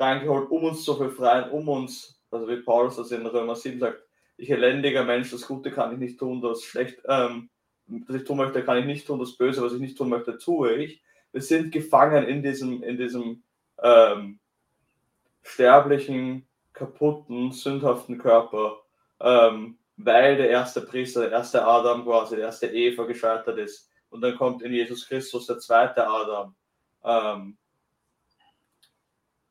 reingeholt, 0.00 0.50
um 0.50 0.64
uns 0.64 0.84
zu 0.84 0.98
befreien, 0.98 1.50
um 1.50 1.68
uns, 1.68 2.20
also 2.30 2.48
wie 2.48 2.56
Paulus 2.56 2.96
das 2.96 3.10
in 3.12 3.26
Römer 3.26 3.56
7 3.56 3.78
sagt, 3.78 4.02
ich 4.36 4.50
elendiger 4.50 5.04
Mensch, 5.04 5.30
das 5.30 5.46
Gute 5.46 5.70
kann 5.70 5.92
ich 5.92 5.98
nicht 5.98 6.18
tun, 6.18 6.40
das 6.40 6.62
schlecht, 6.62 7.00
ähm, 7.06 7.50
das 7.86 8.16
ich 8.16 8.24
tun 8.24 8.38
möchte, 8.38 8.64
kann 8.64 8.78
ich 8.78 8.86
nicht 8.86 9.06
tun, 9.06 9.18
das 9.18 9.36
Böse, 9.36 9.62
was 9.62 9.74
ich 9.74 9.80
nicht 9.80 9.98
tun 9.98 10.08
möchte, 10.08 10.38
tue 10.38 10.76
ich. 10.76 11.02
Wir 11.32 11.42
sind 11.42 11.72
gefangen 11.72 12.24
in 12.26 12.42
diesem, 12.42 12.82
in 12.82 12.96
diesem 12.96 13.42
ähm, 13.82 14.38
sterblichen, 15.42 16.46
kaputten, 16.72 17.52
sündhaften 17.52 18.18
Körper, 18.18 18.80
ähm, 19.20 19.78
weil 19.96 20.36
der 20.36 20.48
erste 20.48 20.80
Priester, 20.80 21.20
der 21.20 21.32
erste 21.32 21.64
Adam 21.64 22.04
quasi, 22.04 22.36
der 22.36 22.46
erste 22.46 22.68
Eva 22.68 23.04
gescheitert 23.04 23.58
ist. 23.58 23.90
Und 24.08 24.22
dann 24.22 24.36
kommt 24.36 24.62
in 24.62 24.72
Jesus 24.72 25.06
Christus 25.06 25.46
der 25.46 25.58
zweite 25.58 26.06
Adam, 26.06 26.54
ähm, 27.04 27.58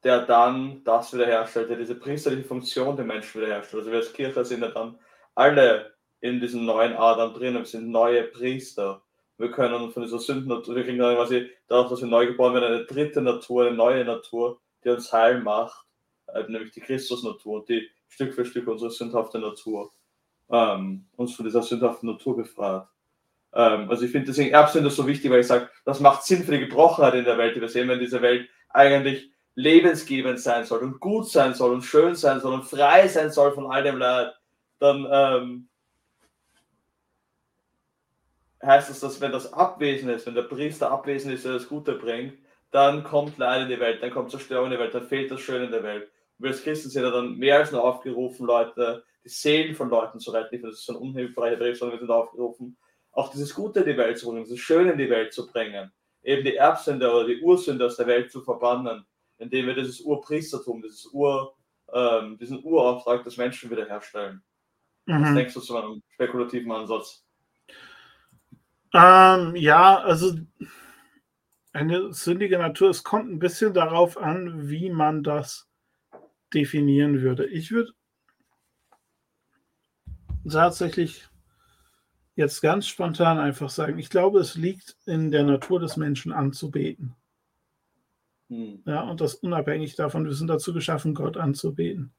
der 0.04 0.26
dann 0.26 0.84
das 0.84 1.14
wiederherstellt, 1.14 1.70
der 1.70 1.78
diese 1.78 1.96
priesterliche 1.96 2.48
Funktion 2.48 2.96
der 2.96 3.06
Menschen 3.06 3.42
wiederherstellt. 3.42 3.82
Also 3.82 3.92
wir 3.92 4.00
als 4.00 4.14
Kirche 4.14 4.46
sind 4.46 4.62
ja 4.62 4.70
dann 4.70 4.98
alle 5.36 5.94
in 6.22 6.40
diesem 6.40 6.66
neuen 6.66 6.94
Adam 6.94 7.34
drin, 7.34 7.56
wir 7.56 7.66
sind 7.66 7.90
neue 7.90 8.24
Priester. 8.24 9.02
Wir 9.38 9.52
können 9.52 9.92
von 9.92 10.04
dieser 10.04 10.20
Sünden, 10.20 10.50
wir 10.50 10.84
kriegen 10.84 11.00
dann 11.00 11.16
quasi 11.16 11.50
dadurch, 11.68 11.92
dass 11.92 12.02
wir 12.02 12.10
neu 12.10 12.28
geboren 12.28 12.54
werden, 12.54 12.74
eine 12.74 12.86
dritte 12.86 13.22
Natur, 13.22 13.68
eine 13.68 13.76
neue 13.76 14.04
Natur, 14.04 14.60
die 14.84 14.90
uns 14.90 15.14
heil 15.14 15.42
macht, 15.42 15.86
äh, 16.28 16.44
nämlich 16.50 16.72
die 16.72 16.82
Christusnatur, 16.82 17.66
die 17.66 17.90
Stück 18.10 18.34
für 18.34 18.46
Stück 18.46 18.68
unsere 18.68 18.92
sündhafte 18.92 19.40
Natur 19.40 19.92
ähm, 20.50 21.06
uns 21.16 21.36
von 21.36 21.46
dieser 21.46 21.64
sündhaften 21.64 22.10
Natur 22.10 22.38
befreit. 22.38 22.84
Ähm, 23.54 23.90
also 23.90 24.04
ich 24.06 24.12
finde 24.12 24.28
deswegen 24.28 24.52
Erbsünde 24.52 24.90
so 24.90 25.08
wichtig, 25.08 25.32
weil 25.32 25.42
ich 25.42 25.48
sage, 25.48 25.70
das 25.86 26.00
macht 26.00 26.24
Sinn 26.24 26.44
für 26.44 26.52
die 26.52 26.60
Gebrochenheit 26.60 27.16
in 27.16 27.26
der 27.26 27.38
Welt, 27.38 27.56
die 27.56 27.62
wir 27.62 27.70
sehen, 27.70 27.88
wenn 27.88 28.00
diese 28.00 28.22
Welt 28.22 28.50
eigentlich 28.70 29.32
lebensgebend 29.60 30.40
sein 30.40 30.64
soll 30.64 30.80
und 30.80 31.00
gut 31.02 31.30
sein 31.30 31.54
soll 31.54 31.74
und 31.74 31.82
schön 31.82 32.16
sein 32.16 32.40
soll 32.40 32.54
und 32.54 32.64
frei 32.64 33.08
sein 33.10 33.30
soll 33.30 33.52
von 33.52 33.70
all 33.70 33.84
dem 33.84 33.98
Leid, 33.98 34.34
dann 34.80 35.06
ähm, 35.12 35.70
heißt 38.64 38.90
es, 38.90 39.02
dass 39.02 39.20
wenn 39.20 39.34
das 39.34 39.52
abwesend 39.52 40.12
ist, 40.12 40.26
wenn 40.26 40.36
der 40.36 40.44
Priester 40.44 40.90
abwesend 40.90 41.34
ist, 41.34 41.44
der 41.44 41.54
das 41.54 41.68
Gute 41.68 41.96
bringt, 41.96 42.38
dann 42.72 43.04
kommt 43.04 43.38
Leid 43.38 43.64
in 43.64 43.70
die 43.70 43.80
Welt, 43.82 44.02
dann 44.02 44.12
kommt 44.12 44.32
Zerstörung 44.32 44.68
in 44.68 44.72
die 44.72 44.80
Welt, 44.80 44.94
dann 44.94 45.08
fehlt 45.08 45.30
das 45.30 45.42
Schöne 45.42 45.66
in 45.66 45.72
der 45.72 45.84
Welt. 45.84 46.04
Und 46.38 46.44
wir 46.46 46.52
als 46.52 46.64
Christen 46.64 46.90
sind 46.90 47.04
ja 47.04 47.12
dann 47.12 47.36
mehr 47.36 47.58
als 47.58 47.74
nur 47.74 47.84
aufgerufen, 47.84 48.46
Leute, 48.46 49.04
die 49.26 49.30
Seelen 49.30 49.76
von 49.76 49.90
Leuten 49.90 50.20
zu 50.20 50.32
retten. 50.32 50.56
Nicht, 50.56 50.64
das 50.64 50.76
ist 50.76 50.86
so 50.86 50.94
ein 50.94 51.02
unhilfreicher 51.02 51.58
Brief, 51.58 51.78
sondern 51.78 51.98
wir 51.98 52.00
sind 52.00 52.12
aufgerufen, 52.12 52.78
auch 53.12 53.30
dieses 53.32 53.54
Gute 53.54 53.82
in 53.82 53.88
die 53.88 53.98
Welt 53.98 54.18
zu 54.18 54.28
bringen, 54.28 54.46
dieses 54.46 54.60
Schöne 54.60 54.94
in 54.94 54.98
die 54.98 55.10
Welt 55.10 55.34
zu 55.34 55.48
bringen. 55.48 55.92
Eben 56.24 56.46
die 56.46 56.56
Erbsünde 56.56 57.12
oder 57.12 57.28
die 57.28 57.42
Ursünde 57.42 57.86
aus 57.86 57.98
der 57.98 58.08
Welt 58.08 58.32
zu 58.32 58.42
verbannen, 58.42 59.06
indem 59.40 59.66
wir 59.68 59.74
dieses 59.74 60.02
Urpriestertum, 60.02 60.82
dieses 60.82 61.08
Ur, 61.12 61.56
ähm, 61.94 62.38
diesen 62.38 62.64
Urauftrag 62.64 63.24
des 63.24 63.38
Menschen 63.38 63.72
wiederherstellen. 63.72 64.44
Mhm. 65.06 65.24
Was 65.24 65.34
denkst 65.34 65.54
du 65.56 65.62
zu 65.62 65.78
einem 65.78 66.04
spekulativen 66.10 66.72
Ansatz? 66.72 67.26
Ähm, 68.94 69.56
ja, 69.56 70.00
also 70.00 70.34
eine 71.74 72.14
sündige 72.14 72.58
Natur, 72.58 72.90
es 72.90 73.04
kommt 73.04 73.32
ein 73.32 73.40
bisschen 73.40 73.74
darauf 73.74 74.18
an, 74.18 74.70
wie 74.70 74.90
man 74.90 75.24
das 75.24 75.68
definieren 76.54 77.22
würde. 77.22 77.46
Ich 77.48 77.72
würde 77.72 77.94
tatsächlich 80.50 81.28
jetzt 82.36 82.62
ganz 82.62 82.88
spontan 82.88 83.38
einfach 83.38 83.70
sagen, 83.70 84.00
ich 84.00 84.10
glaube, 84.10 84.40
es 84.40 84.56
liegt 84.56 84.98
in 85.06 85.30
der 85.30 85.44
Natur 85.44 85.80
des 85.80 85.98
Menschen 85.98 86.32
anzubeten. 86.32 87.16
Hm. 88.50 88.80
Ja, 88.86 89.02
und 89.02 89.22
das 89.22 89.36
unabhängig 89.36 89.96
davon, 89.96 90.26
wir 90.26 90.34
sind 90.34 90.48
dazu 90.48 90.74
geschaffen, 90.74 91.14
Gott 91.14 91.38
anzubeten. 91.38 92.12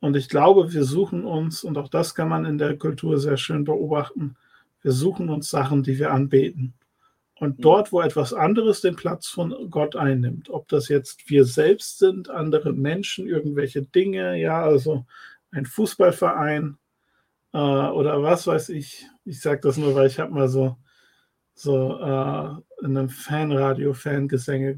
Und 0.00 0.16
ich 0.16 0.28
glaube, 0.28 0.72
wir 0.72 0.84
suchen 0.84 1.24
uns, 1.24 1.64
und 1.64 1.76
auch 1.76 1.88
das 1.88 2.14
kann 2.14 2.28
man 2.28 2.44
in 2.44 2.58
der 2.58 2.76
Kultur 2.76 3.18
sehr 3.18 3.36
schön 3.36 3.64
beobachten, 3.64 4.36
wir 4.82 4.92
suchen 4.92 5.28
uns 5.28 5.50
Sachen, 5.50 5.82
die 5.82 5.98
wir 5.98 6.12
anbeten. 6.12 6.74
Und 7.40 7.56
hm. 7.56 7.60
dort, 7.60 7.92
wo 7.92 8.00
etwas 8.00 8.32
anderes 8.32 8.80
den 8.80 8.96
Platz 8.96 9.28
von 9.28 9.70
Gott 9.70 9.96
einnimmt, 9.96 10.50
ob 10.50 10.68
das 10.68 10.88
jetzt 10.88 11.28
wir 11.28 11.44
selbst 11.44 11.98
sind, 11.98 12.30
andere 12.30 12.72
Menschen, 12.72 13.26
irgendwelche 13.26 13.82
Dinge, 13.82 14.38
ja, 14.38 14.62
also 14.62 15.06
ein 15.50 15.66
Fußballverein 15.66 16.76
äh, 17.52 17.58
oder 17.58 18.22
was 18.22 18.46
weiß 18.46 18.68
ich. 18.70 19.06
Ich 19.24 19.40
sage 19.40 19.60
das 19.62 19.76
nur, 19.76 19.94
weil 19.94 20.08
ich 20.08 20.18
habe 20.18 20.32
mal 20.32 20.48
so, 20.48 20.76
so 21.54 21.98
äh, 21.98 22.84
in 22.84 22.96
einem 22.96 23.08
Fanradio 23.08 23.94
Fangesänge 23.94 24.76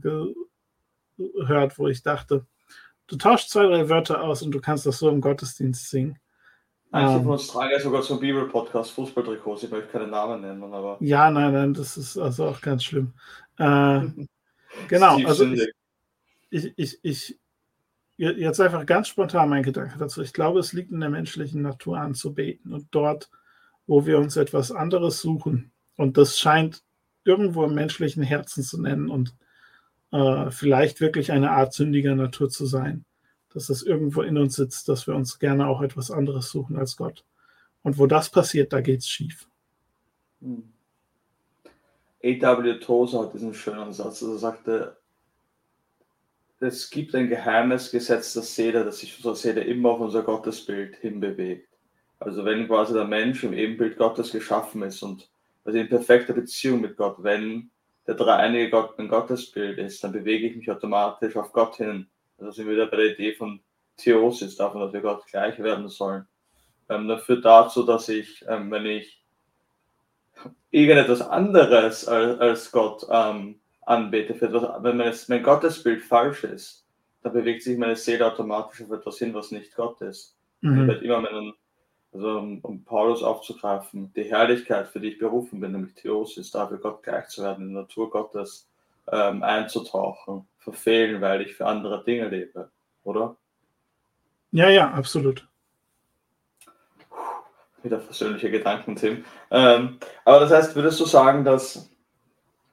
gehört, 1.29 1.79
wo 1.79 1.89
ich 1.89 2.03
dachte, 2.03 2.47
du 3.07 3.17
tauschst 3.17 3.51
zwei, 3.51 3.67
drei 3.67 3.89
Wörter 3.89 4.23
aus 4.23 4.43
und 4.43 4.53
du 4.53 4.61
kannst 4.61 4.87
das 4.87 4.99
so 4.99 5.09
im 5.09 5.21
Gottesdienst 5.21 5.91
singen. 5.91 6.19
Manche 6.91 7.17
ähm, 7.17 7.23
von 7.23 7.33
uns 7.33 7.47
tragen 7.47 7.71
ja 7.71 7.81
sogar 7.81 8.03
zum 8.03 8.19
Bibel-Podcast 8.19 8.91
Fußballtrikots, 8.93 9.63
ich 9.65 9.71
möchte 9.71 9.93
keine 9.93 10.09
Namen 10.09 10.41
nennen, 10.41 10.63
aber. 10.73 10.97
Ja, 11.01 11.31
nein, 11.31 11.53
nein, 11.53 11.75
das 11.75 11.97
ist 11.97 12.17
also 12.19 12.47
auch 12.47 12.61
ganz 12.61 12.85
schlimm. 12.85 13.13
Äh, 13.59 14.01
genau, 14.89 15.19
also 15.25 15.47
ich, 15.47 15.69
ich, 16.51 16.73
ich, 16.77 16.99
ich, 17.03 17.41
jetzt 18.17 18.61
einfach 18.61 18.85
ganz 18.87 19.09
spontan 19.09 19.49
mein 19.49 19.63
Gedanke 19.63 19.99
dazu. 19.99 20.21
Ich 20.21 20.33
glaube, 20.33 20.59
es 20.59 20.73
liegt 20.73 20.91
in 20.91 21.01
der 21.01 21.11
menschlichen 21.11 21.63
Natur 21.63 21.99
anzubeten 21.99 22.73
und 22.73 22.89
dort, 22.91 23.31
wo 23.87 24.05
wir 24.05 24.19
uns 24.19 24.37
etwas 24.37 24.73
anderes 24.73 25.21
suchen, 25.21 25.73
und 25.97 26.17
das 26.17 26.39
scheint 26.39 26.83
irgendwo 27.25 27.65
im 27.65 27.75
menschlichen 27.75 28.23
Herzen 28.23 28.63
zu 28.65 28.81
nennen 28.81 29.11
und 29.11 29.37
äh, 30.12 30.51
vielleicht 30.51 31.01
wirklich 31.01 31.32
eine 31.32 31.51
Art 31.51 31.73
sündiger 31.73 32.15
Natur 32.15 32.49
zu 32.49 32.66
sein 32.66 33.05
dass 33.53 33.69
es 33.69 33.82
irgendwo 33.82 34.23
in 34.23 34.39
uns 34.39 34.57
sitzt, 34.57 34.89
dass 34.89 35.07
wir 35.07 35.15
uns 35.15 35.39
gerne 35.39 35.66
auch 35.66 35.82
etwas 35.82 36.11
anderes 36.11 36.51
suchen 36.51 36.77
als 36.77 36.97
Gott. 36.97 37.24
Und 37.82 37.99
wo 37.99 38.07
das 38.07 38.31
passiert, 38.31 38.73
da 38.73 38.81
geht 38.81 39.01
es 39.01 39.09
schief. 39.09 39.49
Hm. 40.41 40.73
A.W. 42.23 42.78
Tozer 42.81 43.20
hat 43.20 43.35
diesen 43.35 43.55
schönen 43.55 43.93
Satz, 43.93 44.23
also 44.23 44.37
sagte, 44.37 44.97
es 46.61 46.91
gibt 46.91 47.15
ein 47.15 47.28
geheimes 47.28 47.91
Gesetz 47.91 48.35
der 48.35 48.43
Seele, 48.43 48.85
das 48.85 48.99
sich 48.99 49.16
unsere 49.16 49.35
Seele 49.35 49.65
immer 49.65 49.91
auf 49.91 50.01
unser 50.01 50.23
Gottesbild 50.23 50.97
hinbewegt. 50.97 51.69
Also 52.19 52.45
wenn 52.45 52.66
quasi 52.66 52.93
der 52.93 53.07
Mensch 53.07 53.43
im 53.45 53.55
Ebenbild 53.55 53.97
Gottes 53.97 54.31
geschaffen 54.31 54.82
ist 54.82 55.03
und 55.03 55.31
also 55.65 55.78
in 55.78 55.89
perfekter 55.89 56.35
Beziehung 56.35 56.82
mit 56.82 56.99
Gott, 56.99 57.16
wenn 57.23 57.70
der 58.11 58.16
dreieinige 58.16 58.70
Gott 58.70 58.99
ein 58.99 59.07
Gottesbild 59.07 59.78
ist, 59.78 60.03
dann 60.03 60.11
bewege 60.11 60.49
ich 60.49 60.57
mich 60.57 60.69
automatisch 60.69 61.37
auf 61.37 61.53
Gott 61.53 61.77
hin. 61.77 62.09
Also 62.39 62.51
sind 62.51 62.66
wir 62.66 62.74
wieder 62.74 62.87
bei 62.87 62.97
der 62.97 63.12
Idee 63.12 63.35
von 63.35 63.61
Theosis, 63.97 64.57
davon, 64.57 64.81
dass 64.81 64.93
wir 64.93 65.01
Gott 65.01 65.24
gleich 65.27 65.61
werden 65.61 65.89
sollen. 65.89 66.27
Ähm, 66.89 67.07
das 67.07 67.23
führt 67.23 67.45
dazu, 67.45 67.85
dass 67.85 68.09
ich, 68.09 68.45
ähm, 68.49 68.69
wenn 68.73 68.85
ich 68.85 69.23
irgendetwas 70.73 71.23
anderes 71.23 72.09
als, 72.09 72.41
als 72.41 72.73
Gott 72.73 73.07
ähm, 73.09 73.61
anbete, 73.82 74.35
für 74.35 74.47
etwas, 74.47 74.82
wenn 74.82 74.97
mein, 74.97 75.15
mein 75.28 75.43
Gottesbild 75.45 76.03
falsch 76.03 76.43
ist, 76.43 76.85
dann 77.23 77.32
bewegt 77.32 77.62
sich 77.62 77.78
meine 77.78 77.95
Seele 77.95 78.27
automatisch 78.27 78.82
auf 78.82 78.91
etwas 78.91 79.19
hin, 79.19 79.35
was 79.35 79.53
nicht 79.53 79.77
Gott 79.77 80.01
ist. 80.01 80.37
Mhm. 80.62 80.81
Ich 80.81 80.89
werde 80.89 81.05
immer 81.05 81.20
meinen, 81.20 81.53
also 82.12 82.39
um, 82.39 82.59
um, 82.62 82.85
Paulus 82.85 83.23
aufzugreifen, 83.23 84.12
die 84.15 84.24
Herrlichkeit, 84.24 84.89
für 84.89 85.01
die 85.01 85.12
ich 85.12 85.19
berufen 85.19 85.61
bin, 85.61 85.73
nämlich 85.73 85.95
Theosis, 85.95 86.51
dafür 86.51 86.78
Gott 86.78 87.03
gleich 87.03 87.28
zu 87.28 87.43
werden, 87.43 87.69
in 87.69 87.74
der 87.74 87.82
Natur 87.82 88.11
Gottes 88.11 88.69
ähm, 89.11 89.43
einzutauchen 89.43 90.47
verfehlen, 90.59 91.20
weil 91.20 91.43
ich 91.43 91.55
für 91.55 91.66
andere 91.66 92.05
Dinge 92.05 92.28
lebe, 92.28 92.70
oder? 93.05 93.37
Ja, 94.53 94.69
ja, 94.69 94.91
absolut. 94.91 95.47
Wieder 97.82 97.99
persönliche 97.99 98.51
Gedanken, 98.51 98.97
Tim. 98.97 99.24
Ähm, 99.51 99.99
aber 100.24 100.41
das 100.41 100.51
heißt, 100.51 100.77
würdest 100.77 101.01
du 101.01 101.07
sagen, 101.07 101.45
dass, 101.45 101.89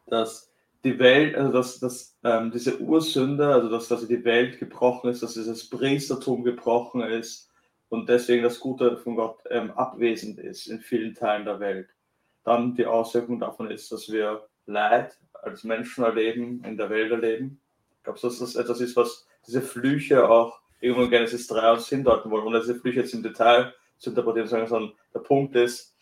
dass 0.08 0.52
die 0.84 1.00
Welt, 1.00 1.36
also 1.36 1.52
dass, 1.52 1.80
dass 1.80 2.18
ähm, 2.24 2.52
diese 2.52 2.80
Ursünde, 2.80 3.54
also 3.54 3.70
dass, 3.70 3.88
dass 3.88 4.08
die 4.08 4.26
Welt 4.26 4.60
gebrochen 4.60 5.10
ist, 5.10 5.24
dass 5.24 5.36
dieses 5.36 5.70
Priestertum 5.70 6.44
gebrochen 6.44 7.02
ist 7.02 7.50
und 7.90 8.10
deswegen 8.10 8.44
das 8.44 8.60
Gute 8.60 8.98
von 8.98 9.16
Gott 9.16 9.40
ähm, 9.50 9.72
abwesend 9.72 10.40
ist 10.40 10.68
in 10.68 10.80
vielen 10.80 11.14
Teilen 11.14 11.46
der 11.46 11.60
Welt, 11.60 11.90
dann 12.44 12.76
die 12.76 12.86
Auswirkung 12.86 13.40
davon 13.40 13.72
ist, 13.72 13.92
dass 13.92 14.12
wir 14.12 14.48
Leid 14.66 15.18
als 15.34 15.64
Menschen 15.64 16.04
erleben, 16.04 16.64
in 16.66 16.78
der 16.78 16.90
Welt 16.90 17.12
erleben 17.12 17.62
Glaubst 18.08 18.24
du, 18.24 18.30
dass 18.30 18.40
das 18.40 18.56
etwas 18.56 18.80
ist, 18.80 18.96
was 18.96 19.28
diese 19.46 19.62
Flüche 19.62 20.30
auch 20.30 20.62
irgendwo 20.80 21.04
in 21.04 21.10
Genesis 21.10 21.46
3 21.48 21.74
uns 21.74 21.90
hindeuten 21.90 22.32
wollen, 22.32 22.48
ohne 22.48 22.62
diese 22.62 22.76
Flüche 22.76 23.02
jetzt 23.02 23.14
im 23.14 23.22
Detail 23.22 23.74
zu 23.98 24.12
interpretieren, 24.12 24.48
sondern 24.48 24.94
der 25.14 25.20
Punkt 25.20 25.58
ist, 25.58 25.94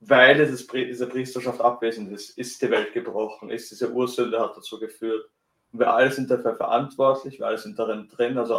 weil 0.00 0.38
dieses, 0.38 0.66
diese 0.66 1.06
Priesterschaft 1.06 1.60
abwesend 1.60 2.10
ist, 2.10 2.38
ist 2.38 2.62
die 2.62 2.70
Welt 2.70 2.94
gebrochen, 2.94 3.50
ist 3.50 3.70
diese 3.70 3.92
Ursünde 3.92 4.40
hat 4.40 4.56
dazu 4.56 4.80
geführt. 4.80 5.28
Und 5.72 5.80
wir 5.80 5.92
alle 5.92 6.10
sind 6.10 6.30
dafür 6.30 6.56
verantwortlich, 6.56 7.38
wir 7.38 7.48
alle 7.48 7.58
sind 7.58 7.78
darin 7.78 8.08
drin. 8.08 8.38
Also 8.38 8.58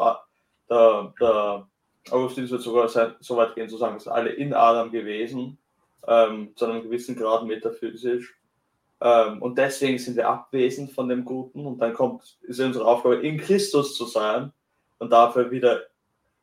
der, 0.69 1.15
der 1.19 1.67
Augustinus 2.11 2.51
wird 2.51 2.61
sogar 2.61 2.89
so 3.19 3.37
weit 3.37 3.55
gehen 3.55 3.69
zu 3.69 3.77
sagen, 3.77 3.95
dass 3.95 4.07
alle 4.07 4.29
in 4.29 4.53
Adam 4.53 4.91
gewesen, 4.91 5.57
ähm, 6.07 6.51
zu 6.55 6.65
einem 6.65 6.83
gewissen 6.83 7.15
Grad 7.15 7.45
metaphysisch. 7.45 8.35
Ähm, 9.01 9.41
und 9.41 9.57
deswegen 9.57 9.97
sind 9.97 10.15
wir 10.15 10.27
abwesend 10.27 10.91
von 10.91 11.09
dem 11.09 11.25
Guten 11.25 11.65
und 11.65 11.79
dann 11.79 11.93
kommt, 11.93 12.37
ist 12.41 12.59
unsere 12.59 12.85
Aufgabe, 12.85 13.15
in 13.15 13.37
Christus 13.37 13.95
zu 13.95 14.05
sein 14.05 14.51
und 14.99 15.11
dafür 15.11 15.51
wieder 15.51 15.81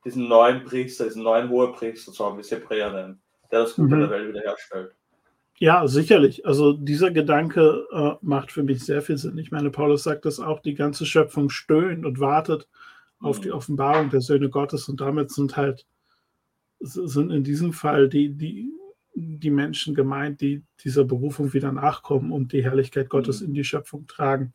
diesen 0.05 0.29
neuen 0.29 0.65
Priester, 0.65 1.05
diesen 1.05 1.23
neuen 1.23 1.49
Hohepriester 1.51 2.13
zu 2.13 2.25
haben, 2.25 2.37
wie 2.37 2.43
es 2.43 2.51
Hebräer 2.51 2.91
nennen, 2.91 3.21
der 3.51 3.61
das 3.61 3.75
Gute 3.77 3.97
mhm. 3.97 4.01
der 4.01 4.11
Welt 4.11 4.29
wiederherstellt. 4.29 4.93
Ja, 5.59 5.87
sicherlich. 5.87 6.47
Also 6.47 6.73
dieser 6.73 7.11
Gedanke 7.11 7.87
äh, 7.93 8.13
macht 8.23 8.51
für 8.51 8.63
mich 8.63 8.83
sehr 8.83 9.03
viel 9.03 9.19
Sinn. 9.19 9.37
Ich 9.37 9.51
meine, 9.51 9.71
Paulus 9.71 10.05
sagt 10.05 10.25
dass 10.25 10.41
auch, 10.41 10.61
die 10.61 10.75
ganze 10.75 11.05
Schöpfung 11.05 11.51
stöhnt 11.51 12.07
und 12.07 12.19
wartet 12.19 12.67
auf 13.21 13.41
die 13.41 13.53
Offenbarung 13.53 14.11
der 14.11 14.21
Söhne 14.21 14.49
Gottes 14.49 14.89
und 14.89 15.01
damit 15.01 15.31
sind 15.31 15.57
halt, 15.57 15.87
sind 16.81 17.31
in 17.31 17.45
diesem 17.45 17.73
Fall 17.73 18.09
die, 18.09 18.31
die, 18.31 18.73
die 19.15 19.51
Menschen 19.51 19.95
gemeint, 19.95 20.41
die 20.41 20.63
dieser 20.83 21.05
Berufung 21.05 21.53
wieder 21.53 21.73
nachkommen 21.73 22.33
und 22.33 22.53
die 22.53 22.65
Herrlichkeit 22.65 23.11
Gottes 23.11 23.41
mhm. 23.41 23.49
in 23.49 23.55
die 23.55 23.65
Schöpfung 23.65 24.07
tragen. 24.07 24.53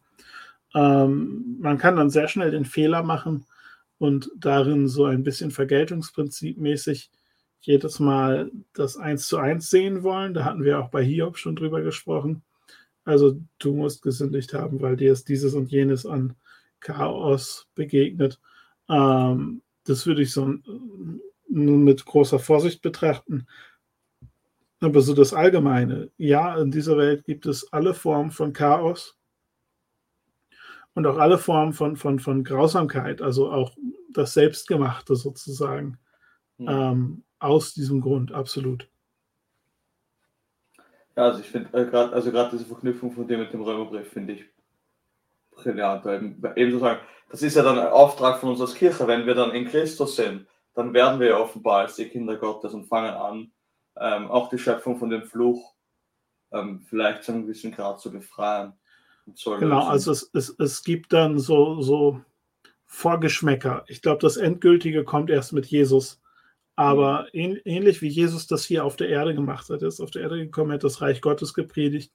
Ähm, 0.74 1.58
man 1.60 1.78
kann 1.78 1.96
dann 1.96 2.10
sehr 2.10 2.28
schnell 2.28 2.52
den 2.52 2.66
Fehler 2.66 3.04
machen 3.04 3.46
und 3.98 4.32
darin 4.36 4.88
so 4.88 5.06
ein 5.06 5.24
bisschen 5.24 5.52
Vergeltungsprinzip 5.52 6.58
mäßig 6.58 7.12
jedes 7.62 8.00
Mal 8.00 8.52
das 8.74 8.98
Eins 8.98 9.28
zu 9.28 9.38
eins 9.38 9.70
sehen 9.70 10.04
wollen. 10.04 10.34
Da 10.34 10.44
hatten 10.44 10.64
wir 10.64 10.80
auch 10.80 10.90
bei 10.90 11.04
Hiob 11.04 11.38
schon 11.38 11.56
drüber 11.56 11.82
gesprochen. 11.82 12.44
Also 13.06 13.40
du 13.60 13.74
musst 13.74 14.02
gesündigt 14.02 14.54
haben, 14.54 14.82
weil 14.82 14.98
dir 14.98 15.14
ist 15.14 15.30
dieses 15.30 15.54
und 15.54 15.72
jenes 15.72 16.06
an 16.06 16.36
Chaos 16.80 17.68
begegnet. 17.76 18.40
Ähm, 18.90 19.62
das 19.86 20.06
würde 20.06 20.22
ich 20.22 20.32
so 20.32 20.56
nun 21.48 21.84
mit 21.84 22.06
großer 22.06 22.40
Vorsicht 22.40 22.82
betrachten. 22.82 23.48
Aber 24.80 25.02
so 25.02 25.14
das 25.14 25.34
Allgemeine, 25.34 26.12
ja, 26.18 26.58
in 26.58 26.72
dieser 26.72 26.98
Welt 26.98 27.24
gibt 27.24 27.46
es 27.46 27.72
alle 27.72 27.94
Formen 27.94 28.32
von 28.32 28.54
Chaos 28.54 29.18
und 30.94 31.08
auch 31.08 31.18
alle 31.18 31.38
Formen 31.38 31.74
von, 31.74 31.96
von, 31.96 32.20
von 32.20 32.44
Grausamkeit, 32.44 33.22
also 33.22 33.52
auch 33.52 33.76
das 34.12 34.34
Selbstgemachte 34.34 35.16
sozusagen. 35.16 35.98
Mhm. 36.58 36.68
Ähm, 36.70 37.24
aus 37.40 37.74
diesem 37.74 38.02
Grund, 38.02 38.32
absolut. 38.32 38.90
Ja, 41.16 41.24
also 41.24 41.40
ich 41.40 41.50
finde 41.50 41.78
äh, 41.78 41.86
gerade 41.86 42.14
also 42.14 42.32
diese 42.52 42.66
Verknüpfung 42.66 43.12
von 43.12 43.28
dem 43.28 43.40
mit 43.40 43.54
dem 43.54 43.62
Römerbrief 43.62 44.08
finde 44.10 44.34
ich 44.34 44.46
weil 45.64 46.54
eben 46.56 46.72
so 46.72 46.80
sagen, 46.80 47.00
das 47.30 47.42
ist 47.42 47.56
ja 47.56 47.64
dann 47.64 47.80
ein 47.80 47.88
Auftrag 47.88 48.40
von 48.40 48.50
uns 48.50 48.62
als 48.62 48.76
Kirche, 48.76 49.08
wenn 49.08 49.26
wir 49.26 49.36
dann 49.36 49.52
in 49.52 49.68
Christus 49.68 50.16
sind, 50.16 50.48
dann 50.74 50.94
werden 50.94 51.20
wir 51.20 51.28
ja 51.28 51.38
offenbar 51.38 51.82
als 51.82 51.96
die 51.96 52.10
Kinder 52.10 52.36
Gottes 52.36 52.74
und 52.74 52.86
fangen 52.86 53.14
an, 53.14 53.52
ähm, 53.98 54.30
auch 54.30 54.50
die 54.50 54.60
Schöpfung 54.60 54.98
von 54.98 55.10
dem 55.10 55.24
Fluch 55.24 55.74
ähm, 56.52 56.86
vielleicht 56.88 57.24
zu 57.24 57.32
einem 57.32 57.44
gewissen 57.44 57.72
Grad 57.72 58.00
zu 58.00 58.12
befreien. 58.12 58.74
Zu 59.34 59.58
genau, 59.58 59.88
also 59.88 60.12
es, 60.12 60.30
es, 60.34 60.56
es 60.60 60.84
gibt 60.84 61.12
dann 61.12 61.40
so, 61.40 61.82
so 61.82 62.22
Vorgeschmäcker. 62.86 63.84
Ich 63.88 64.02
glaube, 64.02 64.22
das 64.22 64.38
Endgültige 64.38 65.04
kommt 65.04 65.30
erst 65.30 65.54
mit 65.54 65.66
Jesus. 65.66 66.22
Aber 66.76 67.28
mhm. 67.34 67.60
ähnlich 67.64 68.02
wie 68.02 68.08
Jesus 68.08 68.48
das 68.48 68.66
hier 68.66 68.86
auf 68.86 68.96
der 68.96 69.10
Erde 69.10 69.34
gemacht 69.34 69.70
hat, 69.70 69.82
er 69.82 69.88
ist 69.88 70.02
auf 70.02 70.12
der 70.12 70.24
Erde 70.24 70.38
gekommen, 70.38 70.72
er 70.72 70.76
hat 70.76 70.84
das 70.84 71.02
Reich 71.02 71.22
Gottes 71.22 71.54
gepredigt 71.54 72.14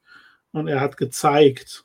und 0.53 0.69
er 0.69 0.81
hat 0.81 0.97
gezeigt, 0.97 1.85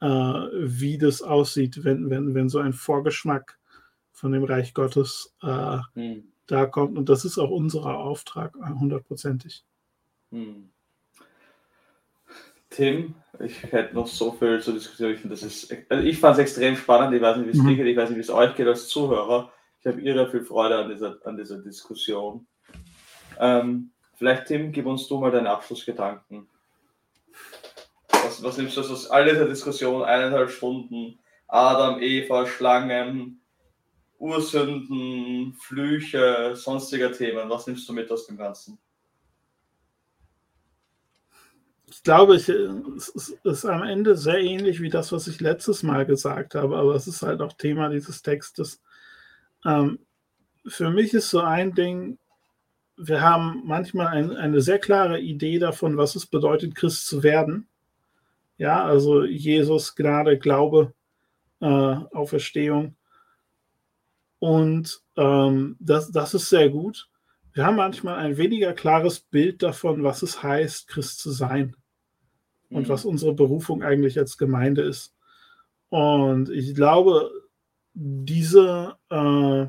äh, 0.00 0.06
wie 0.06 0.98
das 0.98 1.22
aussieht, 1.22 1.84
wenn, 1.84 2.10
wenn, 2.10 2.34
wenn 2.34 2.48
so 2.48 2.58
ein 2.58 2.72
Vorgeschmack 2.72 3.58
von 4.12 4.32
dem 4.32 4.44
Reich 4.44 4.74
Gottes 4.74 5.34
äh, 5.42 5.78
hm. 5.94 6.24
da 6.46 6.66
kommt. 6.66 6.96
Und 6.96 7.08
das 7.08 7.24
ist 7.24 7.38
auch 7.38 7.50
unser 7.50 7.84
Auftrag, 7.84 8.54
hundertprozentig. 8.56 9.64
Hm. 10.30 10.70
Tim, 12.70 13.14
ich 13.40 13.62
hätte 13.62 13.94
noch 13.94 14.06
so 14.06 14.32
viel 14.32 14.60
zu 14.60 14.72
diskutieren. 14.72 15.14
Ich, 15.14 15.28
das 15.28 15.42
ist, 15.42 15.74
also 15.88 16.04
ich 16.04 16.18
fand 16.18 16.34
es 16.34 16.40
extrem 16.40 16.76
spannend. 16.76 17.14
Ich 17.14 17.22
weiß 17.22 17.38
nicht, 17.38 17.46
wie 17.46 17.56
es 17.56 17.62
mhm. 17.62 17.76
geht, 17.76 17.86
ich 17.86 17.96
weiß 17.96 18.10
nicht, 18.10 18.18
wie 18.18 18.22
es 18.22 18.30
euch 18.30 18.54
geht 18.54 18.66
als 18.66 18.88
Zuhörer. 18.88 19.50
Ich 19.80 19.86
habe 19.86 20.00
irre 20.00 20.30
viel 20.30 20.42
Freude 20.42 20.76
an 20.76 20.90
dieser, 20.90 21.18
an 21.24 21.36
dieser 21.36 21.58
Diskussion. 21.58 22.46
Ähm, 23.38 23.92
vielleicht, 24.14 24.46
Tim, 24.46 24.72
gib 24.72 24.86
uns 24.86 25.06
du 25.08 25.18
mal 25.18 25.30
deine 25.30 25.50
Abschlussgedanken. 25.50 26.48
Was, 28.26 28.42
was 28.42 28.56
nimmst 28.56 28.76
du 28.76 28.80
aus 28.80 29.08
all 29.08 29.24
dieser 29.24 29.46
Diskussion, 29.46 30.02
eineinhalb 30.02 30.50
Stunden, 30.50 31.16
Adam, 31.46 32.02
Eva, 32.02 32.44
Schlangen, 32.44 33.40
Ursünden, 34.18 35.54
Flüche, 35.54 36.56
sonstiger 36.56 37.12
Themen, 37.12 37.48
was 37.48 37.68
nimmst 37.68 37.88
du 37.88 37.92
mit 37.92 38.10
aus 38.10 38.26
dem 38.26 38.36
Ganzen? 38.36 38.78
Ich 41.88 42.02
glaube, 42.02 42.34
ich, 42.34 42.48
es 42.48 43.38
ist 43.44 43.64
am 43.64 43.84
Ende 43.84 44.16
sehr 44.16 44.40
ähnlich 44.40 44.80
wie 44.80 44.90
das, 44.90 45.12
was 45.12 45.28
ich 45.28 45.40
letztes 45.40 45.84
Mal 45.84 46.04
gesagt 46.04 46.56
habe, 46.56 46.76
aber 46.78 46.96
es 46.96 47.06
ist 47.06 47.22
halt 47.22 47.40
auch 47.40 47.52
Thema 47.52 47.90
dieses 47.90 48.22
Textes. 48.22 48.82
Ähm, 49.64 50.00
für 50.66 50.90
mich 50.90 51.14
ist 51.14 51.30
so 51.30 51.42
ein 51.42 51.74
Ding, 51.74 52.18
wir 52.96 53.20
haben 53.20 53.62
manchmal 53.64 54.08
ein, 54.08 54.32
eine 54.32 54.60
sehr 54.60 54.80
klare 54.80 55.20
Idee 55.20 55.60
davon, 55.60 55.96
was 55.96 56.16
es 56.16 56.26
bedeutet, 56.26 56.74
Christ 56.74 57.06
zu 57.06 57.22
werden. 57.22 57.68
Ja, 58.58 58.84
also 58.84 59.24
Jesus, 59.24 59.94
Gnade, 59.94 60.38
Glaube, 60.38 60.94
äh, 61.60 61.66
Auferstehung. 61.66 62.96
Und 64.38 65.02
ähm, 65.16 65.76
das, 65.80 66.10
das 66.10 66.34
ist 66.34 66.48
sehr 66.48 66.70
gut. 66.70 67.08
Wir 67.52 67.64
haben 67.64 67.76
manchmal 67.76 68.18
ein 68.18 68.36
weniger 68.36 68.72
klares 68.72 69.20
Bild 69.20 69.62
davon, 69.62 70.02
was 70.02 70.22
es 70.22 70.42
heißt, 70.42 70.88
Christ 70.88 71.20
zu 71.20 71.30
sein 71.30 71.74
und 72.70 72.84
mhm. 72.84 72.88
was 72.88 73.04
unsere 73.04 73.34
Berufung 73.34 73.82
eigentlich 73.82 74.18
als 74.18 74.36
Gemeinde 74.36 74.82
ist. 74.82 75.14
Und 75.88 76.50
ich 76.50 76.74
glaube, 76.74 77.30
diese, 77.94 78.96
äh, 79.08 79.66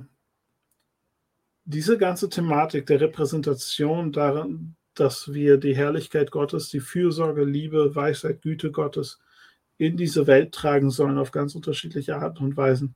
diese 1.63 1.97
ganze 1.97 2.29
Thematik 2.29 2.87
der 2.87 3.01
Repräsentation 3.01 4.11
darin, 4.11 4.76
dass 4.99 5.33
wir 5.33 5.57
die 5.57 5.75
Herrlichkeit 5.75 6.31
Gottes, 6.31 6.69
die 6.69 6.79
Fürsorge, 6.79 7.43
Liebe, 7.43 7.95
Weisheit, 7.95 8.41
Güte 8.41 8.71
Gottes 8.71 9.19
in 9.77 9.95
diese 9.97 10.27
Welt 10.27 10.53
tragen 10.53 10.89
sollen 10.89 11.17
auf 11.17 11.31
ganz 11.31 11.55
unterschiedliche 11.55 12.17
Arten 12.17 12.43
und 12.43 12.57
Weisen, 12.57 12.95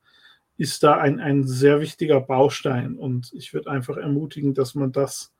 ist 0.58 0.84
da 0.84 0.98
ein, 0.98 1.20
ein 1.20 1.48
sehr 1.48 1.80
wichtiger 1.80 2.20
Baustein. 2.22 2.96
Und 2.96 3.32
ich 3.34 3.54
würde 3.54 3.70
einfach 3.70 3.98
ermutigen, 3.98 4.54
dass 4.54 4.76
man 4.76 4.92
das 4.92 5.34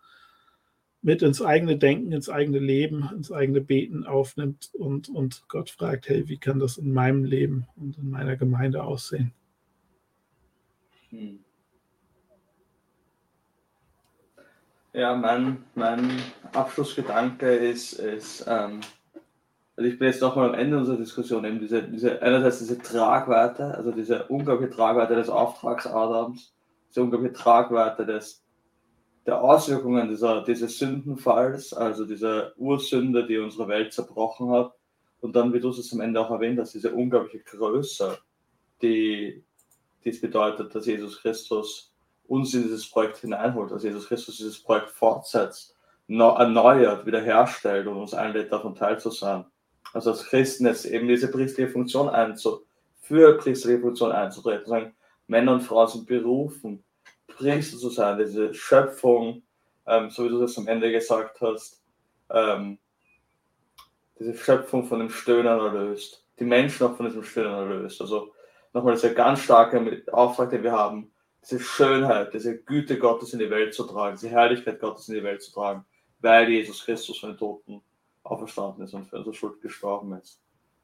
mit 1.02 1.24
ins 1.24 1.42
eigene 1.42 1.78
Denken, 1.78 2.12
ins 2.12 2.30
eigene 2.30 2.60
Leben, 2.60 3.10
ins 3.16 3.32
eigene 3.32 3.62
Beten 3.62 4.06
aufnimmt 4.06 4.70
und, 4.74 5.10
und 5.10 5.44
Gott 5.48 5.72
fragt, 5.72 6.10
hey, 6.10 6.28
wie 6.28 6.38
kann 6.38 6.60
das 6.60 6.78
in 6.78 6.94
meinem 6.94 7.24
Leben 7.24 7.66
und 7.76 7.98
in 7.98 8.10
meiner 8.10 8.38
Gemeinde 8.38 8.84
aussehen? 8.84 9.34
Hm. 11.10 11.40
Ja, 14.94 15.16
mein, 15.16 15.64
mein 15.76 16.22
Abschlussgedanke 16.54 17.50
ist, 17.50 17.94
ist 17.94 18.46
ähm, 18.48 18.82
also 19.82 19.90
ich 19.90 19.98
bin 19.98 20.10
jetzt 20.10 20.22
nochmal 20.22 20.50
am 20.50 20.56
Ende 20.56 20.78
unserer 20.78 20.98
Diskussion, 20.98 21.46
eben 21.46 21.60
diese, 21.60 21.82
diese, 21.84 22.22
einerseits 22.22 22.60
diese 22.60 22.78
Tragweite, 22.78 23.74
also 23.74 23.92
diese 23.92 24.28
unglaubliche 24.28 24.74
Tragweite 24.74 25.16
des 25.16 25.30
Auftrags 25.30 25.88
Adams, 25.88 26.54
diese 26.90 27.02
unglaubliche 27.02 27.34
Tragweite 27.34 28.06
des, 28.06 28.44
der 29.26 29.42
Auswirkungen 29.42 30.10
dieser, 30.10 30.44
dieses 30.44 30.78
Sündenfalls, 30.78 31.74
also 31.74 32.06
dieser 32.06 32.52
Ursünde, 32.58 33.26
die 33.26 33.38
unsere 33.40 33.68
Welt 33.70 33.94
zerbrochen 33.94 34.52
hat. 34.52 34.74
Und 35.22 35.36
dann, 35.36 35.54
wie 35.54 35.60
du 35.60 35.70
es 35.70 35.94
am 35.94 36.02
Ende 36.02 36.20
auch 36.20 36.32
erwähnt 36.32 36.60
hast, 36.60 36.74
diese 36.74 36.94
unglaubliche 36.94 37.40
Größe, 37.40 38.18
die, 38.82 39.44
es 40.04 40.20
bedeutet, 40.20 40.76
dass 40.76 40.86
Jesus 40.86 41.22
Christus 41.22 41.91
uns 42.32 42.54
in 42.54 42.64
dieses 42.64 42.90
Projekt 42.90 43.18
hineinholt, 43.18 43.72
dass 43.72 43.84
Jesus 43.84 44.08
Christus 44.08 44.38
dieses 44.38 44.64
Projekt 44.64 44.90
fortsetzt, 44.90 45.76
erneuert, 46.08 47.06
wiederherstellt 47.06 47.88
und 47.88 47.98
uns 47.98 48.14
einlädt, 48.14 48.54
davon 48.54 48.74
teil. 48.74 48.98
Also 49.94 50.12
als 50.12 50.24
Christen 50.24 50.66
jetzt 50.66 50.86
eben 50.86 51.10
diese 51.10 51.30
priesterliche 51.30 51.74
Funktion 51.74 52.08
einzu, 52.08 52.66
für 53.02 53.38
priesterliche 53.38 53.82
Funktion 53.82 54.14
einzutreten, 54.14 54.66
sagen, 54.66 54.96
Männer 55.28 55.54
und 55.54 55.62
Frauen 55.62 55.90
sind 55.90 56.08
berufen, 56.08 56.86
Priester 57.28 57.78
zu 57.78 57.90
sein, 57.90 58.18
diese 58.18 58.54
Schöpfung, 58.54 59.44
ähm, 59.86 60.10
so 60.10 60.24
wie 60.24 60.30
du 60.30 60.40
das 60.40 60.58
am 60.58 60.68
Ende 60.68 60.90
gesagt 60.90 61.42
hast, 61.42 61.84
ähm, 62.30 62.78
diese 64.18 64.36
Schöpfung 64.36 64.86
von 64.86 65.00
dem 65.00 65.10
Stöhnen 65.10 65.60
erlöst, 65.60 66.26
die 66.40 66.46
Menschen 66.46 66.88
auch 66.88 66.96
von 66.96 67.08
diesem 67.08 67.24
Stöhnen 67.24 67.54
erlöst. 67.54 68.00
Also 68.00 68.32
nochmal 68.72 68.94
dieser 68.94 69.14
ganz 69.14 69.42
starke 69.42 70.04
Auftrag, 70.14 70.52
den 70.52 70.64
wir 70.64 70.72
haben, 70.72 71.11
diese 71.44 71.60
Schönheit, 71.60 72.34
diese 72.34 72.58
Güte 72.58 72.98
Gottes 72.98 73.34
in 73.34 73.40
die 73.40 73.50
Welt 73.50 73.74
zu 73.74 73.84
tragen, 73.84 74.16
diese 74.16 74.30
Herrlichkeit 74.30 74.80
Gottes 74.80 75.10
in 75.10 75.16
die 75.16 75.24
Welt 75.24 75.42
zu 75.42 75.52
tragen, 75.52 75.86
weil 76.20 76.50
Jesus 76.50 76.86
Christus 76.86 77.20
von 77.20 77.32
den 77.32 77.38
Toten 77.38 77.82
auferstanden 78.24 78.86
ist 78.86 78.94
und 78.94 79.08
für 79.08 79.18
unsere 79.18 79.36
Schuld 79.36 79.62
gestorben 79.62 80.14
ist. 80.14 80.40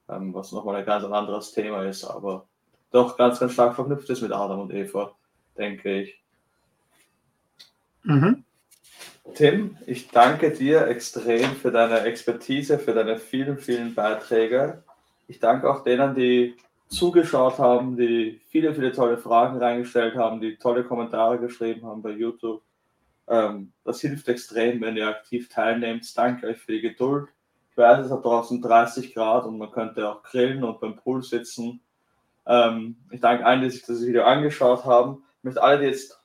Ähm, 0.09 0.33
was 0.33 0.51
nochmal 0.51 0.77
ein 0.77 0.85
ganz 0.85 1.03
anderes 1.03 1.51
Thema 1.51 1.83
ist, 1.83 2.03
aber 2.03 2.47
doch 2.91 3.17
ganz, 3.17 3.39
ganz 3.39 3.53
stark 3.53 3.75
verknüpft 3.75 4.09
ist 4.09 4.21
mit 4.21 4.31
Adam 4.31 4.61
und 4.61 4.73
Eva. 4.73 5.13
denke 5.57 6.01
ich. 6.01 6.23
Mhm. 8.03 8.43
Tim, 9.35 9.77
ich 9.85 10.09
danke 10.09 10.51
dir 10.51 10.87
extrem 10.87 11.55
für 11.57 11.71
deine 11.71 12.01
Expertise, 12.01 12.79
für 12.79 12.93
deine 12.93 13.17
vielen, 13.17 13.57
vielen 13.57 13.93
Beiträge. 13.93 14.83
Ich 15.27 15.39
danke 15.39 15.69
auch 15.69 15.83
denen, 15.83 16.15
die 16.15 16.55
zugeschaut 16.89 17.59
haben, 17.59 17.97
die 17.97 18.41
viele, 18.49 18.73
viele 18.73 18.91
tolle 18.91 19.17
Fragen 19.17 19.57
reingestellt 19.57 20.15
haben, 20.15 20.39
die 20.39 20.57
tolle 20.57 20.83
Kommentare 20.83 21.39
geschrieben 21.39 21.85
haben 21.85 22.01
bei 22.01 22.11
YouTube. 22.11 22.61
Ähm, 23.27 23.73
das 23.83 24.01
hilft 24.01 24.27
extrem, 24.27 24.81
wenn 24.81 24.97
ihr 24.97 25.07
aktiv 25.07 25.49
teilnehmt. 25.49 26.17
Danke 26.17 26.47
euch 26.47 26.57
für 26.57 26.71
die 26.71 26.81
Geduld. 26.81 27.29
Ich 27.71 27.77
weiß, 27.77 28.05
es 28.05 28.11
hat 28.11 28.23
draußen 28.23 28.61
30 28.61 29.13
Grad 29.13 29.45
und 29.45 29.57
man 29.57 29.71
könnte 29.71 30.09
auch 30.09 30.23
grillen 30.23 30.63
und 30.63 30.79
beim 30.79 30.95
Pool 30.95 31.21
sitzen. 31.21 31.81
Ähm, 32.45 32.97
ich 33.11 33.19
danke 33.19 33.45
allen, 33.45 33.61
die 33.61 33.69
sich 33.69 33.85
das 33.85 34.05
Video 34.05 34.23
angeschaut 34.23 34.85
haben. 34.85 35.23
Ich 35.39 35.43
möchte 35.43 35.61
alle, 35.61 35.79
die 35.79 35.85
jetzt 35.85 36.19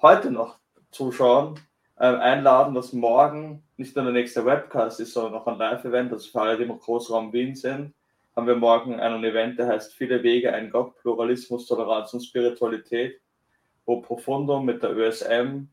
heute 0.00 0.30
noch 0.30 0.58
zuschauen, 0.90 1.58
ähm, 1.98 2.16
einladen, 2.16 2.74
dass 2.74 2.92
morgen 2.92 3.62
nicht 3.76 3.96
nur 3.96 4.04
der 4.04 4.14
nächste 4.14 4.46
Webcast 4.46 5.00
ist, 5.00 5.12
sondern 5.12 5.34
auch 5.34 5.46
ein 5.46 5.58
Live-Event, 5.58 6.12
also 6.12 6.30
für 6.30 6.40
alle, 6.40 6.56
die 6.56 6.64
im 6.64 6.78
Großraum 6.78 7.32
Wien 7.32 7.56
sind, 7.56 7.92
haben 8.36 8.46
wir 8.46 8.56
morgen 8.56 8.98
ein 8.98 9.24
Event, 9.24 9.58
der 9.58 9.68
heißt 9.68 9.94
Viele 9.94 10.22
Wege, 10.22 10.52
ein 10.52 10.70
Gott, 10.70 10.96
Pluralismus, 10.96 11.66
Toleranz 11.66 12.12
und 12.14 12.22
Spiritualität, 12.22 13.20
wo 13.86 14.00
Profundum 14.00 14.64
mit 14.64 14.82
der 14.82 14.96
ÖSM 14.96 15.68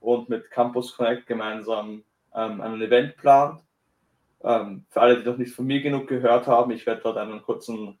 und 0.00 0.28
mit 0.28 0.50
Campus 0.50 0.96
Connect 0.96 1.26
gemeinsam 1.26 2.02
ähm, 2.34 2.60
ein 2.60 2.80
Event 2.80 3.16
plant. 3.16 3.60
Ähm, 4.42 4.84
für 4.88 5.00
alle, 5.00 5.20
die 5.20 5.28
noch 5.28 5.36
nicht 5.36 5.54
von 5.54 5.66
mir 5.66 5.80
genug 5.82 6.08
gehört 6.08 6.46
haben, 6.46 6.70
ich 6.72 6.86
werde 6.86 7.02
dort 7.02 7.18
einen 7.18 7.42
kurzen, 7.42 7.98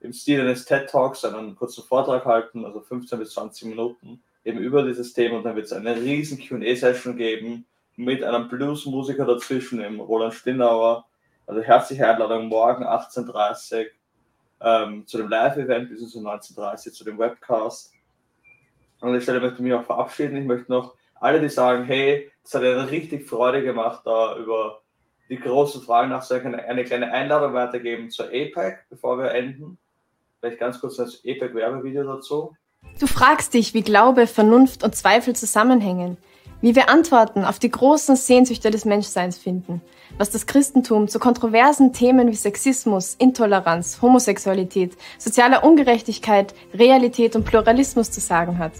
im 0.00 0.12
Stil 0.12 0.40
eines 0.40 0.64
TED 0.64 0.90
Talks, 0.90 1.24
einen 1.24 1.56
kurzen 1.56 1.84
Vortrag 1.84 2.24
halten, 2.24 2.64
also 2.64 2.80
15 2.80 3.18
bis 3.18 3.32
20 3.32 3.68
Minuten, 3.68 4.22
eben 4.44 4.58
über 4.58 4.82
dieses 4.82 5.12
Thema 5.12 5.38
und 5.38 5.44
dann 5.44 5.56
wird 5.56 5.66
es 5.66 5.72
eine 5.72 5.96
riesen 5.96 6.38
Q&A-Session 6.38 7.16
geben 7.16 7.64
mit 7.96 8.22
einem 8.22 8.48
Bluesmusiker 8.48 9.24
dazwischen, 9.24 9.78
dem 9.78 10.00
Roland 10.00 10.34
Stinnauer. 10.34 11.07
Also 11.48 11.62
herzliche 11.62 12.06
Einladung 12.06 12.48
morgen 12.48 12.84
18.30 12.84 13.78
Uhr 13.78 13.86
ähm, 14.60 15.06
zu 15.06 15.16
dem 15.16 15.28
Live-Event, 15.28 15.88
bis 15.88 16.14
um 16.14 16.26
19.30 16.26 16.88
Uhr 16.88 16.92
zu 16.92 17.04
dem 17.04 17.18
Webcast. 17.18 17.94
Und 19.00 19.14
ich 19.14 19.22
Stelle 19.22 19.40
möchte 19.40 19.62
mich 19.62 19.72
auch 19.72 19.82
verabschieden. 19.82 20.36
Ich 20.36 20.44
möchte 20.44 20.70
noch 20.70 20.94
alle, 21.14 21.40
die 21.40 21.48
sagen, 21.48 21.84
hey, 21.84 22.30
es 22.44 22.52
hat 22.52 22.62
eine 22.62 22.90
richtig 22.90 23.26
Freude 23.26 23.62
gemacht, 23.62 24.02
da 24.04 24.36
über 24.36 24.82
die 25.30 25.40
großen 25.40 25.80
Fragen 25.80 26.10
nachzudenken, 26.10 26.54
eine 26.54 26.84
kleine 26.84 27.10
Einladung 27.12 27.54
weitergeben 27.54 28.10
zur 28.10 28.26
APEC, 28.26 28.84
bevor 28.90 29.16
wir 29.16 29.30
enden. 29.30 29.78
Vielleicht 30.40 30.58
ganz 30.58 30.78
kurz 30.78 30.96
das 30.96 31.22
APEC-Werbevideo 31.24 32.04
dazu. 32.04 32.54
Du 33.00 33.06
fragst 33.06 33.54
dich, 33.54 33.72
wie 33.72 33.82
Glaube, 33.82 34.26
Vernunft 34.26 34.84
und 34.84 34.94
Zweifel 34.94 35.34
zusammenhängen, 35.34 36.18
wie 36.60 36.74
wir 36.74 36.88
Antworten 36.88 37.44
auf 37.44 37.58
die 37.58 37.70
großen 37.70 38.16
Sehnsüchte 38.16 38.70
des 38.70 38.84
Menschseins 38.84 39.38
finden, 39.38 39.80
was 40.16 40.30
das 40.30 40.46
Christentum 40.46 41.08
zu 41.08 41.18
kontroversen 41.18 41.92
Themen 41.92 42.28
wie 42.28 42.34
Sexismus, 42.34 43.14
Intoleranz, 43.18 44.00
Homosexualität, 44.02 44.96
sozialer 45.18 45.64
Ungerechtigkeit, 45.64 46.54
Realität 46.74 47.36
und 47.36 47.44
Pluralismus 47.44 48.10
zu 48.10 48.20
sagen 48.20 48.58
hat. 48.58 48.72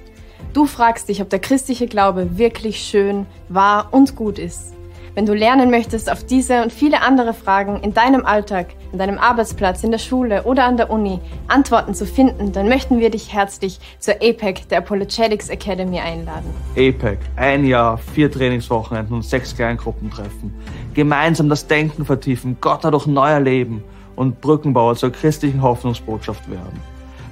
Du 0.53 0.67
fragst 0.67 1.09
dich, 1.09 1.21
ob 1.23 1.31
der 1.31 1.41
christliche 1.41 1.87
Glaube 1.87 2.39
wirklich 2.39 2.81
schön, 2.81 3.27
wahr 3.49 3.89
und 3.93 4.17
gut 4.17 4.39
ist. 4.39 4.78
Wenn 5.19 5.27
du 5.27 5.35
lernen 5.35 5.73
möchtest, 5.73 6.13
auf 6.13 6.23
diese 6.23 6.63
und 6.63 6.73
viele 6.73 7.03
andere 7.03 7.35
Fragen 7.35 7.81
in 7.81 7.93
deinem 7.93 8.25
Alltag, 8.25 8.69
an 8.93 9.01
deinem 9.01 9.19
Arbeitsplatz, 9.19 9.83
in 9.83 9.91
der 9.91 9.99
Schule 9.99 10.45
oder 10.45 10.65
an 10.65 10.77
der 10.77 10.91
Uni 10.91 11.19
Antworten 11.49 11.93
zu 11.93 12.07
finden, 12.07 12.53
dann 12.53 12.69
möchten 12.69 13.01
wir 13.01 13.11
dich 13.11 13.33
herzlich 13.33 13.81
zur 13.99 14.15
APEC 14.23 14.69
der 14.69 14.79
Apologetics 14.79 15.49
Academy 15.49 15.99
einladen. 15.99 16.49
APEC, 16.77 17.19
ein 17.35 17.65
Jahr, 17.67 17.99
vier 17.99 18.31
Trainingswochenenden 18.31 19.17
und 19.17 19.25
sechs 19.25 19.57
Kleingruppentreffen. 19.57 20.55
Gemeinsam 20.95 21.49
das 21.49 21.67
Denken 21.67 22.05
vertiefen, 22.05 22.59
Gott 22.61 22.85
dadurch 22.85 23.09
neu 23.09 23.29
erleben 23.29 23.83
und 24.15 24.41
Brückenbauer 24.41 24.95
zur 24.95 25.11
christlichen 25.11 25.63
Hoffnungsbotschaft 25.63 26.49
werden. 26.49 26.81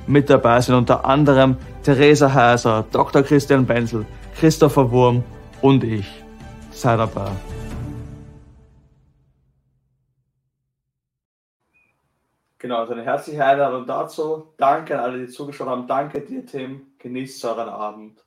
Mit 0.09 0.29
dabei 0.29 0.61
sind 0.61 0.75
unter 0.75 1.05
anderem 1.05 1.57
Theresa 1.85 2.35
Heiser, 2.35 2.85
Dr. 2.91 3.23
Christian 3.23 3.65
Benzel, 3.65 4.07
Christopher 4.41 4.91
Wurm 4.91 5.23
und 5.61 5.85
ich. 5.85 6.09
Sei 6.73 6.97
dabei. 6.97 7.31
Genau, 12.59 12.79
also 12.79 12.95
eine 12.95 13.05
herzliche 13.05 13.45
Einladung 13.45 13.87
dazu. 13.87 14.45
Danke 14.57 14.99
an 14.99 15.01
alle, 15.01 15.19
die 15.19 15.29
zugeschaut 15.29 15.69
haben. 15.69 15.87
Danke 15.87 16.21
dir, 16.21 16.45
Tim. 16.47 16.87
Genießt 16.99 17.45
euren 17.45 17.69
Abend. 17.69 18.25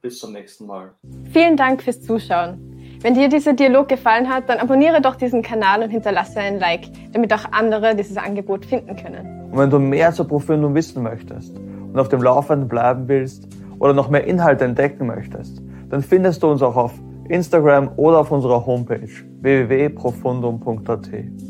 Bis 0.00 0.20
zum 0.20 0.32
nächsten 0.32 0.66
Mal. 0.66 0.94
Vielen 1.32 1.56
Dank 1.56 1.82
fürs 1.82 2.00
Zuschauen. 2.00 2.98
Wenn 3.00 3.14
dir 3.14 3.28
dieser 3.28 3.52
Dialog 3.52 3.88
gefallen 3.88 4.28
hat, 4.28 4.48
dann 4.48 4.58
abonniere 4.58 5.00
doch 5.00 5.16
diesen 5.16 5.42
Kanal 5.42 5.82
und 5.82 5.90
hinterlasse 5.90 6.40
ein 6.40 6.58
Like, 6.58 6.86
damit 7.12 7.32
auch 7.32 7.44
andere 7.52 7.94
dieses 7.94 8.16
Angebot 8.16 8.64
finden 8.64 8.96
können. 8.96 9.50
Und 9.50 9.58
wenn 9.58 9.70
du 9.70 9.78
mehr 9.78 10.12
zur 10.12 10.26
Profundum 10.26 10.74
wissen 10.74 11.02
möchtest 11.02 11.56
und 11.56 11.98
auf 11.98 12.08
dem 12.08 12.22
Laufenden 12.22 12.68
bleiben 12.68 13.06
willst 13.06 13.48
oder 13.78 13.92
noch 13.92 14.08
mehr 14.08 14.24
Inhalte 14.24 14.64
entdecken 14.64 15.06
möchtest, 15.06 15.62
dann 15.90 16.02
findest 16.02 16.42
du 16.42 16.48
uns 16.48 16.62
auch 16.62 16.76
auf 16.76 16.92
Instagram 17.28 17.90
oder 17.96 18.20
auf 18.20 18.30
unserer 18.30 18.64
Homepage 18.64 19.08
www.profundum.at. 19.40 21.08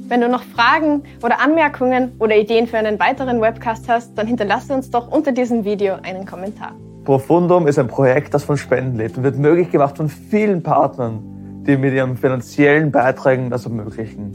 Wenn 0.09 0.21
du 0.21 0.29
noch 0.29 0.43
Fragen 0.43 1.03
oder 1.23 1.41
Anmerkungen 1.41 2.13
oder 2.19 2.37
Ideen 2.37 2.67
für 2.67 2.79
einen 2.79 2.99
weiteren 2.99 3.41
Webcast 3.41 3.89
hast, 3.89 4.17
dann 4.17 4.27
hinterlasse 4.27 4.75
uns 4.75 4.91
doch 4.91 5.11
unter 5.11 5.33
diesem 5.33 5.65
Video 5.65 5.95
einen 6.03 6.27
Kommentar. 6.27 6.73
Profundum 7.05 7.67
ist 7.67 7.79
ein 7.79 7.89
Projekt, 7.89 8.35
das 8.35 8.45
von 8.45 8.57
Spenden 8.57 8.97
lebt 8.97 9.17
und 9.17 9.23
wird 9.23 9.39
möglich 9.39 9.71
gemacht 9.71 9.97
von 9.97 10.09
vielen 10.09 10.63
Partnern, 10.63 11.63
die 11.67 11.77
mit 11.77 11.95
ihren 11.95 12.17
finanziellen 12.17 12.91
Beiträgen 12.91 13.51
das 13.51 13.65
ermöglichen. 13.65 14.33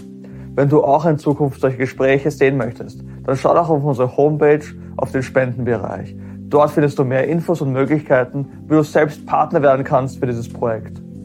Wenn 0.56 0.70
du 0.70 0.84
auch 0.84 1.06
in 1.06 1.18
Zukunft 1.18 1.62
solche 1.62 1.78
Gespräche 1.78 2.32
sehen 2.32 2.58
möchtest, 2.58 3.04
dann 3.26 3.36
schau 3.38 3.54
doch 3.54 3.70
auf 3.70 3.84
unsere 3.84 4.16
Homepage 4.18 4.64
auf 4.98 5.12
den 5.12 5.24
Spendenbereich. 5.24 6.16
Dort 6.50 6.72
findest 6.72 7.00
du 7.00 7.04
mehr 7.04 7.28
Infos 7.28 7.62
und 7.62 7.72
Möglichkeiten, 7.74 8.48
wie 8.68 8.76
du 8.76 8.84
selbst 8.84 9.26
Partner 9.26 9.64
werden 9.64 9.84
kannst 9.84 10.20
für 10.20 10.28
dieses 10.28 10.48
Projekt. 10.48 11.02